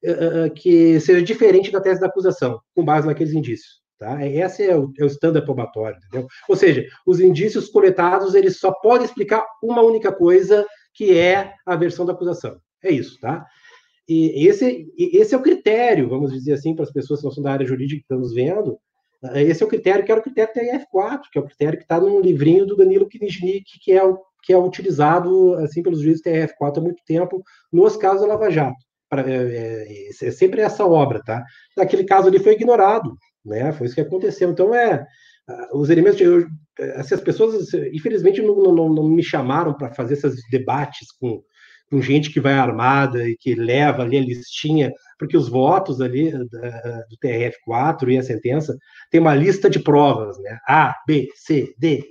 uh, 0.05 0.53
que 0.55 0.99
seja 1.01 1.23
diferente 1.23 1.71
da 1.71 1.81
tese 1.81 2.01
da 2.01 2.09
acusação, 2.09 2.61
com 2.75 2.85
base 2.85 3.07
naqueles 3.07 3.33
indícios. 3.33 3.84
Tá? 3.99 4.27
Esse 4.27 4.65
é 4.65 4.77
o, 4.77 4.93
é 4.99 5.05
o 5.05 5.07
standard 5.07 5.45
probatório, 5.45 5.97
entendeu? 5.99 6.27
Ou 6.49 6.57
seja, 6.57 6.85
os 7.07 7.21
indícios 7.21 7.69
coletados 7.69 8.35
eles 8.35 8.59
só 8.59 8.73
podem 8.73 9.05
explicar 9.05 9.45
uma 9.63 9.83
única 9.83 10.13
coisa, 10.13 10.67
que 10.93 11.17
é 11.17 11.55
a 11.65 11.77
versão 11.77 12.05
da 12.05 12.13
acusação. 12.13 12.59
É 12.83 12.91
isso, 12.91 13.19
tá? 13.21 13.47
E 14.07 14.47
esse, 14.47 14.93
esse 14.99 15.35
é 15.35 15.39
o 15.39 15.43
critério, 15.43 16.09
vamos 16.09 16.33
dizer 16.33 16.53
assim, 16.53 16.75
para 16.75 16.85
as 16.85 16.93
pessoas 16.93 17.21
que 17.21 17.25
não 17.25 17.33
são 17.33 17.43
da 17.43 17.53
área 17.53 17.67
jurídica 17.67 18.01
que 18.01 18.05
estão 18.05 18.19
nos 18.19 18.35
vendo, 18.35 18.79
esse 19.35 19.63
é 19.63 19.67
o 19.67 19.69
critério 19.69 20.05
que 20.05 20.13
era 20.13 20.21
o 20.21 20.25
critério 20.25 20.53
TRF4, 20.53 21.21
que 21.33 21.39
é 21.39 21.41
o 21.41 21.47
critério 21.47 21.79
que 21.79 21.85
está 21.85 21.99
no 21.99 22.21
livrinho 22.21 22.67
do 22.67 22.77
Danilo 22.77 23.09
Kniznik, 23.09 23.79
que 23.81 23.93
é 23.93 24.05
o 24.05 24.19
que 24.43 24.53
é 24.53 24.59
utilizado 24.59 25.55
assim 25.55 25.83
pelos 25.83 26.01
juízes 26.01 26.23
TRF4 26.23 26.77
há 26.77 26.81
muito 26.81 27.03
tempo 27.07 27.43
nos 27.73 27.97
casos 27.97 28.21
da 28.21 28.27
Lava 28.27 28.51
Jato. 28.51 28.77
Pra, 29.09 29.23
é, 29.23 29.35
é, 29.35 30.09
é, 30.09 30.31
sempre 30.31 30.61
essa 30.61 30.85
obra, 30.85 31.23
tá? 31.25 31.43
Naquele 31.75 32.05
caso 32.05 32.29
ali 32.29 32.39
foi 32.39 32.53
ignorado, 32.53 33.17
né? 33.45 33.73
Foi 33.73 33.87
isso 33.87 33.95
que 33.95 34.01
aconteceu. 34.01 34.51
Então 34.51 34.75
é 34.75 35.07
os 35.75 35.91
elementos, 35.91 36.21
eu, 36.21 36.47
assim, 36.97 37.15
as 37.15 37.21
pessoas 37.21 37.73
infelizmente 37.93 38.41
não, 38.41 38.57
não, 38.73 38.89
não 38.89 39.09
me 39.09 39.23
chamaram 39.23 39.75
para 39.75 39.93
fazer 39.93 40.15
esses 40.15 40.41
debates 40.51 41.13
com 41.21 41.43
com 41.91 42.01
gente 42.01 42.31
que 42.31 42.41
vai 42.41 42.55
armada 42.55 43.29
e 43.29 43.37
que 43.37 43.55
leva 43.55 44.03
ali 44.03 44.19
a 44.19 44.21
listinha, 44.21 44.93
porque 45.19 45.37
os 45.37 45.49
votos 45.49 46.01
ali 46.01 46.33
da, 46.33 47.05
do 47.09 47.17
TRF4 47.23 48.09
e 48.09 48.19
a 48.19 48.23
sentença 48.23 48.77
tem 49.11 49.21
uma 49.21 49.35
lista 49.35 49.69
de 49.69 49.79
provas, 49.79 50.37
né? 50.41 50.59
A, 50.67 50.95
B, 51.07 51.29
C, 51.37 51.75
D, 51.79 52.03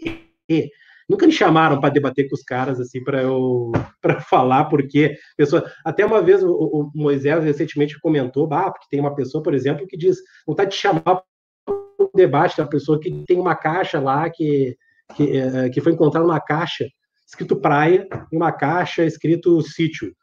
E. 0.49 0.69
Nunca 1.13 1.27
me 1.27 1.31
chamaram 1.31 1.79
para 1.79 1.93
debater 1.93 2.27
com 2.27 2.33
os 2.33 2.41
caras 2.41 2.79
assim 2.79 3.03
para 3.03 3.21
eu 3.21 3.71
para 4.01 4.19
falar 4.19 4.65
porque 4.65 5.15
pessoa 5.37 5.63
até 5.85 6.03
uma 6.03 6.23
vez 6.23 6.41
o, 6.43 6.51
o, 6.51 6.91
Moisés 6.95 7.43
recentemente 7.43 7.99
comentou, 7.99 8.47
bah, 8.47 8.71
porque 8.71 8.87
tem 8.89 8.99
uma 8.99 9.13
pessoa, 9.13 9.43
por 9.43 9.53
exemplo, 9.53 9.85
que 9.85 9.95
diz, 9.95 10.17
não 10.47 10.53
está 10.53 10.65
te 10.65 10.75
chamar 10.75 11.21
um 11.69 12.09
debate, 12.15 12.59
uma 12.59 12.67
pessoa 12.67 12.99
que 12.99 13.23
tem 13.27 13.39
uma 13.39 13.55
caixa 13.55 13.99
lá 13.99 14.27
que 14.27 14.75
que, 15.15 15.37
eh, 15.37 15.69
que 15.69 15.81
foi 15.81 15.91
encontrada 15.93 16.25
uma 16.25 16.41
caixa 16.41 16.87
escrito 17.27 17.55
praia, 17.61 18.07
e 18.31 18.35
uma 18.35 18.51
caixa 18.51 19.05
escrito 19.05 19.61
sítio. 19.61 20.15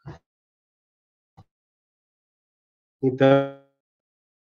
Então, 3.01 3.61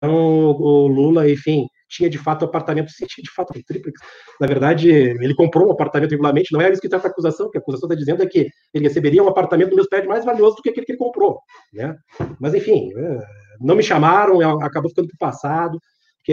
o 0.02 0.86
Lula, 0.86 1.30
enfim, 1.30 1.66
tinha 1.90 2.08
de 2.08 2.18
fato 2.18 2.44
apartamento, 2.44 2.90
sim, 2.90 3.04
tinha 3.06 3.22
de 3.22 3.30
fato 3.30 3.52
um 3.56 3.62
triplex. 3.62 4.00
Na 4.40 4.46
verdade, 4.46 4.88
ele 4.88 5.34
comprou 5.34 5.68
um 5.68 5.72
apartamento 5.72 6.12
regularmente, 6.12 6.52
não 6.52 6.60
era 6.60 6.72
isso 6.72 6.80
que 6.80 6.86
está 6.86 6.96
a 6.96 7.10
acusação, 7.10 7.50
que 7.50 7.58
a 7.58 7.60
acusação 7.60 7.88
está 7.88 7.98
dizendo 7.98 8.22
é 8.22 8.26
que 8.26 8.48
ele 8.72 8.84
receberia 8.84 9.22
um 9.22 9.28
apartamento 9.28 9.70
no 9.70 9.76
meu 9.76 9.88
prédio 9.88 10.08
mais 10.08 10.24
valioso 10.24 10.56
do 10.56 10.62
que 10.62 10.70
aquele 10.70 10.86
que 10.86 10.92
ele 10.92 10.98
comprou. 10.98 11.40
Né? 11.72 11.96
Mas, 12.38 12.54
enfim, 12.54 12.90
é, 12.96 13.18
não 13.60 13.74
me 13.74 13.82
chamaram, 13.82 14.40
acabou 14.62 14.88
ficando 14.88 15.08
para 15.08 15.14
o 15.16 15.18
passado, 15.18 15.78
porque 16.18 16.32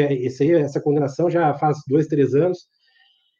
essa 0.53 0.79
condenação 0.79 1.29
já 1.29 1.53
faz 1.55 1.77
dois, 1.87 2.07
três 2.07 2.35
anos, 2.35 2.67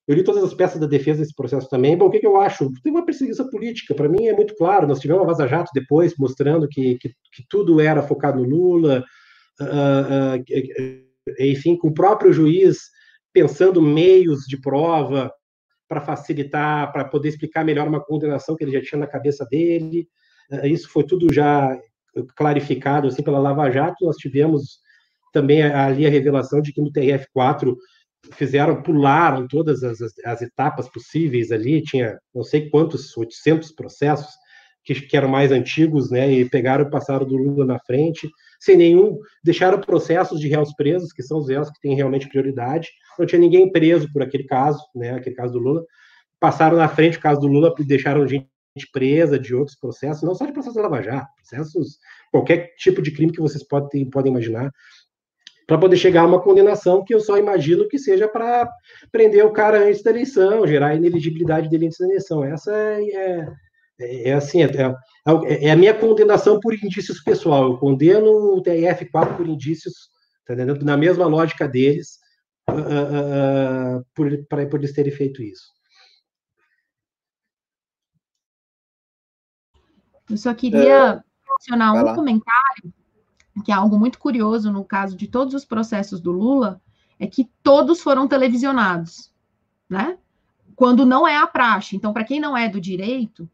eu 0.07 0.15
li 0.15 0.23
todas 0.23 0.41
as 0.41 0.53
peças 0.53 0.79
da 0.79 0.87
defesa 0.87 1.19
desse 1.19 1.35
processo 1.35 1.69
também. 1.69 1.97
Bom, 1.97 2.05
o 2.05 2.09
que, 2.09 2.19
que 2.19 2.27
eu 2.27 2.39
acho? 2.39 2.71
Tem 2.81 2.93
uma 2.93 3.05
perseguição 3.05 3.49
política. 3.49 3.93
Para 3.93 4.07
mim 4.07 4.27
é 4.27 4.33
muito 4.33 4.55
claro. 4.55 4.87
Nós 4.87 5.01
tivemos 5.01 5.21
uma 5.21 5.27
vaza-jato 5.27 5.69
depois, 5.73 6.15
mostrando 6.17 6.65
que, 6.69 6.97
que, 6.97 7.09
que, 7.09 7.43
tudo 7.49 7.81
era 7.81 8.01
focado 8.01 8.41
no 8.41 8.47
Lula. 8.47 9.03
Uh, 9.59 10.39
uh, 10.39 11.06
enfim, 11.39 11.77
com 11.77 11.89
o 11.89 11.93
próprio 11.93 12.31
juiz 12.33 12.89
pensando 13.33 13.81
meios 13.81 14.41
de 14.47 14.59
prova 14.59 15.31
para 15.87 16.01
facilitar, 16.01 16.91
para 16.91 17.05
poder 17.05 17.29
explicar 17.29 17.63
melhor 17.63 17.87
uma 17.87 18.03
condenação 18.03 18.55
que 18.55 18.63
ele 18.63 18.71
já 18.71 18.81
tinha 18.81 18.99
na 18.99 19.07
cabeça 19.07 19.45
dele. 19.45 20.07
Uh, 20.51 20.67
isso 20.67 20.89
foi 20.89 21.03
tudo 21.03 21.31
já 21.33 21.77
clarificado 22.35 23.07
assim 23.07 23.23
pela 23.23 23.39
Lava 23.39 23.69
Jato. 23.69 24.05
Nós 24.05 24.17
tivemos 24.17 24.79
também 25.31 25.61
ali 25.61 26.05
a 26.05 26.09
revelação 26.09 26.61
de 26.61 26.73
que 26.73 26.81
no 26.81 26.91
TRF4 26.91 27.75
fizeram, 28.31 28.81
pularam 28.81 29.47
todas 29.47 29.83
as, 29.83 29.99
as, 30.25 30.41
etapas 30.41 30.89
possíveis 30.89 31.51
ali, 31.51 31.81
tinha 31.81 32.17
não 32.33 32.43
sei 32.43 32.69
quantos, 32.69 33.15
800 33.15 33.71
processos 33.71 34.33
que, 34.83 34.95
que 34.95 35.15
eram 35.15 35.29
mais 35.29 35.51
antigos, 35.51 36.09
né, 36.09 36.31
e 36.31 36.49
pegaram 36.49 36.85
e 36.85 36.89
passaram 36.89 37.25
do 37.25 37.37
Lula 37.37 37.65
na 37.65 37.79
frente, 37.79 38.29
sem 38.59 38.75
nenhum, 38.75 39.19
deixaram 39.43 39.79
processos 39.79 40.39
de 40.39 40.47
réus 40.47 40.73
presos, 40.73 41.11
que 41.11 41.23
são 41.23 41.39
os 41.39 41.49
réus 41.49 41.69
que 41.69 41.79
têm 41.79 41.95
realmente 41.95 42.27
prioridade, 42.27 42.89
não 43.17 43.25
tinha 43.25 43.39
ninguém 43.39 43.71
preso 43.71 44.11
por 44.11 44.21
aquele 44.21 44.43
caso, 44.43 44.79
né, 44.95 45.11
aquele 45.11 45.35
caso 45.35 45.53
do 45.53 45.59
Lula, 45.59 45.83
passaram 46.39 46.77
na 46.77 46.87
frente 46.87 47.17
o 47.17 47.21
caso 47.21 47.41
do 47.41 47.47
Lula 47.47 47.73
e 47.79 47.83
deixaram 47.83 48.27
gente 48.27 48.47
presa 48.91 49.39
de 49.39 49.55
outros 49.55 49.75
processos, 49.75 50.23
não 50.23 50.35
só 50.35 50.45
de 50.45 50.53
processos 50.53 50.75
de 50.75 50.81
Lava 50.81 51.01
Jato, 51.01 51.27
processos, 51.35 51.97
qualquer 52.31 52.75
tipo 52.77 53.01
de 53.01 53.11
crime 53.11 53.31
que 53.31 53.41
vocês 53.41 53.63
podem, 53.67 54.07
podem 54.09 54.31
imaginar, 54.31 54.71
para 55.65 55.77
poder 55.77 55.97
chegar 55.97 56.21
a 56.21 56.25
uma 56.25 56.41
condenação 56.41 57.03
que 57.03 57.13
eu 57.13 57.19
só 57.19 57.37
imagino 57.37 57.89
que 57.89 57.99
seja 57.99 58.27
para 58.27 58.69
prender 59.11 59.45
o 59.45 59.51
cara 59.51 59.85
antes 59.85 60.01
da 60.01 60.11
eleição, 60.11 60.65
gerar 60.65 60.87
a 60.87 60.95
ineligibilidade 60.95 61.69
dele 61.69 61.87
antes 61.87 61.97
da 61.97 62.05
eleição. 62.05 62.43
Essa 62.43 62.71
é, 62.73 63.47
é, 63.99 64.05
é, 64.05 64.29
é 64.29 64.33
assim, 64.33 64.63
é, 64.63 64.65
é, 64.65 65.65
é, 65.65 65.71
a 65.71 65.75
minha 65.75 65.93
condenação 65.93 66.59
por 66.59 66.73
indícios 66.73 67.21
pessoal. 67.21 67.63
Eu 67.63 67.77
condeno 67.77 68.29
o 68.55 68.61
TRF4 68.61 69.37
por 69.37 69.47
indícios, 69.47 70.09
tá 70.45 70.53
entendendo? 70.53 70.83
na 70.85 70.97
mesma 70.97 71.25
lógica 71.25 71.67
deles, 71.67 72.19
uh, 72.69 72.73
uh, 72.73 73.97
uh, 73.99 74.05
por, 74.13 74.29
por 74.47 74.79
eles 74.79 74.93
terem 74.93 75.11
feito 75.11 75.41
isso. 75.41 75.75
Eu 80.29 80.37
só 80.37 80.53
queria 80.53 81.23
mencionar 81.49 81.93
um 81.93 82.13
comentário 82.13 82.93
que 83.63 83.71
é 83.71 83.75
algo 83.75 83.97
muito 83.97 84.19
curioso 84.19 84.71
no 84.71 84.83
caso 84.83 85.15
de 85.15 85.27
todos 85.27 85.53
os 85.53 85.65
processos 85.65 86.19
do 86.19 86.31
Lula, 86.31 86.81
é 87.19 87.25
que 87.25 87.49
todos 87.63 88.01
foram 88.01 88.27
televisionados, 88.27 89.33
né? 89.89 90.17
Quando 90.75 91.05
não 91.05 91.27
é 91.27 91.37
a 91.37 91.47
praxe. 91.47 91.95
Então, 91.95 92.13
para 92.13 92.23
quem 92.23 92.39
não 92.39 92.55
é 92.55 92.69
do 92.69 92.79
direito, 92.79 93.49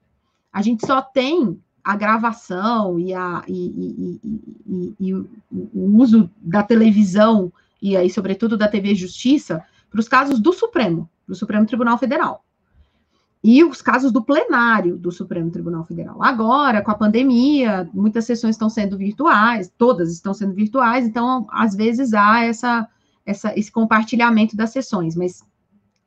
a 0.53 0.61
gente 0.61 0.85
só 0.85 1.01
tem 1.01 1.59
a 1.83 1.97
gravação 1.97 2.97
e, 2.99 3.13
a, 3.13 3.43
e, 3.47 4.19
e, 4.65 4.95
e 4.99 5.13
o, 5.13 5.27
o 5.51 5.97
uso 5.97 6.29
da 6.37 6.63
televisão 6.63 7.51
e 7.81 7.97
aí, 7.97 8.09
sobretudo, 8.09 8.55
da 8.55 8.69
TV 8.69 8.95
Justiça 8.95 9.61
para 9.89 9.99
os 9.99 10.07
casos 10.07 10.39
do 10.39 10.53
Supremo, 10.53 11.09
do 11.27 11.35
Supremo 11.35 11.65
Tribunal 11.65 11.97
Federal 11.97 12.43
e 13.43 13.61
os 13.63 13.81
casos 13.81 14.11
do 14.11 14.23
plenário 14.23 14.97
do 14.97 15.11
Supremo 15.11 15.51
Tribunal 15.51 15.83
Federal. 15.83 16.23
Agora, 16.23 16.81
com 16.81 16.91
a 16.91 16.95
pandemia, 16.95 17.89
muitas 17.93 18.23
sessões 18.25 18.55
estão 18.55 18.69
sendo 18.69 18.97
virtuais, 18.97 19.69
todas 19.77 20.13
estão 20.13 20.33
sendo 20.33 20.53
virtuais, 20.53 21.05
então, 21.05 21.45
às 21.51 21.75
vezes, 21.75 22.13
há 22.13 22.45
essa, 22.45 22.87
essa, 23.25 23.59
esse 23.59 23.69
compartilhamento 23.69 24.55
das 24.55 24.69
sessões, 24.69 25.13
mas, 25.13 25.43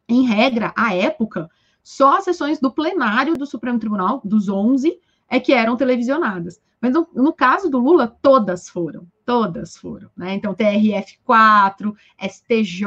em 0.09 0.27
regra, 0.27 0.73
à 0.75 0.95
época, 0.95 1.51
só 1.87 2.17
as 2.17 2.25
sessões 2.25 2.59
do 2.59 2.69
plenário 2.69 3.35
do 3.35 3.47
Supremo 3.47 3.79
Tribunal, 3.79 4.21
dos 4.25 4.49
11, 4.49 4.99
é 5.31 5.39
que 5.39 5.53
eram 5.53 5.77
televisionadas. 5.77 6.61
Mas, 6.81 6.93
no, 6.93 7.07
no 7.15 7.33
caso 7.33 7.71
do 7.71 7.79
Lula, 7.79 8.09
todas 8.21 8.69
foram, 8.69 9.07
todas 9.25 9.77
foram, 9.77 10.11
né? 10.17 10.35
Então, 10.35 10.53
TRF4, 10.53 11.95
STJ, 12.29 12.87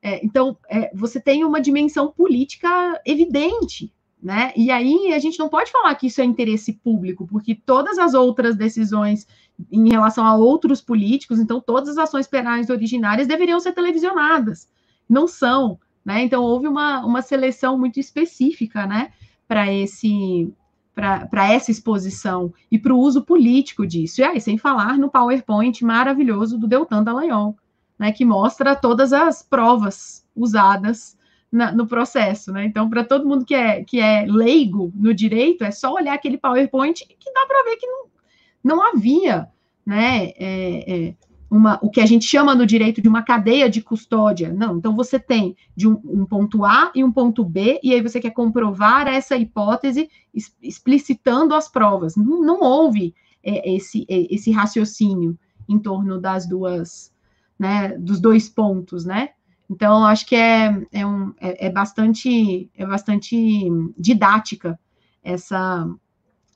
é, 0.00 0.24
então, 0.24 0.56
é, 0.68 0.94
você 0.94 1.20
tem 1.20 1.44
uma 1.44 1.60
dimensão 1.60 2.12
política 2.12 3.00
evidente 3.04 3.92
né? 4.22 4.52
E 4.56 4.70
aí 4.70 5.12
a 5.12 5.18
gente 5.18 5.36
não 5.36 5.48
pode 5.48 5.72
falar 5.72 5.92
que 5.96 6.06
isso 6.06 6.20
é 6.20 6.24
interesse 6.24 6.74
público, 6.74 7.26
porque 7.26 7.56
todas 7.56 7.98
as 7.98 8.14
outras 8.14 8.54
decisões 8.54 9.26
em 9.70 9.88
relação 9.88 10.24
a 10.24 10.36
outros 10.36 10.80
políticos, 10.80 11.40
então 11.40 11.60
todas 11.60 11.90
as 11.90 11.98
ações 11.98 12.28
penais 12.28 12.70
originárias 12.70 13.26
deveriam 13.26 13.58
ser 13.58 13.72
televisionadas. 13.72 14.70
Não 15.08 15.26
são, 15.26 15.76
né? 16.04 16.22
Então 16.22 16.42
houve 16.42 16.66
uma, 16.66 17.04
uma 17.04 17.22
seleção 17.22 17.78
muito 17.78 17.98
específica, 18.00 18.86
né, 18.86 19.12
para 19.46 19.72
esse 19.72 20.52
para 20.94 21.50
essa 21.50 21.70
exposição 21.70 22.52
e 22.70 22.78
para 22.78 22.92
o 22.92 22.98
uso 22.98 23.22
político 23.22 23.86
disso. 23.86 24.20
E 24.20 24.24
aí, 24.24 24.38
sem 24.38 24.58
falar 24.58 24.98
no 24.98 25.10
PowerPoint 25.10 25.82
maravilhoso 25.82 26.58
do 26.58 26.68
Deltan 26.68 27.02
Dallagnol, 27.02 27.56
né, 27.98 28.12
que 28.12 28.26
mostra 28.26 28.76
todas 28.76 29.10
as 29.10 29.42
provas 29.42 30.26
usadas 30.36 31.16
na, 31.50 31.72
no 31.72 31.86
processo, 31.86 32.52
né? 32.52 32.64
Então, 32.64 32.88
para 32.88 33.04
todo 33.04 33.28
mundo 33.28 33.44
que 33.44 33.54
é, 33.54 33.84
que 33.84 34.00
é 34.00 34.24
leigo 34.26 34.92
no 34.94 35.14
direito, 35.14 35.64
é 35.64 35.70
só 35.70 35.94
olhar 35.94 36.14
aquele 36.14 36.38
PowerPoint 36.38 37.06
que 37.06 37.32
dá 37.32 37.46
para 37.46 37.64
ver 37.64 37.76
que 37.76 37.86
não, 37.86 38.06
não 38.64 38.82
havia, 38.82 39.48
né? 39.84 40.30
É, 40.36 41.08
é, 41.08 41.14
uma, 41.52 41.78
o 41.82 41.90
que 41.90 42.00
a 42.00 42.06
gente 42.06 42.24
chama 42.24 42.54
no 42.54 42.64
direito 42.64 43.02
de 43.02 43.08
uma 43.08 43.22
cadeia 43.22 43.68
de 43.68 43.82
custódia. 43.82 44.50
Não, 44.50 44.78
então 44.78 44.96
você 44.96 45.18
tem 45.18 45.54
de 45.76 45.86
um, 45.86 46.00
um, 46.02 46.24
ponto 46.24 46.64
A 46.64 46.90
e 46.94 47.04
um 47.04 47.12
ponto 47.12 47.44
B, 47.44 47.78
e 47.82 47.92
aí 47.92 48.00
você 48.00 48.18
quer 48.18 48.30
comprovar 48.30 49.06
essa 49.06 49.36
hipótese 49.36 50.08
explicitando 50.62 51.54
as 51.54 51.68
provas. 51.68 52.16
Não, 52.16 52.40
não 52.40 52.60
houve 52.62 53.14
é, 53.44 53.70
esse, 53.70 54.06
é, 54.08 54.34
esse 54.34 54.50
raciocínio 54.50 55.38
em 55.68 55.78
torno 55.78 56.18
das 56.18 56.48
duas, 56.48 57.12
né, 57.58 57.98
dos 57.98 58.18
dois 58.18 58.48
pontos, 58.48 59.04
né? 59.04 59.28
Então, 59.68 60.06
acho 60.06 60.24
que 60.24 60.34
é, 60.34 60.86
é, 60.90 61.06
um, 61.06 61.34
é, 61.38 61.66
é, 61.66 61.70
bastante, 61.70 62.70
é 62.74 62.86
bastante 62.86 63.36
didática 63.98 64.80
essa. 65.22 65.86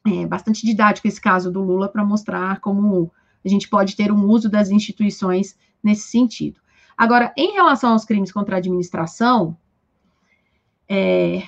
É 0.07 0.25
bastante 0.25 0.65
didático 0.65 1.09
esse 1.09 1.21
caso 1.21 1.51
do 1.51 1.61
Lula 1.61 1.89
para 1.89 2.05
mostrar 2.05 2.61
como 2.61 3.13
a 3.47 3.51
gente 3.51 3.69
pode 3.69 3.95
ter 3.95 4.11
um 4.11 4.27
uso 4.27 4.51
das 4.51 4.71
instituições 4.71 5.57
nesse 5.83 6.09
sentido. 6.09 6.61
Agora, 6.97 7.33
em 7.37 7.53
relação 7.53 7.93
aos 7.93 8.05
crimes 8.05 8.33
contra 8.33 8.57
a 8.57 8.59
administração, 8.59 9.57
é, 10.89 11.43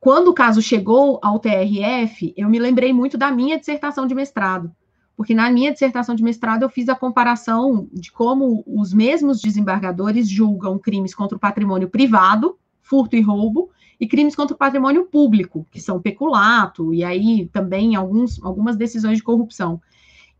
quando 0.00 0.28
o 0.28 0.34
caso 0.34 0.60
chegou 0.60 1.20
ao 1.22 1.38
TRF, 1.38 2.34
eu 2.36 2.48
me 2.48 2.58
lembrei 2.58 2.92
muito 2.92 3.16
da 3.16 3.30
minha 3.30 3.58
dissertação 3.58 4.06
de 4.06 4.14
mestrado, 4.14 4.74
porque 5.16 5.34
na 5.34 5.50
minha 5.50 5.72
dissertação 5.72 6.14
de 6.14 6.24
mestrado 6.24 6.62
eu 6.62 6.68
fiz 6.68 6.88
a 6.88 6.96
comparação 6.96 7.88
de 7.92 8.10
como 8.10 8.64
os 8.66 8.92
mesmos 8.92 9.40
desembargadores 9.40 10.28
julgam 10.28 10.78
crimes 10.78 11.14
contra 11.14 11.36
o 11.36 11.40
patrimônio 11.40 11.88
privado, 11.88 12.58
furto 12.80 13.14
e 13.14 13.20
roubo, 13.20 13.70
e 14.00 14.06
crimes 14.08 14.34
contra 14.34 14.54
o 14.56 14.58
patrimônio 14.58 15.04
público, 15.04 15.64
que 15.70 15.80
são 15.80 16.02
peculato, 16.02 16.92
e 16.92 17.04
aí 17.04 17.48
também 17.52 17.94
alguns, 17.94 18.42
algumas 18.42 18.74
decisões 18.74 19.18
de 19.18 19.22
corrupção. 19.22 19.80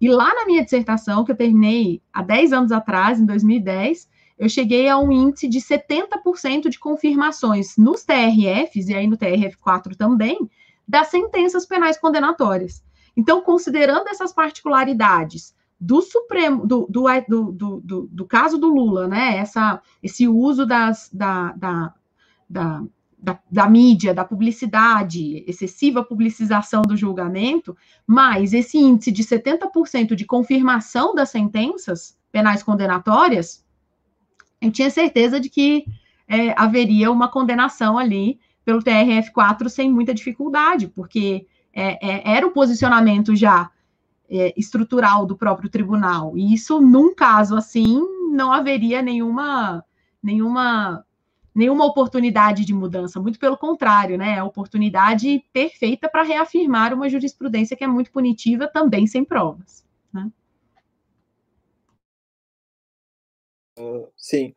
E 0.02 0.08
lá 0.08 0.34
na 0.34 0.44
minha 0.44 0.64
dissertação, 0.64 1.24
que 1.24 1.30
eu 1.30 1.36
terminei 1.36 2.02
há 2.12 2.24
10 2.24 2.52
anos 2.52 2.72
atrás, 2.72 3.20
em 3.20 3.24
2010, 3.24 4.10
eu 4.36 4.48
cheguei 4.48 4.88
a 4.88 4.98
um 4.98 5.12
índice 5.12 5.46
de 5.46 5.60
70% 5.60 6.68
de 6.68 6.76
confirmações 6.76 7.76
nos 7.76 8.02
TRFs, 8.02 8.88
e 8.88 8.94
aí 8.96 9.06
no 9.06 9.16
TRF4 9.16 9.94
também, 9.96 10.50
das 10.88 11.06
sentenças 11.06 11.64
penais 11.64 11.96
condenatórias. 11.96 12.82
Então, 13.16 13.42
considerando 13.42 14.08
essas 14.08 14.32
particularidades 14.32 15.54
do 15.78 16.02
Supremo, 16.02 16.66
do, 16.66 16.88
do, 16.90 17.52
do, 17.52 18.08
do, 18.10 18.26
caso 18.26 18.58
do 18.58 18.74
Lula, 18.74 19.06
né? 19.06 19.36
Essa, 19.36 19.80
esse 20.02 20.26
uso 20.26 20.66
das, 20.66 21.10
da, 21.12 21.52
da, 21.52 21.94
da, 23.22 23.38
da, 23.50 23.68
mídia, 23.68 24.12
da 24.12 24.24
publicidade, 24.24 25.44
excessiva 25.46 26.02
publicização 26.04 26.82
do 26.82 26.96
julgamento, 26.96 27.76
mais 28.04 28.52
esse 28.52 28.76
índice 28.76 29.12
de 29.12 29.22
70% 29.22 30.16
de 30.16 30.24
confirmação 30.24 31.14
das 31.14 31.30
sentenças 31.30 32.18
penais 32.32 32.62
condenatórias, 32.62 33.64
eu 34.60 34.72
tinha 34.72 34.90
certeza 34.90 35.38
de 35.38 35.48
que 35.48 35.84
é, 36.26 36.52
haveria 36.60 37.12
uma 37.12 37.28
condenação 37.28 37.96
ali 37.96 38.40
pelo 38.64 38.82
TRF4 38.82 39.68
sem 39.68 39.90
muita 39.90 40.14
dificuldade, 40.14 40.88
porque 40.88 41.46
é, 41.72 42.06
é, 42.06 42.36
era 42.36 42.46
o 42.46 42.52
posicionamento 42.52 43.34
já 43.36 43.70
é, 44.28 44.52
estrutural 44.56 45.26
do 45.26 45.36
próprio 45.36 45.68
tribunal. 45.68 46.36
E 46.36 46.54
isso, 46.54 46.80
num 46.80 47.14
caso 47.14 47.56
assim, 47.56 48.00
não 48.32 48.52
haveria 48.52 49.02
nenhuma, 49.02 49.84
nenhuma, 50.22 51.04
nenhuma 51.54 51.84
oportunidade 51.84 52.64
de 52.64 52.72
mudança. 52.72 53.20
Muito 53.20 53.38
pelo 53.38 53.56
contrário, 53.56 54.16
né? 54.16 54.36
É 54.36 54.38
a 54.38 54.44
oportunidade 54.44 55.44
perfeita 55.52 56.08
para 56.08 56.22
reafirmar 56.22 56.94
uma 56.94 57.08
jurisprudência 57.08 57.76
que 57.76 57.84
é 57.84 57.86
muito 57.86 58.10
punitiva, 58.10 58.66
também 58.66 59.06
sem 59.06 59.24
provas. 59.24 59.84
Né? 60.12 60.30
Uh, 63.78 64.08
sim. 64.16 64.54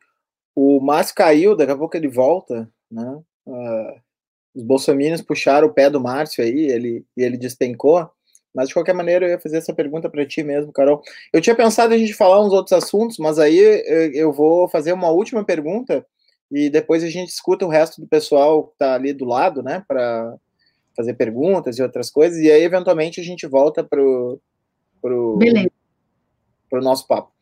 O 0.56 0.80
Márcio 0.80 1.16
caiu, 1.16 1.56
daqui 1.56 1.72
a 1.72 1.78
pouco 1.78 1.98
ele 1.98 2.08
volta, 2.08 2.72
né? 2.90 3.22
Uh, 3.46 4.02
os 4.56 4.64
bolsominions 4.64 5.22
puxaram 5.22 5.68
o 5.68 5.74
pé 5.74 5.90
do 5.90 6.00
Márcio 6.00 6.42
aí, 6.42 6.72
ele, 6.72 7.06
e 7.16 7.22
ele 7.22 7.38
despencou. 7.38 8.10
Mas 8.54 8.70
de 8.70 8.74
qualquer 8.74 8.94
maneira 8.94 9.26
eu 9.26 9.32
ia 9.32 9.40
fazer 9.40 9.58
essa 9.58 9.74
pergunta 9.74 10.10
para 10.10 10.26
ti 10.26 10.42
mesmo, 10.42 10.72
Carol. 10.72 11.02
Eu 11.34 11.42
tinha 11.42 11.54
pensado 11.54 11.94
a 11.94 11.98
gente 11.98 12.14
falar 12.14 12.42
uns 12.42 12.54
outros 12.54 12.72
assuntos, 12.72 13.18
mas 13.18 13.38
aí 13.38 13.60
eu 14.14 14.32
vou 14.32 14.70
fazer 14.70 14.94
uma 14.94 15.10
última 15.10 15.44
pergunta 15.44 16.08
e 16.52 16.70
depois 16.70 17.04
a 17.04 17.10
gente 17.10 17.30
escuta 17.30 17.66
o 17.66 17.70
resto 17.70 18.02
do 18.02 18.08
pessoal 18.08 18.68
que 18.68 18.74
está 18.74 18.94
ali 18.94 19.14
do 19.14 19.26
lado, 19.26 19.64
né, 19.64 19.84
para 19.88 20.36
fazer 20.96 21.14
perguntas 21.16 21.78
e 21.78 21.84
outras 21.84 22.10
coisas, 22.10 22.40
e 22.40 22.52
aí 22.52 22.64
eventualmente 22.64 23.20
a 23.20 23.24
gente 23.24 23.46
volta 23.48 23.84
para 23.84 24.02
o 24.02 24.40
pro, 25.02 25.38
pro 26.70 26.82
nosso 26.82 27.08
papo. 27.08 27.36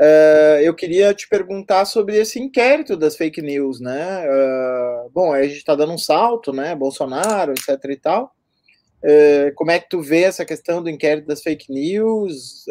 Uh, 0.00 0.58
eu 0.62 0.74
queria 0.74 1.12
te 1.12 1.28
perguntar 1.28 1.84
sobre 1.84 2.16
esse 2.16 2.40
inquérito 2.40 2.96
das 2.96 3.16
fake 3.16 3.42
news, 3.42 3.78
né? 3.80 4.24
Uh, 4.26 5.10
bom, 5.10 5.32
a 5.32 5.42
gente 5.42 5.58
está 5.58 5.74
dando 5.74 5.92
um 5.92 5.98
salto, 5.98 6.52
né? 6.52 6.74
Bolsonaro, 6.74 7.52
etc 7.52 7.78
e 7.90 7.96
tal. 7.96 8.32
Uh, 9.04 9.54
como 9.54 9.70
é 9.70 9.78
que 9.78 9.88
tu 9.88 10.00
vê 10.00 10.22
essa 10.22 10.44
questão 10.44 10.82
do 10.82 10.88
inquérito 10.88 11.26
das 11.26 11.42
fake 11.42 11.70
news? 11.70 12.64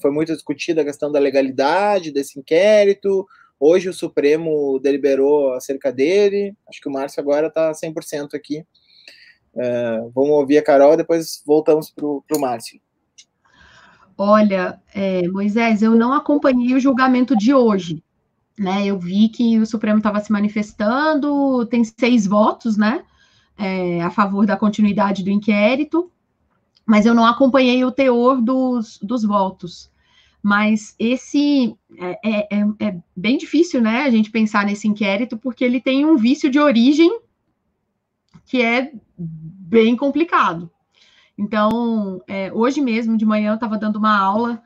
foi 0.00 0.10
muito 0.10 0.32
discutida 0.32 0.80
a 0.80 0.84
questão 0.84 1.12
da 1.12 1.20
legalidade 1.20 2.10
desse 2.10 2.38
inquérito. 2.38 3.26
Hoje 3.64 3.88
o 3.88 3.94
Supremo 3.94 4.80
deliberou 4.80 5.54
acerca 5.54 5.92
dele. 5.92 6.52
Acho 6.68 6.80
que 6.80 6.88
o 6.88 6.92
Márcio 6.92 7.20
agora 7.20 7.46
está 7.46 7.70
100% 7.70 8.34
aqui. 8.34 8.66
vamos 10.12 10.32
ouvir 10.32 10.58
a 10.58 10.64
Carol, 10.64 10.96
depois 10.96 11.40
voltamos 11.46 11.88
para 11.88 12.04
o 12.04 12.40
Márcio. 12.40 12.80
Olha, 14.18 14.80
é, 14.92 15.28
Moisés, 15.28 15.80
eu 15.80 15.94
não 15.94 16.12
acompanhei 16.12 16.74
o 16.74 16.80
julgamento 16.80 17.36
de 17.36 17.54
hoje. 17.54 18.02
Né? 18.58 18.84
Eu 18.84 18.98
vi 18.98 19.28
que 19.28 19.60
o 19.60 19.64
Supremo 19.64 19.98
estava 19.98 20.18
se 20.18 20.32
manifestando, 20.32 21.64
tem 21.66 21.84
seis 21.84 22.26
votos, 22.26 22.76
né? 22.76 23.04
É, 23.56 24.02
a 24.02 24.10
favor 24.10 24.44
da 24.44 24.56
continuidade 24.56 25.22
do 25.22 25.30
inquérito, 25.30 26.10
mas 26.84 27.06
eu 27.06 27.14
não 27.14 27.24
acompanhei 27.24 27.84
o 27.84 27.92
teor 27.92 28.42
dos, 28.42 28.98
dos 29.00 29.22
votos. 29.22 29.91
Mas 30.42 30.96
esse 30.98 31.76
é, 31.96 32.18
é, 32.24 32.48
é, 32.50 32.88
é 32.88 33.00
bem 33.16 33.38
difícil, 33.38 33.80
né? 33.80 34.02
A 34.02 34.10
gente 34.10 34.30
pensar 34.30 34.66
nesse 34.66 34.88
inquérito, 34.88 35.36
porque 35.38 35.64
ele 35.64 35.80
tem 35.80 36.04
um 36.04 36.16
vício 36.16 36.50
de 36.50 36.58
origem 36.58 37.20
que 38.44 38.60
é 38.60 38.92
bem 39.16 39.96
complicado. 39.96 40.68
Então, 41.38 42.20
é, 42.26 42.52
hoje 42.52 42.80
mesmo, 42.80 43.16
de 43.16 43.24
manhã, 43.24 43.52
eu 43.52 43.54
estava 43.54 43.78
dando 43.78 43.96
uma 43.96 44.18
aula 44.18 44.62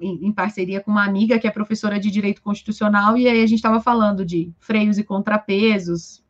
em, 0.00 0.26
em, 0.26 0.32
parceria 0.32 0.80
com 0.80 0.90
uma 0.90 1.04
amiga 1.04 1.38
que 1.38 1.46
é 1.46 1.50
professora 1.50 1.98
de 1.98 2.10
Direito 2.10 2.42
Constitucional, 2.42 3.16
e 3.16 3.26
aí 3.28 3.42
a 3.42 3.46
gente 3.46 3.58
estava 3.58 3.80
falando 3.80 4.24
de 4.24 4.52
freios 4.60 4.98
e 4.98 5.04
contrapesos, 5.04 6.22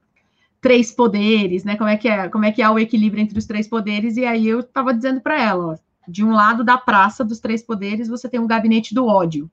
três 0.61 0.93
poderes, 0.93 1.65
né? 1.65 1.77
Como 1.77 1.91
é 1.91 1.97
que 1.97 2.09
é, 2.09 2.29
como 2.29 2.45
é 2.45 2.53
que 2.53 2.63
há 2.63 2.71
o 2.71 2.79
equilíbrio 2.79 3.23
entre 3.23 3.39
os 3.39 3.47
três 3.47 3.69
poderes, 3.69 4.17
e 4.17 4.25
aí 4.25 4.47
eu 4.47 4.61
estava 4.61 4.95
dizendo 4.95 5.21
para 5.21 5.41
ela, 5.41 5.73
ó, 5.73 5.77
de 6.09 6.25
um 6.25 6.33
lado 6.33 6.65
da 6.65 6.77
praça 6.77 7.25
dos 7.25 7.41
três 7.41 7.63
poderes, 7.63 8.09
você 8.09 8.29
tem 8.29 8.41
um 8.41 8.47
gabinete 8.47 8.95
do 8.95 9.07
ódio, 9.07 9.51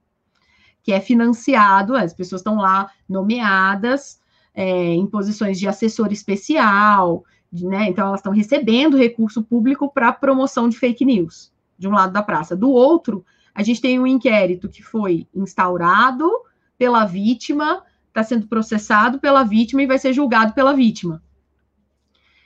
que 0.82 0.92
é 0.92 1.00
financiado, 1.00 1.96
as 1.96 2.14
pessoas 2.14 2.42
estão 2.42 2.58
lá 2.58 2.90
nomeadas 3.08 4.20
é, 4.54 4.94
em 4.94 5.06
posições 5.06 5.60
de 5.60 5.68
assessor 5.68 6.12
especial, 6.12 7.24
né? 7.52 7.88
Então, 7.88 8.08
elas 8.08 8.20
estão 8.20 8.32
recebendo 8.32 8.98
recurso 8.98 9.44
público 9.44 9.92
para 9.92 10.14
promoção 10.14 10.70
de 10.70 10.78
fake 10.78 11.06
news, 11.06 11.52
de 11.78 11.88
um 11.88 11.92
lado 11.92 12.14
da 12.14 12.22
praça. 12.22 12.56
Do 12.56 12.70
outro, 12.70 13.26
a 13.54 13.64
gente 13.64 13.82
tem 13.82 14.00
um 14.00 14.08
inquérito 14.08 14.70
que 14.70 14.84
foi 14.84 15.28
instaurado 15.34 16.30
pela 16.78 17.06
vítima, 17.06 17.84
está 18.08 18.24
sendo 18.24 18.48
processado 18.48 19.20
pela 19.20 19.44
vítima 19.44 19.82
e 19.82 19.88
vai 19.88 19.98
ser 19.98 20.14
julgado 20.14 20.54
pela 20.54 20.74
vítima. 20.74 21.22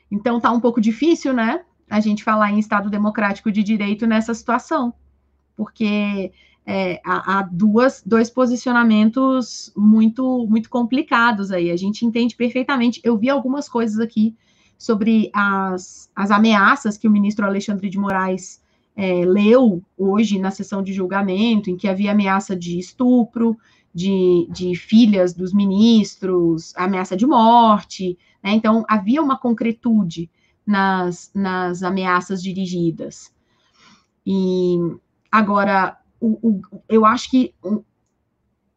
Então, 0.10 0.38
está 0.38 0.52
um 0.52 0.60
pouco 0.60 0.80
difícil, 0.80 1.34
né? 1.34 1.64
A 1.94 2.00
gente 2.00 2.24
falar 2.24 2.52
em 2.52 2.58
Estado 2.58 2.90
democrático 2.90 3.52
de 3.52 3.62
direito 3.62 4.08
nessa 4.08 4.34
situação, 4.34 4.96
porque 5.56 6.32
é, 6.66 7.00
há, 7.06 7.38
há, 7.38 7.42
duas, 7.44 8.02
dois 8.04 8.32
posicionamentos 8.32 9.72
muito, 9.78 10.48
muito 10.50 10.72
complicados 10.72 11.52
aí. 11.52 11.70
A 11.70 11.78
gente 11.78 12.04
entende 12.04 12.36
perfeitamente. 12.36 13.00
Eu 13.04 13.16
vi 13.16 13.30
algumas 13.30 13.70
coisas 13.70 14.00
aqui 14.00 14.36
sobre 14.76 15.30
as, 15.32 16.10
as 16.16 16.32
ameaças 16.32 16.98
que 16.98 17.08
o 17.08 17.12
ministro 17.12 17.46
Alexandre 17.46 17.88
de 17.92 18.00
Moraes 18.00 18.60
é, 18.96 19.24
leu 19.24 19.84
hoje 19.96 20.40
na 20.40 20.50
sessão 20.50 20.82
de 20.82 20.94
julgamento, 20.94 21.70
em 21.70 21.78
que 21.78 21.88
havia 21.88 22.12
ameaça 22.12 22.56
de 22.56 22.80
estupro, 22.80 23.56
de, 23.94 24.48
de 24.50 24.76
filhas 24.76 25.32
dos 25.32 25.54
ministros, 25.54 26.74
ameaça 26.76 27.16
de 27.16 27.28
morte, 27.28 28.18
né? 28.44 28.54
Então, 28.54 28.84
havia 28.90 29.22
uma 29.22 29.38
concretude 29.38 30.28
nas, 30.66 31.32
nas 31.34 31.84
ameaças 31.84 32.42
dirigidas. 32.42 33.34
E 34.26 34.78
agora, 35.32 35.98
o, 36.20 36.38
o, 36.42 36.62
eu 36.88 37.06
acho 37.06 37.30
que 37.30 37.54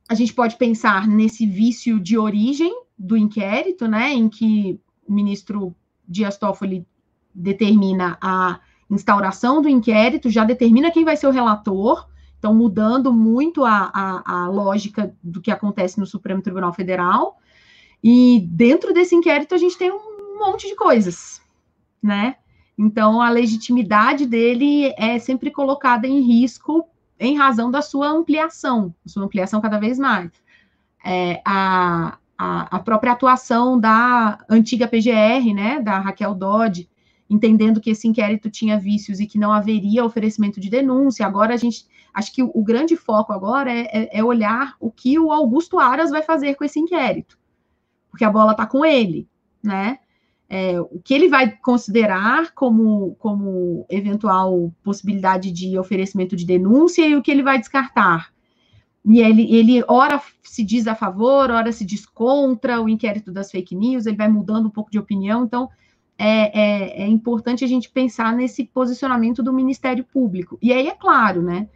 a 0.09 0.15
gente 0.15 0.35
pode 0.35 0.57
pensar 0.57 1.07
nesse 1.07 1.47
vício 1.47 2.01
de 2.01 2.19
origem 2.19 2.73
do 2.99 3.17
inquérito, 3.17 3.87
né, 3.87 4.13
em 4.13 4.29
que 4.29 4.81
o 5.07 5.13
ministro 5.13 5.75
Dias 6.09 6.37
Toffoli 6.37 6.87
determina 7.35 8.17
a 8.21 8.61
instauração 8.91 9.61
do 9.61 9.69
inquérito, 9.69 10.31
já 10.31 10.45
determina 10.45 10.91
quem 10.91 11.05
vai 11.05 11.17
ser 11.17 11.27
o 11.27 11.33
relator, 11.33 12.09
então 12.39 12.55
mudando 12.55 13.13
muito 13.13 13.65
a, 13.65 13.91
a, 13.93 14.45
a 14.45 14.49
lógica 14.49 15.15
do 15.23 15.41
que 15.41 15.51
acontece 15.51 15.99
no 15.99 16.07
Supremo 16.07 16.43
Tribunal 16.43 16.73
Federal. 16.73 17.39
E 18.03 18.47
dentro 18.51 18.93
desse 18.93 19.15
inquérito 19.15 19.55
a 19.55 19.59
gente 19.59 19.77
tem 19.77 19.91
um 19.91 20.39
monte 20.39 20.69
de 20.69 20.77
coisas, 20.77 21.43
né? 22.03 22.37
Então 22.79 23.21
a 23.21 23.31
legitimidade 23.31 24.27
dele 24.27 24.93
é 24.99 25.19
sempre 25.19 25.51
colocada 25.51 26.07
em 26.07 26.21
risco 26.21 26.87
em 27.19 27.37
razão 27.37 27.71
da 27.71 27.81
sua 27.81 28.09
ampliação, 28.09 28.95
sua 29.07 29.25
ampliação 29.25 29.61
cada 29.61 29.79
vez 29.79 29.99
mais. 29.99 30.31
É, 31.05 31.41
a, 31.45 32.19
a, 32.37 32.77
a, 32.77 32.79
própria 32.81 33.13
atuação 33.13 33.79
da 33.79 34.39
antiga 34.49 34.87
PGR, 34.87 35.55
né, 35.55 35.81
da 35.81 35.99
Raquel 35.99 36.35
Dodge, 36.35 36.89
entendendo 37.29 37.81
que 37.81 37.91
esse 37.91 38.07
inquérito 38.07 38.51
tinha 38.51 38.79
vícios 38.79 39.21
e 39.21 39.27
que 39.27 39.39
não 39.39 39.53
haveria 39.53 40.05
oferecimento 40.05 40.61
de 40.61 40.69
denúncia. 40.69 41.27
Agora 41.27 41.55
a 41.55 41.57
gente, 41.57 41.87
acho 42.13 42.33
que 42.33 42.43
o, 42.43 42.51
o 42.55 42.63
grande 42.63 42.97
foco 42.97 43.33
agora 43.33 43.73
é, 43.73 43.89
é, 43.93 44.19
é, 44.19 44.25
olhar 44.25 44.77
o 44.79 44.91
que 44.91 45.19
o 45.19 45.33
Augusto 45.33 45.79
Aras 45.79 46.11
vai 46.11 46.23
fazer 46.23 46.55
com 46.55 46.65
esse 46.65 46.79
inquérito, 46.79 47.39
porque 48.11 48.25
a 48.25 48.31
bola 48.31 48.53
está 48.53 48.67
com 48.67 48.85
ele, 48.85 49.29
né? 49.63 49.99
É, 50.49 50.81
o 50.81 51.01
que 51.03 51.13
ele 51.13 51.29
vai 51.29 51.51
considerar 51.51 52.53
como, 52.55 53.17
como 53.19 53.85
eventual 53.91 54.73
possibilidade 54.83 55.51
de 55.51 55.77
oferecimento 55.77 56.37
de 56.37 56.47
denúncia 56.47 57.05
e 57.05 57.17
o 57.17 57.23
que 57.23 57.31
ele 57.33 57.43
vai 57.43 57.59
descartar. 57.59 58.33
E 59.05 59.21
ele, 59.21 59.55
ele 59.55 59.85
ora 59.87 60.21
se 60.43 60.65
diz 60.65 60.87
a 60.87 60.95
favor, 60.95 61.51
ora 61.51 61.71
se 61.73 61.85
diz 61.85 62.07
contra 62.07 62.81
o 62.81 62.89
inquérito 62.89 63.33
das 63.33 63.51
fake 63.51 63.75
news, 63.75 64.07
ele 64.07 64.17
vai 64.17 64.29
mudando 64.29 64.67
um 64.67 64.71
pouco 64.71 64.91
de 64.91 64.99
opinião, 64.99 65.45
então 65.45 65.69
é, 66.19 66.61
é, 66.61 67.03
é, 67.03 67.07
importante 67.07 67.65
a 67.65 67.69
gente 67.69 67.91
pensar 67.91 68.33
nesse 68.35 68.65
posicionamento 68.65 69.43
do 69.43 69.53
Ministério 69.53 70.05
Público. 70.05 70.59
E 70.63 70.73
aí, 70.73 70.89
é 70.89 70.95
claro, 70.95 71.43
né? 71.43 71.69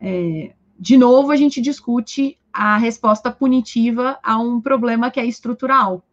É, 0.00 0.52
de 0.78 0.96
novo, 0.96 1.30
a 1.30 1.36
gente 1.36 1.60
discute 1.60 2.36
a 2.52 2.76
resposta 2.76 3.30
punitiva 3.30 4.18
a 4.22 4.38
um 4.38 4.60
problema 4.60 5.10
que 5.10 5.20
é 5.20 5.24
estrutural, 5.24 6.04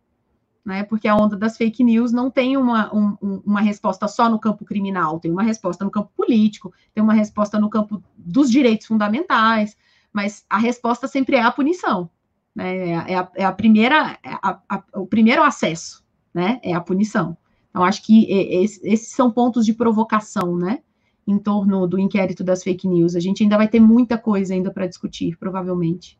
né? 0.65 0.83
Porque 0.83 1.07
a 1.07 1.15
onda 1.15 1.35
das 1.35 1.57
fake 1.57 1.83
news 1.83 2.11
não 2.11 2.29
tem 2.29 2.55
uma, 2.55 2.93
um, 2.95 3.41
uma 3.45 3.61
resposta 3.61 4.07
só 4.07 4.29
no 4.29 4.39
campo 4.39 4.63
criminal, 4.63 5.19
tem 5.19 5.31
uma 5.31 5.43
resposta 5.43 5.83
no 5.83 5.91
campo 5.91 6.11
político, 6.15 6.73
tem 6.93 7.03
uma 7.03 7.13
resposta 7.13 7.59
no 7.59 7.69
campo 7.69 8.01
dos 8.15 8.49
direitos 8.49 8.87
fundamentais, 8.87 9.75
mas 10.13 10.45
a 10.49 10.57
resposta 10.57 11.07
sempre 11.07 11.35
é 11.35 11.41
a 11.41 11.51
punição, 11.51 12.09
né? 12.55 12.89
É 12.89 13.15
a, 13.15 13.31
é 13.35 13.45
a 13.45 13.51
primeira, 13.51 14.17
é 14.23 14.29
a, 14.41 14.59
a, 14.69 14.83
o 14.95 15.07
primeiro 15.07 15.43
acesso, 15.43 16.03
né? 16.33 16.59
É 16.63 16.73
a 16.73 16.81
punição. 16.81 17.37
Então, 17.69 17.83
acho 17.83 18.03
que 18.03 18.27
esses 18.29 19.09
são 19.09 19.31
pontos 19.31 19.65
de 19.65 19.73
provocação, 19.73 20.57
né? 20.57 20.79
Em 21.25 21.37
torno 21.37 21.87
do 21.87 21.97
inquérito 21.97 22.43
das 22.43 22.63
fake 22.63 22.87
news. 22.87 23.15
A 23.15 23.19
gente 23.19 23.43
ainda 23.43 23.57
vai 23.57 23.67
ter 23.67 23.79
muita 23.79 24.17
coisa 24.17 24.53
ainda 24.53 24.69
para 24.69 24.87
discutir, 24.87 25.37
provavelmente. 25.37 26.19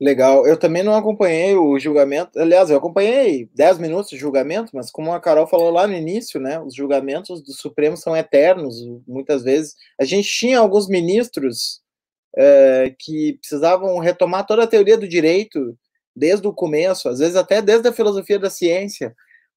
Legal. 0.00 0.46
Eu 0.46 0.56
também 0.58 0.82
não 0.82 0.94
acompanhei 0.94 1.54
o 1.54 1.78
julgamento. 1.78 2.38
Aliás, 2.38 2.68
eu 2.68 2.76
acompanhei 2.76 3.48
10 3.54 3.78
minutos 3.78 4.10
de 4.10 4.16
julgamento, 4.16 4.70
mas 4.74 4.90
como 4.90 5.12
a 5.12 5.20
Carol 5.20 5.46
falou 5.46 5.70
lá 5.70 5.86
no 5.86 5.94
início, 5.94 6.40
né? 6.40 6.60
Os 6.60 6.74
julgamentos 6.74 7.42
do 7.42 7.52
Supremo 7.52 7.96
são 7.96 8.16
eternos, 8.16 8.76
muitas 9.06 9.42
vezes. 9.44 9.74
A 10.00 10.04
gente 10.04 10.28
tinha 10.28 10.58
alguns 10.58 10.88
ministros 10.88 11.80
é, 12.36 12.94
que 12.98 13.34
precisavam 13.34 13.98
retomar 13.98 14.46
toda 14.46 14.64
a 14.64 14.66
teoria 14.66 14.98
do 14.98 15.06
direito 15.08 15.76
desde 16.14 16.46
o 16.46 16.52
começo, 16.52 17.08
às 17.08 17.18
vezes 17.20 17.36
até 17.36 17.62
desde 17.62 17.88
a 17.88 17.92
filosofia 17.92 18.38
da 18.38 18.50
ciência, 18.50 19.14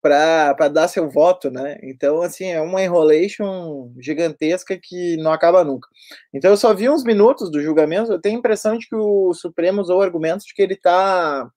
para 0.08 0.68
dar 0.70 0.88
seu 0.88 1.10
voto, 1.10 1.52
né? 1.52 1.78
Então, 1.84 2.22
assim, 2.22 2.46
é 2.46 2.62
uma 2.62 2.84
enrolation 2.84 3.92
gigantesca 4.00 4.78
que 4.82 5.18
não 5.18 5.32
acaba 5.32 5.64
nunca. 5.64 5.88
Então, 6.34 6.52
eu 6.52 6.58
só 6.58 6.74
vi 6.74 6.90
uns 6.90 7.04
minutos 7.04 7.52
do 7.52 7.62
julgamento, 7.62 8.12
eu 8.12 8.22
tenho 8.22 8.36
a 8.36 8.40
impressão 8.40 8.78
de 8.78 8.88
que 8.88 8.96
o 8.96 9.34
Supremo 9.34 9.82
usou 9.82 10.02
argumentos 10.02 10.46
de 10.46 10.54
que 10.54 10.62
ele 10.62 10.76
está 10.76 11.50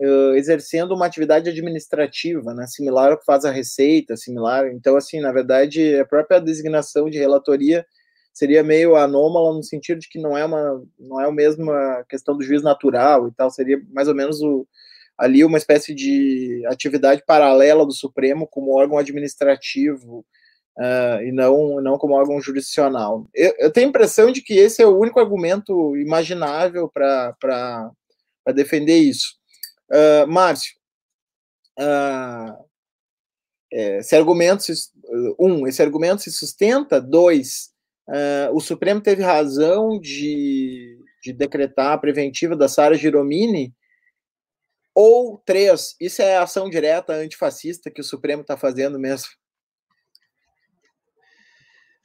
uh, 0.00 0.34
exercendo 0.34 0.94
uma 0.94 1.06
atividade 1.06 1.48
administrativa, 1.48 2.52
né? 2.54 2.66
Similar 2.66 3.12
ao 3.12 3.18
que 3.18 3.24
faz 3.24 3.44
a 3.44 3.50
Receita, 3.50 4.16
similar. 4.16 4.68
Então, 4.72 4.96
assim, 4.96 5.20
na 5.20 5.32
verdade, 5.32 5.98
a 5.98 6.04
própria 6.04 6.40
designação 6.40 7.08
de 7.08 7.18
relatoria 7.18 7.84
seria 8.32 8.62
meio 8.62 8.96
anômala 8.96 9.54
no 9.54 9.62
sentido 9.62 10.00
de 10.00 10.08
que 10.08 10.18
não 10.20 10.36
é 10.36 10.44
uma 10.44 10.82
não 10.98 11.20
é 11.20 11.26
a 11.26 12.04
questão 12.08 12.36
do 12.36 12.44
juiz 12.44 12.62
natural 12.62 13.28
e 13.28 13.32
tal, 13.32 13.50
seria 13.50 13.80
mais 13.92 14.08
ou 14.08 14.14
menos 14.14 14.40
o, 14.40 14.66
ali 15.20 15.44
uma 15.44 15.58
espécie 15.58 15.94
de 15.94 16.64
atividade 16.66 17.22
paralela 17.26 17.84
do 17.84 17.92
Supremo 17.92 18.46
como 18.46 18.74
órgão 18.74 18.98
administrativo 18.98 20.24
uh, 20.78 21.22
e 21.22 21.30
não 21.32 21.80
não 21.80 21.98
como 21.98 22.14
órgão 22.14 22.40
jurisdicional. 22.40 23.28
Eu, 23.34 23.54
eu, 23.58 23.72
tenho 23.72 23.86
a 23.86 23.90
impressão 23.90 24.32
de 24.32 24.42
que 24.42 24.54
esse 24.54 24.82
é 24.82 24.86
o 24.86 24.98
único 24.98 25.20
argumento 25.20 25.96
imaginável 25.96 26.88
para 26.88 27.92
defender 28.54 28.98
isso. 28.98 29.34
Uh, 29.90 30.26
Márcio, 30.26 30.74
uh, 31.78 32.64
esse 33.70 34.16
argumento 34.16 34.62
se, 34.62 34.72
um, 35.38 35.66
esse 35.66 35.82
argumento 35.82 36.22
se 36.22 36.32
sustenta, 36.32 37.00
dois, 37.00 37.70
Uh, 38.10 38.52
o 38.52 38.60
Supremo 38.60 39.00
teve 39.00 39.22
razão 39.22 40.00
de, 40.00 40.98
de 41.22 41.32
decretar 41.32 41.92
a 41.92 41.98
preventiva 41.98 42.56
da 42.56 42.66
Sara 42.66 42.96
Giromini, 42.96 43.72
ou 44.94 45.38
três, 45.38 45.94
isso 46.00 46.22
é 46.22 46.36
ação 46.36 46.68
direta 46.68 47.12
antifascista 47.12 47.90
que 47.90 48.00
o 48.00 48.04
Supremo 48.04 48.42
está 48.42 48.56
fazendo 48.56 48.98
mesmo? 48.98 49.28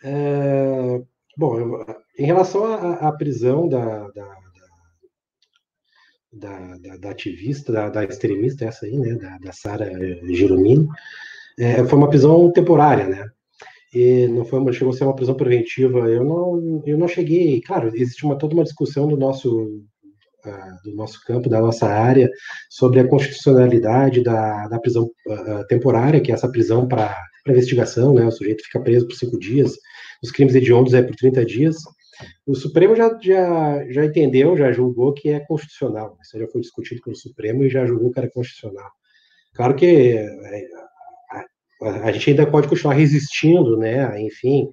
É, 0.03 1.01
bom, 1.37 1.59
eu, 1.59 1.85
em 2.17 2.25
relação 2.25 2.65
à, 2.65 3.11
prisão 3.11 3.67
da, 3.67 4.07
da, 4.09 4.35
da, 6.31 6.77
da, 6.77 6.97
da 6.97 7.09
ativista, 7.09 7.71
da, 7.71 7.89
da, 7.89 8.03
extremista, 8.03 8.65
essa 8.65 8.85
aí, 8.85 8.97
né, 8.97 9.15
da, 9.15 9.37
da 9.39 9.51
Sara 9.51 9.89
Giromini, 10.25 10.87
é, 11.57 11.83
foi 11.85 11.97
uma 11.97 12.09
prisão 12.09 12.51
temporária, 12.51 13.07
né? 13.07 13.29
e 13.95 14.27
não 14.27 14.43
foi 14.43 14.59
uma, 14.59 14.73
chegou 14.73 14.93
a 14.93 14.97
ser 14.97 15.05
uma 15.05 15.15
prisão 15.15 15.35
preventiva. 15.35 15.99
Eu 16.09 16.25
não, 16.25 16.83
eu 16.85 16.97
não 16.97 17.07
cheguei. 17.07 17.61
Claro, 17.61 17.87
existe 17.95 18.25
uma 18.25 18.37
toda 18.37 18.53
uma 18.53 18.65
discussão 18.65 19.07
do 19.07 19.15
nosso 19.15 19.81
do 20.83 20.95
nosso 20.95 21.23
campo, 21.25 21.49
da 21.49 21.59
nossa 21.59 21.87
área, 21.87 22.29
sobre 22.69 22.99
a 22.99 23.07
constitucionalidade 23.07 24.23
da, 24.23 24.67
da 24.67 24.79
prisão 24.79 25.09
uh, 25.27 25.67
temporária, 25.67 26.21
que 26.21 26.31
é 26.31 26.35
essa 26.35 26.49
prisão 26.49 26.87
para 26.87 27.15
investigação, 27.47 28.13
né? 28.13 28.25
O 28.25 28.31
sujeito 28.31 28.63
fica 28.63 28.79
preso 28.79 29.07
por 29.07 29.15
cinco 29.15 29.37
dias, 29.39 29.73
os 30.23 30.31
crimes 30.31 30.55
hediondos 30.55 30.93
é 30.93 31.01
por 31.01 31.15
30 31.15 31.45
dias. 31.45 31.77
O 32.47 32.55
Supremo 32.55 32.95
já, 32.95 33.17
já, 33.21 33.85
já 33.89 34.05
entendeu, 34.05 34.55
já 34.57 34.71
julgou 34.71 35.13
que 35.13 35.29
é 35.29 35.39
constitucional. 35.41 36.17
Isso 36.21 36.39
já 36.39 36.47
foi 36.47 36.61
discutido 36.61 37.01
pelo 37.01 37.15
Supremo 37.15 37.63
e 37.63 37.69
já 37.69 37.85
julgou 37.85 38.11
que 38.11 38.19
era 38.19 38.31
constitucional. 38.31 38.89
Claro 39.53 39.75
que 39.75 39.85
é, 39.85 40.27
a 41.81 42.11
gente 42.11 42.29
ainda 42.29 42.49
pode 42.49 42.67
continuar 42.67 42.93
resistindo, 42.93 43.77
né? 43.77 44.21
Enfim, 44.21 44.69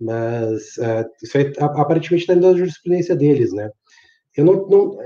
mas 0.00 0.76
uh, 0.78 1.04
isso 1.22 1.36
aí, 1.36 1.52
aparentemente 1.58 2.22
está 2.22 2.34
dentro 2.34 2.52
da 2.52 2.58
jurisprudência 2.58 3.16
deles, 3.16 3.52
né? 3.52 3.70
Eu 4.38 4.44
não, 4.44 4.68
não, 4.68 4.96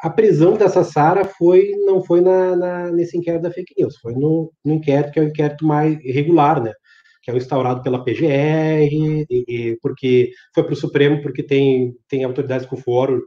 a 0.00 0.08
prisão 0.08 0.56
dessa 0.56 0.84
Sara 0.84 1.24
foi 1.24 1.72
não 1.84 2.00
foi 2.00 2.20
na, 2.20 2.54
na, 2.54 2.92
nesse 2.92 3.18
inquérito 3.18 3.42
da 3.42 3.50
fake 3.50 3.74
news, 3.76 3.96
foi 3.96 4.14
no, 4.14 4.52
no, 4.64 4.74
inquérito 4.74 5.10
que 5.12 5.18
é 5.18 5.22
o 5.22 5.26
inquérito 5.28 5.66
mais 5.66 5.98
regular, 6.04 6.62
né? 6.62 6.72
Que 7.20 7.32
é 7.32 7.34
o 7.34 7.36
instaurado 7.36 7.82
pela 7.82 8.04
PGR, 8.04 8.88
e, 8.88 9.26
e 9.48 9.78
porque 9.82 10.30
foi 10.54 10.62
para 10.62 10.72
o 10.72 10.76
Supremo 10.76 11.20
porque 11.20 11.42
tem 11.42 11.92
tem 12.08 12.22
autoridades 12.22 12.66
com 12.66 12.76
foro 12.76 13.20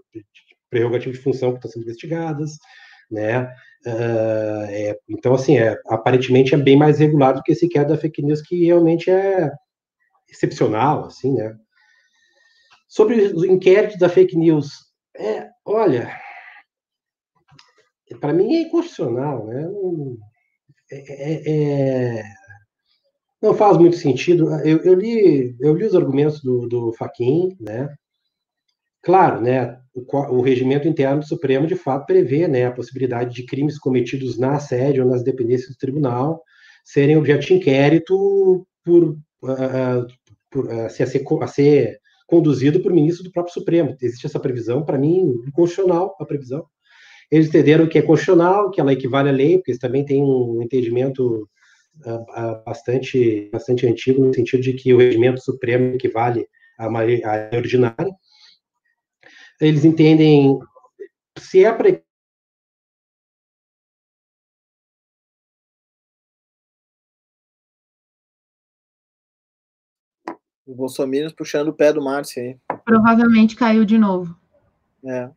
prerrogativo 0.70 1.12
de 1.14 1.20
função 1.20 1.52
que 1.52 1.58
estão 1.58 1.70
sendo 1.70 1.84
investigadas, 1.84 2.52
né? 3.12 3.44
Uh, 3.86 4.64
é, 4.70 4.98
então, 5.10 5.34
assim, 5.34 5.58
é, 5.58 5.76
aparentemente 5.90 6.56
é 6.56 6.58
bem 6.58 6.78
mais 6.78 7.00
regular 7.00 7.34
do 7.34 7.44
que 7.44 7.52
esse 7.52 7.68
queda 7.68 7.90
da 7.90 7.98
fake 7.98 8.22
news, 8.22 8.42
que 8.42 8.68
realmente 8.68 9.12
é 9.12 9.52
excepcional, 10.30 11.08
assim, 11.08 11.34
né? 11.34 11.54
Sobre 12.88 13.34
o 13.34 13.46
inquérito 13.46 13.98
da 13.98 14.08
fake 14.08 14.38
news, 14.38 14.91
é, 15.18 15.50
olha, 15.66 16.10
para 18.20 18.34
mim 18.34 18.56
é 18.56 18.62
inconstitucional, 18.62 19.48
né? 19.48 19.68
é, 20.92 21.52
é, 22.20 22.24
não 23.42 23.54
faz 23.54 23.78
muito 23.78 23.96
sentido. 23.96 24.54
Eu, 24.64 24.80
eu, 24.84 24.94
li, 24.94 25.56
eu 25.60 25.76
li 25.76 25.86
os 25.86 25.96
argumentos 25.96 26.42
do, 26.42 26.68
do 26.68 26.94
Faquin, 26.94 27.56
né? 27.60 27.90
Claro, 29.02 29.42
né? 29.42 29.80
O, 29.94 30.04
o, 30.36 30.42
regimento 30.42 30.88
interno 30.88 31.20
do 31.20 31.28
Supremo 31.28 31.66
de 31.66 31.76
fato 31.76 32.06
prevê, 32.06 32.48
né, 32.48 32.66
a 32.66 32.72
possibilidade 32.72 33.34
de 33.34 33.46
crimes 33.46 33.78
cometidos 33.78 34.38
na 34.38 34.58
sede 34.60 35.02
ou 35.02 35.08
nas 35.08 35.22
dependências 35.22 35.72
do 35.72 35.78
tribunal 35.78 36.42
serem 36.86 37.18
objeto 37.18 37.46
de 37.46 37.56
inquérito 37.56 38.66
por, 38.86 39.10
uh, 39.44 40.08
por 40.50 40.66
uh, 40.68 40.86
a, 40.86 40.90
ser, 40.90 41.26
a 41.42 41.48
ser 41.48 42.00
conduzido 42.32 42.80
por 42.80 42.94
ministro 42.94 43.26
do 43.26 43.32
próprio 43.32 43.54
Supremo. 43.54 43.96
Existe 44.02 44.26
essa 44.26 44.40
previsão, 44.40 44.86
para 44.86 44.98
mim, 44.98 45.34
constitucional 45.52 46.16
a 46.18 46.26
previsão. 46.26 46.66
Eles 47.30 47.50
entenderam 47.50 47.88
que 47.88 47.98
é 47.98 48.02
constitucional, 48.02 48.72
que 48.72 48.80
ela 48.80 48.94
equivale 48.94 49.28
à 49.28 49.32
lei, 49.34 49.58
porque 49.58 49.72
eles 49.72 49.82
também 49.82 50.06
têm 50.06 50.24
um 50.24 50.62
entendimento 50.62 51.50
uh, 52.06 52.64
bastante, 52.66 53.50
bastante 53.52 53.86
antigo, 53.86 54.26
no 54.26 54.34
sentido 54.34 54.64
de 54.64 54.74
que 54.74 54.94
o 54.94 54.98
regimento 54.98 55.42
supremo 55.42 55.94
equivale 55.94 56.48
à 56.80 56.88
lei 57.02 57.22
ordinária. 57.54 58.14
Eles 59.60 59.84
entendem, 59.84 60.58
se 61.38 61.66
é 61.66 61.72
para 61.74 62.02
O 70.72 70.76
Bolsonaro 70.76 71.36
puxando 71.36 71.68
o 71.68 71.74
pé 71.74 71.92
do 71.92 72.02
Márcio 72.02 72.42
aí. 72.42 72.58
Provavelmente 72.86 73.58
caiu 73.58 73.84
de 73.84 73.98
novo. 73.98 74.34
É. 75.06 75.30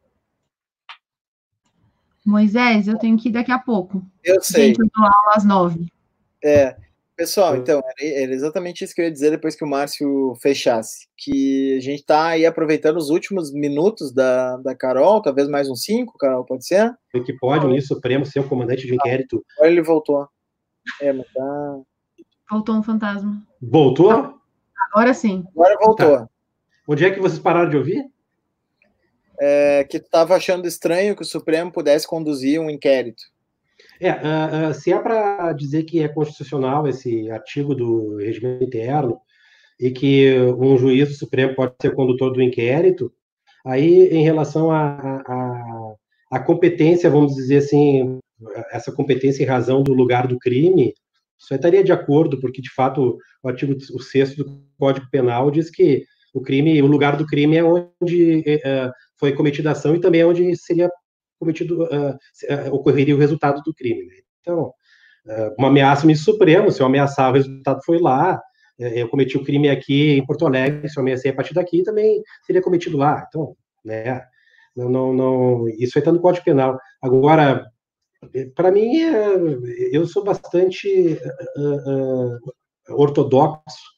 Moisés, 2.24 2.86
eu 2.86 2.96
tenho 2.96 3.18
que 3.18 3.30
ir 3.30 3.32
daqui 3.32 3.50
a 3.50 3.58
pouco. 3.58 4.00
Eu 4.22 4.40
sei. 4.40 4.68
Gente, 4.68 4.78
eu 4.78 4.88
dou 4.94 5.04
aula 5.04 5.32
às 5.34 5.44
nove. 5.44 5.92
É. 6.42 6.76
Pessoal, 7.16 7.56
então, 7.56 7.80
era 8.00 8.32
exatamente 8.32 8.84
isso 8.84 8.94
que 8.94 9.00
eu 9.00 9.04
ia 9.04 9.10
dizer 9.10 9.30
depois 9.30 9.56
que 9.56 9.64
o 9.64 9.68
Márcio 9.68 10.36
fechasse. 10.40 11.08
Que 11.16 11.76
a 11.78 11.80
gente 11.80 12.00
está 12.00 12.28
aí 12.28 12.46
aproveitando 12.46 12.96
os 12.96 13.10
últimos 13.10 13.52
minutos 13.52 14.12
da, 14.12 14.56
da 14.58 14.74
Carol, 14.74 15.20
talvez 15.20 15.48
mais 15.48 15.68
uns 15.68 15.82
cinco, 15.82 16.16
Carol, 16.18 16.44
pode 16.44 16.66
ser? 16.66 16.96
O 17.12 17.22
que 17.22 17.32
pode, 17.32 17.64
o 17.64 17.68
ministro 17.68 17.96
Supremo, 17.96 18.24
ser 18.24 18.40
o 18.40 18.48
comandante 18.48 18.86
de 18.86 18.94
inquérito. 18.94 19.44
Agora 19.56 19.70
ele 19.70 19.82
voltou. 19.82 20.28
É, 21.00 21.12
mas 21.12 21.26
tá... 21.32 21.80
Voltou 22.50 22.76
um 22.76 22.82
fantasma. 22.82 23.42
Voltou? 23.60 24.43
Agora 24.94 25.12
sim. 25.12 25.44
Agora 25.56 25.76
voltou. 25.80 26.18
Tá. 26.18 26.28
Onde 26.86 27.04
é 27.04 27.10
que 27.10 27.18
vocês 27.18 27.40
pararam 27.40 27.68
de 27.68 27.76
ouvir? 27.76 28.04
É, 29.40 29.82
que 29.82 29.98
tu 29.98 30.04
estava 30.04 30.36
achando 30.36 30.68
estranho 30.68 31.16
que 31.16 31.22
o 31.22 31.26
Supremo 31.26 31.72
pudesse 31.72 32.06
conduzir 32.06 32.60
um 32.60 32.70
inquérito. 32.70 33.24
É, 34.00 34.12
uh, 34.12 34.70
uh, 34.70 34.74
se 34.74 34.92
é 34.92 34.98
para 35.00 35.52
dizer 35.52 35.82
que 35.82 36.00
é 36.00 36.06
constitucional 36.06 36.86
esse 36.86 37.28
artigo 37.28 37.74
do 37.74 38.18
regimento 38.18 38.62
interno 38.62 39.20
e 39.80 39.90
que 39.90 40.32
um 40.56 40.78
juiz 40.78 41.08
do 41.08 41.14
Supremo 41.14 41.56
pode 41.56 41.74
ser 41.82 41.92
condutor 41.92 42.32
do 42.32 42.40
inquérito, 42.40 43.12
aí 43.66 44.08
em 44.10 44.22
relação 44.22 44.70
à 44.70 46.38
competência, 46.46 47.10
vamos 47.10 47.34
dizer 47.34 47.56
assim, 47.56 48.20
essa 48.70 48.92
competência 48.92 49.42
em 49.42 49.46
razão 49.46 49.82
do 49.82 49.92
lugar 49.92 50.28
do 50.28 50.38
crime, 50.38 50.94
isso 51.38 51.54
estaria 51.54 51.84
de 51.84 51.92
acordo, 51.92 52.40
porque 52.40 52.62
de 52.62 52.72
fato 52.72 53.18
o 53.42 53.48
artigo 53.48 53.74
o 53.92 54.00
6 54.00 54.36
do 54.36 54.64
Código 54.78 55.06
Penal 55.10 55.50
diz 55.50 55.70
que 55.70 56.04
o 56.34 56.40
crime, 56.40 56.82
o 56.82 56.86
lugar 56.86 57.16
do 57.16 57.26
crime 57.26 57.56
é 57.56 57.64
onde 57.64 58.40
uh, 58.40 58.90
foi 59.18 59.32
cometida 59.32 59.68
a 59.68 59.72
ação 59.72 59.94
e 59.94 60.00
também 60.00 60.20
é 60.20 60.26
onde 60.26 60.56
seria 60.56 60.90
cometido, 61.38 61.84
uh, 61.84 62.18
ocorreria 62.72 63.14
o 63.14 63.18
resultado 63.18 63.62
do 63.62 63.72
crime. 63.72 64.04
Né? 64.04 64.14
Então, 64.40 64.72
uh, 65.26 65.54
uma 65.56 65.68
ameaça 65.68 66.06
ministro 66.06 66.32
Supremo, 66.32 66.72
se 66.72 66.82
eu 66.82 66.86
ameaçar, 66.86 67.30
o 67.30 67.34
resultado 67.34 67.80
foi 67.84 67.98
lá, 68.00 68.40
eu 68.76 69.08
cometi 69.08 69.36
o 69.36 69.44
crime 69.44 69.68
aqui 69.68 70.18
em 70.18 70.26
Porto 70.26 70.44
Alegre, 70.44 70.88
se 70.88 70.98
eu 70.98 71.02
ameacei 71.02 71.30
a 71.30 71.34
partir 71.34 71.54
daqui, 71.54 71.84
também 71.84 72.20
seria 72.44 72.60
cometido 72.60 72.96
lá. 72.96 73.24
Então, 73.28 73.54
né, 73.84 74.20
não, 74.74 74.88
não, 74.88 75.12
não, 75.14 75.68
isso 75.68 75.96
aí 75.96 76.00
está 76.00 76.10
no 76.10 76.20
Código 76.20 76.44
Penal. 76.44 76.76
Agora, 77.00 77.64
para 78.54 78.70
mim, 78.70 79.00
é, 79.00 79.36
eu 79.92 80.06
sou 80.06 80.24
bastante 80.24 81.18
uh, 81.56 82.40
uh, 82.40 82.96
ortodoxo, 82.96 83.94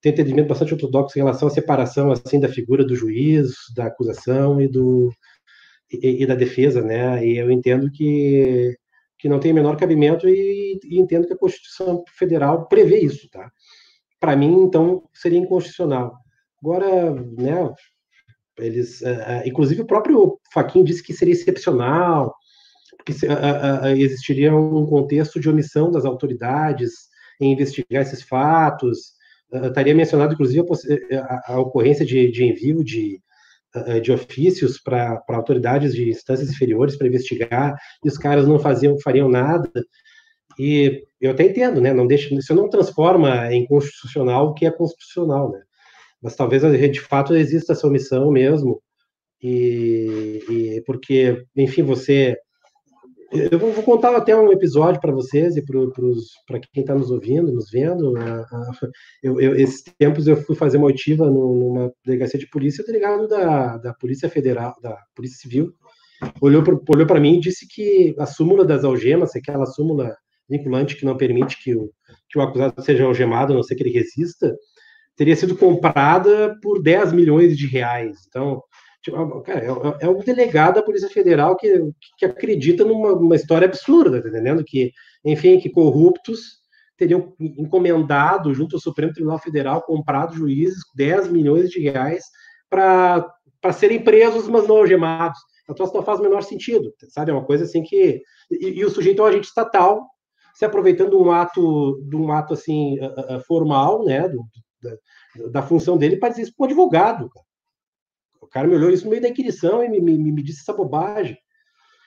tenho 0.00 0.12
entendimento 0.12 0.48
bastante 0.48 0.74
ortodoxo 0.74 1.18
em 1.18 1.22
relação 1.22 1.48
à 1.48 1.50
separação 1.50 2.10
assim 2.10 2.38
da 2.38 2.48
figura 2.48 2.84
do 2.84 2.94
juiz, 2.94 3.54
da 3.74 3.86
acusação 3.86 4.60
e 4.60 4.68
do 4.68 5.10
e, 5.90 6.22
e, 6.22 6.26
da 6.26 6.34
defesa, 6.34 6.82
né? 6.82 7.24
E 7.26 7.38
eu 7.38 7.50
entendo 7.50 7.90
que, 7.90 8.76
que 9.18 9.28
não 9.28 9.40
tem 9.40 9.52
o 9.52 9.54
menor 9.54 9.76
cabimento 9.76 10.28
e, 10.28 10.78
e 10.84 10.98
entendo 10.98 11.26
que 11.26 11.32
a 11.32 11.38
Constituição 11.38 12.04
Federal 12.18 12.66
prevê 12.66 13.00
isso, 13.00 13.28
tá? 13.30 13.50
Para 14.20 14.36
mim, 14.36 14.62
então, 14.62 15.04
seria 15.12 15.38
inconstitucional. 15.38 16.14
Agora, 16.62 17.12
né? 17.14 17.72
Eles, 18.58 19.00
uh, 19.00 19.42
inclusive 19.46 19.82
o 19.82 19.86
próprio 19.86 20.38
Faquin 20.52 20.84
disse 20.84 21.02
que 21.02 21.12
seria 21.12 21.34
excepcional, 21.34 22.34
que 23.04 23.12
uh, 23.12 23.84
uh, 23.84 23.86
existiria 23.88 24.54
um 24.54 24.86
contexto 24.86 25.38
de 25.38 25.48
omissão 25.48 25.90
das 25.90 26.04
autoridades 26.04 26.92
em 27.40 27.52
investigar 27.52 28.02
esses 28.02 28.22
fatos. 28.22 29.12
estaria 29.52 29.94
mencionado, 29.94 30.34
inclusive, 30.34 30.64
a, 31.12 31.54
a 31.54 31.60
ocorrência 31.60 32.04
de, 32.04 32.30
de 32.30 32.44
envio 32.44 32.82
de 32.84 33.20
eh, 33.76 33.98
de 33.98 34.12
ofícios 34.12 34.80
para 34.80 35.20
autoridades 35.30 35.94
de 35.94 36.08
instâncias 36.08 36.48
inferiores 36.48 36.96
para 36.96 37.08
investigar, 37.08 37.76
e 38.04 38.08
os 38.08 38.16
caras 38.16 38.46
não 38.46 38.56
faziam, 38.56 38.96
fariam 39.00 39.28
nada. 39.28 39.68
E 40.58 41.02
eu 41.20 41.32
até 41.32 41.44
entendo, 41.44 41.80
né? 41.80 41.92
Não 41.92 42.06
deixa, 42.06 42.32
isso 42.34 42.54
não 42.54 42.68
transforma 42.70 43.52
em 43.52 43.66
constitucional 43.66 44.48
o 44.48 44.54
que 44.54 44.64
é 44.66 44.70
constitucional, 44.70 45.50
né? 45.50 45.60
Mas 46.22 46.36
talvez 46.36 46.62
de 46.92 47.00
fato 47.00 47.34
exista 47.34 47.72
essa 47.72 47.86
omissão 47.88 48.30
mesmo, 48.30 48.80
e, 49.42 50.44
e 50.48 50.82
porque, 50.86 51.44
enfim, 51.56 51.82
você 51.82 52.36
eu 53.32 53.58
vou, 53.58 53.72
contar 53.82 54.14
até 54.14 54.36
um 54.36 54.52
episódio 54.52 55.00
para 55.00 55.12
vocês 55.12 55.56
e 55.56 55.62
para 55.64 56.60
quem 56.72 56.82
está 56.82 56.94
nos 56.94 57.10
ouvindo, 57.10 57.52
nos 57.52 57.70
vendo. 57.70 58.16
A, 58.16 58.40
a, 58.40 58.70
eu, 59.22 59.40
eu, 59.40 59.56
esses 59.56 59.82
tempos 59.98 60.26
eu 60.26 60.36
fui 60.36 60.54
fazer 60.54 60.76
uma 60.76 60.86
oitiva 60.86 61.26
numa 61.30 61.92
delegacia 62.04 62.38
de 62.38 62.48
polícia, 62.48 62.82
o 62.82 62.86
delegado 62.86 63.26
da, 63.26 63.76
da 63.78 63.94
Polícia 63.94 64.28
Federal, 64.28 64.74
da 64.82 64.96
Polícia 65.14 65.38
Civil, 65.38 65.72
olhou 66.40 66.62
para 67.06 67.20
mim 67.20 67.36
e 67.36 67.40
disse 67.40 67.66
que 67.68 68.14
a 68.18 68.26
súmula 68.26 68.64
das 68.64 68.84
algemas, 68.84 69.34
aquela 69.34 69.66
súmula 69.66 70.16
vinculante 70.48 70.96
que 70.96 71.04
não 71.04 71.16
permite 71.16 71.62
que 71.62 71.74
o, 71.74 71.90
que 72.28 72.38
o 72.38 72.42
acusado 72.42 72.82
seja 72.82 73.04
algemado, 73.04 73.52
a 73.52 73.56
não 73.56 73.62
ser 73.62 73.74
que 73.74 73.82
ele 73.82 73.92
resista, 73.92 74.54
teria 75.16 75.36
sido 75.36 75.56
comprada 75.56 76.56
por 76.62 76.82
10 76.82 77.12
milhões 77.12 77.56
de 77.56 77.66
reais. 77.66 78.18
Então, 78.28 78.62
Tipo, 79.04 79.42
cara, 79.42 79.60
é, 79.60 80.06
é 80.06 80.08
um 80.08 80.18
delegado 80.20 80.76
da 80.76 80.82
Polícia 80.82 81.10
Federal 81.10 81.56
que, 81.56 81.92
que 82.16 82.24
acredita 82.24 82.84
numa 82.84 83.36
história 83.36 83.66
absurda, 83.66 84.22
tá 84.22 84.28
entendendo? 84.30 84.64
Que, 84.64 84.92
enfim, 85.22 85.60
que 85.60 85.68
corruptos 85.68 86.64
teriam 86.96 87.34
encomendado 87.38 88.54
junto 88.54 88.76
ao 88.76 88.80
Supremo 88.80 89.12
Tribunal 89.12 89.38
Federal, 89.38 89.82
comprado 89.82 90.34
juízes 90.34 90.82
10 90.96 91.28
milhões 91.28 91.68
de 91.68 91.80
reais 91.80 92.24
para 92.70 93.30
serem 93.74 94.02
presos, 94.02 94.48
mas 94.48 94.66
não 94.66 94.78
algemados. 94.78 95.38
Então, 95.68 95.90
não 95.92 96.02
faz 96.02 96.18
o 96.18 96.22
menor 96.22 96.42
sentido, 96.42 96.90
sabe? 97.10 97.30
É 97.30 97.34
uma 97.34 97.44
coisa 97.44 97.64
assim 97.64 97.82
que... 97.82 98.22
E, 98.50 98.68
e 98.68 98.84
o 98.86 98.90
sujeito 98.90 99.20
é 99.20 99.24
um 99.24 99.28
agente 99.28 99.48
estatal, 99.48 100.06
se 100.54 100.64
aproveitando 100.64 101.10
de 101.10 101.16
um 101.16 101.30
ato, 101.30 102.00
de 102.08 102.16
um 102.16 102.32
ato 102.32 102.54
assim, 102.54 102.96
formal, 103.46 104.02
né, 104.06 104.26
do, 104.28 104.42
da, 104.82 105.50
da 105.50 105.62
função 105.62 105.98
dele, 105.98 106.16
para 106.16 106.30
dizer 106.30 106.42
isso 106.42 106.54
para 106.56 106.64
um 106.64 106.66
advogado, 106.68 107.28
cara 107.28 107.44
cara 108.48 108.66
me 108.66 108.74
olhou 108.74 108.90
isso 108.90 109.04
no 109.04 109.10
meio 109.10 109.22
da 109.22 109.28
inquirição 109.28 109.82
e 109.82 109.88
me, 109.88 110.00
me, 110.00 110.16
me 110.16 110.42
disse 110.42 110.60
essa 110.60 110.72
bobagem. 110.72 111.36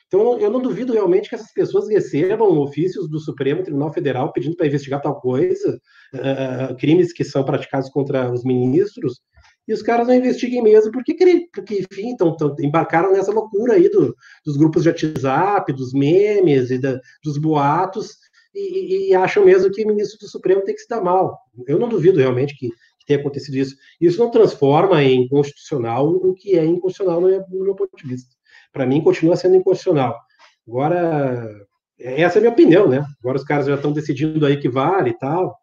Então, 0.08 0.40
eu 0.40 0.50
não 0.50 0.62
duvido 0.62 0.94
realmente 0.94 1.28
que 1.28 1.36
essas 1.36 1.52
pessoas 1.52 1.90
recebam 1.90 2.58
ofícios 2.60 3.10
do 3.10 3.20
Supremo 3.20 3.62
Tribunal 3.62 3.92
Federal 3.92 4.32
pedindo 4.32 4.56
para 4.56 4.68
investigar 4.68 5.02
tal 5.02 5.20
coisa, 5.20 5.80
uh, 6.14 6.76
crimes 6.78 7.12
que 7.12 7.26
são 7.26 7.44
praticados 7.44 7.90
contra 7.90 8.32
os 8.32 8.46
ministros, 8.46 9.20
e 9.68 9.74
os 9.74 9.82
caras 9.82 10.08
não 10.08 10.16
investiguem 10.16 10.64
mesmo, 10.64 10.94
porque, 10.94 11.14
porque 11.54 11.86
enfim, 11.92 12.16
tão, 12.16 12.34
tão, 12.38 12.56
embarcaram 12.62 13.12
nessa 13.12 13.34
loucura 13.34 13.74
aí 13.74 13.90
do, 13.90 14.16
dos 14.46 14.56
grupos 14.56 14.84
de 14.84 14.90
WhatsApp, 14.90 15.74
dos 15.74 15.92
memes 15.92 16.72
e 16.72 16.78
da, 16.78 16.98
dos 17.22 17.38
boatos, 17.38 18.16
e, 18.56 19.10
e, 19.10 19.16
acham 19.16 19.46
mesmo 19.46 19.70
que 19.70 19.84
o 19.84 19.88
ministro 19.88 20.18
do 20.20 20.30
Supremo 20.30 20.64
tem 20.64 20.74
que 20.74 20.82
se 20.82 20.88
dar 20.88 21.02
mal. 21.02 21.38
Eu 21.68 21.78
não 21.78 21.90
duvido 21.90 22.18
realmente 22.18 22.58
que 22.58 22.70
ter 23.08 23.22
acontecido 23.22 23.56
isso. 23.56 23.76
Isso 24.00 24.20
não 24.20 24.30
transforma 24.30 25.02
em 25.02 25.28
constitucional 25.30 26.08
o 26.08 26.34
que 26.34 26.60
é 26.60 26.64
inconstitucional 26.64 27.22
no 27.22 27.28
meu, 27.64 27.76
ponto 27.76 27.96
de 27.96 28.08
vista. 28.08 28.36
Para 28.72 28.86
mim, 28.86 29.02
continua 29.02 29.38
sendo 29.38 29.56
inconstitucional. 29.56 30.20
Agora, 30.68 31.66
essa 31.98 32.38
é 32.38 32.40
a 32.40 32.42
minha 32.42 32.52
opinião, 32.52 32.88
né? 32.88 33.04
Agora 33.22 33.38
os 33.38 33.46
caras 33.46 33.66
já 33.66 33.76
estão 33.76 33.94
decidindo 33.94 34.46
aí 34.46 34.60
que 34.60 34.68
vale 34.68 35.12
e 35.12 35.18
tal. 35.18 35.58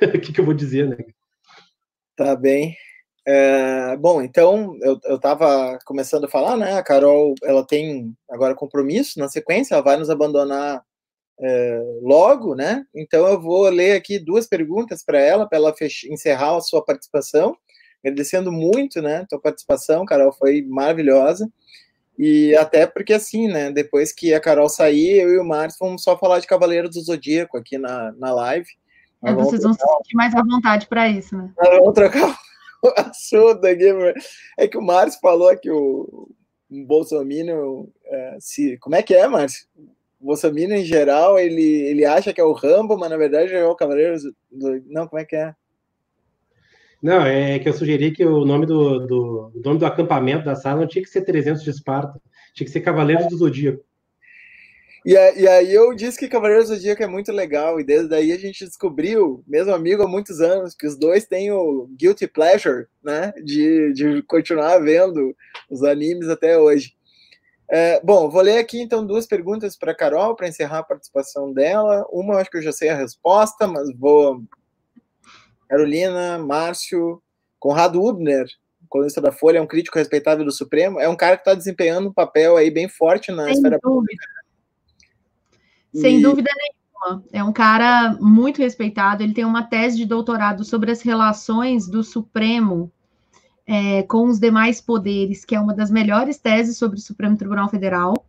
o 0.02 0.20
que, 0.20 0.32
que, 0.32 0.40
eu 0.40 0.44
vou 0.44 0.54
dizer, 0.54 0.88
né? 0.88 0.98
Tá 2.14 2.36
bem. 2.36 2.76
É, 3.26 3.96
bom, 3.96 4.20
então 4.20 4.76
eu, 4.82 4.98
eu 5.04 5.18
tava 5.18 5.78
começando 5.86 6.24
a 6.24 6.28
falar, 6.28 6.56
né? 6.56 6.74
A 6.74 6.82
Carol 6.82 7.34
ela 7.42 7.66
tem 7.66 8.12
agora 8.28 8.54
compromisso 8.54 9.18
na 9.18 9.28
sequência, 9.28 9.74
ela 9.74 9.82
vai 9.82 9.96
nos 9.96 10.10
abandonar 10.10 10.84
é, 11.40 11.80
logo, 12.02 12.54
né? 12.54 12.84
Então 12.94 13.26
eu 13.26 13.40
vou 13.40 13.68
ler 13.68 13.96
aqui 13.96 14.18
duas 14.18 14.46
perguntas 14.46 15.04
para 15.04 15.20
ela, 15.20 15.48
para 15.48 15.58
ela 15.58 15.74
encerrar 16.10 16.56
a 16.56 16.60
sua 16.60 16.84
participação. 16.84 17.56
Agradecendo 18.04 18.50
muito, 18.50 19.00
né? 19.00 19.24
Tua 19.28 19.40
participação, 19.40 20.04
Carol, 20.04 20.32
foi 20.32 20.62
maravilhosa. 20.62 21.48
E 22.18 22.54
até 22.56 22.86
porque, 22.86 23.12
assim, 23.12 23.48
né? 23.48 23.70
Depois 23.70 24.12
que 24.12 24.34
a 24.34 24.40
Carol 24.40 24.68
sair, 24.68 25.20
eu 25.20 25.30
e 25.30 25.38
o 25.38 25.44
Márcio 25.44 25.78
vamos 25.80 26.02
só 26.02 26.18
falar 26.18 26.40
de 26.40 26.46
Cavaleiros 26.46 26.90
do 26.90 27.00
Zodíaco 27.00 27.56
aqui 27.56 27.78
na, 27.78 28.12
na 28.12 28.32
live. 28.32 28.68
É, 29.24 29.32
vocês 29.32 29.62
vão 29.62 29.72
se 29.72 29.80
sentir 29.80 30.14
mais 30.14 30.34
à 30.34 30.42
vontade 30.42 30.86
para 30.88 31.08
isso, 31.08 31.36
né? 31.36 31.52
vamos 31.56 31.94
trocar 31.94 32.36
o 32.82 32.92
assunto 32.96 33.64
aqui. 33.64 33.84
É 34.58 34.66
que 34.66 34.76
o 34.76 34.82
Márcio 34.82 35.20
falou 35.20 35.56
que 35.56 35.70
o 35.70 36.28
Bolsonaro. 36.68 37.88
É, 38.04 38.36
se, 38.40 38.76
como 38.78 38.96
é 38.96 39.02
que 39.02 39.14
é, 39.14 39.26
Márcio? 39.28 39.66
Bolsonaro, 40.22 40.74
em 40.74 40.84
geral, 40.84 41.38
ele, 41.38 41.62
ele 41.62 42.04
acha 42.04 42.32
que 42.32 42.40
é 42.40 42.44
o 42.44 42.52
Rambo, 42.52 42.96
mas 42.96 43.10
na 43.10 43.16
verdade 43.16 43.52
é 43.52 43.64
o 43.64 43.74
Cavaleiro 43.74 44.16
do. 44.50 44.82
Não, 44.86 45.06
como 45.06 45.20
é 45.20 45.24
que 45.24 45.36
é? 45.36 45.54
Não, 47.02 47.26
é 47.26 47.58
que 47.58 47.68
eu 47.68 47.72
sugeri 47.72 48.12
que 48.12 48.24
o 48.24 48.44
nome 48.44 48.64
do, 48.64 49.00
do, 49.00 49.52
nome 49.64 49.78
do 49.80 49.86
acampamento 49.86 50.44
da 50.44 50.54
sala 50.54 50.82
não 50.82 50.86
tinha 50.86 51.02
que 51.02 51.10
ser 51.10 51.22
300 51.22 51.62
de 51.62 51.70
Esparta, 51.70 52.20
tinha 52.54 52.64
que 52.64 52.72
ser 52.72 52.80
Cavaleiros 52.80 53.26
do 53.26 53.36
Zodíaco. 53.36 53.84
E, 55.04 55.14
e, 55.14 55.48
aí 55.48 55.74
eu 55.74 55.92
disse 55.96 56.16
que 56.16 56.28
Cavaleiros 56.28 56.68
do 56.68 56.76
Zodíaco 56.76 57.02
é 57.02 57.08
muito 57.08 57.32
legal, 57.32 57.80
e 57.80 57.84
desde 57.84 58.14
aí 58.14 58.30
a 58.30 58.38
gente 58.38 58.64
descobriu, 58.64 59.42
mesmo 59.48 59.74
amigo 59.74 60.04
há 60.04 60.06
muitos 60.06 60.40
anos, 60.40 60.76
que 60.76 60.86
os 60.86 60.96
dois 60.96 61.26
têm 61.26 61.50
o 61.50 61.88
guilty 61.98 62.28
pleasure, 62.28 62.86
né, 63.02 63.32
de, 63.42 63.92
de 63.94 64.22
continuar 64.22 64.78
vendo 64.78 65.34
os 65.68 65.82
animes 65.82 66.28
até 66.28 66.56
hoje. 66.56 66.94
É, 67.74 68.02
bom, 68.04 68.28
vou 68.28 68.42
ler 68.42 68.58
aqui 68.58 68.82
então 68.82 69.06
duas 69.06 69.26
perguntas 69.26 69.74
para 69.78 69.94
Carol, 69.94 70.36
para 70.36 70.46
encerrar 70.46 70.80
a 70.80 70.84
participação 70.84 71.54
dela. 71.54 72.06
Uma 72.10 72.34
eu 72.34 72.38
acho 72.38 72.50
que 72.50 72.58
eu 72.58 72.62
já 72.62 72.70
sei 72.70 72.90
a 72.90 72.94
resposta, 72.94 73.66
mas 73.66 73.90
vou 73.96 74.44
Carolina, 75.66 76.36
Márcio, 76.36 77.22
Conrado 77.58 78.02
Ubner, 78.02 78.44
colunista 78.90 79.22
da 79.22 79.32
Folha, 79.32 79.56
é 79.56 79.62
um 79.62 79.66
crítico 79.66 79.96
respeitável 79.96 80.44
do 80.44 80.52
Supremo, 80.52 81.00
é 81.00 81.08
um 81.08 81.16
cara 81.16 81.34
que 81.34 81.40
está 81.40 81.54
desempenhando 81.54 82.10
um 82.10 82.12
papel 82.12 82.58
aí 82.58 82.70
bem 82.70 82.90
forte 82.90 83.32
na 83.32 83.44
Sem 83.44 83.54
esfera 83.54 83.78
dúvida. 83.82 83.88
pública. 83.88 84.26
Sem 85.94 86.18
e... 86.18 86.22
dúvida 86.22 86.50
nenhuma. 86.54 87.24
É 87.32 87.42
um 87.42 87.54
cara 87.54 88.18
muito 88.20 88.58
respeitado. 88.58 89.22
Ele 89.22 89.32
tem 89.32 89.46
uma 89.46 89.62
tese 89.62 89.96
de 89.96 90.04
doutorado 90.04 90.62
sobre 90.62 90.90
as 90.90 91.00
relações 91.00 91.88
do 91.88 92.04
Supremo 92.04 92.92
é, 93.66 94.02
com 94.02 94.26
os 94.26 94.38
demais 94.38 94.80
poderes, 94.80 95.44
que 95.44 95.54
é 95.54 95.60
uma 95.60 95.74
das 95.74 95.90
melhores 95.90 96.38
teses 96.38 96.76
sobre 96.76 96.98
o 96.98 97.02
Supremo 97.02 97.36
Tribunal 97.36 97.68
Federal. 97.68 98.26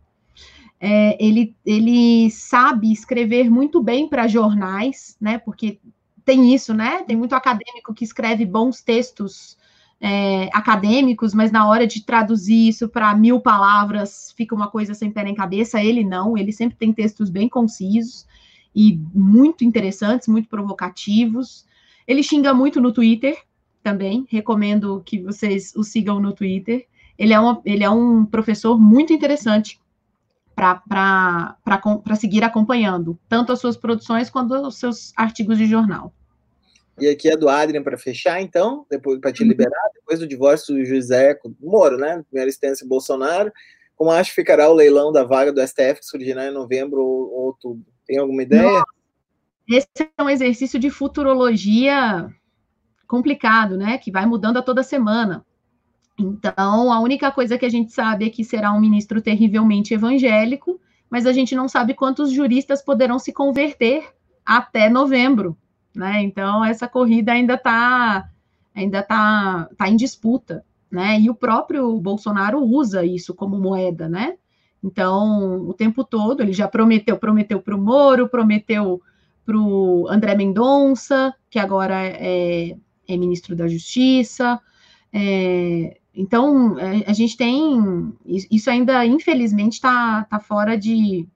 É, 0.80 1.16
ele, 1.24 1.56
ele 1.64 2.30
sabe 2.30 2.92
escrever 2.92 3.50
muito 3.50 3.82
bem 3.82 4.08
para 4.08 4.28
jornais, 4.28 5.16
né? 5.20 5.38
Porque 5.38 5.78
tem 6.24 6.54
isso, 6.54 6.74
né? 6.74 7.02
Tem 7.02 7.16
muito 7.16 7.34
acadêmico 7.34 7.94
que 7.94 8.04
escreve 8.04 8.44
bons 8.44 8.82
textos 8.82 9.56
é, 10.00 10.48
acadêmicos, 10.52 11.32
mas 11.32 11.50
na 11.50 11.66
hora 11.68 11.86
de 11.86 12.02
traduzir 12.02 12.68
isso 12.68 12.88
para 12.88 13.14
mil 13.14 13.40
palavras 13.40 14.34
fica 14.36 14.54
uma 14.54 14.68
coisa 14.68 14.94
sem 14.94 15.10
pé 15.10 15.24
nem 15.24 15.34
cabeça. 15.34 15.82
Ele 15.82 16.04
não, 16.04 16.36
ele 16.36 16.52
sempre 16.52 16.76
tem 16.76 16.92
textos 16.92 17.30
bem 17.30 17.48
concisos 17.48 18.26
e 18.74 19.00
muito 19.14 19.64
interessantes, 19.64 20.28
muito 20.28 20.48
provocativos. 20.48 21.64
Ele 22.06 22.22
xinga 22.22 22.52
muito 22.52 22.80
no 22.80 22.92
Twitter 22.92 23.36
também, 23.84 24.26
recomendo 24.30 25.02
que 25.04 25.22
vocês 25.22 25.76
o 25.76 25.84
sigam 25.84 26.18
no 26.18 26.32
Twitter. 26.32 26.86
Ele 27.16 27.34
é, 27.34 27.38
uma, 27.38 27.60
ele 27.64 27.84
é 27.84 27.90
um 27.90 28.24
professor 28.24 28.80
muito 28.80 29.12
interessante 29.12 29.78
para 30.56 31.56
seguir 32.16 32.42
acompanhando, 32.42 33.18
tanto 33.28 33.52
as 33.52 33.60
suas 33.60 33.76
produções 33.76 34.30
quanto 34.30 34.54
os 34.54 34.78
seus 34.78 35.12
artigos 35.16 35.58
de 35.58 35.66
jornal. 35.66 36.12
E 36.98 37.08
aqui 37.08 37.28
é 37.28 37.36
do 37.36 37.48
Adrian 37.48 37.82
para 37.82 37.98
fechar, 37.98 38.40
então, 38.40 38.86
depois 38.90 39.20
para 39.20 39.32
te 39.32 39.42
uhum. 39.42 39.48
liberar, 39.48 39.90
depois 39.94 40.20
do 40.20 40.26
divórcio 40.26 40.74
do 40.74 40.84
José 40.84 41.38
Moro, 41.60 41.98
né? 41.98 42.24
Primeira 42.30 42.48
instância 42.48 42.86
Bolsonaro. 42.86 43.52
Como 43.96 44.10
acho 44.10 44.30
que 44.30 44.36
ficará 44.36 44.68
o 44.68 44.74
leilão 44.74 45.12
da 45.12 45.24
vaga 45.24 45.52
do 45.52 45.60
STF 45.60 46.00
que 46.00 46.06
surgirá 46.06 46.46
em 46.46 46.54
novembro 46.54 47.00
ou, 47.00 47.32
ou 47.32 47.46
outubro? 47.46 47.84
Tem 48.06 48.18
alguma 48.18 48.42
ideia? 48.42 48.82
Esse 49.68 49.88
é 50.16 50.22
um 50.22 50.30
exercício 50.30 50.78
de 50.78 50.90
futurologia 50.90 52.28
complicado, 53.06 53.76
né? 53.76 53.98
Que 53.98 54.10
vai 54.10 54.26
mudando 54.26 54.58
a 54.58 54.62
toda 54.62 54.82
semana. 54.82 55.44
Então, 56.18 56.92
a 56.92 57.00
única 57.00 57.30
coisa 57.30 57.58
que 57.58 57.66
a 57.66 57.68
gente 57.68 57.92
sabe 57.92 58.26
é 58.26 58.30
que 58.30 58.44
será 58.44 58.72
um 58.72 58.80
ministro 58.80 59.20
terrivelmente 59.20 59.94
evangélico, 59.94 60.80
mas 61.10 61.26
a 61.26 61.32
gente 61.32 61.54
não 61.54 61.68
sabe 61.68 61.94
quantos 61.94 62.30
juristas 62.30 62.82
poderão 62.82 63.18
se 63.18 63.32
converter 63.32 64.08
até 64.44 64.88
novembro, 64.88 65.56
né? 65.94 66.22
Então, 66.22 66.64
essa 66.64 66.86
corrida 66.86 67.32
ainda 67.32 67.54
está 67.54 68.28
ainda 68.74 69.02
tá, 69.02 69.68
tá 69.76 69.88
em 69.88 69.96
disputa, 69.96 70.64
né? 70.90 71.20
E 71.20 71.30
o 71.30 71.34
próprio 71.34 71.98
Bolsonaro 72.00 72.60
usa 72.60 73.04
isso 73.04 73.34
como 73.34 73.58
moeda, 73.58 74.08
né? 74.08 74.36
Então, 74.82 75.66
o 75.66 75.72
tempo 75.72 76.04
todo, 76.04 76.42
ele 76.42 76.52
já 76.52 76.68
prometeu, 76.68 77.16
prometeu 77.16 77.60
para 77.60 77.74
o 77.74 77.80
Moro, 77.80 78.28
prometeu 78.28 79.00
para 79.46 79.56
o 79.56 80.06
André 80.08 80.34
Mendonça, 80.34 81.34
que 81.48 81.58
agora 81.58 81.94
é, 82.04 82.76
é 83.08 83.16
ministro 83.16 83.54
da 83.54 83.68
Justiça, 83.68 84.60
é, 85.12 85.96
então, 86.14 86.78
é, 86.78 87.04
a 87.06 87.12
gente 87.12 87.36
tem. 87.36 88.12
Isso 88.24 88.70
ainda, 88.70 89.04
infelizmente, 89.04 89.74
está 89.74 90.24
tá 90.24 90.38
fora 90.38 90.76
de, 90.76 91.26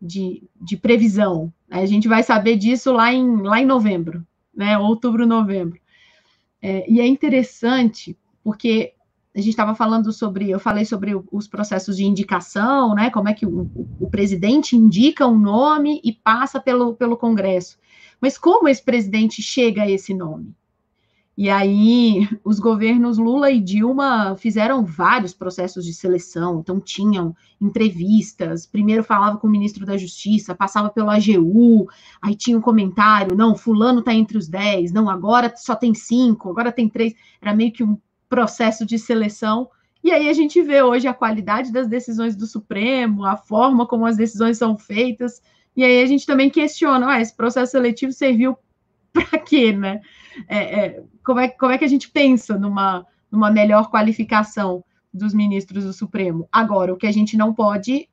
de, 0.00 0.42
de 0.60 0.76
previsão. 0.76 1.52
Né? 1.68 1.80
A 1.80 1.86
gente 1.86 2.08
vai 2.08 2.22
saber 2.22 2.56
disso 2.56 2.92
lá 2.92 3.12
em, 3.12 3.42
lá 3.42 3.60
em 3.60 3.66
novembro, 3.66 4.26
né? 4.54 4.78
Outubro, 4.78 5.26
novembro. 5.26 5.78
É, 6.62 6.90
e 6.90 7.00
é 7.00 7.06
interessante, 7.06 8.16
porque 8.42 8.94
a 9.34 9.38
gente 9.38 9.50
estava 9.50 9.74
falando 9.74 10.12
sobre, 10.12 10.50
eu 10.50 10.58
falei 10.58 10.84
sobre 10.84 11.12
os 11.30 11.46
processos 11.46 11.96
de 11.96 12.04
indicação, 12.04 12.94
né? 12.94 13.10
Como 13.10 13.28
é 13.28 13.34
que 13.34 13.46
o, 13.46 13.70
o, 14.00 14.10
presidente 14.10 14.76
indica 14.76 15.26
um 15.26 15.38
nome 15.38 16.00
e 16.02 16.12
passa 16.12 16.58
pelo, 16.60 16.94
pelo 16.94 17.16
Congresso. 17.16 17.78
Mas 18.20 18.36
como 18.36 18.68
esse 18.68 18.82
presidente 18.82 19.42
chega 19.42 19.82
a 19.82 19.90
esse 19.90 20.12
nome? 20.12 20.54
E 21.40 21.48
aí, 21.48 22.28
os 22.44 22.60
governos 22.60 23.16
Lula 23.16 23.50
e 23.50 23.58
Dilma 23.58 24.36
fizeram 24.36 24.84
vários 24.84 25.32
processos 25.32 25.86
de 25.86 25.94
seleção, 25.94 26.60
então 26.60 26.78
tinham 26.78 27.34
entrevistas. 27.58 28.66
Primeiro 28.66 29.02
falava 29.02 29.38
com 29.38 29.46
o 29.46 29.50
ministro 29.50 29.86
da 29.86 29.96
Justiça, 29.96 30.54
passava 30.54 30.90
pelo 30.90 31.08
AGU, 31.08 31.88
aí 32.20 32.34
tinha 32.34 32.58
um 32.58 32.60
comentário: 32.60 33.34
não, 33.34 33.56
Fulano 33.56 34.00
está 34.00 34.12
entre 34.12 34.36
os 34.36 34.48
10, 34.48 34.92
não, 34.92 35.08
agora 35.08 35.50
só 35.56 35.74
tem 35.74 35.94
cinco, 35.94 36.50
agora 36.50 36.70
tem 36.70 36.90
três. 36.90 37.14
Era 37.40 37.56
meio 37.56 37.72
que 37.72 37.82
um 37.82 37.96
processo 38.28 38.84
de 38.84 38.98
seleção. 38.98 39.70
E 40.04 40.10
aí 40.10 40.28
a 40.28 40.34
gente 40.34 40.60
vê 40.60 40.82
hoje 40.82 41.08
a 41.08 41.14
qualidade 41.14 41.72
das 41.72 41.88
decisões 41.88 42.36
do 42.36 42.46
Supremo, 42.46 43.24
a 43.24 43.38
forma 43.38 43.86
como 43.86 44.04
as 44.04 44.18
decisões 44.18 44.58
são 44.58 44.76
feitas. 44.76 45.40
E 45.74 45.84
aí 45.84 46.02
a 46.02 46.06
gente 46.06 46.26
também 46.26 46.50
questiona: 46.50 47.14
ah, 47.14 47.18
esse 47.18 47.34
processo 47.34 47.72
seletivo 47.72 48.12
serviu 48.12 48.58
para 49.10 49.38
quê, 49.38 49.72
né? 49.72 50.02
É, 50.48 50.58
é, 50.58 51.02
como, 51.24 51.40
é, 51.40 51.48
como 51.48 51.72
é 51.72 51.78
que 51.78 51.84
a 51.84 51.88
gente 51.88 52.10
pensa 52.10 52.58
numa, 52.58 53.06
numa 53.30 53.50
melhor 53.50 53.90
qualificação 53.90 54.84
dos 55.12 55.34
ministros 55.34 55.84
do 55.84 55.92
Supremo? 55.92 56.48
Agora, 56.50 56.92
o 56.92 56.96
que 56.96 57.06
a 57.06 57.12
gente 57.12 57.36
não 57.36 57.52
pode 57.52 58.08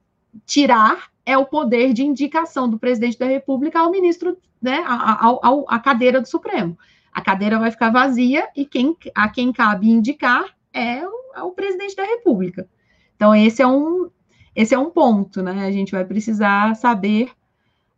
tirar 0.46 1.10
é 1.26 1.38
o 1.38 1.46
poder 1.46 1.94
de 1.94 2.04
indicação 2.04 2.70
do 2.70 2.80
presidente 2.80 3.20
da 3.20 3.26
República 3.26 3.80
ao 3.80 3.92
ministro, 3.92 4.38
né, 4.62 4.84
a, 4.86 5.28
a, 5.28 5.76
a 5.76 5.80
cadeira 5.80 6.22
do 6.22 6.28
Supremo. 6.28 6.78
A 7.12 7.22
cadeira 7.22 7.60
vai 7.60 7.72
ficar 7.72 7.90
vazia 7.90 8.48
e 8.56 8.66
quem, 8.66 8.96
a 9.14 9.28
quem 9.28 9.52
cabe 9.52 9.90
indicar 9.90 10.46
é 10.72 11.06
o, 11.06 11.34
é 11.36 11.42
o 11.42 11.52
presidente 11.52 11.96
da 11.96 12.04
República. 12.04 12.68
Então, 13.16 13.34
esse 13.36 13.62
é 13.62 13.68
um, 13.68 14.10
esse 14.56 14.74
é 14.76 14.80
um 14.80 14.92
ponto, 14.92 15.42
né? 15.42 15.66
A 15.66 15.72
gente 15.72 15.92
vai 15.92 16.06
precisar 16.06 16.76
saber 16.76 17.32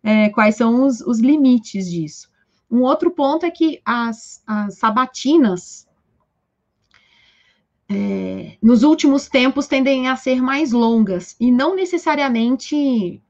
é, 0.01 0.29
quais 0.29 0.55
são 0.55 0.85
os, 0.85 1.01
os 1.01 1.19
limites 1.19 1.89
disso. 1.89 2.28
Um 2.69 2.81
outro 2.81 3.11
ponto 3.11 3.45
é 3.45 3.51
que 3.51 3.81
as, 3.83 4.43
as 4.45 4.77
sabatinas 4.77 5.87
é, 7.89 8.57
nos 8.61 8.83
últimos 8.83 9.27
tempos 9.27 9.65
tendem 9.65 10.07
a 10.07 10.15
ser 10.15 10.41
mais 10.41 10.71
longas 10.71 11.35
e 11.39 11.51
não 11.51 11.75
necessariamente 11.75 13.21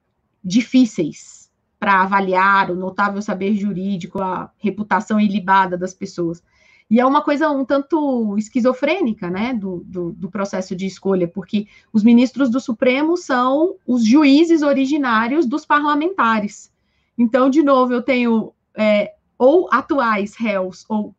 difíceis 0.44 1.50
para 1.80 2.02
avaliar 2.02 2.70
o 2.70 2.76
notável 2.76 3.22
saber 3.22 3.56
jurídico, 3.56 4.22
a 4.22 4.52
reputação 4.58 5.18
ilibada 5.18 5.78
das 5.78 5.94
pessoas. 5.94 6.44
E 6.90 7.00
é 7.00 7.06
uma 7.06 7.22
coisa 7.22 7.50
um 7.52 7.64
tanto 7.64 8.36
esquizofrênica, 8.38 9.30
né, 9.30 9.54
do, 9.54 9.84
do, 9.86 10.12
do, 10.12 10.30
processo 10.30 10.76
de 10.76 10.88
escolha, 10.88 11.28
porque 11.28 11.68
os 11.94 12.04
ministros 12.04 12.50
do 12.50 12.60
Supremo 12.60 13.16
são 13.16 13.76
os 13.88 14.04
juízes 14.04 14.64
originários 14.64 15.46
dos 15.46 15.66
parlamentares. 15.66 16.72
Então, 17.18 17.50
de 17.50 17.62
novo, 17.62 17.94
eu 17.94 18.02
tenho 18.02 18.52
é, 18.76 19.14
ou 19.40 19.70
atuais 19.72 20.36
réus 20.36 20.86
ou 20.90 21.16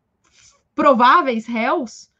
prováveis 0.74 1.47
réus 1.47 2.10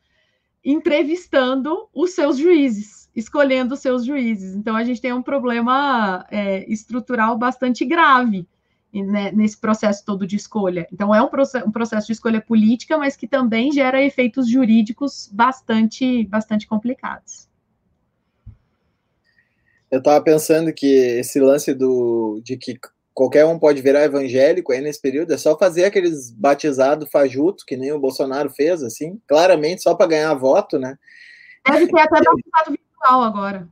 entrevistando 0.65 1.89
os 1.95 2.13
seus 2.13 2.39
juízes. 2.39 3.09
escolhendo 3.15 3.77
seus 3.77 4.05
juízes. 4.05 4.55
Então, 4.55 4.77
a 4.77 4.85
gente 4.85 5.01
tem 5.01 5.13
um 5.13 5.23
problema 5.23 6.25
é, 6.31 6.65
estrutural 6.73 7.37
bastante 7.37 7.85
grave 7.85 8.47
né, 8.95 9.33
nesse 9.33 9.59
processo 9.59 10.05
todo 10.05 10.27
de 10.27 10.37
escolha. 10.37 10.87
Então, 10.93 11.15
é 11.15 11.21
um, 11.21 11.27
um, 11.27 11.73
processo 11.73 12.07
de 12.07 12.13
escolha 12.13 12.41
política, 12.41 12.97
mas 12.97 13.17
que 13.17 13.27
também 13.27 13.73
gera 13.73 14.03
efeitos 14.03 14.49
jurídicos 14.49 15.29
bastante, 15.33 16.25
bastante 16.27 16.69
complicados. 16.69 17.49
Eu 19.91 19.99
estava 19.99 20.23
pensando 20.23 20.73
que 20.73 20.87
esse 20.87 21.41
lance 21.41 21.75
do, 21.75 22.41
de 22.45 22.57
que 22.57 22.79
qualquer 23.15 23.45
um 23.45 23.59
pode 23.59 23.83
virar 23.83 24.05
evangélico 24.05 24.73
aí 24.73 24.81
nesse 24.81 25.01
período, 25.01 25.33
é 25.33 25.39
só 25.39 25.57
fazer 25.57 25.85
aqueles 25.85 26.31
batizados 26.31 27.09
fajuto, 27.11 27.65
que 27.67 27.77
nem 27.77 27.93
o 27.93 28.01
Bolsonaro 28.01 28.51
fez, 28.51 28.83
assim, 28.83 29.21
claramente 29.27 29.83
só 29.83 29.95
para 29.95 30.07
ganhar 30.07 30.35
voto, 30.35 30.79
né? 30.79 30.97
Deve 31.67 31.87
ter 31.87 32.01
até 32.01 32.17
batizado 32.17 32.71
virtual 32.71 33.23
agora. 33.23 33.69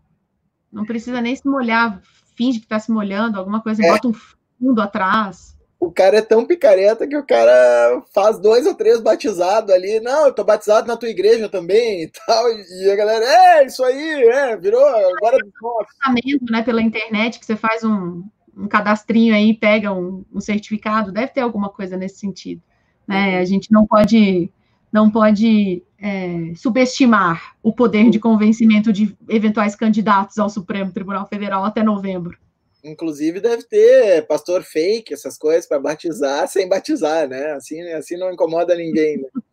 Não 0.70 0.85
precisa 0.85 1.20
nem 1.20 1.35
se 1.35 1.47
molhar, 1.47 2.01
finge 2.36 2.59
que 2.59 2.66
está 2.66 2.78
se 2.78 2.90
molhando, 2.90 3.39
alguma 3.39 3.62
coisa, 3.62 3.82
é. 3.85 3.89
bota 3.89 4.09
um 4.09 4.12
fundo 4.12 4.81
atrás. 4.81 5.56
O 5.81 5.93
cara 5.93 6.19
é 6.19 6.23
tão 6.23 6.44
picareta 6.44 7.06
que 7.06 7.16
o 7.16 7.24
cara 7.24 8.02
faz 8.12 8.40
dois 8.40 8.66
ou 8.66 8.74
três 8.74 9.01
batizados 9.01 9.73
ali. 9.73 10.01
Não, 10.01 10.27
eu 10.27 10.32
tô 10.32 10.43
batizado 10.43 10.89
na 10.89 10.97
tua 10.97 11.09
igreja 11.09 11.48
também 11.48 12.02
e 12.02 12.10
tal. 12.27 12.51
E 12.51 12.90
a 12.90 12.97
galera, 12.97 13.24
é, 13.24 13.65
isso 13.65 13.85
aí, 13.85 14.24
é, 14.24 14.56
virou 14.56 14.85
agora. 14.85 15.39
É 15.39 16.52
né, 16.52 16.62
pela 16.65 16.82
internet, 16.82 17.39
que 17.39 17.47
você 17.47 17.55
faz 17.55 17.85
um, 17.85 18.24
um 18.59 18.66
cadastrinho 18.66 19.35
aí, 19.35 19.55
pega 19.55 19.93
um, 19.93 20.24
um, 20.35 20.40
certificado, 20.40 21.12
deve 21.12 21.28
ter 21.28 21.40
alguma 21.40 21.68
coisa 21.68 21.97
nesse 21.97 22.18
sentido. 22.18 22.60
Né? 23.06 23.39
A 23.39 23.44
gente 23.44 23.70
não 23.70 23.86
pode, 23.86 24.51
não 24.93 25.10
pode 25.10 25.82
é, 26.01 26.52
subestimar 26.56 27.56
o 27.62 27.72
poder 27.72 28.10
de 28.10 28.18
convencimento 28.18 28.93
de 28.93 29.16
eventuais 29.28 29.76
candidatos 29.76 30.39
ao 30.39 30.51
Supremo 30.51 30.93
Tribunal 30.93 31.26
Federal 31.26 31.64
até 31.64 31.82
novembro. 31.82 32.36
Inclusive 32.82 33.40
deve 33.40 33.64
ter 33.64 34.26
pastor 34.26 34.62
fake, 34.62 35.14
essas 35.14 35.36
coisas 35.36 35.66
para 35.66 35.80
batizar 35.80 36.47
sem 36.48 36.68
batizar, 36.68 37.28
né? 37.28 37.52
Assim, 37.52 37.80
assim 37.93 38.16
não 38.16 38.32
incomoda 38.32 38.74
ninguém. 38.74 39.18
Né? 39.18 39.28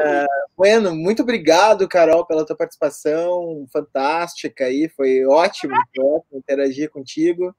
É, 0.00 0.26
bueno, 0.54 0.94
muito 0.94 1.22
obrigado, 1.22 1.88
Carol, 1.88 2.26
pela 2.26 2.44
tua 2.44 2.54
participação 2.54 3.66
fantástica 3.72 4.66
aí, 4.66 4.90
foi 4.90 5.24
ótimo, 5.24 5.72
foi 5.96 6.04
ótimo 6.04 6.38
interagir 6.38 6.90
contigo. 6.90 7.54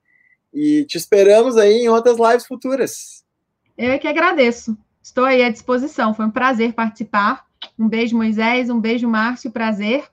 E 0.53 0.85
te 0.85 0.97
esperamos 0.97 1.57
aí 1.57 1.83
em 1.83 1.89
outras 1.89 2.17
lives 2.17 2.45
futuras. 2.45 3.23
Eu 3.77 3.91
é 3.91 3.97
que 3.97 4.07
agradeço. 4.07 4.77
Estou 5.01 5.25
aí 5.25 5.43
à 5.43 5.49
disposição. 5.49 6.13
Foi 6.13 6.25
um 6.25 6.31
prazer 6.31 6.73
participar. 6.73 7.45
Um 7.77 7.87
beijo, 7.87 8.17
Moisés. 8.17 8.69
Um 8.69 8.79
beijo, 8.79 9.07
Márcio. 9.07 9.51
Prazer. 9.51 10.05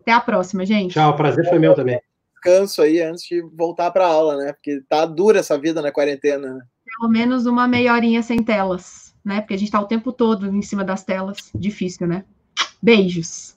Até 0.00 0.12
a 0.12 0.20
próxima, 0.20 0.66
gente. 0.66 0.92
Tchau, 0.92 1.16
prazer 1.16 1.48
foi 1.48 1.58
meu 1.58 1.74
também. 1.74 2.00
Descanso 2.34 2.82
aí 2.82 3.00
antes 3.00 3.24
de 3.24 3.40
voltar 3.54 3.90
para 3.90 4.06
aula, 4.06 4.36
né? 4.36 4.52
Porque 4.52 4.82
tá 4.88 5.06
dura 5.06 5.38
essa 5.38 5.56
vida 5.58 5.80
na 5.80 5.92
quarentena. 5.92 6.54
Né? 6.54 6.60
Pelo 6.84 7.10
menos 7.10 7.46
uma 7.46 7.66
meia 7.66 7.94
horinha 7.94 8.22
sem 8.22 8.42
telas, 8.42 9.14
né? 9.24 9.40
Porque 9.40 9.54
a 9.54 9.56
gente 9.56 9.72
tá 9.72 9.80
o 9.80 9.86
tempo 9.86 10.12
todo 10.12 10.46
em 10.46 10.60
cima 10.60 10.84
das 10.84 11.04
telas. 11.04 11.50
Difícil, 11.54 12.06
né? 12.06 12.24
Beijos. 12.82 13.53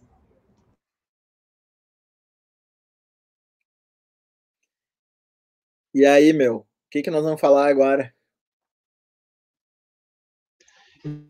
E 5.97 6.05
aí, 6.05 6.31
meu, 6.31 6.57
o 6.57 6.65
que, 6.91 7.01
que 7.01 7.09
nós 7.09 7.23
vamos 7.23 7.41
falar 7.41 7.67
agora? 7.67 8.13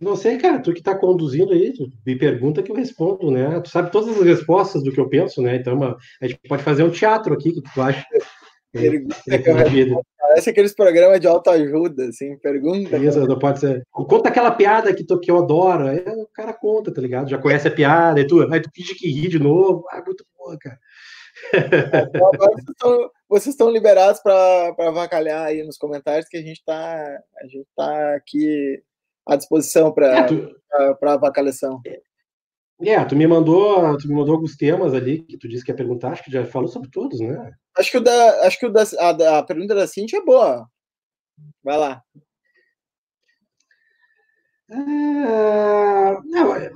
Não 0.02 0.14
sei, 0.18 0.38
cara, 0.38 0.60
tu 0.60 0.73
que 0.73 0.80
está 0.80 0.94
conduzindo 0.94 1.53
aí, 1.53 1.72
me 2.06 2.18
pergunta 2.18 2.61
que 2.61 2.69
eu 2.69 2.76
respondo, 2.76 3.31
né? 3.31 3.61
Tu 3.61 3.69
sabe 3.69 3.94
todas 3.94 4.18
as 4.18 4.26
respostas 4.26 4.84
do 4.84 4.91
que 4.91 4.99
eu 4.99 5.07
penso, 5.07 5.41
né? 5.41 5.56
Então, 5.56 5.81
a 6.22 6.27
gente 6.27 6.41
pode 6.49 6.64
fazer 6.64 6.84
um 6.84 6.91
teatro 6.91 7.34
aqui, 7.34 7.53
que 7.53 7.61
tu 7.61 7.81
acha? 7.81 8.06
Pergunta 8.73 9.15
é, 9.30 9.38
Parece 10.19 10.49
aqueles 10.49 10.76
programas 10.76 11.22
de 11.22 11.27
autoajuda, 11.27 12.10
assim, 12.10 12.38
pergunta. 12.39 12.98
Isso, 12.98 13.26
não 13.26 13.39
pode 13.39 13.61
ser. 13.61 13.81
Conta 13.89 14.27
aquela 14.27 14.52
piada 14.52 14.94
que, 14.94 15.06
tu, 15.06 15.18
que 15.18 15.31
eu 15.31 15.38
adoro. 15.38 15.88
Aí 15.88 15.99
o 15.99 16.27
cara 16.34 16.52
conta, 16.52 16.94
tá 16.94 16.99
ligado? 16.99 17.30
Já 17.30 17.38
conhece 17.38 17.69
a 17.69 17.72
piada, 17.72 18.19
aí 18.19 18.27
tu, 18.27 18.41
aí 18.52 18.60
tu 18.60 18.69
finge 18.76 18.94
que 18.95 19.07
ri 19.07 19.30
de 19.30 19.39
novo. 19.39 19.85
Ah, 19.89 20.03
muito 20.06 20.26
boa, 20.38 20.57
cara. 20.60 20.77
Agora 21.53 22.38
vocês 22.38 22.69
estão, 22.69 23.11
vocês 23.30 23.53
estão 23.53 23.72
liberados 23.72 24.22
para 24.22 24.76
avacalhar 24.80 25.45
aí 25.45 25.64
nos 25.64 25.77
comentários 25.77 26.27
que 26.27 26.38
a 26.38 26.41
gente 26.41 26.57
está 26.57 27.19
a 27.39 27.47
gente 27.47 27.68
tá 27.76 28.15
aqui 28.15 28.81
à 29.26 29.35
disposição 29.35 29.91
para 29.91 30.19
é, 30.19 30.23
tu... 30.23 30.55
avacalhação. 31.01 31.81
É, 32.81 33.03
tu 33.05 33.15
me 33.15 33.26
mandou, 33.26 33.97
tu 33.97 34.07
me 34.07 34.14
mandou 34.14 34.35
alguns 34.35 34.55
temas 34.55 34.93
ali 34.93 35.23
que 35.23 35.38
tu 35.38 35.47
disse 35.47 35.64
que 35.64 35.72
ia 35.72 35.76
perguntar, 35.76 36.11
acho 36.11 36.23
que 36.23 36.31
já 36.31 36.45
falou 36.45 36.68
sobre 36.68 36.89
todos, 36.89 37.19
né? 37.19 37.51
Acho 37.76 37.91
que 37.91 37.97
o 37.97 38.01
da, 38.01 38.45
acho 38.45 38.59
que 38.59 38.65
o 38.65 38.72
da, 38.72 38.84
a, 38.99 39.39
a 39.39 39.43
pergunta 39.43 39.73
da 39.73 39.88
Cintia 39.88 40.19
é 40.19 40.23
boa. 40.23 40.68
Vai 41.64 41.77
lá. 41.77 42.03
Ah, 44.69 46.22
não, 46.26 46.55
é, 46.55 46.72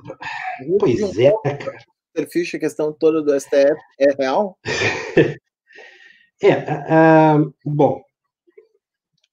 pois 0.78 1.18
é, 1.18 1.30
cara 1.42 1.91
superfície, 2.12 2.56
a 2.56 2.60
questão 2.60 2.92
toda 2.92 3.22
do 3.22 3.38
STF 3.38 3.74
é 3.98 4.12
real? 4.18 4.58
é, 6.42 6.54
uh, 6.54 7.54
bom, 7.64 8.02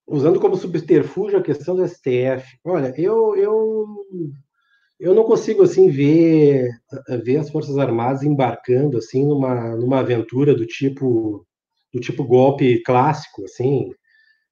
usando 0.07 0.39
como 0.39 0.55
subterfúgio 0.55 1.37
a 1.37 1.43
questão 1.43 1.75
do 1.75 1.87
STF, 1.87 2.57
olha, 2.63 2.93
eu, 2.97 3.35
eu, 3.35 3.85
eu 4.99 5.13
não 5.13 5.23
consigo, 5.23 5.63
assim, 5.63 5.89
ver, 5.89 6.69
ver 7.23 7.37
as 7.37 7.49
Forças 7.49 7.77
Armadas 7.77 8.23
embarcando, 8.23 8.97
assim, 8.97 9.25
numa, 9.25 9.75
numa 9.75 9.99
aventura 9.99 10.55
do 10.55 10.65
tipo, 10.65 11.45
do 11.93 11.99
tipo 11.99 12.23
golpe 12.23 12.81
clássico, 12.83 13.43
assim, 13.43 13.91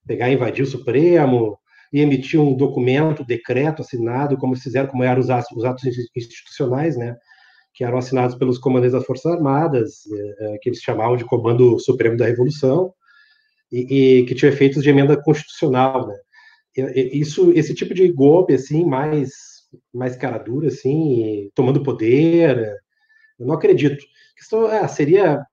pegar 0.06 0.30
e 0.30 0.34
invadir 0.34 0.64
o 0.64 0.68
Supremo, 0.68 1.58
e 1.92 2.02
emitir 2.02 2.40
um 2.40 2.54
documento, 2.54 3.26
decreto 3.26 3.82
assinado, 3.82 4.38
como 4.38 4.56
fizeram, 4.56 4.90
como 4.90 5.04
eram 5.04 5.22
os 5.22 5.30
atos, 5.30 5.52
os 5.56 5.64
atos 5.64 5.86
institucionais, 6.16 6.98
né? 6.98 7.16
Que 7.78 7.84
eram 7.84 8.00
assinados 8.00 8.36
pelos 8.36 8.58
comandantes 8.58 8.94
das 8.94 9.06
Forças 9.06 9.32
Armadas, 9.34 10.00
é, 10.12 10.56
é, 10.56 10.58
que 10.58 10.68
eles 10.68 10.82
chamavam 10.82 11.16
de 11.16 11.24
Comando 11.24 11.80
Supremo 11.80 12.18
da 12.18 12.26
Revolução, 12.26 12.92
e, 13.72 14.22
e 14.22 14.26
que 14.26 14.34
tinha 14.34 14.50
efeitos 14.50 14.82
de 14.82 14.90
emenda 14.90 15.16
constitucional, 15.22 16.08
né? 16.08 16.16
Isso, 16.96 17.52
esse 17.54 17.76
tipo 17.76 17.94
de 17.94 18.12
golpe, 18.12 18.54
assim, 18.54 18.84
mais, 18.84 19.32
mais 19.94 20.16
cara 20.16 20.40
dura, 20.40 20.70
assim, 20.70 21.52
tomando 21.54 21.84
poder, 21.84 22.76
eu 23.40 23.46
não 23.46 23.54
acredito. 23.54 24.04
Isso 24.40 24.68
é, 24.68 24.88
seria, 24.88 25.44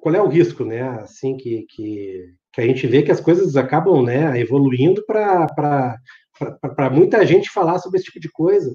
qual 0.00 0.14
é 0.14 0.20
o 0.20 0.28
risco, 0.28 0.62
né, 0.62 0.82
assim, 1.00 1.38
que, 1.38 1.66
que, 1.70 2.34
que 2.52 2.60
a 2.60 2.66
gente 2.66 2.86
vê 2.86 3.02
que 3.02 3.12
as 3.12 3.20
coisas 3.20 3.56
acabam, 3.56 4.02
né, 4.02 4.38
evoluindo 4.38 5.04
para 5.06 5.98
muita 6.92 7.24
gente 7.24 7.50
falar 7.50 7.78
sobre 7.78 7.98
esse 7.98 8.06
tipo 8.06 8.20
de 8.20 8.30
coisa, 8.30 8.74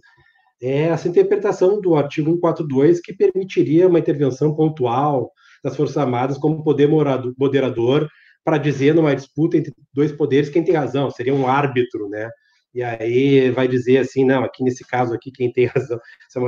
é 0.62 0.84
essa 0.84 1.08
interpretação 1.08 1.82
do 1.82 1.96
artigo 1.96 2.32
142 2.32 3.02
que 3.02 3.14
permitiria 3.14 3.88
uma 3.88 4.00
intervenção 4.00 4.56
pontual 4.56 5.32
das 5.64 5.76
Forças 5.76 5.98
Armadas 5.98 6.38
como 6.38 6.64
poder 6.64 6.88
moderador 6.88 8.10
para 8.44 8.58
dizer 8.58 8.94
numa 8.94 9.16
disputa 9.16 9.58
entre 9.58 9.74
dois 9.94 10.12
poderes 10.12 10.50
quem 10.50 10.64
tem 10.64 10.76
razão, 10.76 11.10
seria 11.10 11.34
um 11.34 11.48
árbitro, 11.48 12.08
né? 12.10 12.30
E 12.74 12.82
aí 12.82 13.52
vai 13.52 13.68
dizer 13.68 13.98
assim, 13.98 14.24
não, 14.24 14.44
aqui 14.44 14.64
nesse 14.64 14.86
caso 14.86 15.14
aqui 15.14 15.32
quem 15.32 15.52
tem 15.52 15.66
razão, 15.68 16.00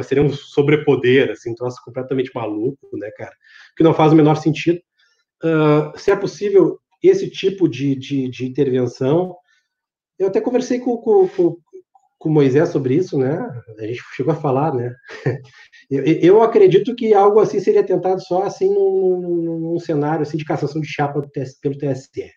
seria 0.04 0.24
um 0.24 0.32
sobrepoder, 0.32 1.32
assim, 1.32 1.54
troço 1.54 1.78
completamente 1.84 2.32
maluco, 2.34 2.98
né, 2.98 3.10
cara? 3.18 3.34
Que 3.76 3.84
não 3.84 3.94
faz 3.94 4.14
o 4.14 4.16
menor 4.16 4.36
sentido. 4.36 4.80
Uh, 5.44 5.98
se 6.00 6.12
é 6.12 6.16
possível 6.16 6.80
esse 7.02 7.30
tipo 7.30 7.68
de, 7.68 7.96
de, 7.96 8.30
de 8.30 8.46
intervenção, 8.46 9.36
eu 10.18 10.28
até 10.28 10.40
conversei 10.40 10.80
com, 10.80 10.98
com, 10.98 11.28
com, 11.28 11.58
com 12.24 12.30
Moisés 12.30 12.70
sobre 12.70 12.96
isso, 12.96 13.18
né? 13.18 13.38
A 13.78 13.86
gente 13.86 14.02
chegou 14.16 14.32
a 14.34 14.38
falar, 14.38 14.74
né? 14.74 14.96
Eu, 15.92 16.04
eu 16.06 16.42
acredito 16.42 16.96
que 16.96 17.14
algo 17.14 17.40
assim 17.40 17.60
seria 17.60 17.84
tentado 17.84 18.20
só 18.24 18.44
assim 18.44 18.68
num, 18.68 19.60
num 19.60 19.80
cenário 19.80 20.24
assim 20.24 20.38
de 20.38 20.46
cassação 20.46 20.82
de 20.82 20.88
chapa 20.88 21.22
pelo 21.62 21.78
TSE. 21.78 22.32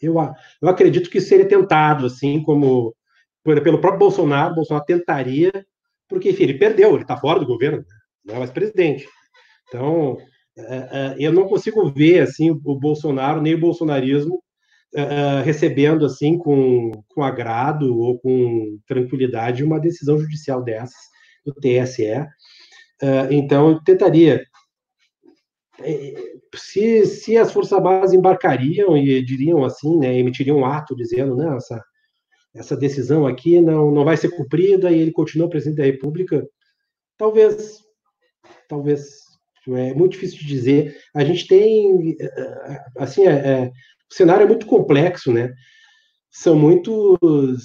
Eu, 0.00 0.14
eu 0.62 0.68
acredito 0.68 1.10
que 1.10 1.20
seria 1.20 1.48
tentado 1.48 2.06
assim 2.06 2.42
como 2.42 2.94
pelo 3.42 3.80
próprio 3.80 3.98
Bolsonaro, 3.98 4.54
Bolsonaro 4.54 4.84
tentaria, 4.84 5.50
porque 6.08 6.30
enfim, 6.30 6.44
ele 6.44 6.58
perdeu, 6.58 6.92
ele 6.92 7.02
está 7.02 7.16
fora 7.16 7.40
do 7.40 7.46
governo, 7.46 7.78
né? 7.78 7.84
não 8.26 8.34
é 8.36 8.38
mais 8.40 8.50
presidente. 8.50 9.08
Então, 9.66 10.18
é, 10.56 10.76
é, 10.76 11.16
eu 11.18 11.32
não 11.32 11.48
consigo 11.48 11.90
ver 11.90 12.20
assim 12.20 12.50
o 12.50 12.78
Bolsonaro 12.78 13.40
nem 13.40 13.54
o 13.54 13.60
bolsonarismo 13.60 14.43
uh, 14.94 15.42
recebendo 15.44 16.06
assim 16.06 16.38
com, 16.38 16.90
com 17.08 17.22
agrado 17.22 17.98
ou 17.98 18.18
com 18.18 18.78
tranquilidade 18.86 19.64
uma 19.64 19.80
decisão 19.80 20.18
judicial 20.18 20.62
dessas 20.62 21.12
do 21.44 21.52
TSE. 21.52 22.10
Uh, 22.10 22.26
eh, 23.02 23.28
então, 23.32 23.70
eu 23.70 23.84
tentaria. 23.84 24.44
Se, 26.54 27.04
se 27.04 27.36
as 27.36 27.52
Forças 27.52 27.72
Armadas 27.72 28.12
embarcariam 28.12 28.96
e 28.96 29.22
diriam 29.22 29.64
assim, 29.64 29.98
né, 29.98 30.16
emitiriam 30.16 30.58
um 30.58 30.64
ato 30.64 30.94
dizendo, 30.94 31.36
não, 31.36 31.56
essa, 31.56 31.82
essa 32.54 32.76
decisão 32.76 33.26
aqui 33.26 33.60
não, 33.60 33.90
não 33.90 34.04
vai 34.04 34.16
ser 34.16 34.30
cumprida 34.30 34.90
e 34.90 35.00
ele 35.00 35.10
continua 35.10 35.50
presidente 35.50 35.78
da 35.78 35.84
República, 35.84 36.46
talvez, 37.18 37.80
talvez 38.68 39.24
É 39.68 39.94
muito 39.94 40.12
difícil 40.12 40.38
de 40.38 40.46
dizer. 40.46 40.96
A 41.14 41.24
gente 41.24 41.46
tem, 41.46 42.16
assim, 42.98 43.26
é, 43.26 43.32
é, 43.32 43.72
o 44.14 44.16
cenário 44.16 44.44
é 44.44 44.48
muito 44.48 44.66
complexo, 44.66 45.32
né? 45.32 45.52
São 46.30 46.56
muitos, 46.56 47.60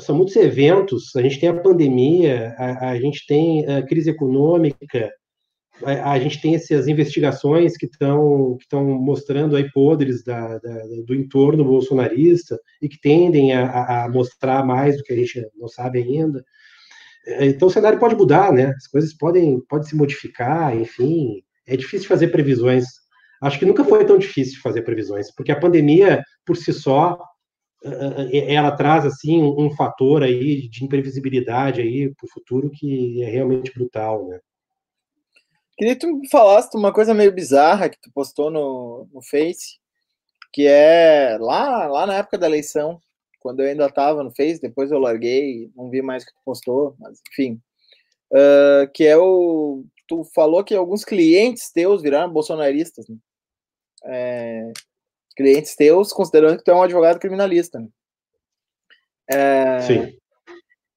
são 0.00 0.14
muitos 0.14 0.36
eventos. 0.36 1.16
A 1.16 1.22
gente 1.22 1.40
tem 1.40 1.48
a 1.48 1.60
pandemia, 1.60 2.54
a, 2.58 2.90
a 2.90 3.00
gente 3.00 3.26
tem 3.26 3.66
a 3.66 3.82
crise 3.82 4.10
econômica, 4.10 5.10
a, 5.82 6.12
a 6.12 6.18
gente 6.18 6.40
tem 6.40 6.54
essas 6.54 6.86
investigações 6.86 7.76
que 7.78 7.86
estão 7.86 8.58
que 8.58 8.76
mostrando 8.76 9.56
aí 9.56 9.70
podres 9.72 10.22
da, 10.22 10.58
da, 10.58 10.82
do 11.06 11.14
entorno 11.14 11.64
bolsonarista 11.64 12.58
e 12.80 12.88
que 12.88 13.00
tendem 13.00 13.54
a, 13.54 14.04
a, 14.04 14.08
mostrar 14.10 14.64
mais 14.64 14.98
do 14.98 15.02
que 15.02 15.14
a 15.14 15.16
gente 15.16 15.46
não 15.58 15.68
sabe 15.68 15.98
ainda. 15.98 16.44
Então 17.40 17.68
o 17.68 17.70
cenário 17.70 17.98
pode 17.98 18.16
mudar, 18.16 18.52
né? 18.52 18.74
As 18.76 18.86
coisas 18.86 19.14
podem 19.14 19.62
se 19.82 19.96
modificar, 19.96 20.76
enfim. 20.76 21.42
É 21.66 21.76
difícil 21.76 22.08
fazer 22.08 22.28
previsões. 22.28 23.01
Acho 23.42 23.58
que 23.58 23.66
nunca 23.66 23.84
foi 23.84 24.06
tão 24.06 24.16
difícil 24.16 24.60
fazer 24.60 24.82
previsões, 24.82 25.34
porque 25.34 25.50
a 25.50 25.58
pandemia, 25.58 26.22
por 26.46 26.56
si 26.56 26.72
só, 26.72 27.18
ela 28.32 28.70
traz 28.70 29.04
assim 29.04 29.42
um 29.42 29.70
fator 29.72 30.22
aí 30.22 30.68
de 30.68 30.84
imprevisibilidade 30.84 31.80
aí 31.80 32.14
para 32.14 32.26
o 32.26 32.30
futuro 32.30 32.70
que 32.70 33.20
é 33.22 33.28
realmente 33.28 33.72
brutal, 33.74 34.28
né? 34.28 34.38
Queria 35.76 35.96
que 35.96 36.06
tu 36.06 36.20
falasse 36.30 36.76
uma 36.76 36.92
coisa 36.92 37.12
meio 37.12 37.32
bizarra 37.32 37.88
que 37.88 38.00
tu 38.00 38.10
postou 38.14 38.50
no, 38.50 39.08
no 39.12 39.20
Face, 39.22 39.80
que 40.52 40.66
é 40.66 41.36
lá, 41.40 41.86
lá 41.86 42.06
na 42.06 42.14
época 42.14 42.38
da 42.38 42.46
eleição, 42.46 43.00
quando 43.40 43.60
eu 43.60 43.68
ainda 43.68 43.86
estava 43.86 44.22
no 44.22 44.30
Face, 44.30 44.60
depois 44.60 44.92
eu 44.92 44.98
larguei, 45.00 45.68
não 45.74 45.90
vi 45.90 46.00
mais 46.00 46.22
o 46.22 46.26
que 46.26 46.32
tu 46.32 46.40
postou, 46.44 46.94
mas 47.00 47.20
enfim. 47.32 47.60
Uh, 48.30 48.90
que 48.94 49.04
é 49.04 49.16
o. 49.16 49.84
Tu 50.06 50.24
falou 50.34 50.62
que 50.62 50.74
alguns 50.74 51.04
clientes 51.04 51.72
teus 51.72 52.02
viraram 52.02 52.32
bolsonaristas, 52.32 53.08
né? 53.08 53.16
É, 54.04 54.72
clientes 55.36 55.74
teus, 55.76 56.12
considerando 56.12 56.58
que 56.58 56.64
tu 56.64 56.70
é 56.70 56.74
um 56.74 56.82
advogado 56.82 57.18
criminalista. 57.18 57.78
Né? 57.78 57.88
É, 59.28 59.80
Sim. 59.82 60.16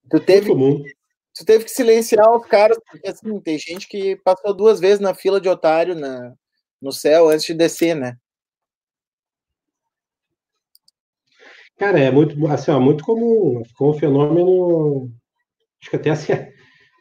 Tu 0.10 0.20
teve, 0.20 0.54
tu 1.34 1.46
teve 1.46 1.64
que 1.64 1.72
silenciar 1.72 2.32
os 2.36 2.46
caras, 2.46 2.78
porque 2.90 3.08
assim, 3.08 3.40
tem 3.40 3.58
gente 3.58 3.88
que 3.88 4.16
passou 4.18 4.54
duas 4.54 4.80
vezes 4.80 5.00
na 5.00 5.14
fila 5.14 5.42
de 5.42 5.50
otário 5.50 5.96
na, 5.96 6.34
no 6.82 6.92
céu 6.92 7.30
antes 7.30 7.46
de 7.46 7.54
descer, 7.54 7.96
né? 7.96 8.18
Cara, 11.78 12.00
é 12.00 12.10
muito, 12.10 12.48
assim, 12.48 12.72
ó, 12.72 12.80
muito 12.80 13.04
comum, 13.04 13.64
ficou 13.66 13.92
um 13.92 14.00
fenômeno, 14.00 15.12
acho 15.82 15.90
que 15.90 15.96
até 15.98 16.10
assim, 16.12 16.32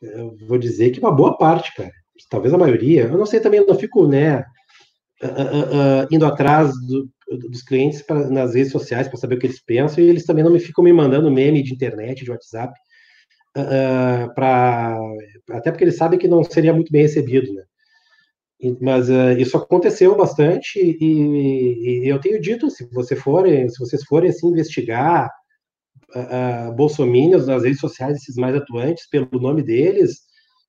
vou 0.48 0.58
dizer 0.58 0.90
que 0.90 0.98
uma 0.98 1.12
boa 1.12 1.36
parte, 1.36 1.72
cara, 1.74 1.92
talvez 2.28 2.52
a 2.52 2.58
maioria, 2.58 3.02
eu 3.02 3.18
não 3.18 3.26
sei 3.26 3.38
também, 3.38 3.60
eu 3.60 3.66
não 3.66 3.78
fico, 3.78 4.08
né, 4.08 4.44
uh, 5.22 6.06
indo 6.10 6.26
atrás 6.26 6.72
do, 6.86 7.08
dos 7.48 7.62
clientes 7.62 8.02
pra, 8.02 8.28
nas 8.28 8.54
redes 8.54 8.72
sociais 8.72 9.08
para 9.08 9.18
saber 9.18 9.36
o 9.36 9.38
que 9.38 9.46
eles 9.46 9.62
pensam, 9.62 10.02
e 10.02 10.08
eles 10.08 10.24
também 10.24 10.44
não 10.44 10.52
me 10.52 10.60
ficam 10.60 10.84
me 10.84 10.92
mandando 10.92 11.30
meme 11.30 11.62
de 11.62 11.72
internet, 11.72 12.24
de 12.24 12.30
WhatsApp, 12.30 12.72
uh, 13.56 14.34
para 14.34 14.98
até 15.50 15.70
porque 15.70 15.84
eles 15.84 15.96
sabem 15.96 16.18
que 16.18 16.28
não 16.28 16.42
seria 16.42 16.72
muito 16.72 16.90
bem 16.90 17.02
recebido, 17.02 17.52
né? 17.52 17.62
Mas 18.80 19.08
isso 19.38 19.58
aconteceu 19.58 20.16
bastante 20.16 20.78
e, 20.78 22.02
e, 22.02 22.08
eu 22.08 22.18
tenho 22.18 22.40
dito, 22.40 22.70
se 22.70 22.88
você 22.94 23.14
forem, 23.14 23.68
se 23.68 23.78
vocês 23.78 24.02
forem 24.04 24.30
assim 24.30 24.46
investigar 24.46 25.28
uh, 26.14 27.46
nas 27.46 27.62
redes 27.62 27.80
sociais, 27.80 28.16
esses 28.16 28.36
mais 28.36 28.54
atuantes, 28.56 29.06
pelo 29.08 29.28
nome 29.32 29.62
deles, 29.62 30.20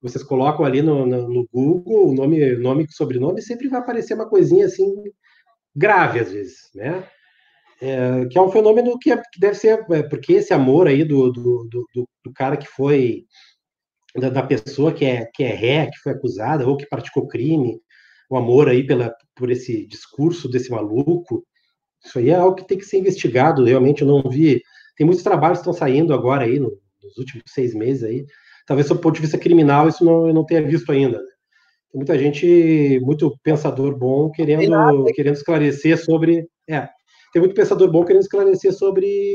vocês 0.06 0.24
colocam 0.24 0.66
ali 0.66 0.82
no, 0.82 1.06
no, 1.06 1.28
no 1.28 1.48
Google 1.52 2.10
o 2.10 2.14
nome, 2.14 2.56
nome 2.56 2.86
e 2.86 2.94
sobrenome, 2.94 3.42
sempre 3.42 3.68
vai 3.68 3.80
aparecer 3.80 4.14
uma 4.14 4.30
coisinha 4.30 4.66
assim 4.66 4.94
grave 5.76 6.20
às 6.20 6.32
vezes, 6.32 6.70
né? 6.74 7.08
é, 7.82 8.26
que 8.26 8.38
é 8.38 8.42
um 8.42 8.52
fenômeno 8.52 8.98
que, 9.00 9.12
é, 9.12 9.18
que 9.18 9.40
deve 9.40 9.56
ser, 9.56 9.86
é, 9.92 10.04
porque 10.04 10.34
esse 10.34 10.54
amor 10.54 10.88
aí 10.88 11.04
do, 11.04 11.32
do, 11.32 11.68
do, 11.70 12.10
do 12.24 12.34
cara 12.34 12.58
que 12.58 12.68
foi, 12.68 13.26
da, 14.16 14.30
da, 14.30 14.44
pessoa 14.44 14.94
que 14.94 15.06
é, 15.06 15.26
que 15.34 15.44
é 15.44 15.54
ré, 15.54 15.88
que 15.88 16.00
foi 16.00 16.14
acusada, 16.14 16.68
ou 16.68 16.78
que 16.78 16.88
praticou 16.88 17.28
crime, 17.28 17.80
o 18.30 18.38
amor 18.38 18.70
aí 18.70 18.86
pela, 18.86 19.14
por 19.36 19.52
esse 19.52 19.86
discurso 19.86 20.50
desse 20.50 20.72
maluco, 20.72 21.46
isso 22.04 22.18
aí 22.20 22.30
é 22.30 22.36
algo 22.36 22.56
que 22.56 22.68
tem 22.68 22.78
que 22.78 22.86
ser 22.86 23.00
investigado, 23.00 23.66
realmente 23.66 24.02
eu 24.02 24.08
não 24.08 24.24
vi, 24.30 24.62
tem 24.96 25.06
muitos 25.06 25.24
trabalhos 25.24 25.60
que 25.60 25.62
estão 25.62 25.74
saindo 25.74 26.14
agora 26.14 26.46
aí, 26.46 26.60
no, 26.60 26.72
nos 27.04 27.18
últimos 27.18 27.44
seis 27.48 27.74
meses 27.74 28.04
aí, 28.04 28.26
talvez 28.66 28.88
do 28.88 28.98
ponto 28.98 29.16
de 29.16 29.22
vista 29.22 29.38
criminal 29.38 29.88
isso 29.88 30.04
não, 30.04 30.28
eu 30.28 30.34
não 30.34 30.46
tenha 30.46 30.62
visto 30.62 30.92
ainda, 30.92 31.18
né? 31.18 31.30
Tem 31.92 32.00
muita 32.00 32.18
gente, 32.18 33.00
muito 33.02 33.38
pensador 33.42 33.98
bom, 33.98 34.30
querendo, 34.30 35.06
querendo 35.14 35.36
esclarecer 35.36 35.98
sobre, 35.98 36.48
é, 36.70 36.90
tem 37.36 37.42
muito 37.42 37.54
pensador 37.54 37.92
bom 37.92 38.06
querendo 38.06 38.22
esclarecer 38.22 38.72
sobre, 38.72 39.34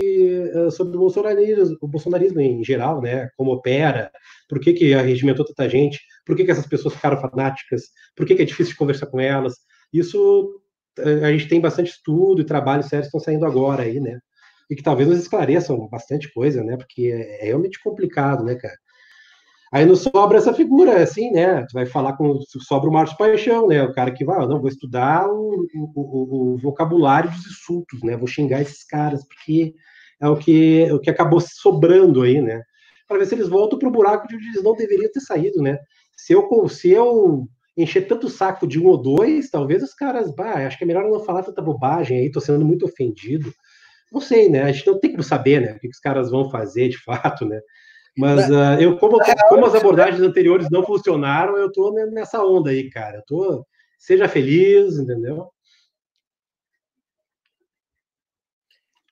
eh, 0.54 0.70
sobre 0.70 0.96
o, 0.96 1.00
bolsonarismo, 1.00 1.76
o 1.82 1.86
bolsonarismo 1.86 2.40
em 2.40 2.64
geral, 2.64 3.02
né? 3.02 3.28
Como 3.36 3.52
opera, 3.52 4.10
por 4.48 4.58
que, 4.58 4.72
que 4.72 4.94
arregimentou 4.94 5.44
tanta 5.44 5.68
gente, 5.68 6.00
por 6.24 6.34
que, 6.34 6.46
que 6.46 6.50
essas 6.50 6.66
pessoas 6.66 6.94
ficaram 6.94 7.20
fanáticas, 7.20 7.82
por 8.16 8.24
que, 8.24 8.34
que 8.34 8.40
é 8.40 8.46
difícil 8.46 8.72
de 8.72 8.78
conversar 8.78 9.04
com 9.04 9.20
elas. 9.20 9.52
Isso 9.92 10.62
eh, 10.98 11.26
a 11.26 11.30
gente 11.30 11.46
tem 11.46 11.60
bastante 11.60 11.90
estudo 11.90 12.40
e 12.40 12.46
trabalho 12.46 12.82
sério 12.82 13.04
estão 13.04 13.20
saindo 13.20 13.44
agora 13.44 13.82
aí, 13.82 14.00
né? 14.00 14.18
E 14.70 14.74
que 14.74 14.82
talvez 14.82 15.06
nos 15.06 15.18
esclareçam 15.18 15.86
bastante 15.90 16.32
coisa, 16.32 16.64
né? 16.64 16.78
Porque 16.78 17.02
é, 17.02 17.42
é 17.42 17.44
realmente 17.48 17.78
complicado, 17.82 18.42
né, 18.44 18.54
cara? 18.54 18.76
Aí 19.72 19.86
não 19.86 19.94
sobra 19.94 20.38
essa 20.38 20.52
figura, 20.52 21.00
assim, 21.00 21.30
né? 21.30 21.62
Tu 21.62 21.72
vai 21.72 21.86
falar 21.86 22.14
com. 22.14 22.40
Sobra 22.66 22.90
o 22.90 22.92
Márcio 22.92 23.16
Paixão, 23.16 23.68
né? 23.68 23.82
O 23.84 23.92
cara 23.92 24.10
que 24.10 24.24
vai, 24.24 24.44
não, 24.46 24.60
vou 24.60 24.68
estudar 24.68 25.28
o, 25.28 25.64
o, 25.74 26.54
o, 26.54 26.58
vocabulário 26.58 27.30
dos 27.30 27.46
insultos, 27.46 28.02
né? 28.02 28.16
Vou 28.16 28.26
xingar 28.26 28.60
esses 28.60 28.84
caras, 28.84 29.24
porque 29.24 29.74
é 30.20 30.28
o 30.28 30.36
que, 30.36 30.90
o 30.92 30.98
que 30.98 31.08
acabou 31.08 31.40
sobrando 31.40 32.22
aí, 32.22 32.40
né? 32.42 32.62
Para 33.06 33.18
ver 33.18 33.26
se 33.26 33.34
eles 33.36 33.48
voltam 33.48 33.78
para 33.78 33.88
o 33.88 33.92
buraco 33.92 34.26
de 34.26 34.34
onde 34.34 34.46
eles 34.48 34.62
não 34.62 34.74
deveriam 34.74 35.10
ter 35.12 35.20
saído, 35.20 35.62
né? 35.62 35.78
Se 36.16 36.32
eu, 36.32 36.68
se 36.68 36.90
eu 36.90 37.48
encher 37.76 38.08
tanto 38.08 38.28
saco 38.28 38.66
de 38.66 38.78
um 38.80 38.86
ou 38.86 38.98
dois, 38.98 39.50
talvez 39.50 39.82
os 39.82 39.94
caras, 39.94 40.34
bah, 40.34 40.66
acho 40.66 40.78
que 40.78 40.84
é 40.84 40.86
melhor 40.86 41.08
não 41.08 41.20
falar 41.20 41.44
tanta 41.44 41.62
bobagem 41.62 42.18
aí, 42.18 42.30
tô 42.30 42.40
sendo 42.40 42.64
muito 42.64 42.84
ofendido. 42.84 43.52
Não 44.12 44.20
sei, 44.20 44.48
né? 44.48 44.62
A 44.62 44.72
gente 44.72 44.86
não 44.86 44.98
tem 44.98 45.12
como 45.12 45.22
saber, 45.22 45.60
né? 45.60 45.72
O 45.74 45.78
que 45.78 45.88
os 45.88 46.00
caras 46.00 46.30
vão 46.30 46.50
fazer 46.50 46.88
de 46.88 46.98
fato, 46.98 47.44
né? 47.44 47.60
Mas 48.16 48.48
uh, 48.50 48.80
eu, 48.80 48.98
como, 48.98 49.18
como 49.48 49.66
as 49.66 49.74
abordagens 49.74 50.20
anteriores 50.20 50.68
não 50.70 50.84
funcionaram, 50.84 51.56
eu 51.56 51.70
tô 51.70 51.92
nessa 51.92 52.44
onda 52.44 52.70
aí, 52.70 52.90
cara. 52.90 53.18
Eu 53.18 53.22
tô, 53.24 53.66
seja 53.98 54.28
feliz, 54.28 54.98
entendeu? 54.98 55.50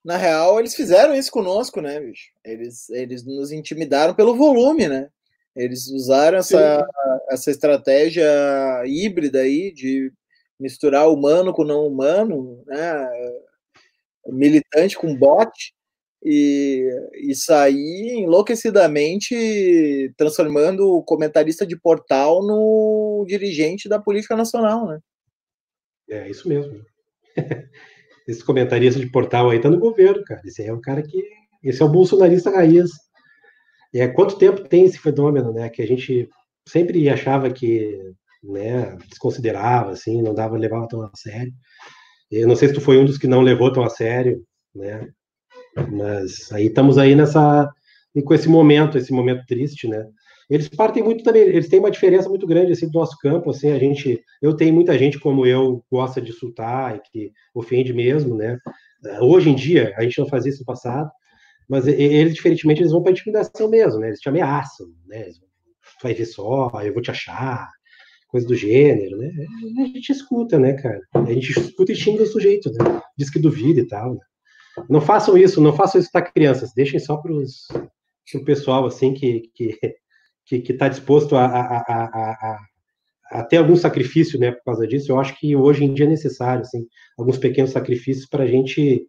Na 0.05 0.17
real, 0.17 0.59
eles 0.59 0.75
fizeram 0.75 1.15
isso 1.15 1.31
conosco, 1.31 1.81
né, 1.81 2.01
bicho? 2.01 2.31
Eles, 2.45 2.89
eles 2.91 3.25
nos 3.25 3.53
intimidaram 3.53 4.15
pelo 4.15 4.37
volume, 4.37 4.89
né? 4.89 5.11
Eles 5.55 5.89
usaram 5.89 6.39
essa, 6.39 6.87
essa 7.31 7.51
estratégia 7.51 8.25
híbrida 8.87 9.41
aí 9.41 9.73
de 9.73 10.13
misturar 10.59 11.09
humano 11.09 11.53
com 11.53 11.65
não 11.65 11.87
humano, 11.87 12.63
né? 12.67 13.09
Militante 14.27 14.97
com 14.97 15.17
bot 15.17 15.75
e, 16.23 16.89
e 17.15 17.35
sair 17.35 18.21
enlouquecidamente 18.21 20.13
transformando 20.17 20.89
o 20.89 21.03
comentarista 21.03 21.67
de 21.67 21.79
portal 21.79 22.43
no 22.45 23.25
dirigente 23.27 23.89
da 23.89 24.01
política 24.01 24.37
nacional, 24.37 24.87
né? 24.87 24.99
É 26.11 26.29
isso 26.29 26.49
mesmo. 26.49 26.81
Esse 28.27 28.45
comentarista 28.45 29.01
de 29.01 29.11
portal 29.11 29.51
aí 29.51 29.61
tá 29.61 29.71
no 29.71 29.79
governo, 29.79 30.23
cara. 30.25 30.43
Esse 30.45 30.63
é 30.63 30.73
o 30.73 30.81
cara 30.81 31.03
que. 31.03 31.23
Esse 31.63 31.83
é 31.83 31.85
o 31.85 31.89
bolsonarista 31.89 32.51
raiz. 32.51 32.91
É, 33.95 34.07
quanto 34.07 34.39
tempo 34.39 34.69
tem 34.69 34.85
esse 34.85 34.99
fenômeno, 34.99 35.53
né? 35.53 35.69
Que 35.71 35.83
a 35.83 35.87
gente 35.87 36.29
sempre 36.69 37.09
achava 37.09 37.51
que 37.51 37.99
né, 38.43 38.97
desconsiderava, 39.09 39.93
assim, 39.93 40.23
não 40.23 40.35
dava 40.35 40.59
levava 40.59 40.87
tão 40.87 41.03
a 41.03 41.11
sério. 41.15 41.53
Eu 42.31 42.47
não 42.47 42.55
sei 42.55 42.69
se 42.69 42.75
tu 42.75 42.81
foi 42.81 42.99
um 42.99 43.05
dos 43.07 43.17
que 43.17 43.27
não 43.27 43.41
levou 43.41 43.73
tão 43.73 43.83
a 43.83 43.89
sério, 43.89 44.45
né? 44.75 45.09
Mas 45.91 46.51
aí 46.53 46.67
estamos 46.67 46.99
aí 46.99 47.15
nessa 47.15 47.71
com 48.25 48.35
esse 48.35 48.49
momento, 48.49 48.99
esse 48.99 49.13
momento 49.13 49.45
triste, 49.47 49.87
né? 49.87 50.05
Eles 50.51 50.69
partem 50.69 51.03
muito 51.03 51.23
também, 51.23 51.43
eles 51.43 51.69
têm 51.69 51.79
uma 51.79 51.91
diferença 51.91 52.29
muito 52.29 52.47
grande 52.47 52.73
assim 52.73 52.89
do 52.89 52.99
nosso 52.99 53.17
campo, 53.19 53.51
assim, 53.51 53.71
a 53.71 53.79
gente, 53.79 54.21
eu 54.41 54.57
tenho 54.57 54.75
muita 54.75 54.99
gente 54.99 55.19
como 55.19 55.45
eu 55.45 55.85
gosta 55.91 56.23
de 56.23 56.31
insultar 56.31 56.97
e 56.97 57.01
que 57.01 57.33
ofende 57.55 57.93
mesmo, 57.93 58.35
né? 58.35 58.59
Hoje 59.21 59.51
em 59.51 59.55
dia, 59.55 59.95
a 59.97 60.03
gente 60.03 60.19
não 60.19 60.27
fazia 60.27 60.51
isso 60.51 60.61
no 60.61 60.67
passado, 60.67 61.11
mas 61.69 61.87
eles 61.87 62.35
diferentemente 62.35 62.81
eles 62.81 62.93
vão 62.93 63.03
para 63.03 63.13
intimidação 63.13 63.69
mesmo, 63.69 64.01
né? 64.01 64.09
Eles 64.09 64.21
te 64.21 64.29
ameaçam, 64.29 64.87
né? 65.07 65.27
Vai 66.03 66.15
ver 66.15 66.27
só, 66.27 66.71
eu 66.83 66.95
vou 66.95 67.03
te 67.03 67.11
achar, 67.11 67.69
coisa 68.29 68.47
do 68.47 68.55
gênero, 68.55 69.19
né? 69.19 69.31
A 69.83 69.87
gente 69.87 70.11
escuta, 70.11 70.59
né, 70.59 70.73
cara? 70.73 71.01
A 71.13 71.33
gente 71.33 71.51
escuta 71.51 71.93
e 71.93 71.97
xinga 71.97 72.23
o 72.23 72.27
sujeito, 72.27 72.71
né? 72.73 73.03
Diz 73.19 73.29
que 73.29 73.39
duvida 73.39 73.81
e 73.81 73.87
tal, 73.87 74.15
né? 74.15 74.21
Não 74.89 75.01
façam 75.01 75.37
isso, 75.37 75.61
não 75.61 75.73
façam 75.73 76.01
isso 76.01 76.11
para 76.13 76.31
crianças, 76.31 76.73
deixem 76.75 76.99
só 76.99 77.17
para 77.17 77.33
o 77.33 78.45
pessoal 78.45 78.87
assim 78.87 79.15
que 79.15 79.51
que 79.55 79.79
que 80.45 80.73
está 80.73 80.89
disposto 80.89 81.37
a, 81.37 81.45
a, 81.45 81.79
a, 81.89 82.59
até 83.31 83.59
algum 83.59 83.77
sacrifício, 83.77 84.39
né, 84.39 84.53
por 84.53 84.65
causa 84.65 84.87
disso. 84.87 85.13
Eu 85.13 85.21
acho 85.21 85.39
que 85.39 85.55
hoje 85.55 85.85
em 85.85 85.93
dia 85.93 86.07
é 86.07 86.09
necessário, 86.09 86.63
assim, 86.63 86.87
alguns 87.19 87.37
pequenos 87.37 87.71
sacrifícios 87.71 88.27
para 88.27 88.45
a 88.45 88.47
gente 88.47 89.07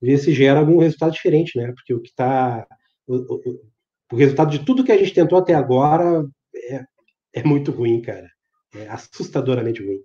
ver 0.00 0.18
se 0.18 0.34
gera 0.34 0.58
algum 0.58 0.78
resultado 0.78 1.12
diferente, 1.12 1.56
né? 1.56 1.72
Porque 1.72 1.94
o 1.94 2.00
que 2.00 2.08
está 2.08 2.66
o, 3.06 3.16
o, 3.16 3.60
o, 4.12 4.16
resultado 4.16 4.50
de 4.50 4.64
tudo 4.64 4.84
que 4.84 4.90
a 4.90 4.98
gente 4.98 5.14
tentou 5.14 5.38
até 5.38 5.54
agora 5.54 6.26
é, 6.54 6.84
é 7.34 7.44
muito 7.44 7.70
ruim, 7.70 8.02
cara. 8.02 8.28
É 8.74 8.88
assustadoramente 8.88 9.84
ruim. 9.84 10.00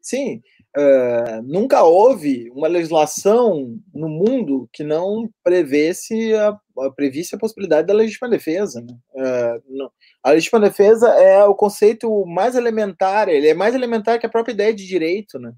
Sim, 0.00 0.40
uh, 0.76 1.42
nunca 1.42 1.82
houve 1.82 2.50
uma 2.50 2.68
legislação 2.68 3.78
no 3.94 4.08
mundo 4.08 4.68
que 4.72 4.82
não 4.82 5.28
prevesse 5.42 6.34
a, 6.34 6.58
a 6.78 6.90
previsse 6.90 7.34
a 7.34 7.38
possibilidade 7.38 7.86
da 7.86 7.94
legítima 7.94 8.28
defesa. 8.28 8.80
Né? 8.80 8.96
Uh, 9.14 9.90
a 10.22 10.30
legítima 10.30 10.60
defesa 10.60 11.08
é 11.08 11.44
o 11.44 11.54
conceito 11.54 12.24
mais 12.26 12.54
elementar, 12.54 13.28
ele 13.28 13.48
é 13.48 13.54
mais 13.54 13.74
elementar 13.74 14.18
que 14.18 14.26
a 14.26 14.30
própria 14.30 14.52
ideia 14.52 14.74
de 14.74 14.86
direito, 14.86 15.38
né? 15.38 15.52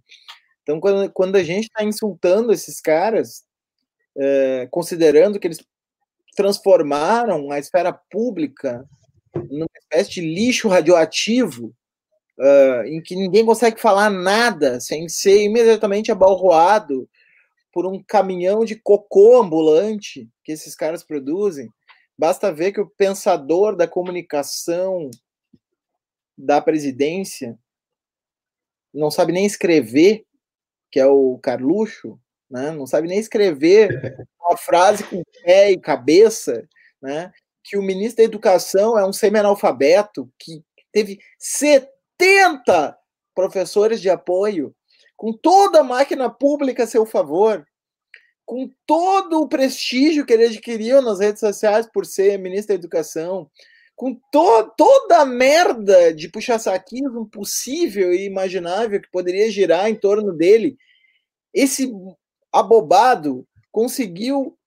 Então, 0.62 0.80
quando, 0.80 1.12
quando 1.12 1.36
a 1.36 1.42
gente 1.42 1.64
está 1.64 1.84
insultando 1.84 2.50
esses 2.50 2.80
caras, 2.80 3.44
uh, 4.16 4.68
considerando 4.70 5.38
que 5.38 5.46
eles 5.46 5.62
transformaram 6.34 7.50
a 7.50 7.58
esfera 7.58 7.92
pública 7.92 8.84
numa 9.50 9.66
espécie 9.78 10.12
de 10.12 10.20
lixo 10.22 10.68
radioativo, 10.68 11.74
uh, 12.38 12.84
em 12.86 13.02
que 13.02 13.14
ninguém 13.14 13.44
consegue 13.44 13.80
falar 13.80 14.10
nada 14.10 14.80
sem 14.80 15.08
ser 15.08 15.42
imediatamente 15.42 16.10
abalroado 16.10 17.08
por 17.72 17.86
um 17.86 18.02
caminhão 18.02 18.64
de 18.64 18.76
cocô 18.76 19.40
ambulante 19.40 20.28
que 20.44 20.52
esses 20.52 20.74
caras 20.74 21.02
produzem. 21.02 21.68
Basta 22.16 22.52
ver 22.52 22.72
que 22.72 22.80
o 22.80 22.88
pensador 22.88 23.74
da 23.74 23.88
comunicação 23.88 25.10
da 26.38 26.60
presidência 26.60 27.58
não 28.92 29.10
sabe 29.10 29.32
nem 29.32 29.44
escrever, 29.44 30.24
que 30.90 31.00
é 31.00 31.06
o 31.06 31.36
Carluxo, 31.42 32.18
né? 32.48 32.70
não 32.70 32.86
sabe 32.86 33.08
nem 33.08 33.18
escrever 33.18 34.16
uma 34.40 34.56
frase 34.56 35.02
com 35.02 35.22
pé 35.42 35.72
e 35.72 35.80
cabeça, 35.80 36.68
né? 37.02 37.32
que 37.64 37.76
o 37.76 37.82
ministro 37.82 38.18
da 38.18 38.24
Educação 38.24 38.96
é 38.96 39.04
um 39.04 39.12
semi-analfabeto, 39.12 40.30
que 40.38 40.62
teve 40.92 41.18
70 41.38 41.93
professores 43.34 44.00
de 44.00 44.08
apoio, 44.08 44.74
com 45.16 45.32
toda 45.32 45.80
a 45.80 45.84
máquina 45.84 46.30
pública 46.30 46.84
a 46.84 46.86
seu 46.86 47.04
favor, 47.04 47.66
com 48.44 48.70
todo 48.86 49.40
o 49.40 49.48
prestígio 49.48 50.24
que 50.24 50.32
ele 50.32 50.46
adquiriu 50.46 51.00
nas 51.00 51.18
redes 51.18 51.40
sociais 51.40 51.86
por 51.86 52.04
ser 52.04 52.38
ministro 52.38 52.68
da 52.68 52.74
Educação, 52.74 53.50
com 53.96 54.14
to 54.32 54.72
toda 54.76 55.20
a 55.20 55.24
merda 55.24 56.12
de 56.12 56.28
puxa-saquismo 56.28 57.28
possível 57.28 58.12
e 58.12 58.26
imaginável 58.26 59.00
que 59.00 59.10
poderia 59.10 59.50
girar 59.50 59.88
em 59.88 59.94
torno 59.94 60.32
dele, 60.32 60.76
esse 61.52 61.90
abobado 62.52 63.46
conseguiu 63.70 64.58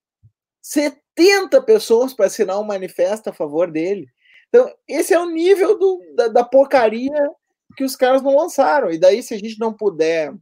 70 0.61 1.61
pessoas 1.64 2.14
para 2.14 2.28
assinar 2.28 2.60
um 2.60 2.64
manifesto 2.64 3.30
a 3.30 3.34
favor 3.34 3.69
dele. 3.69 4.07
Então, 4.49 4.74
esse 4.88 5.14
é 5.14 5.19
o 5.19 5.30
nível 5.30 5.78
do, 5.78 6.02
da, 6.15 6.28
da, 6.28 6.44
porcaria 6.44 7.30
que 7.76 7.84
os 7.84 7.95
caras 7.95 8.22
não 8.22 8.36
lançaram. 8.36 8.91
E 8.91 8.98
daí, 8.98 9.22
se 9.22 9.34
a 9.34 9.38
gente 9.38 9.60
não 9.60 9.74
puder 9.74 10.34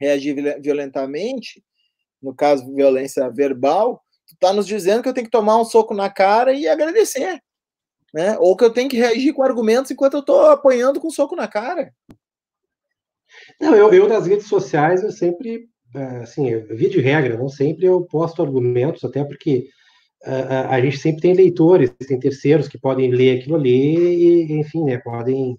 reagir 0.00 0.34
violentamente, 0.60 1.62
no 2.20 2.34
caso, 2.34 2.72
violência 2.74 3.30
verbal, 3.30 4.02
tu 4.26 4.36
tá 4.38 4.52
nos 4.52 4.66
dizendo 4.66 5.02
que 5.02 5.08
eu 5.08 5.14
tenho 5.14 5.26
que 5.26 5.30
tomar 5.30 5.60
um 5.60 5.64
soco 5.64 5.94
na 5.94 6.10
cara 6.10 6.52
e 6.52 6.66
agradecer. 6.66 7.40
Né? 8.12 8.36
Ou 8.38 8.56
que 8.56 8.64
eu 8.64 8.72
tenho 8.72 8.90
que 8.90 8.96
reagir 8.96 9.32
com 9.32 9.42
argumentos 9.42 9.90
enquanto 9.90 10.14
eu 10.14 10.20
estou 10.20 10.46
apanhando 10.46 11.00
com 11.00 11.08
um 11.08 11.12
soco 11.12 11.36
na 11.36 11.48
cara. 11.48 11.92
Não, 13.60 13.74
eu, 13.74 13.92
eu 13.92 14.08
nas 14.08 14.26
redes 14.26 14.46
sociais, 14.46 15.02
eu 15.02 15.10
sempre, 15.10 15.68
é, 15.94 16.02
assim, 16.18 16.54
via 16.66 16.90
de 16.90 17.00
regra, 17.00 17.38
não 17.38 17.48
sempre 17.48 17.86
eu 17.86 18.02
posto 18.02 18.42
argumentos, 18.42 19.04
até 19.04 19.24
porque 19.24 19.68
a, 20.24 20.80
gente 20.80 20.98
sempre 20.98 21.20
tem 21.20 21.34
leitores, 21.34 21.90
tem 22.06 22.18
terceiros 22.18 22.68
que 22.68 22.78
podem 22.78 23.10
ler 23.10 23.38
aquilo 23.38 23.56
ali 23.56 23.96
e, 23.96 24.52
enfim, 24.60 24.84
né, 24.84 24.98
podem 24.98 25.58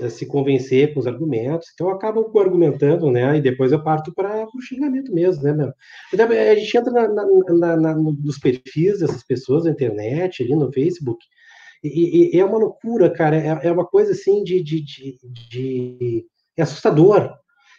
eh, 0.00 0.08
se 0.08 0.26
convencer 0.26 0.94
com 0.94 1.00
os 1.00 1.06
argumentos. 1.06 1.68
Então, 1.74 1.90
acabo 1.90 2.30
argumentando, 2.40 3.10
né, 3.10 3.36
e 3.36 3.40
depois 3.40 3.70
eu 3.70 3.82
parto 3.82 4.12
para 4.14 4.46
o 4.54 4.62
xingamento 4.62 5.12
mesmo, 5.12 5.42
né, 5.42 5.52
meu? 5.52 5.72
Então, 6.12 6.26
a 6.26 6.54
gente 6.54 6.76
entra 6.76 6.92
na, 6.92 7.08
na, 7.08 7.76
na, 7.76 7.94
nos 7.94 8.38
perfis 8.38 9.00
dessas 9.00 9.22
pessoas 9.24 9.64
na 9.64 9.70
internet, 9.70 10.42
ali 10.42 10.54
no 10.54 10.72
Facebook, 10.72 11.24
e, 11.84 12.36
e 12.36 12.40
é 12.40 12.44
uma 12.44 12.58
loucura, 12.58 13.10
cara, 13.10 13.36
é, 13.36 13.68
é 13.68 13.72
uma 13.72 13.86
coisa 13.86 14.12
assim 14.12 14.42
de, 14.42 14.62
de, 14.62 14.82
de, 14.82 15.18
de 15.50 16.26
é 16.56 16.62
assustador. 16.62 17.32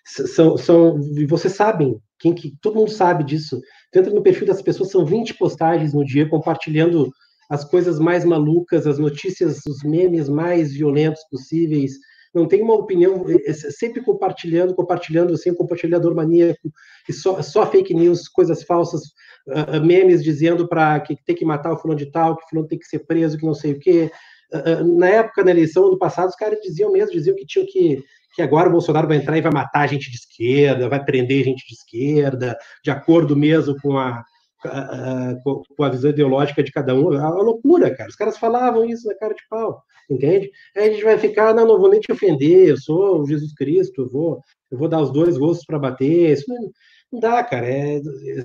São, 0.06 0.58
são, 0.58 1.00
vocês 1.28 1.54
sabem, 1.54 2.00
quem 2.20 2.34
que, 2.34 2.54
todo 2.62 2.76
mundo 2.76 2.92
sabe 2.92 3.24
disso. 3.24 3.62
Entra 3.96 4.14
no 4.14 4.22
perfil 4.22 4.46
das 4.48 4.62
pessoas, 4.62 4.92
são 4.92 5.06
20 5.06 5.36
postagens 5.36 5.94
no 5.94 6.04
dia 6.04 6.28
compartilhando 6.28 7.10
as 7.50 7.66
coisas 7.66 8.00
mais 8.00 8.24
malucas, 8.24 8.86
as 8.86 9.00
notícias, 9.00 9.62
os 9.66 9.82
memes 9.84 10.30
mais 10.30 10.72
violentos 10.74 11.24
possíveis. 11.32 11.94
Não 12.34 12.48
tem 12.48 12.62
uma 12.62 12.76
opinião, 12.76 13.26
é, 13.28 13.50
é 13.50 13.54
sempre 13.54 14.04
compartilhando, 14.04 14.76
compartilhando, 14.76 15.34
assim, 15.34 15.50
um 15.50 15.56
compartilhador 15.56 16.14
maníaco, 16.14 16.72
e 17.08 17.14
só, 17.14 17.42
só 17.42 17.66
fake 17.66 17.92
news, 17.94 18.28
coisas 18.28 18.62
falsas, 18.62 19.02
uh, 19.48 19.84
memes 19.84 20.24
dizendo 20.24 20.68
para 20.68 21.00
que 21.00 21.16
tem 21.26 21.36
que 21.36 21.44
matar 21.44 21.74
o 21.74 21.78
fulano 21.78 21.98
de 21.98 22.12
tal, 22.12 22.38
que 22.38 22.44
o 22.44 22.50
fulano 22.50 22.68
tem 22.68 22.78
que 22.78 22.86
ser 22.86 23.00
preso, 23.00 23.38
que 23.38 23.46
não 23.46 23.56
sei 23.56 23.72
o 23.72 23.80
quê. 23.80 24.12
Uh, 24.54 24.98
na 24.98 25.08
época 25.08 25.44
da 25.44 25.50
eleição, 25.50 25.88
ano 25.88 25.98
passado, 25.98 26.30
os 26.30 26.36
caras 26.36 26.60
diziam 26.62 26.92
mesmo, 26.92 27.12
diziam 27.12 27.36
que 27.36 27.48
tinham 27.48 27.66
que 27.66 28.04
que 28.40 28.44
agora 28.44 28.70
o 28.70 28.72
Bolsonaro 28.72 29.06
vai 29.06 29.18
entrar 29.18 29.38
e 29.38 29.42
vai 29.42 29.52
matar 29.52 29.86
gente 29.90 30.10
de 30.10 30.16
esquerda, 30.16 30.88
vai 30.88 31.04
prender 31.04 31.44
gente 31.44 31.68
de 31.68 31.74
esquerda, 31.74 32.58
de 32.82 32.90
acordo 32.90 33.36
mesmo 33.36 33.76
com 33.82 33.98
a, 33.98 34.24
a, 34.64 34.80
a, 34.80 35.36
com 35.44 35.84
a 35.84 35.90
visão 35.90 36.10
ideológica 36.10 36.64
de 36.64 36.72
cada 36.72 36.96
um. 36.96 37.14
É 37.14 37.18
uma 37.18 37.44
loucura, 37.44 37.94
cara. 37.94 38.10
Os 38.10 38.16
caras 38.16 38.38
falavam 38.38 38.86
isso 38.86 39.06
na 39.10 39.16
cara 39.16 39.34
de 39.34 39.42
pau, 39.50 39.84
entende? 40.10 40.50
Aí 40.74 40.88
a 40.88 40.92
gente 40.94 41.04
vai 41.04 41.18
ficar, 41.18 41.54
não, 41.54 41.68
não 41.68 41.78
vou 41.78 41.90
nem 41.90 42.00
te 42.00 42.14
ofender, 42.14 42.70
eu 42.70 42.78
sou 42.78 43.28
Jesus 43.28 43.54
Cristo, 43.54 44.04
eu 44.04 44.10
vou, 44.10 44.40
eu 44.72 44.78
vou 44.78 44.88
dar 44.88 45.02
os 45.02 45.12
dois 45.12 45.38
gostos 45.38 45.66
para 45.66 45.78
bater. 45.78 46.32
Isso 46.32 46.46
não, 46.48 46.72
não, 47.12 47.20
dá, 47.20 47.44
cara. 47.44 47.68
É, 47.68 48.00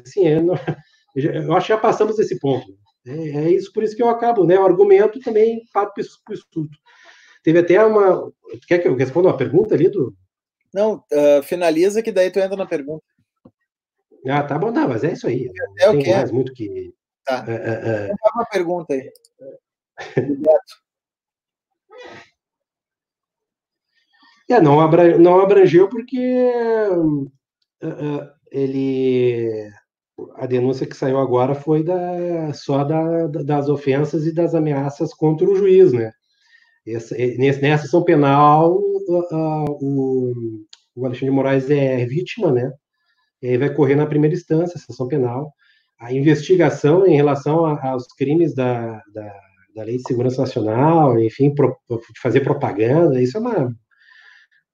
assim, 0.05 0.27
é, 0.27 0.43
não, 0.43 0.57
eu 1.15 1.55
acho 1.55 1.69
que 1.69 1.73
já 1.73 1.79
passamos 1.79 2.17
desse 2.17 2.37
ponto. 2.41 2.67
É, 3.07 3.13
é, 3.13 3.53
isso, 3.53 3.73
por 3.73 3.85
isso 3.85 3.95
que 3.95 4.03
eu 4.03 4.09
acabo, 4.09 4.45
né? 4.45 4.59
O 4.59 4.65
argumento 4.65 5.21
também 5.21 5.63
para 5.73 5.89
o 5.97 6.33
estudo. 6.33 6.71
Teve 7.45 7.61
até 7.61 7.85
uma. 7.85 8.33
Quer 8.67 8.79
que 8.79 8.89
eu 8.89 8.97
responda 8.97 9.29
uma 9.29 9.37
pergunta 9.37 9.75
ali 9.75 9.91
do. 9.91 10.17
Não, 10.73 11.05
uh, 11.13 11.43
finaliza 11.43 12.03
que 12.03 12.11
daí 12.11 12.31
tu 12.31 12.41
entra 12.41 12.57
na 12.57 12.65
pergunta. 12.67 13.05
Ah, 14.27 14.43
tá 14.43 14.59
bom, 14.59 14.71
não, 14.73 14.89
mas 14.89 15.05
é 15.05 15.13
isso 15.13 15.27
aí. 15.27 15.51
É 15.79 15.91
o 15.91 15.99
que 15.99 16.11
mais 16.11 16.33
muito 16.33 16.55
que. 16.55 16.95
Tá. 17.23 17.45
Uh, 17.47 18.11
uh, 18.11 18.17
uma 18.35 18.47
pergunta 18.47 18.95
aí. 18.95 19.13
é, 24.51 24.61
não, 24.61 24.81
abra, 24.81 25.19
não 25.19 25.41
abrangeu 25.41 25.89
porque 25.89 26.51
ele 28.51 29.71
a 30.37 30.47
denúncia 30.47 30.87
que 30.87 30.97
saiu 30.97 31.19
agora 31.19 31.55
foi 31.55 31.83
da, 31.85 32.53
só 32.55 32.85
da, 32.85 33.27
das 33.27 33.69
ofensas 33.69 34.27
e 34.27 34.33
das 34.33 34.55
ameaças 34.55 35.13
contra 35.13 35.47
o 35.47 35.57
juiz, 35.57 35.93
né? 35.93 36.11
Essa, 36.87 37.17
nessa 37.17 37.87
ação 37.87 38.05
penal, 38.05 38.79
o, 39.81 40.65
Alexandre 40.99 41.27
de 41.27 41.31
Moraes 41.31 41.71
é 41.71 42.05
vítima, 42.05 42.53
né? 42.53 42.71
E 43.43 43.49
aí 43.49 43.59
vai 43.59 43.73
correr 43.73 43.95
na 43.95 44.07
primeira 44.07 44.35
instância, 44.35 44.77
essa 44.77 44.93
ação 44.93 45.09
penal. 45.09 45.53
A 45.99 46.13
investigação 46.13 47.07
em 47.07 47.17
relação 47.17 47.65
a, 47.65 47.91
aos 47.91 48.07
crimes 48.17 48.55
da, 48.55 49.03
da, 49.13 49.41
da, 49.75 49.83
Lei 49.85 49.97
de 49.97 50.03
Segurança 50.07 50.41
Nacional, 50.43 51.19
enfim, 51.21 51.55
pro, 51.55 51.77
fazer 52.21 52.41
propaganda, 52.41 53.21
isso 53.21 53.37
é 53.37 53.41
uma 53.41 53.75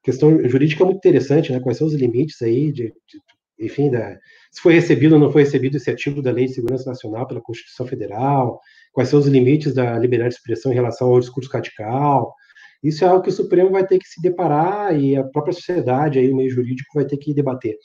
questão 0.03 0.49
jurídica 0.49 0.85
muito 0.85 0.99
interessante, 0.99 1.53
né? 1.53 1.61
Quais 1.61 1.79
são 1.79 1.87
os 1.87 1.95
limites 1.95 2.41
aí 2.43 2.73
de, 2.73 2.89
de 3.07 3.21
enfim, 3.61 3.91
da, 3.91 4.19
se 4.51 4.61
foi 4.61 4.73
recebido 4.75 5.15
ou 5.15 5.21
não 5.21 5.31
foi 5.31 5.43
recebido 5.43 5.77
esse 5.77 5.91
artigo 5.91 6.23
da 6.23 6.33
Lei 6.33 6.47
de 6.47 6.55
Segurança 6.55 6.89
Nacional 6.89 7.27
pela 7.27 7.43
Constituição 7.43 7.87
Federal, 7.87 8.59
quais 8.93 9.09
são 9.09 9.19
os 9.19 9.27
limites 9.27 9.75
da 9.75 9.99
liberdade 9.99 10.31
de 10.31 10.37
expressão 10.37 10.73
em 10.73 10.75
relação 10.75 11.09
ao 11.09 11.21
discurso 11.21 11.51
radical. 11.51 12.35
Isso 12.83 13.05
é 13.05 13.09
algo 13.09 13.23
que 13.23 13.29
o 13.29 13.33
Supremo 13.33 13.71
vai 13.71 13.87
ter 13.87 13.99
que 13.99 14.09
se 14.09 14.21
deparar 14.21 14.99
e 14.99 15.17
a 15.17 15.25
própria 15.25 15.53
sociedade, 15.53 16.19
aí, 16.19 16.31
o 16.31 16.37
meio 16.37 16.51
jurídico, 16.51 16.91
vai 16.95 17.05
ter 17.05 17.19
que 17.19 17.35
debater. 17.35 17.77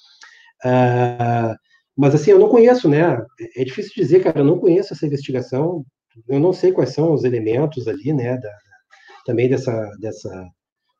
Uh, 0.63 1.53
mas, 1.97 2.15
assim, 2.15 2.31
eu 2.31 2.39
não 2.39 2.49
conheço, 2.49 2.89
né? 2.89 3.23
É 3.55 3.63
difícil 3.63 3.91
dizer, 3.95 4.23
cara, 4.23 4.39
eu 4.39 4.45
não 4.45 4.59
conheço 4.59 4.93
essa 4.93 5.05
investigação, 5.05 5.85
eu 6.27 6.39
não 6.39 6.53
sei 6.53 6.71
quais 6.71 6.91
são 6.91 7.13
os 7.13 7.23
elementos 7.23 7.87
ali, 7.87 8.13
né, 8.13 8.37
da, 8.37 8.49
também 9.25 9.49
dessa, 9.49 9.91
dessa, 9.99 10.49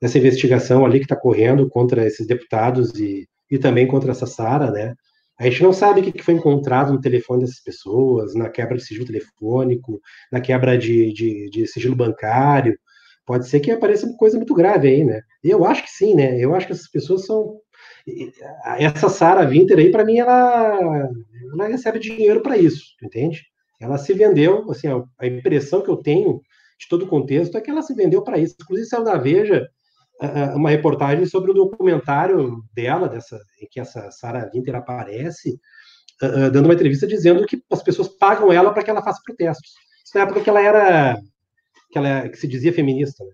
dessa 0.01 0.17
investigação 0.17 0.85
ali 0.85 0.99
que 0.99 1.05
está 1.05 1.15
correndo 1.15 1.69
contra 1.69 2.05
esses 2.05 2.27
deputados 2.27 2.93
e, 2.99 3.27
e 3.49 3.57
também 3.57 3.87
contra 3.87 4.11
essa 4.11 4.25
Sara, 4.25 4.71
né? 4.71 4.93
A 5.37 5.43
gente 5.43 5.61
não 5.63 5.73
sabe 5.73 5.99
o 5.99 6.03
que 6.13 6.23
foi 6.23 6.33
encontrado 6.33 6.93
no 6.93 7.01
telefone 7.01 7.41
dessas 7.41 7.59
pessoas, 7.59 8.33
na 8.35 8.49
quebra 8.49 8.77
de 8.77 8.85
sigilo 8.85 9.05
telefônico, 9.05 9.99
na 10.31 10.39
quebra 10.39 10.77
de, 10.77 11.11
de, 11.11 11.49
de 11.49 11.67
sigilo 11.67 11.95
bancário. 11.95 12.77
Pode 13.25 13.47
ser 13.49 13.59
que 13.59 13.71
apareça 13.71 14.05
uma 14.05 14.17
coisa 14.17 14.37
muito 14.37 14.53
grave 14.53 14.87
aí, 14.87 15.03
né? 15.03 15.21
Eu 15.43 15.65
acho 15.65 15.83
que 15.83 15.89
sim, 15.89 16.15
né? 16.15 16.39
Eu 16.39 16.55
acho 16.55 16.67
que 16.67 16.73
essas 16.73 16.89
pessoas 16.89 17.25
são. 17.25 17.59
Essa 18.77 19.09
Sara 19.09 19.45
Winter 19.45 19.77
aí, 19.77 19.91
para 19.91 20.05
mim, 20.05 20.19
ela, 20.19 21.09
ela 21.53 21.67
recebe 21.67 21.99
dinheiro 21.99 22.41
para 22.41 22.57
isso, 22.57 22.83
entende? 23.03 23.43
Ela 23.81 23.97
se 23.97 24.13
vendeu, 24.13 24.69
assim, 24.69 24.87
a 25.19 25.27
impressão 25.27 25.81
que 25.81 25.89
eu 25.89 25.97
tenho 25.97 26.39
de 26.79 26.87
todo 26.87 27.03
o 27.05 27.07
contexto 27.07 27.57
é 27.57 27.61
que 27.61 27.69
ela 27.69 27.81
se 27.81 27.93
vendeu 27.93 28.23
para 28.23 28.37
isso. 28.37 28.55
Inclusive, 28.61 28.87
saiu 28.87 29.03
na 29.03 29.17
Veja 29.17 29.67
uma 30.55 30.69
reportagem 30.69 31.25
sobre 31.25 31.51
o 31.51 31.53
documentário 31.53 32.63
dela, 32.73 33.09
dessa, 33.09 33.39
em 33.61 33.67
que 33.69 33.79
essa 33.79 34.09
Sara 34.11 34.49
Winter 34.53 34.75
aparece, 34.75 35.59
dando 36.51 36.65
uma 36.65 36.73
entrevista 36.73 37.05
dizendo 37.05 37.45
que 37.45 37.61
as 37.71 37.83
pessoas 37.83 38.07
pagam 38.07 38.51
ela 38.51 38.73
para 38.73 38.83
que 38.83 38.89
ela 38.89 39.03
faça 39.03 39.21
protestos. 39.25 39.71
Isso 40.05 40.17
na 40.17 40.23
época 40.23 40.41
que 40.41 40.49
ela 40.49 40.61
era 40.61 41.17
que 41.91 41.97
ela 41.97 42.29
que 42.29 42.37
se 42.37 42.47
dizia 42.47 42.71
feminista. 42.71 43.23
Né? 43.25 43.31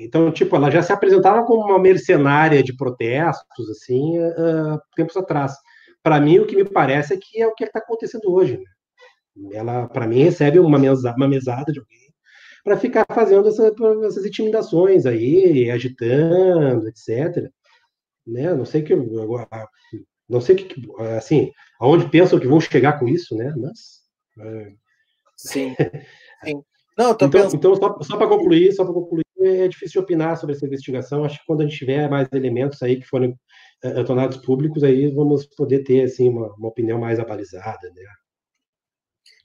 Então, 0.00 0.32
tipo, 0.32 0.56
ela 0.56 0.70
já 0.70 0.82
se 0.82 0.92
apresentava 0.92 1.44
como 1.44 1.64
uma 1.64 1.78
mercenária 1.78 2.62
de 2.62 2.76
protestos, 2.76 3.70
assim, 3.70 4.18
uh, 4.18 4.78
tempos 4.96 5.16
atrás. 5.16 5.54
Para 6.02 6.20
mim, 6.20 6.38
o 6.38 6.46
que 6.46 6.56
me 6.56 6.64
parece 6.64 7.14
é 7.14 7.18
que 7.20 7.40
é 7.40 7.46
o 7.46 7.54
que 7.54 7.64
está 7.64 7.78
acontecendo 7.78 8.32
hoje. 8.32 8.58
Né? 8.58 9.56
Ela, 9.56 9.88
para 9.88 10.06
mim, 10.06 10.22
recebe 10.22 10.58
uma, 10.58 10.78
uma 10.78 11.28
mesada 11.28 11.72
de 11.72 11.78
alguém 11.78 12.03
para 12.64 12.78
ficar 12.78 13.04
fazendo 13.12 13.46
essa, 13.46 13.72
essas 14.06 14.24
intimidações 14.24 15.04
aí, 15.04 15.70
agitando, 15.70 16.88
etc. 16.88 17.50
Né? 18.26 18.54
Não 18.54 18.64
sei 18.64 18.82
que 18.82 18.96
não 20.26 20.40
sei 20.40 20.56
que 20.56 20.90
assim, 21.18 21.52
aonde 21.78 22.08
pensam 22.08 22.40
que 22.40 22.48
vão 22.48 22.58
chegar 22.58 22.98
com 22.98 23.06
isso, 23.06 23.36
né? 23.36 23.54
Mas 23.56 24.00
é... 24.40 24.72
sim. 25.36 25.74
sim. 26.42 26.62
Não, 26.96 27.10
então, 27.10 27.28
pensando... 27.28 27.56
então, 27.56 27.76
só, 27.76 28.00
só 28.00 28.16
para 28.16 28.28
concluir, 28.28 28.72
só 28.72 28.84
para 28.84 28.94
concluir, 28.94 29.24
é 29.40 29.68
difícil 29.68 30.00
opinar 30.00 30.38
sobre 30.38 30.56
essa 30.56 30.64
investigação. 30.64 31.24
Acho 31.24 31.38
que 31.40 31.46
quando 31.46 31.60
a 31.60 31.64
gente 31.66 31.76
tiver 31.76 32.08
mais 32.08 32.26
elementos 32.32 32.82
aí 32.82 32.98
que 32.98 33.06
forem 33.06 33.36
uh, 33.84 34.04
tornados 34.06 34.38
públicos, 34.38 34.82
aí 34.82 35.12
vamos 35.12 35.44
poder 35.44 35.82
ter 35.82 36.04
assim 36.04 36.30
uma, 36.30 36.54
uma 36.54 36.68
opinião 36.68 36.98
mais 36.98 37.20
abalizada, 37.20 37.90
né? 37.94 38.04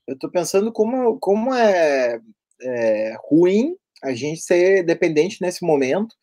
Eu 0.08 0.14
estou 0.14 0.32
pensando 0.32 0.72
como, 0.72 1.20
como 1.20 1.54
é, 1.54 2.20
é, 2.61 3.15
ruim 3.30 3.76
a 4.03 4.14
gente 4.14 4.41
ser 4.41 4.84
dependente 4.84 5.41
nesse 5.41 5.65
momento, 5.65 6.14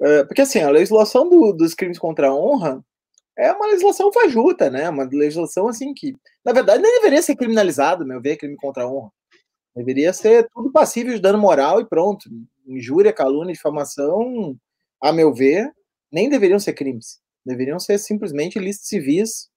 uh, 0.00 0.26
porque 0.26 0.42
assim 0.42 0.60
a 0.60 0.70
legislação 0.70 1.28
do, 1.28 1.52
dos 1.52 1.74
crimes 1.74 1.98
contra 1.98 2.28
a 2.28 2.34
honra 2.34 2.82
é 3.38 3.52
uma 3.52 3.66
legislação 3.66 4.12
fajuta, 4.12 4.68
né? 4.68 4.88
Uma 4.88 5.04
legislação 5.04 5.68
assim 5.68 5.94
que, 5.94 6.16
na 6.44 6.52
verdade, 6.52 6.82
nem 6.82 6.94
deveria 6.96 7.22
ser 7.22 7.36
criminalizado, 7.36 8.04
meu 8.04 8.20
ver, 8.20 8.36
crime 8.36 8.56
contra 8.56 8.82
a 8.82 8.90
honra. 8.90 9.12
Deveria 9.76 10.12
ser 10.12 10.48
tudo 10.52 10.72
passível 10.72 11.14
de 11.14 11.20
dano 11.20 11.38
moral 11.38 11.80
e 11.80 11.88
pronto. 11.88 12.28
Injúria, 12.66 13.12
calúnia, 13.12 13.54
difamação, 13.54 14.56
a 15.00 15.12
meu 15.12 15.32
ver, 15.32 15.72
nem 16.10 16.28
deveriam 16.28 16.58
ser 16.58 16.72
crimes. 16.72 17.20
Deveriam 17.46 17.78
ser 17.78 17.96
simplesmente 17.98 18.58
ilícitos 18.58 18.88
civis 18.88 19.48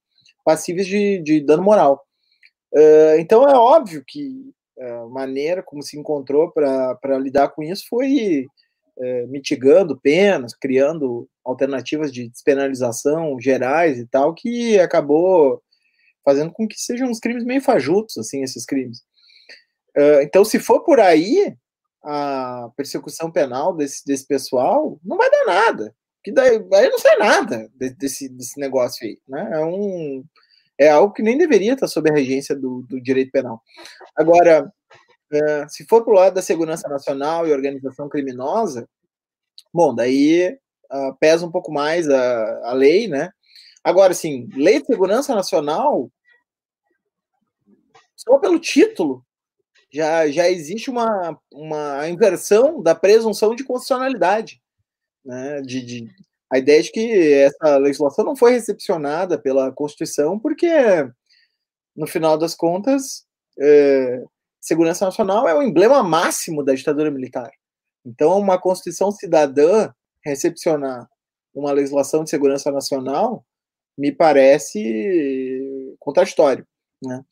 passíveis 0.45 0.85
de, 0.85 1.19
de 1.23 1.41
dano 1.41 1.63
moral. 1.63 2.05
Uh, 2.71 3.19
então 3.19 3.49
é 3.49 3.55
óbvio 3.55 4.03
que 4.07 4.53
maneira 5.09 5.61
como 5.63 5.83
se 5.83 5.97
encontrou 5.97 6.51
para 6.51 7.19
lidar 7.19 7.49
com 7.49 7.63
isso 7.63 7.85
foi 7.89 8.45
uh, 8.97 9.27
mitigando 9.27 9.99
penas, 9.99 10.55
criando 10.55 11.27
alternativas 11.43 12.11
de 12.11 12.29
despenalização 12.29 13.39
gerais 13.39 13.97
e 13.97 14.05
tal, 14.07 14.33
que 14.33 14.79
acabou 14.79 15.61
fazendo 16.23 16.51
com 16.51 16.67
que 16.67 16.79
sejam 16.79 17.09
uns 17.09 17.19
crimes 17.19 17.43
meio 17.43 17.61
fajutos, 17.61 18.17
assim, 18.17 18.43
esses 18.43 18.65
crimes. 18.65 18.99
Uh, 19.97 20.21
então, 20.21 20.45
se 20.45 20.59
for 20.59 20.83
por 20.83 20.99
aí, 20.99 21.55
a 22.03 22.69
persecução 22.75 23.31
penal 23.31 23.75
desse, 23.75 24.05
desse 24.05 24.25
pessoal 24.25 24.99
não 25.03 25.17
vai 25.17 25.29
dar 25.29 25.45
nada. 25.45 25.95
Que 26.23 26.31
daí, 26.31 26.63
aí 26.73 26.89
não 26.89 26.99
sai 26.99 27.17
nada 27.17 27.69
desse, 27.75 28.29
desse 28.29 28.59
negócio 28.59 29.05
aí. 29.05 29.17
Né? 29.27 29.49
É, 29.53 29.65
um, 29.65 30.23
é 30.81 30.89
algo 30.89 31.13
que 31.13 31.21
nem 31.21 31.37
deveria 31.37 31.73
estar 31.73 31.87
sob 31.87 32.09
a 32.09 32.13
regência 32.13 32.55
do, 32.55 32.81
do 32.89 32.99
direito 32.99 33.31
penal. 33.31 33.61
Agora, 34.15 34.65
uh, 34.65 35.69
se 35.69 35.85
for 35.85 36.03
para 36.03 36.11
o 36.11 36.15
lado 36.15 36.33
da 36.33 36.41
segurança 36.41 36.89
nacional 36.89 37.47
e 37.47 37.53
organização 37.53 38.09
criminosa, 38.09 38.89
bom, 39.71 39.93
daí 39.93 40.57
uh, 40.91 41.15
pesa 41.19 41.45
um 41.45 41.51
pouco 41.51 41.71
mais 41.71 42.09
a, 42.09 42.69
a 42.69 42.73
lei, 42.73 43.07
né? 43.07 43.29
Agora, 43.83 44.11
assim, 44.11 44.49
lei 44.55 44.79
de 44.79 44.87
segurança 44.87 45.35
nacional, 45.35 46.11
só 48.15 48.39
pelo 48.39 48.59
título, 48.59 49.23
já, 49.93 50.27
já 50.29 50.49
existe 50.49 50.89
uma, 50.89 51.39
uma 51.53 52.09
inversão 52.09 52.81
da 52.81 52.95
presunção 52.95 53.53
de 53.53 53.63
constitucionalidade. 53.63 54.59
Né? 55.23 55.61
De, 55.61 55.81
de, 55.83 56.09
a 56.51 56.57
ideia 56.57 56.83
de 56.83 56.91
que 56.91 57.33
essa 57.33 57.77
legislação 57.77 58.25
não 58.25 58.35
foi 58.35 58.51
recepcionada 58.51 59.39
pela 59.39 59.71
Constituição, 59.71 60.37
porque, 60.37 60.69
no 61.95 62.05
final 62.05 62.37
das 62.37 62.53
contas, 62.53 63.25
é, 63.59 64.23
segurança 64.59 65.05
nacional 65.05 65.47
é 65.47 65.55
o 65.55 65.63
emblema 65.63 66.03
máximo 66.03 66.63
da 66.63 66.73
ditadura 66.73 67.09
militar. 67.09 67.49
Então, 68.05 68.37
uma 68.37 68.59
Constituição 68.59 69.11
cidadã 69.11 69.93
recepcionar 70.25 71.09
uma 71.53 71.71
legislação 71.71 72.23
de 72.23 72.29
segurança 72.29 72.71
nacional 72.71 73.45
me 73.97 74.11
parece 74.11 75.95
contraditório. 75.99 76.65
Né? 77.01 77.23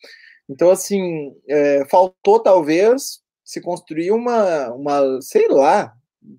Então, 0.50 0.70
assim, 0.70 1.36
é, 1.48 1.86
faltou 1.86 2.40
talvez 2.41 3.22
se 3.44 3.62
construir 3.62 4.12
uma, 4.12 4.70
uma, 4.74 5.22
sei 5.22 5.48
lá, 5.48 5.94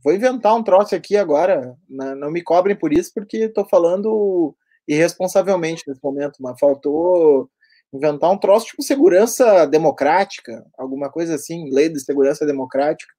vou 0.05 0.15
inventar 0.15 0.55
um 0.55 0.63
troço 0.63 0.95
aqui 0.95 1.17
agora, 1.17 1.77
né? 1.89 2.15
não 2.15 2.31
me 2.31 2.43
cobrem 2.43 2.77
por 2.77 2.93
isso, 2.93 3.13
porque 3.15 3.39
estou 3.39 3.67
falando 3.67 4.55
irresponsavelmente 4.87 5.85
nesse 5.87 6.03
momento, 6.03 6.37
mas 6.41 6.59
faltou 6.59 7.49
inventar 7.93 8.31
um 8.31 8.39
troço 8.39 8.67
tipo 8.67 8.83
segurança 8.83 9.67
democrática, 9.67 10.65
alguma 10.79 11.11
coisa 11.11 11.35
assim, 11.35 11.71
lei 11.73 11.89
de 11.89 12.01
segurança 12.01 12.47
democrática, 12.47 13.13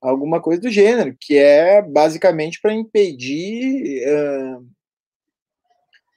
alguma 0.00 0.40
coisa 0.40 0.60
do 0.60 0.70
gênero, 0.70 1.16
que 1.20 1.36
é 1.36 1.82
basicamente 1.82 2.60
para 2.60 2.72
impedir, 2.72 4.04
uh, 4.06 4.66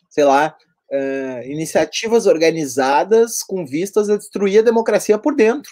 sei 0.09 0.23
lá, 0.23 0.55
uh, 0.91 1.43
iniciativas 1.49 2.27
organizadas 2.27 3.41
com 3.41 3.65
vistas 3.65 4.09
a 4.09 4.17
destruir 4.17 4.59
a 4.59 4.63
democracia 4.63 5.17
por 5.17 5.35
dentro. 5.35 5.71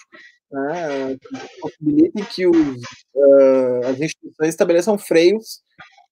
Né, 0.51 1.15
que 1.15 1.61
possibilitem 1.61 2.25
que 2.25 2.47
os, 2.47 2.81
uh, 3.13 3.85
as 3.85 4.01
instituições 4.01 4.49
estabeleçam 4.49 4.97
freios 4.97 5.61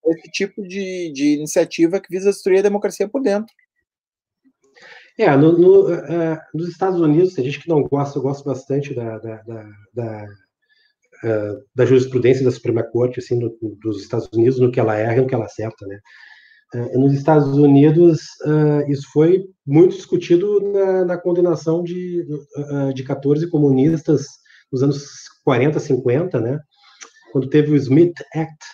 a 0.06 0.12
esse 0.12 0.30
tipo 0.32 0.62
de, 0.62 1.12
de 1.12 1.34
iniciativa 1.38 2.00
que 2.00 2.10
visa 2.10 2.30
destruir 2.30 2.60
a 2.60 2.64
democracia 2.64 3.10
por 3.10 3.22
dentro. 3.22 3.52
É, 5.18 5.36
no, 5.36 5.58
no, 5.58 5.92
uh, 5.92 6.38
nos 6.54 6.70
Estados 6.70 7.02
Unidos, 7.02 7.34
tem 7.34 7.46
gente 7.46 7.60
que 7.60 7.70
não 7.70 7.82
gosta, 7.82 8.20
eu 8.20 8.22
gosto 8.22 8.46
bastante 8.46 8.94
da, 8.94 9.18
da, 9.18 9.42
da, 9.42 9.70
da, 9.96 10.26
uh, 11.24 11.66
da 11.74 11.86
jurisprudência 11.86 12.46
da 12.46 12.52
Suprema 12.52 12.84
Corte, 12.84 13.20
assim, 13.20 13.40
no, 13.40 13.58
dos 13.82 14.04
Estados 14.04 14.30
Unidos, 14.32 14.60
no 14.60 14.72
que 14.72 14.80
ela 14.80 14.96
erra 14.96 15.16
e 15.18 15.22
no 15.22 15.28
que 15.28 15.34
ela 15.34 15.46
acerta, 15.46 15.88
né? 15.88 16.00
Uh, 16.73 16.99
nos 16.99 17.14
Estados 17.14 17.57
Unidos, 17.57 18.19
uh, 18.45 18.91
isso 18.91 19.07
foi 19.14 19.45
muito 19.65 19.95
discutido 19.95 20.60
na, 20.60 21.06
na 21.06 21.18
condenação 21.18 21.81
de, 21.81 22.26
uh, 22.57 22.94
de 22.94 23.03
14 23.03 23.49
comunistas 23.49 24.26
nos 24.72 24.84
anos 24.84 25.06
40, 25.45 25.80
50, 25.80 26.41
né? 26.41 26.60
Quando 27.31 27.49
teve 27.49 27.72
o 27.72 27.76
Smith 27.76 28.15
Act, 28.34 28.65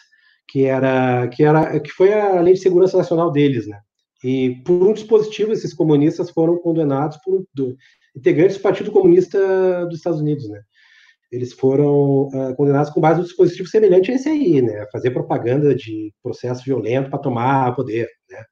que 0.48 0.66
era 0.66 1.28
que 1.28 1.44
era 1.44 1.80
que 1.80 1.92
foi 1.92 2.14
a 2.14 2.42
lei 2.42 2.54
de 2.54 2.62
segurança 2.62 2.98
nacional 2.98 3.32
deles, 3.32 3.68
né? 3.68 3.80
E 4.24 4.62
por 4.66 4.88
um 4.88 4.94
dispositivo 4.94 5.52
esses 5.52 5.74
comunistas 5.74 6.32
foram 6.32 6.58
condenados 6.58 7.18
por 7.24 7.46
do, 7.54 7.76
integrantes 8.16 8.58
do 8.58 8.64
Partido 8.64 8.92
Comunista 8.92 9.86
dos 9.86 9.98
Estados 9.98 10.20
Unidos, 10.20 10.50
né? 10.50 10.62
Eles 11.34 11.52
foram 11.52 12.28
uh, 12.28 12.56
condenados 12.56 12.92
com 12.92 13.02
base 13.02 13.20
no 13.20 13.26
dispositivo 13.26 13.68
semelhante 13.68 14.12
a 14.12 14.14
esse 14.14 14.30
aí, 14.30 14.62
né? 14.62 14.86
Fazer 14.92 15.10
propaganda 15.10 15.74
de 15.74 16.14
processo 16.22 16.64
violento 16.64 17.10
para 17.10 17.18
tomar 17.18 17.76
poder, 17.76 18.08
né? 18.30 18.44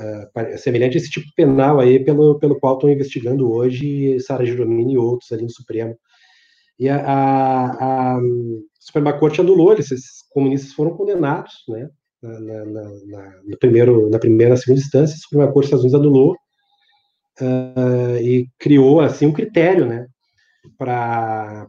Uh, 0.00 0.58
semelhante 0.58 0.96
a 0.96 1.00
esse 1.00 1.10
tipo 1.10 1.26
penal 1.36 1.78
aí 1.78 2.02
pelo, 2.02 2.38
pelo 2.38 2.58
qual 2.58 2.74
estão 2.74 2.88
investigando 2.88 3.52
hoje 3.52 4.18
Sara 4.20 4.46
Giromini 4.46 4.94
e 4.94 4.98
outros 4.98 5.30
ali 5.32 5.42
no 5.42 5.50
Supremo. 5.50 5.98
E 6.78 6.88
a, 6.88 6.96
a, 6.96 8.16
a 8.16 8.20
Suprema 8.80 9.12
Corte 9.12 9.42
anulou, 9.42 9.74
esses 9.74 10.22
comunistas 10.30 10.72
foram 10.72 10.96
condenados, 10.96 11.52
né? 11.68 11.90
Na, 12.22 12.40
na, 12.40 12.64
na, 12.64 13.42
no 13.44 13.58
primeiro, 13.58 14.08
na 14.08 14.18
primeira 14.18 14.56
segunda 14.56 14.80
instância, 14.80 15.14
a 15.14 15.18
Suprema 15.18 15.52
Corte 15.52 15.70
dos 15.70 15.84
Estados 15.84 15.84
Unidos 15.84 16.00
anulou 16.00 16.36
uh, 17.40 18.16
e 18.22 18.48
criou 18.58 19.00
assim 19.00 19.26
um 19.26 19.32
critério, 19.32 19.84
né? 19.84 20.06
Para 20.76 21.66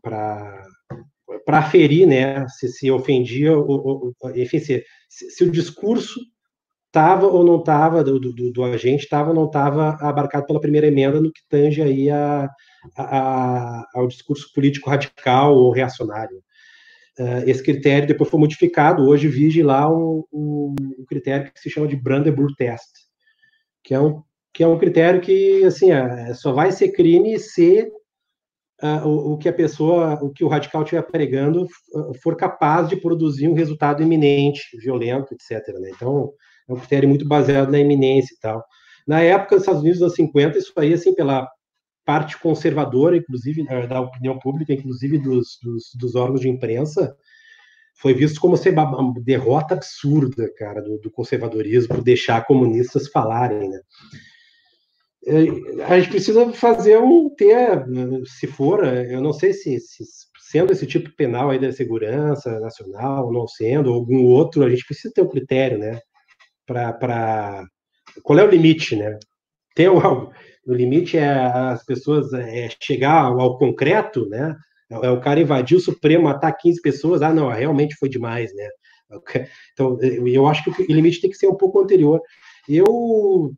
aferir 1.48 2.08
né, 2.08 2.48
se, 2.48 2.68
se 2.70 2.92
ofendia, 2.92 3.58
ou, 3.58 4.14
ou, 4.22 4.36
enfim, 4.36 4.60
se, 4.60 4.84
se 5.10 5.44
o 5.44 5.52
discurso 5.52 6.20
estava 6.90 7.28
ou 7.28 7.44
não 7.44 7.60
estava, 7.60 8.04
do, 8.04 8.20
do, 8.20 8.52
do, 8.52 8.64
agente 8.64 9.04
estava 9.04 9.30
ou 9.30 9.36
não 9.36 9.46
estava 9.46 9.92
abarcado 10.02 10.46
pela 10.46 10.60
primeira 10.60 10.88
emenda 10.88 11.22
no 11.22 11.32
que 11.32 11.42
tange 11.48 11.82
aí 11.82 12.10
a, 12.10 12.50
a, 12.98 13.86
ao 13.94 14.08
discurso 14.08 14.52
político 14.54 14.90
radical 14.90 15.56
ou 15.56 15.72
reacionário. 15.72 16.38
uh, 17.20 17.48
esse 17.48 17.64
critério 17.64 18.08
depois 18.08 18.30
foi 18.30 18.40
modificado. 18.40 19.08
Hoje 19.08 19.28
vige 19.28 19.62
lá 19.62 19.90
um, 19.90 20.24
um, 20.34 20.76
um, 21.00 21.06
critério 21.08 21.52
que 21.54 21.60
se 21.60 21.70
chama 21.70 21.88
de 21.88 21.96
Brandenburg 21.96 22.56
Test, 22.56 22.90
que 23.84 23.94
é 23.94 24.00
um, 24.00 24.24
que 24.52 24.64
é 24.64 24.68
um 24.68 24.80
critério 24.80 25.22
que 25.22 25.64
assim 25.64 25.92
é, 25.92 26.34
só 26.34 26.52
vai 26.52 26.72
ser 26.72 26.92
crime 26.92 27.38
se 27.38 27.88
uh, 28.84 29.08
o, 29.08 29.34
o, 29.34 29.38
que 29.38 29.50
a 29.50 29.54
pessoa, 29.54 30.16
o 30.22 30.32
que 30.32 30.44
o 30.44 30.48
radical 30.48 30.84
estiver 30.84 31.02
pregando 31.04 31.68
for 32.22 32.36
capaz 32.36 32.90
de 32.90 32.96
produzir 32.96 33.48
um 33.48 33.54
resultado 33.54 34.02
iminente, 34.04 34.62
violento, 34.78 35.34
etc. 35.34 35.68
Né? 35.80 35.92
Então, 35.96 36.32
é 36.68 36.74
um 36.74 36.78
critério 36.78 37.10
muito 37.10 37.28
baseado 37.28 37.72
na 37.72 37.80
iminência 37.80 38.34
e 38.34 38.40
tal. 38.40 38.64
Na 39.08 39.22
época, 39.22 39.56
nos 39.56 39.64
Estados 39.64 39.82
Unidos, 39.82 40.02
anos 40.02 40.16
50, 40.16 40.58
isso 40.58 40.74
aí, 40.78 40.94
assim, 40.94 41.14
pela 41.14 41.50
parte 42.06 42.40
conservadora, 42.40 43.18
inclusive, 43.18 43.64
da 43.88 44.02
opinião 44.02 44.38
pública, 44.40 44.74
inclusive 44.74 45.18
dos, 45.18 45.60
dos, 45.62 45.92
dos 45.96 46.16
órgãos 46.16 46.42
de 46.42 46.50
imprensa, 46.50 47.16
foi 47.96 48.14
visto 48.14 48.40
como 48.40 48.56
ser 48.56 48.74
uma 48.74 49.14
derrota 49.22 49.76
absurda, 49.76 50.52
cara, 50.58 50.82
do, 50.82 50.98
do 51.00 51.12
conservadorismo, 51.12 52.02
deixar 52.02 52.46
comunistas 52.46 53.08
falarem, 53.10 53.70
né? 53.70 53.80
A 55.88 56.00
gente 56.00 56.10
precisa 56.10 56.52
fazer 56.54 56.98
um 56.98 57.30
ter, 57.36 57.86
se 58.26 58.48
for, 58.48 58.84
eu 58.84 59.22
não 59.22 59.32
sei 59.34 59.54
se, 59.54 59.80
se 59.80 60.04
sendo 60.50 60.72
esse 60.72 60.88
tipo 60.88 61.16
penal 61.16 61.52
aí 61.52 61.60
da 61.60 61.72
segurança 61.72 62.60
nacional, 62.60 63.32
não 63.32 63.48
sendo, 63.48 63.92
ou 63.92 63.96
algum 63.96 64.26
outro, 64.26 64.64
a 64.64 64.70
gente 64.70 64.86
precisa 64.86 65.14
ter 65.14 65.22
um 65.22 65.30
critério, 65.30 65.78
né? 65.78 66.00
Para 66.66 67.66
qual 68.24 68.40
é 68.40 68.44
o 68.44 68.50
limite, 68.50 68.96
né? 68.96 69.18
Tem 69.76 69.86
algo, 69.86 70.34
o 70.66 70.74
limite 70.74 71.18
é 71.18 71.30
as 71.30 71.86
pessoas 71.86 72.34
é 72.34 72.70
chegar 72.82 73.26
ao, 73.26 73.40
ao 73.40 73.58
concreto, 73.58 74.28
né? 74.28 74.56
É, 74.92 75.08
é 75.08 75.10
o 75.12 75.22
cara 75.22 75.40
invadir 75.40 75.78
o 75.78 75.82
Supremo, 75.82 76.24
matar 76.24 76.52
15 76.54 76.82
pessoas, 76.82 77.22
ah, 77.22 77.34
não, 77.34 77.50
realmente 77.50 77.96
foi 77.96 78.10
demais, 78.10 78.54
né? 78.56 78.68
Então, 79.74 79.98
eu 80.02 80.48
acho 80.48 80.64
que 80.64 80.84
o 80.84 80.96
limite 80.96 81.22
tem 81.22 81.32
que 81.32 81.38
ser 81.38 81.48
um 81.48 81.56
pouco 81.56 81.80
anterior. 81.80 82.22
Eu 82.68 83.52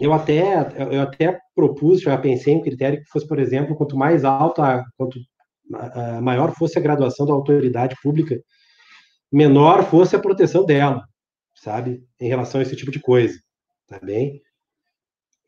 eu 0.00 0.12
até, 0.12 0.68
eu 0.92 1.00
até 1.00 1.38
propus, 1.54 2.02
já 2.02 2.16
pensei 2.18 2.52
em 2.52 2.58
um 2.58 2.62
critério 2.62 3.00
que 3.00 3.08
fosse, 3.08 3.26
por 3.26 3.38
exemplo, 3.38 3.74
quanto 3.74 3.96
mais 3.96 4.24
alta, 4.24 4.84
quanto 4.96 5.18
maior 6.22 6.54
fosse 6.54 6.78
a 6.78 6.82
graduação 6.82 7.26
da 7.26 7.32
autoridade 7.32 7.96
pública, 8.02 8.40
menor 9.32 9.84
fosse 9.84 10.14
a 10.14 10.20
proteção 10.20 10.64
dela, 10.64 11.02
sabe, 11.54 12.04
em 12.20 12.28
relação 12.28 12.60
a 12.60 12.62
esse 12.62 12.76
tipo 12.76 12.90
de 12.90 13.00
coisa, 13.00 13.38
tá 13.88 13.98
bem? 13.98 14.40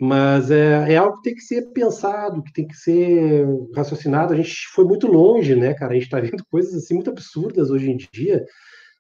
Mas 0.01 0.51
é, 0.51 0.93
é 0.93 0.97
algo 0.97 1.17
que 1.17 1.23
tem 1.25 1.35
que 1.35 1.41
ser 1.41 1.73
pensado, 1.73 2.43
que 2.43 2.53
tem 2.53 2.67
que 2.67 2.77
ser 2.77 3.45
raciocinado. 3.75 4.33
A 4.33 4.37
gente 4.37 4.55
foi 4.73 4.85
muito 4.85 5.09
longe, 5.09 5.57
né, 5.57 5.75
cara? 5.75 5.93
A 5.93 5.95
gente 5.95 6.05
está 6.05 6.21
vendo 6.21 6.45
coisas 6.51 6.73
assim 6.75 6.95
muito 6.95 7.11
absurdas 7.11 7.69
hoje 7.71 7.91
em 7.91 7.97
dia, 8.13 8.45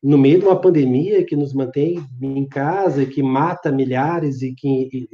no 0.03 0.19
meio 0.19 0.41
de 0.41 0.45
uma 0.45 0.61
pandemia 0.61 1.25
que 1.25 1.37
nos 1.37 1.55
mantém 1.55 2.05
em 2.21 2.49
casa, 2.49 3.07
que 3.07 3.23
mata 3.23 3.71
milhares 3.71 4.43
e 4.43 4.55
que 4.55 5.09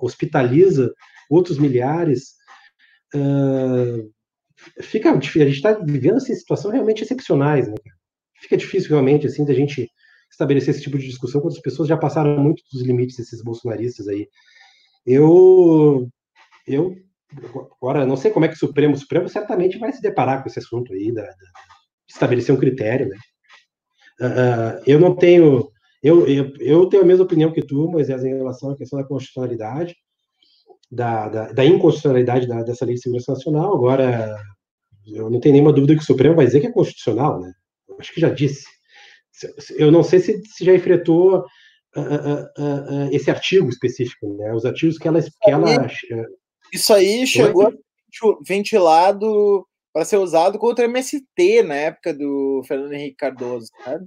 hospitaliza 0.00 0.92
outros 1.30 1.58
milhares. 1.58 2.34
Fica 4.80 5.16
difícil, 5.16 5.42
a 5.42 5.46
gente 5.46 5.56
está 5.56 5.72
vivendo 5.72 6.16
assim, 6.16 6.34
situações 6.34 6.72
realmente 6.74 7.02
excepcionais, 7.02 7.68
né? 7.68 7.74
Fica 8.40 8.56
difícil 8.56 8.90
realmente 8.90 9.26
assim 9.26 9.44
da 9.44 9.54
gente 9.54 9.88
estabelecer 10.30 10.70
esse 10.70 10.82
tipo 10.82 10.98
de 10.98 11.06
discussão 11.06 11.40
quando 11.40 11.54
as 11.54 11.60
pessoas 11.60 11.88
já 11.88 11.96
passaram 11.96 12.38
muito 12.38 12.62
dos 12.72 12.82
limites 12.82 13.18
esses 13.18 13.42
bolsonaristas 13.42 14.08
aí. 14.08 14.28
Eu 15.06 16.08
eu 16.66 16.96
agora 17.80 18.06
não 18.06 18.16
sei 18.16 18.30
como 18.30 18.44
é 18.44 18.48
que 18.48 18.54
o 18.54 18.58
Supremo, 18.58 18.94
o 18.94 18.98
Supremo 18.98 19.28
certamente 19.28 19.78
vai 19.78 19.92
se 19.92 20.00
deparar 20.00 20.42
com 20.42 20.48
esse 20.48 20.58
assunto 20.58 20.92
aí 20.92 21.12
da, 21.12 21.22
da 21.22 21.36
estabelecer 22.08 22.54
um 22.54 22.58
critério, 22.58 23.08
né? 23.08 23.16
Uh, 24.20 24.82
eu 24.86 24.98
não 24.98 25.14
tenho 25.14 25.70
eu, 26.02 26.26
eu, 26.26 26.52
eu, 26.60 26.86
tenho 26.88 27.02
a 27.02 27.06
mesma 27.06 27.24
opinião 27.24 27.52
que 27.52 27.62
tu, 27.62 27.88
Moisés, 27.88 28.24
em 28.24 28.36
relação 28.36 28.70
à 28.70 28.76
questão 28.76 28.98
da 28.98 29.06
constitucionalidade, 29.06 29.96
da, 30.90 31.28
da, 31.28 31.52
da 31.52 31.64
inconstitucionalidade 31.64 32.46
da, 32.46 32.62
dessa 32.62 32.84
lei 32.84 32.94
de 32.94 33.00
segurança 33.00 33.32
nacional. 33.32 33.74
Agora, 33.74 34.36
eu 35.06 35.30
não 35.30 35.40
tenho 35.40 35.54
nenhuma 35.54 35.72
dúvida 35.72 35.94
que 35.94 36.02
o 36.02 36.06
Supremo 36.06 36.36
vai 36.36 36.46
dizer 36.46 36.60
que 36.60 36.66
é 36.66 36.72
constitucional, 36.72 37.40
né? 37.40 37.52
Acho 37.98 38.12
que 38.12 38.20
já 38.20 38.30
disse. 38.30 38.64
Eu 39.76 39.90
não 39.90 40.02
sei 40.02 40.20
se, 40.20 40.42
se 40.44 40.64
já 40.64 40.74
enfrentou 40.74 41.44
uh, 41.96 42.00
uh, 42.00 43.06
uh, 43.06 43.08
esse 43.12 43.30
artigo 43.30 43.68
específico, 43.68 44.36
né? 44.36 44.52
Os 44.54 44.64
artigos 44.64 44.98
que 44.98 45.08
ela. 45.08 45.20
Que 45.22 45.50
ela 45.50 45.88
isso 46.72 46.92
aí 46.92 47.26
chegou 47.26 47.72
ventilado 48.46 49.66
para 49.92 50.04
ser 50.04 50.18
usado 50.18 50.58
contra 50.58 50.86
o 50.86 50.90
MST 50.90 51.62
na 51.62 51.74
época 51.74 52.12
do 52.12 52.62
Fernando 52.66 52.92
Henrique 52.92 53.16
Cardoso, 53.16 53.68
sabe? 53.84 54.06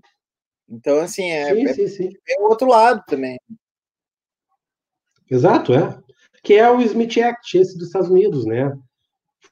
Então, 0.71 0.99
assim, 1.01 1.29
é, 1.29 1.53
sim, 1.53 1.65
é, 1.65 1.73
sim, 1.73 1.87
sim. 1.87 2.09
é 2.29 2.41
o 2.41 2.45
outro 2.45 2.67
lado 2.67 3.03
também. 3.05 3.37
Exato, 5.29 5.73
é. 5.73 5.99
Que 6.41 6.53
é 6.55 6.71
o 6.71 6.81
Smith 6.81 7.17
Act, 7.17 7.57
esse 7.57 7.77
dos 7.77 7.87
Estados 7.87 8.09
Unidos, 8.09 8.45
né? 8.45 8.73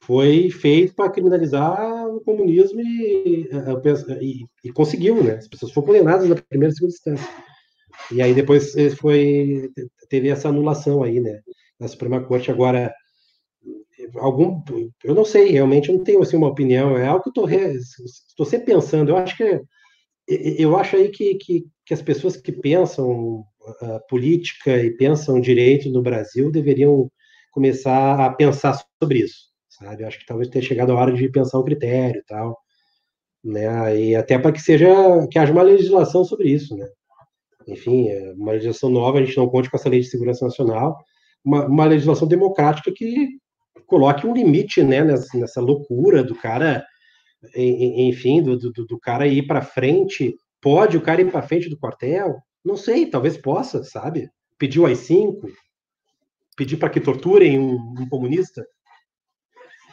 Foi 0.00 0.50
feito 0.50 0.94
para 0.94 1.10
criminalizar 1.10 2.08
o 2.08 2.20
comunismo 2.22 2.80
e, 2.80 3.48
e, 4.20 4.46
e, 4.64 4.72
conseguiu, 4.72 5.22
né? 5.22 5.34
As 5.34 5.46
pessoas 5.46 5.72
foram 5.72 5.88
condenadas 5.88 6.28
na 6.28 6.34
primeira 6.36 6.72
e 6.72 6.74
segunda 6.74 6.94
instância. 6.94 7.28
E 8.10 8.22
aí 8.22 8.34
depois 8.34 8.72
foi 8.98 9.70
teve 10.08 10.28
essa 10.28 10.48
anulação 10.48 11.02
aí, 11.02 11.20
né? 11.20 11.40
Na 11.78 11.86
Suprema 11.86 12.22
Corte 12.22 12.50
agora 12.50 12.92
algum 14.16 14.62
eu 15.04 15.14
não 15.14 15.24
sei 15.24 15.50
realmente 15.50 15.90
eu 15.90 15.96
não 15.96 16.02
tenho 16.02 16.22
assim 16.22 16.36
uma 16.36 16.48
opinião 16.48 16.96
é 16.96 17.06
algo 17.06 17.22
que 17.22 17.38
eu 17.38 17.46
estou 17.46 18.46
sempre 18.46 18.74
pensando 18.74 19.10
eu 19.10 19.16
acho 19.16 19.36
que 19.36 19.62
eu 20.30 20.76
acho 20.76 20.96
aí 20.96 21.08
que, 21.08 21.34
que, 21.34 21.66
que 21.84 21.94
as 21.94 22.00
pessoas 22.00 22.36
que 22.36 22.52
pensam 22.52 23.40
uh, 23.40 24.00
política 24.08 24.76
e 24.78 24.90
pensam 24.90 25.40
direito 25.40 25.90
no 25.90 26.02
Brasil 26.02 26.50
deveriam 26.50 27.10
começar 27.50 28.24
a 28.24 28.30
pensar 28.30 28.80
sobre 29.02 29.20
isso, 29.20 29.48
sabe? 29.68 30.02
Eu 30.02 30.08
acho 30.08 30.18
que 30.20 30.26
talvez 30.26 30.48
tenha 30.48 30.64
chegado 30.64 30.92
a 30.92 30.94
hora 30.94 31.12
de 31.12 31.28
pensar 31.28 31.58
um 31.58 31.64
critério 31.64 32.20
e 32.20 32.24
tal, 32.24 32.56
né? 33.44 33.98
E 33.98 34.14
até 34.14 34.38
para 34.38 34.52
que 34.52 34.60
seja 34.60 34.88
que 35.28 35.38
haja 35.38 35.52
uma 35.52 35.62
legislação 35.62 36.24
sobre 36.24 36.48
isso, 36.50 36.76
né? 36.76 36.88
Enfim, 37.66 38.08
é 38.08 38.32
uma 38.32 38.52
legislação 38.52 38.88
nova, 38.88 39.18
a 39.18 39.24
gente 39.24 39.36
não 39.36 39.48
conte 39.48 39.68
com 39.68 39.76
essa 39.76 39.88
lei 39.88 40.00
de 40.00 40.06
segurança 40.06 40.44
nacional, 40.44 40.96
uma, 41.44 41.66
uma 41.66 41.84
legislação 41.86 42.26
democrática 42.26 42.92
que 42.92 43.38
coloque 43.86 44.26
um 44.26 44.34
limite, 44.34 44.82
né, 44.82 45.02
nessa, 45.02 45.36
nessa 45.36 45.60
loucura 45.60 46.22
do 46.22 46.34
cara 46.34 46.84
enfim, 47.54 48.42
do, 48.42 48.58
do, 48.58 48.86
do 48.86 48.98
cara 48.98 49.26
ir 49.26 49.46
para 49.46 49.62
frente, 49.62 50.34
pode 50.60 50.96
o 50.96 51.02
cara 51.02 51.20
ir 51.20 51.30
para 51.30 51.42
frente 51.42 51.68
do 51.68 51.78
quartel? 51.78 52.36
Não 52.64 52.76
sei, 52.76 53.06
talvez 53.06 53.36
possa, 53.36 53.82
sabe? 53.82 54.28
Pedir 54.58 54.80
o 54.80 54.86
AI-5, 54.86 55.50
pedir 56.56 56.76
para 56.76 56.90
que 56.90 57.00
torturem 57.00 57.58
um, 57.58 57.76
um 57.98 58.08
comunista? 58.08 58.66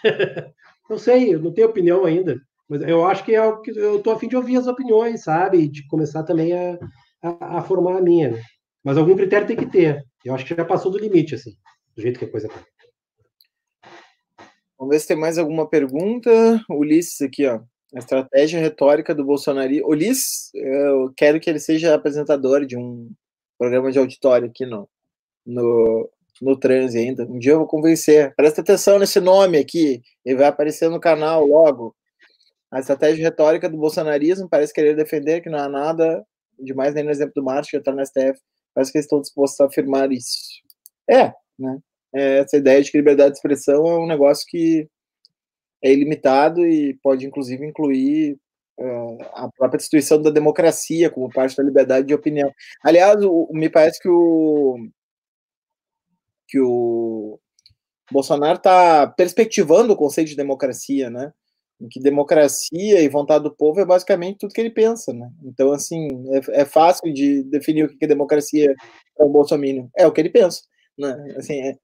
não 0.90 0.98
sei, 0.98 1.34
eu 1.34 1.40
não 1.41 1.53
tenho 1.53 1.68
opinião 1.68 2.06
ainda, 2.06 2.38
mas 2.68 2.82
eu 2.82 3.06
acho 3.06 3.24
que 3.24 3.34
é 3.34 3.38
algo 3.38 3.61
que 3.61 3.72
eu 3.72 3.98
estou 3.98 4.14
a 4.14 4.19
fim 4.19 4.28
de 4.28 4.36
ouvir 4.36 4.57
as 4.57 4.68
opiniões, 4.68 5.24
sabe? 5.24 5.68
De 5.68 5.88
começar 5.88 6.24
também 6.24 6.53
a, 6.53 6.78
a, 7.24 7.60
a 7.60 7.61
formar 7.61 7.98
a 7.98 8.02
minha. 8.02 8.32
Né? 8.32 8.41
Mas 8.84 8.98
algum 8.98 9.15
critério 9.15 9.48
tem 9.48 9.56
que 9.56 9.65
ter. 9.65 10.03
Eu 10.24 10.36
acho 10.36 10.45
que 10.45 10.56
já 10.56 10.65
passou 10.65 10.91
do 10.91 10.98
limite, 10.98 11.36
assim, 11.36 11.52
do 11.95 12.02
jeito 12.02 12.19
que 12.19 12.26
a 12.26 12.32
coisa 12.32 12.48
está. 12.48 12.60
Vamos 14.78 14.94
ver 14.94 14.99
se 14.99 15.08
tem 15.08 15.18
mais 15.18 15.38
alguma 15.38 15.68
pergunta. 15.68 16.30
Ulisses 16.70 17.22
aqui, 17.22 17.45
ó. 17.48 17.62
A 17.95 17.99
estratégia 17.99 18.60
retórica 18.60 19.16
do 19.16 19.26
Bolsonaro. 19.26 19.72
Ulisses, 19.88 20.52
eu 20.54 21.12
quero 21.16 21.40
que 21.40 21.49
ele 21.49 21.60
seja 21.60 21.95
apresentador 21.95 22.66
de 22.66 22.78
um 22.78 23.12
programa 23.58 23.91
de 23.91 23.98
auditório 23.98 24.48
aqui 24.48 24.66
no, 24.66 24.88
no, 25.45 26.10
no 26.41 26.58
transe 26.58 26.98
ainda. 26.98 27.26
Um 27.26 27.40
dia 27.40 27.54
eu 27.54 27.60
vou 27.60 27.68
convencer. 27.68 28.36
Presta 28.36 28.62
atenção 28.62 28.99
nesse 28.99 29.20
nome 29.20 29.58
aqui. 29.58 30.02
Ele 30.24 30.38
vai 30.38 30.48
aparecer 30.48 30.90
no 30.90 30.99
canal 30.99 31.45
logo. 31.45 31.95
A 32.70 32.80
estratégia 32.80 33.24
retórica 33.24 33.70
do 33.70 33.78
bolsonarismo 33.78 34.49
parece 34.49 34.74
querer 34.74 34.95
defender 34.95 35.41
que 35.41 35.49
não 35.49 35.60
há 35.60 35.70
nada 35.70 36.26
demais 36.60 36.94
nem 36.94 37.04
no 37.04 37.12
exemplo 37.12 37.34
do 37.36 37.44
Márcio 37.44 37.72
que 37.72 37.78
está 37.78 37.91
no 37.91 38.06
STF. 38.06 38.40
Parece 38.74 38.91
que 38.91 38.98
eles 38.98 39.06
estão 39.06 39.22
dispostos 39.22 39.60
a 39.62 39.66
afirmar 39.66 40.12
isso. 40.12 40.62
É, 41.10 41.34
né? 41.58 41.80
É, 42.13 42.39
essa 42.39 42.57
ideia 42.57 42.81
de 42.81 42.91
que 42.91 42.97
liberdade 42.97 43.31
de 43.31 43.38
expressão 43.38 43.85
é 43.85 43.99
um 43.99 44.07
negócio 44.07 44.45
que 44.47 44.88
é 45.84 45.91
ilimitado 45.91 46.65
e 46.65 46.95
pode, 47.03 47.25
inclusive, 47.25 47.65
incluir 47.65 48.38
uh, 48.79 49.17
a 49.34 49.49
própria 49.55 49.77
destruição 49.77 50.21
da 50.21 50.29
democracia 50.29 51.09
como 51.09 51.31
parte 51.31 51.55
da 51.55 51.63
liberdade 51.63 52.07
de 52.07 52.13
opinião. 52.13 52.51
Aliás, 52.84 53.23
o, 53.23 53.49
me 53.51 53.69
parece 53.69 53.99
que 54.01 54.09
o 54.09 54.77
que 56.47 56.59
o 56.61 57.39
Bolsonaro 58.11 58.57
está 58.57 59.05
perspectivando 59.07 59.93
o 59.93 59.97
conceito 59.97 60.29
de 60.29 60.35
democracia, 60.35 61.09
né? 61.09 61.34
Em 61.79 61.89
que 61.89 61.99
democracia 61.99 63.01
e 63.01 63.09
vontade 63.09 63.43
do 63.43 63.55
povo 63.55 63.79
é 63.79 63.85
basicamente 63.85 64.39
tudo 64.39 64.53
que 64.53 64.61
ele 64.61 64.69
pensa, 64.71 65.13
né? 65.13 65.29
Então, 65.43 65.73
assim, 65.73 66.07
é, 66.34 66.61
é 66.61 66.65
fácil 66.65 67.13
de 67.13 67.43
definir 67.43 67.84
o 67.84 67.89
que 67.89 68.05
é 68.05 68.07
democracia 68.07 68.73
para 69.15 69.25
o 69.25 69.29
Bolsonaro. 69.29 69.89
É 69.97 70.07
o 70.07 70.11
que 70.11 70.21
ele 70.21 70.29
pensa, 70.29 70.61
né? 70.97 71.35
Assim, 71.38 71.61
é, 71.61 71.75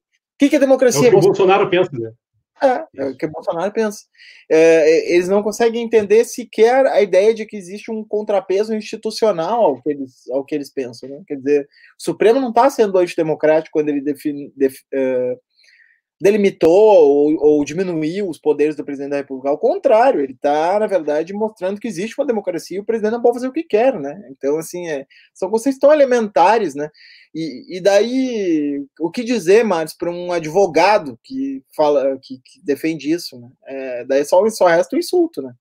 que, 0.44 0.50
que 0.50 0.56
é 0.56 0.60
democracia? 0.60 1.06
É 1.06 1.08
o 1.08 1.10
que 1.10 1.16
o 1.16 1.20
Bolsonaro 1.20 1.70
pensa, 1.70 1.90
né? 1.92 2.12
É, 2.62 3.02
é 3.02 3.06
o 3.06 3.16
que 3.16 3.26
o 3.26 3.30
Bolsonaro 3.30 3.72
pensa. 3.72 4.04
É, 4.50 5.14
eles 5.14 5.28
não 5.28 5.42
conseguem 5.42 5.82
entender 5.82 6.24
sequer 6.24 6.86
a 6.86 7.02
ideia 7.02 7.34
de 7.34 7.44
que 7.44 7.56
existe 7.56 7.90
um 7.90 8.04
contrapeso 8.04 8.74
institucional 8.74 9.62
ao 9.62 9.82
que 9.82 9.90
eles, 9.90 10.28
ao 10.30 10.44
que 10.44 10.54
eles 10.54 10.72
pensam. 10.72 11.08
Né? 11.08 11.22
Quer 11.26 11.36
dizer, 11.36 11.62
o 11.62 12.02
Supremo 12.02 12.40
não 12.40 12.50
está 12.50 12.70
sendo 12.70 12.98
antidemocrático 12.98 13.72
quando 13.72 13.88
ele 13.88 14.00
define, 14.00 14.52
def, 14.56 14.76
uh, 14.94 15.38
delimitou 16.24 16.70
ou, 16.70 17.36
ou, 17.38 17.64
diminuiu 17.66 18.30
os 18.30 18.38
poderes 18.38 18.74
do 18.74 18.82
presidente 18.82 19.10
da 19.10 19.18
República. 19.18 19.50
Ao 19.50 19.58
contrário, 19.58 20.22
ele 20.22 20.32
está, 20.32 20.78
na 20.78 20.86
verdade, 20.86 21.34
mostrando 21.34 21.78
que 21.78 21.86
existe 21.86 22.18
uma 22.18 22.26
democracia 22.26 22.78
e 22.78 22.80
o 22.80 22.84
presidente 22.84 23.12
não 23.12 23.20
pode 23.20 23.34
fazer 23.34 23.48
o 23.48 23.52
que 23.52 23.62
quer, 23.62 24.00
né? 24.00 24.26
Então, 24.30 24.56
assim, 24.56 24.88
é, 24.88 25.06
são 25.34 25.50
conceitos 25.50 25.78
tão 25.78 25.92
elementares, 25.92 26.74
né? 26.74 26.88
E, 27.34 27.76
e 27.76 27.78
daí, 27.78 28.82
o 28.98 29.10
que 29.10 29.22
dizer, 29.22 29.64
Marcos, 29.64 29.92
para 29.92 30.10
um 30.10 30.32
advogado 30.32 31.18
que 31.22 31.62
fala, 31.76 32.18
que, 32.22 32.38
que 32.42 32.58
defende 32.64 33.12
isso, 33.12 33.38
né? 33.38 33.50
É, 33.66 34.04
daí 34.06 34.24
só, 34.24 34.48
só 34.48 34.66
resta 34.66 34.96
o 34.96 34.98
insulto, 34.98 35.42
né? 35.42 35.52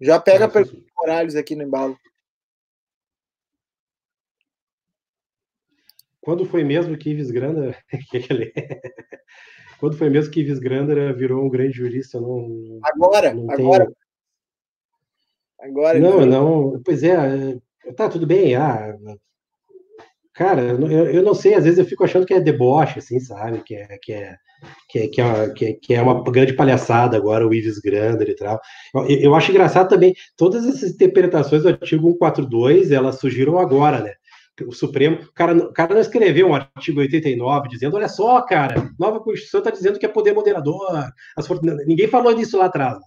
Já 0.00 0.20
pega 0.20 0.44
é, 0.44 1.02
horários 1.02 1.34
aqui 1.34 1.56
no 1.56 1.64
embalo. 1.64 1.98
Quando 6.26 6.44
foi 6.44 6.64
mesmo 6.64 6.98
que 6.98 7.10
Ives 7.10 7.30
Granda. 7.30 7.76
Quando 9.78 9.96
foi 9.96 10.10
mesmo 10.10 10.32
que 10.32 10.40
Ives 10.40 10.58
Granda 10.58 11.12
virou 11.12 11.44
um 11.44 11.48
grande 11.48 11.76
jurista? 11.76 12.20
Não, 12.20 12.80
agora, 12.82 13.32
não 13.32 13.48
agora. 13.48 13.92
Agora. 15.60 16.00
Não, 16.00 16.26
não. 16.26 16.82
Pois 16.84 17.04
é, 17.04 17.56
tá 17.96 18.08
tudo 18.08 18.26
bem. 18.26 18.56
Ah, 18.56 18.96
cara, 20.34 20.62
eu, 20.62 21.10
eu 21.10 21.22
não 21.22 21.32
sei, 21.32 21.54
às 21.54 21.62
vezes 21.62 21.78
eu 21.78 21.84
fico 21.84 22.02
achando 22.02 22.26
que 22.26 22.34
é 22.34 22.40
deboche, 22.40 22.98
assim, 22.98 23.20
sabe? 23.20 23.62
Que 23.62 23.76
é, 23.76 23.86
que 24.02 24.12
é, 24.12 24.36
que 24.88 24.98
é, 24.98 25.06
que 25.06 25.20
é, 25.20 25.50
que 25.50 25.64
é, 25.64 25.72
que 25.74 25.94
é 25.94 26.02
uma 26.02 26.24
grande 26.24 26.54
palhaçada 26.54 27.16
agora, 27.16 27.46
o 27.46 27.54
Ives 27.54 27.78
Grander 27.78 28.30
e 28.30 28.34
tal. 28.34 28.60
Eu, 28.92 29.06
eu 29.06 29.34
acho 29.36 29.52
engraçado 29.52 29.88
também, 29.88 30.12
todas 30.36 30.66
essas 30.66 30.90
interpretações 30.90 31.62
do 31.62 31.68
artigo 31.68 32.08
142, 32.08 32.90
elas 32.90 33.20
surgiram 33.20 33.60
agora, 33.60 34.00
né? 34.00 34.14
O 34.64 34.72
Supremo, 34.72 35.18
o 35.22 35.32
cara, 35.32 35.54
o 35.56 35.72
cara 35.72 35.94
não 35.94 36.00
escreveu 36.00 36.48
um 36.48 36.54
artigo 36.54 37.00
89 37.00 37.68
dizendo, 37.68 37.96
olha 37.96 38.08
só, 38.08 38.40
cara, 38.42 38.90
nova 38.98 39.20
Constituição 39.20 39.58
está 39.58 39.70
dizendo 39.70 39.98
que 39.98 40.06
é 40.06 40.08
poder 40.08 40.32
moderador. 40.32 41.10
As, 41.36 41.46
ninguém 41.86 42.08
falou 42.08 42.34
disso 42.34 42.56
lá 42.56 42.66
atrás. 42.66 42.98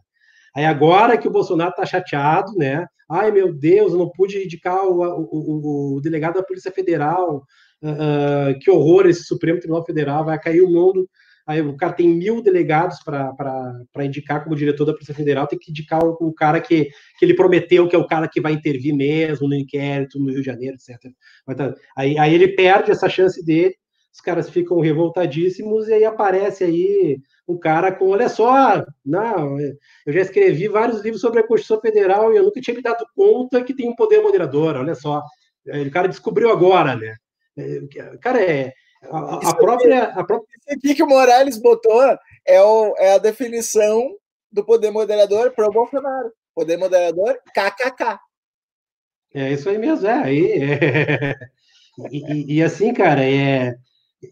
Aí 0.56 0.66
agora 0.66 1.18
que 1.18 1.28
o 1.28 1.32
Bolsonaro 1.32 1.72
está 1.72 1.86
chateado, 1.86 2.54
né? 2.56 2.86
Ai, 3.10 3.32
meu 3.32 3.52
Deus, 3.52 3.92
eu 3.92 3.98
não 3.98 4.10
pude 4.10 4.44
indicar 4.44 4.86
o, 4.86 5.02
o, 5.02 5.96
o, 5.98 6.02
delegado 6.02 6.36
da 6.36 6.44
Polícia 6.44 6.72
Federal. 6.72 7.44
Uh, 7.82 8.60
que 8.60 8.70
horror 8.70 9.08
esse 9.08 9.24
Supremo 9.24 9.60
Tribunal 9.60 9.86
Federal, 9.86 10.26
vai 10.26 10.38
cair 10.40 10.62
o 10.62 10.70
mundo. 10.70 11.10
Aí 11.50 11.62
o 11.62 11.76
cara 11.76 11.94
tem 11.94 12.08
mil 12.08 12.44
delegados 12.44 13.00
para 13.04 14.06
indicar 14.06 14.44
como 14.44 14.56
diretor 14.56 14.86
da 14.86 14.94
Polícia 14.94 15.16
Federal, 15.16 15.48
tem 15.48 15.58
que 15.58 15.72
indicar 15.72 16.00
o, 16.04 16.16
o, 16.22 16.32
cara 16.32 16.62
que, 16.62 16.92
que 17.18 17.26
ele 17.26 17.34
prometeu 17.34 17.88
que 17.88 17.96
é 17.96 17.98
o 17.98 18.06
cara 18.06 18.28
que 18.28 18.40
vai 18.40 18.54
intervir 18.54 18.96
mesmo 18.96 19.48
no 19.48 19.56
inquérito 19.56 20.20
no 20.20 20.30
Rio 20.30 20.42
de 20.42 20.46
Janeiro, 20.46 20.76
etc. 20.76 21.12
Tá, 21.58 21.74
aí, 21.98 22.20
aí 22.20 22.36
ele 22.36 22.50
perde 22.50 22.92
essa 22.92 23.10
chance 23.10 23.44
dele, 23.44 23.74
os 24.14 24.22
caras 24.22 24.48
ficam 24.48 24.80
revoltadíssimos 24.80 25.88
e 25.88 25.94
aí 25.94 26.06
aparece 26.06 26.66
aí 26.66 27.18
um 27.48 27.58
cara 27.58 27.92
com, 27.92 28.10
olha 28.10 28.30
só, 28.30 28.86
não, 29.04 29.60
eu 29.60 30.14
já 30.14 30.22
escrevi 30.22 30.68
vários 30.68 31.02
livros 31.02 31.20
sobre 31.20 31.40
a 31.40 31.48
Constituição 31.48 31.82
Federal 31.82 32.32
e 32.32 32.38
eu 32.38 32.44
nunca 32.44 32.62
tinha 32.62 32.76
me 32.76 32.84
dado 32.84 33.04
conta 33.16 33.64
que 33.64 33.74
tem 33.74 33.90
um 33.90 33.96
poder 33.96 34.22
moderador, 34.22 34.76
olha 34.76 34.94
só. 34.94 35.24
O 35.66 35.90
cara 35.90 36.08
descobriu 36.08 36.52
agora, 36.52 36.96
né? 36.96 37.16
O 38.14 38.20
cara 38.20 38.40
é, 38.40 38.72
a, 39.04 39.50
a 39.50 39.56
própria, 39.56 40.04
a 40.06 40.24
própria. 40.24 40.48
Isso 40.58 40.78
aqui 40.78 40.96
que 40.96 41.04
o 41.04 41.08
Morales 41.08 41.58
botou 41.58 42.02
é, 42.46 42.62
o, 42.62 42.96
é 42.98 43.14
a 43.14 43.18
definição 43.18 44.16
do 44.52 44.64
poder 44.64 44.92
moderador 44.92 45.52
para 45.52 45.68
o 45.68 45.72
Bolsonaro. 45.72 46.32
Poder 46.54 46.78
moderador, 46.78 47.38
KKK. 47.54 48.20
É 49.34 49.54
isso 49.54 49.70
aí 49.70 49.78
mesmo, 49.78 50.08
é. 50.08 50.14
Aí, 50.14 50.52
é... 50.52 51.36
E, 52.12 52.56
e, 52.56 52.64
assim, 52.64 52.94
cara, 52.94 53.26
é, 53.26 53.76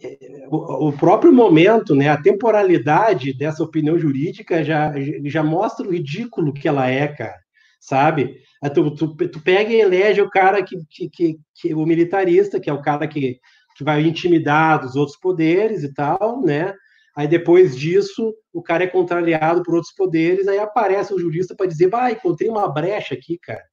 é 0.01 0.17
o, 0.49 0.87
o, 0.87 0.93
próprio 0.93 1.33
momento, 1.33 1.93
né, 1.93 2.07
a 2.07 2.21
temporalidade 2.21 3.33
dessa 3.33 3.61
opinião 3.61 3.99
jurídica 3.99 4.63
já, 4.63 4.93
já 5.25 5.43
mostra 5.43 5.85
o 5.85 5.91
ridículo 5.91 6.53
que 6.53 6.65
ela 6.65 6.89
é, 6.89 7.09
cara, 7.09 7.37
sabe? 7.77 8.41
Tu, 8.73 8.95
tu, 8.95 9.15
tu 9.15 9.41
pega 9.41 9.73
e 9.73 9.81
elege 9.81 10.21
o 10.21 10.29
cara 10.29 10.63
que, 10.63 10.77
que, 10.89 11.09
que, 11.09 11.39
que, 11.55 11.73
o 11.73 11.85
militarista, 11.85 12.57
que 12.57 12.69
é 12.69 12.73
o 12.73 12.81
cara 12.81 13.05
que 13.05 13.37
que 13.77 13.83
vai 13.83 14.01
intimidar 14.01 14.81
dos 14.81 14.95
outros 14.95 15.17
poderes 15.17 15.83
e 15.83 15.93
tal, 15.93 16.41
né? 16.41 16.73
Aí 17.15 17.27
depois 17.27 17.77
disso, 17.77 18.33
o 18.51 18.61
cara 18.61 18.83
é 18.83 18.87
contrariado 18.87 19.63
por 19.63 19.75
outros 19.75 19.93
poderes, 19.93 20.47
aí 20.47 20.59
aparece 20.59 21.13
o 21.13 21.19
jurista 21.19 21.55
para 21.55 21.67
dizer, 21.67 21.87
vai, 21.87 22.13
encontrei 22.13 22.49
uma 22.49 22.67
brecha 22.71 23.13
aqui, 23.13 23.37
cara. 23.37 23.63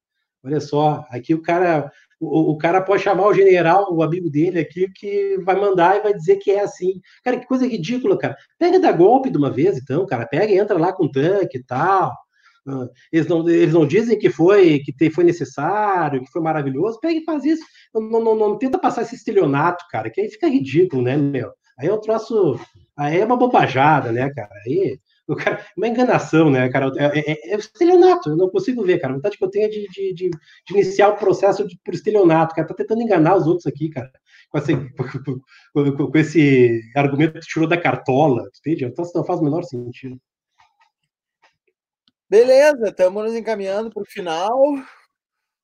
Olha 0.44 0.60
só, 0.60 1.06
aqui 1.10 1.34
o 1.34 1.40
cara, 1.40 1.90
o, 2.20 2.52
o, 2.52 2.58
cara 2.58 2.82
pode 2.82 3.02
chamar 3.02 3.26
o 3.26 3.34
general, 3.34 3.94
o 3.94 4.02
amigo 4.02 4.30
dele 4.30 4.60
aqui, 4.60 4.90
que 4.94 5.38
vai 5.42 5.56
mandar 5.56 5.96
e 5.96 6.02
vai 6.02 6.12
dizer 6.12 6.36
que 6.36 6.50
é 6.50 6.60
assim. 6.60 7.00
Cara, 7.22 7.38
que 7.38 7.46
coisa 7.46 7.66
ridícula, 7.66 8.18
cara. 8.18 8.36
Pega 8.58 8.78
da 8.78 8.92
golpe 8.92 9.30
de 9.30 9.38
uma 9.38 9.50
vez, 9.50 9.78
então, 9.78 10.04
cara. 10.04 10.26
Pega 10.26 10.52
e 10.52 10.58
entra 10.58 10.78
lá 10.78 10.92
com 10.92 11.10
tanque 11.10 11.58
e 11.58 11.64
tal. 11.64 12.14
Eles 13.12 13.26
não, 13.26 13.48
eles 13.48 13.74
não 13.74 13.86
dizem 13.86 14.18
que 14.18 14.30
foi 14.30 14.80
que 14.80 15.10
foi 15.10 15.24
necessário, 15.24 16.22
que 16.22 16.30
foi 16.30 16.42
maravilhoso. 16.42 16.98
Pega 17.00 17.20
e 17.20 17.24
faz 17.24 17.44
isso. 17.44 17.64
Não, 17.94 18.02
não, 18.02 18.34
não, 18.34 18.58
tenta 18.58 18.78
passar 18.78 19.02
esse 19.02 19.14
estelionato, 19.14 19.84
cara, 19.90 20.10
que 20.10 20.20
aí 20.20 20.30
fica 20.30 20.48
ridículo, 20.48 21.02
né, 21.02 21.16
meu? 21.16 21.50
Aí 21.78 21.88
eu 21.88 21.98
troço. 21.98 22.58
Aí 22.96 23.20
é 23.20 23.24
uma 23.24 23.36
bobajada, 23.36 24.12
né, 24.12 24.30
cara? 24.32 24.50
Aí. 24.66 24.98
O 25.26 25.34
cara, 25.34 25.64
uma 25.74 25.88
enganação, 25.88 26.50
né, 26.50 26.68
cara? 26.68 26.92
É, 26.98 27.32
é, 27.32 27.54
é 27.54 27.56
estelionato, 27.56 28.28
eu 28.30 28.36
não 28.36 28.50
consigo 28.50 28.82
ver, 28.84 28.98
cara. 28.98 29.14
A 29.14 29.16
vontade 29.16 29.38
que 29.38 29.44
eu 29.44 29.48
tenho 29.48 29.64
é 29.64 29.68
de, 29.68 29.88
de, 29.88 30.14
de, 30.14 30.30
de 30.30 30.74
iniciar 30.74 31.08
o 31.08 31.16
processo 31.16 31.66
de, 31.66 31.78
por 31.82 31.94
estelionato, 31.94 32.54
cara. 32.54 32.68
Tá 32.68 32.74
tentando 32.74 33.00
enganar 33.02 33.34
os 33.36 33.46
outros 33.46 33.66
aqui, 33.66 33.88
cara. 33.88 34.10
Com 34.50 34.58
esse, 34.58 34.74
com, 35.72 36.10
com 36.10 36.18
esse 36.18 36.80
argumento 36.94 37.40
que 37.40 37.46
tirou 37.46 37.66
da 37.66 37.80
cartola, 37.80 38.44
entende? 38.58 38.84
Então 38.84 39.04
não 39.14 39.24
faz 39.24 39.40
o 39.40 39.44
menor 39.44 39.62
sentido. 39.64 40.18
Beleza, 42.28 42.88
estamos 42.88 43.22
nos 43.22 43.34
encaminhando 43.34 43.90
para 43.90 44.02
o 44.02 44.06
final. 44.06 44.58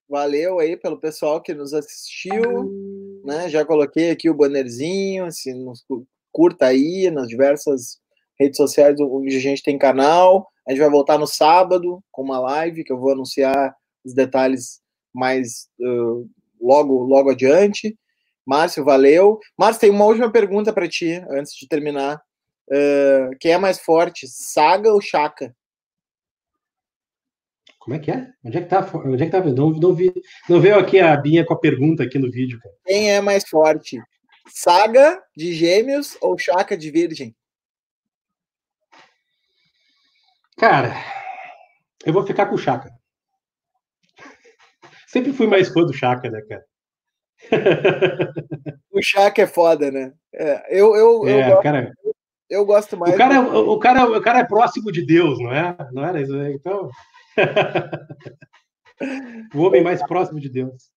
Valeu 0.06 0.58
aí 0.58 0.76
pelo 0.76 1.00
pessoal 1.00 1.40
que 1.40 1.54
nos 1.54 1.72
assistiu. 1.72 3.22
Né? 3.24 3.48
Já 3.48 3.64
coloquei 3.64 4.10
aqui 4.10 4.28
o 4.28 4.34
bannerzinho, 4.34 5.24
assim, 5.24 5.54
nos 5.54 5.84
curta 6.30 6.66
aí 6.66 7.10
nas 7.10 7.28
diversas 7.28 7.98
redes 8.38 8.58
sociais 8.58 9.00
onde 9.00 9.36
a 9.36 9.40
gente 9.40 9.62
tem 9.62 9.78
canal. 9.78 10.48
A 10.68 10.72
gente 10.72 10.80
vai 10.80 10.90
voltar 10.90 11.18
no 11.18 11.26
sábado 11.26 12.04
com 12.12 12.22
uma 12.22 12.38
live 12.38 12.84
que 12.84 12.92
eu 12.92 12.98
vou 12.98 13.12
anunciar 13.12 13.74
os 14.04 14.12
detalhes 14.12 14.80
mais 15.14 15.66
uh, 15.80 16.28
logo 16.60 17.04
logo 17.04 17.30
adiante. 17.30 17.96
Márcio, 18.44 18.84
valeu. 18.84 19.38
Márcio, 19.58 19.80
tem 19.80 19.90
uma 19.90 20.04
última 20.04 20.30
pergunta 20.30 20.72
para 20.74 20.88
ti 20.88 21.24
antes 21.30 21.54
de 21.54 21.66
terminar. 21.66 22.20
Uh, 22.68 23.34
quem 23.40 23.52
é 23.52 23.58
mais 23.58 23.80
forte, 23.80 24.26
Saga 24.28 24.92
ou 24.92 25.00
Chaka? 25.00 25.54
Como 27.80 27.96
é 27.96 27.98
que 27.98 28.10
é? 28.10 28.28
Onde 28.44 28.58
é 28.58 28.60
que 28.60 28.68
tá? 28.68 28.88
Onde 28.94 29.22
é 29.22 29.26
que 29.26 29.32
tá? 29.32 29.42
Não, 29.42 29.70
não, 29.70 29.94
vi, 29.94 30.12
não 30.46 30.60
veio 30.60 30.78
aqui 30.78 31.00
a 31.00 31.16
Binha 31.16 31.46
com 31.46 31.54
a 31.54 31.58
pergunta 31.58 32.02
aqui 32.02 32.18
no 32.18 32.30
vídeo. 32.30 32.60
Cara. 32.60 32.74
Quem 32.84 33.10
é 33.10 33.22
mais 33.22 33.48
forte? 33.48 33.98
Saga 34.48 35.20
de 35.34 35.54
Gêmeos 35.54 36.16
ou 36.20 36.38
Chaca 36.38 36.76
de 36.76 36.90
Virgem? 36.90 37.34
Cara, 40.58 40.92
eu 42.04 42.12
vou 42.12 42.26
ficar 42.26 42.46
com 42.46 42.54
o 42.54 42.58
Chaca. 42.58 42.92
Sempre 45.08 45.32
fui 45.32 45.46
mais 45.46 45.68
fã 45.68 45.82
do 45.82 45.94
Chaca, 45.94 46.30
né, 46.30 46.42
cara? 46.42 46.64
o 48.92 49.00
Chaca 49.02 49.40
é 49.40 49.46
foda, 49.46 49.90
né? 49.90 50.12
É, 50.34 50.78
eu, 50.78 50.94
eu, 50.94 51.26
é, 51.26 51.32
eu, 51.32 51.48
gosto, 51.48 51.62
cara, 51.62 51.94
eu 52.50 52.66
gosto 52.66 52.96
mais. 52.98 53.14
O 53.14 53.16
cara, 53.16 53.40
do... 53.40 53.70
o, 53.70 53.78
cara, 53.78 54.04
o 54.04 54.20
cara 54.20 54.40
é 54.40 54.44
próximo 54.44 54.92
de 54.92 55.06
Deus, 55.06 55.38
não 55.38 55.50
é? 55.50 55.74
Não 55.92 56.04
era 56.04 56.20
isso? 56.20 56.36
Então. 56.42 56.90
o 59.54 59.60
homem 59.60 59.82
mais 59.82 60.04
próximo 60.06 60.40
de 60.40 60.48
Deus. 60.48 60.90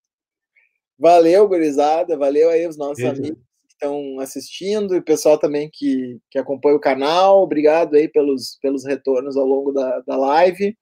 Valeu, 0.98 1.48
gurizada. 1.48 2.18
Valeu 2.18 2.50
aí 2.50 2.68
os 2.68 2.78
nossos 2.78 3.04
amigos 3.04 3.38
que 3.38 3.74
estão 3.74 4.20
assistindo 4.20 4.96
e 4.96 5.00
o 5.00 5.04
pessoal 5.04 5.38
também 5.38 5.70
que, 5.72 6.20
que 6.30 6.40
acompanha 6.40 6.76
o 6.76 6.82
canal. 6.82 7.42
Obrigado 7.42 7.96
aí 7.96 8.08
pelos, 8.08 8.58
pelos 8.62 8.86
retornos 8.86 9.36
ao 9.36 9.46
longo 9.46 9.72
da, 9.72 10.00
da 10.02 10.16
live. 10.16 10.78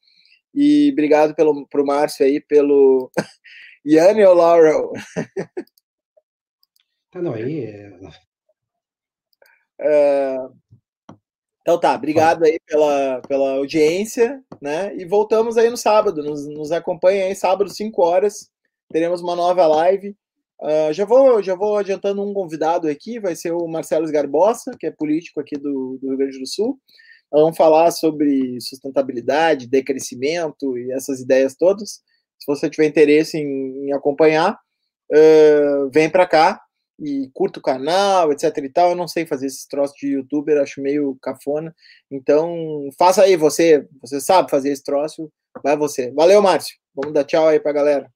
E 0.53 0.89
obrigado 0.91 1.33
pelo, 1.33 1.65
pro 1.67 1.85
Márcio 1.85 2.25
aí 2.25 2.41
pelo 2.41 3.09
Yanni 3.85 4.23
ou 4.23 4.35
Laurel. 4.35 4.91
Tá, 7.09 7.21
não, 7.21 7.33
aí 7.33 7.65
é... 7.65 7.91
Uh, 9.81 10.53
então 11.61 11.79
tá, 11.79 11.93
obrigado 11.93 12.43
aí 12.43 12.59
pela, 12.65 13.21
pela 13.27 13.51
audiência, 13.53 14.43
né? 14.59 14.95
E 14.97 15.05
voltamos 15.05 15.57
aí 15.57 15.69
no 15.69 15.77
sábado. 15.77 16.23
Nos, 16.23 16.47
nos 16.47 16.71
acompanha 16.71 17.25
aí, 17.25 17.35
sábado, 17.35 17.69
5 17.69 18.01
horas. 18.01 18.49
Teremos 18.91 19.21
uma 19.21 19.35
nova 19.35 19.67
live. 19.67 20.15
Uh, 20.59 20.91
já, 20.91 21.05
vou, 21.05 21.41
já 21.41 21.55
vou 21.55 21.77
adiantando 21.77 22.21
um 22.23 22.33
convidado 22.33 22.87
aqui, 22.87 23.19
vai 23.19 23.35
ser 23.35 23.51
o 23.51 23.67
Marcelo 23.67 24.11
Garbosa, 24.11 24.71
que 24.79 24.85
é 24.85 24.91
político 24.91 25.39
aqui 25.39 25.55
do, 25.55 25.97
do 25.99 26.09
Rio 26.09 26.17
Grande 26.17 26.39
do 26.39 26.47
Sul. 26.47 26.79
vamos 27.31 27.57
falar 27.57 27.89
sobre 27.91 28.59
sustentabilidade, 28.61 29.67
decrescimento 29.67 30.77
e 30.77 30.91
essas 30.91 31.19
ideias 31.19 31.55
todas. 31.55 32.01
Se 32.39 32.45
você 32.47 32.69
tiver 32.69 32.85
interesse 32.87 33.37
em, 33.37 33.87
em 33.87 33.93
acompanhar, 33.93 34.53
uh, 35.11 35.89
vem 35.91 36.09
para 36.09 36.27
cá 36.27 36.59
e 37.01 37.29
curta 37.33 37.59
o 37.59 37.63
canal, 37.63 38.31
etc 38.31 38.55
e 38.57 38.69
tal. 38.69 38.89
Eu 38.91 38.95
não 38.95 39.07
sei 39.07 39.25
fazer 39.25 39.47
esses 39.47 39.65
troços 39.65 39.95
de 39.97 40.07
youtuber, 40.13 40.61
acho 40.61 40.81
meio 40.81 41.17
cafona. 41.21 41.75
Então, 42.09 42.89
faça 42.97 43.23
aí 43.23 43.35
você, 43.35 43.87
você 43.99 44.21
sabe 44.21 44.49
fazer 44.49 44.71
esse 44.71 44.83
troço, 44.83 45.31
vai 45.63 45.75
você. 45.75 46.11
Valeu, 46.11 46.41
Márcio. 46.41 46.75
Vamos 46.95 47.13
dar 47.13 47.23
tchau 47.23 47.47
aí 47.47 47.59
pra 47.59 47.73
galera. 47.73 48.09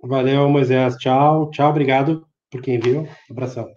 Valeu, 0.00 0.48
Moisés. 0.48 0.96
Tchau, 0.96 1.50
tchau, 1.50 1.70
obrigado 1.70 2.26
por 2.50 2.62
quem 2.62 2.78
viu. 2.78 3.08
Abração. 3.30 3.72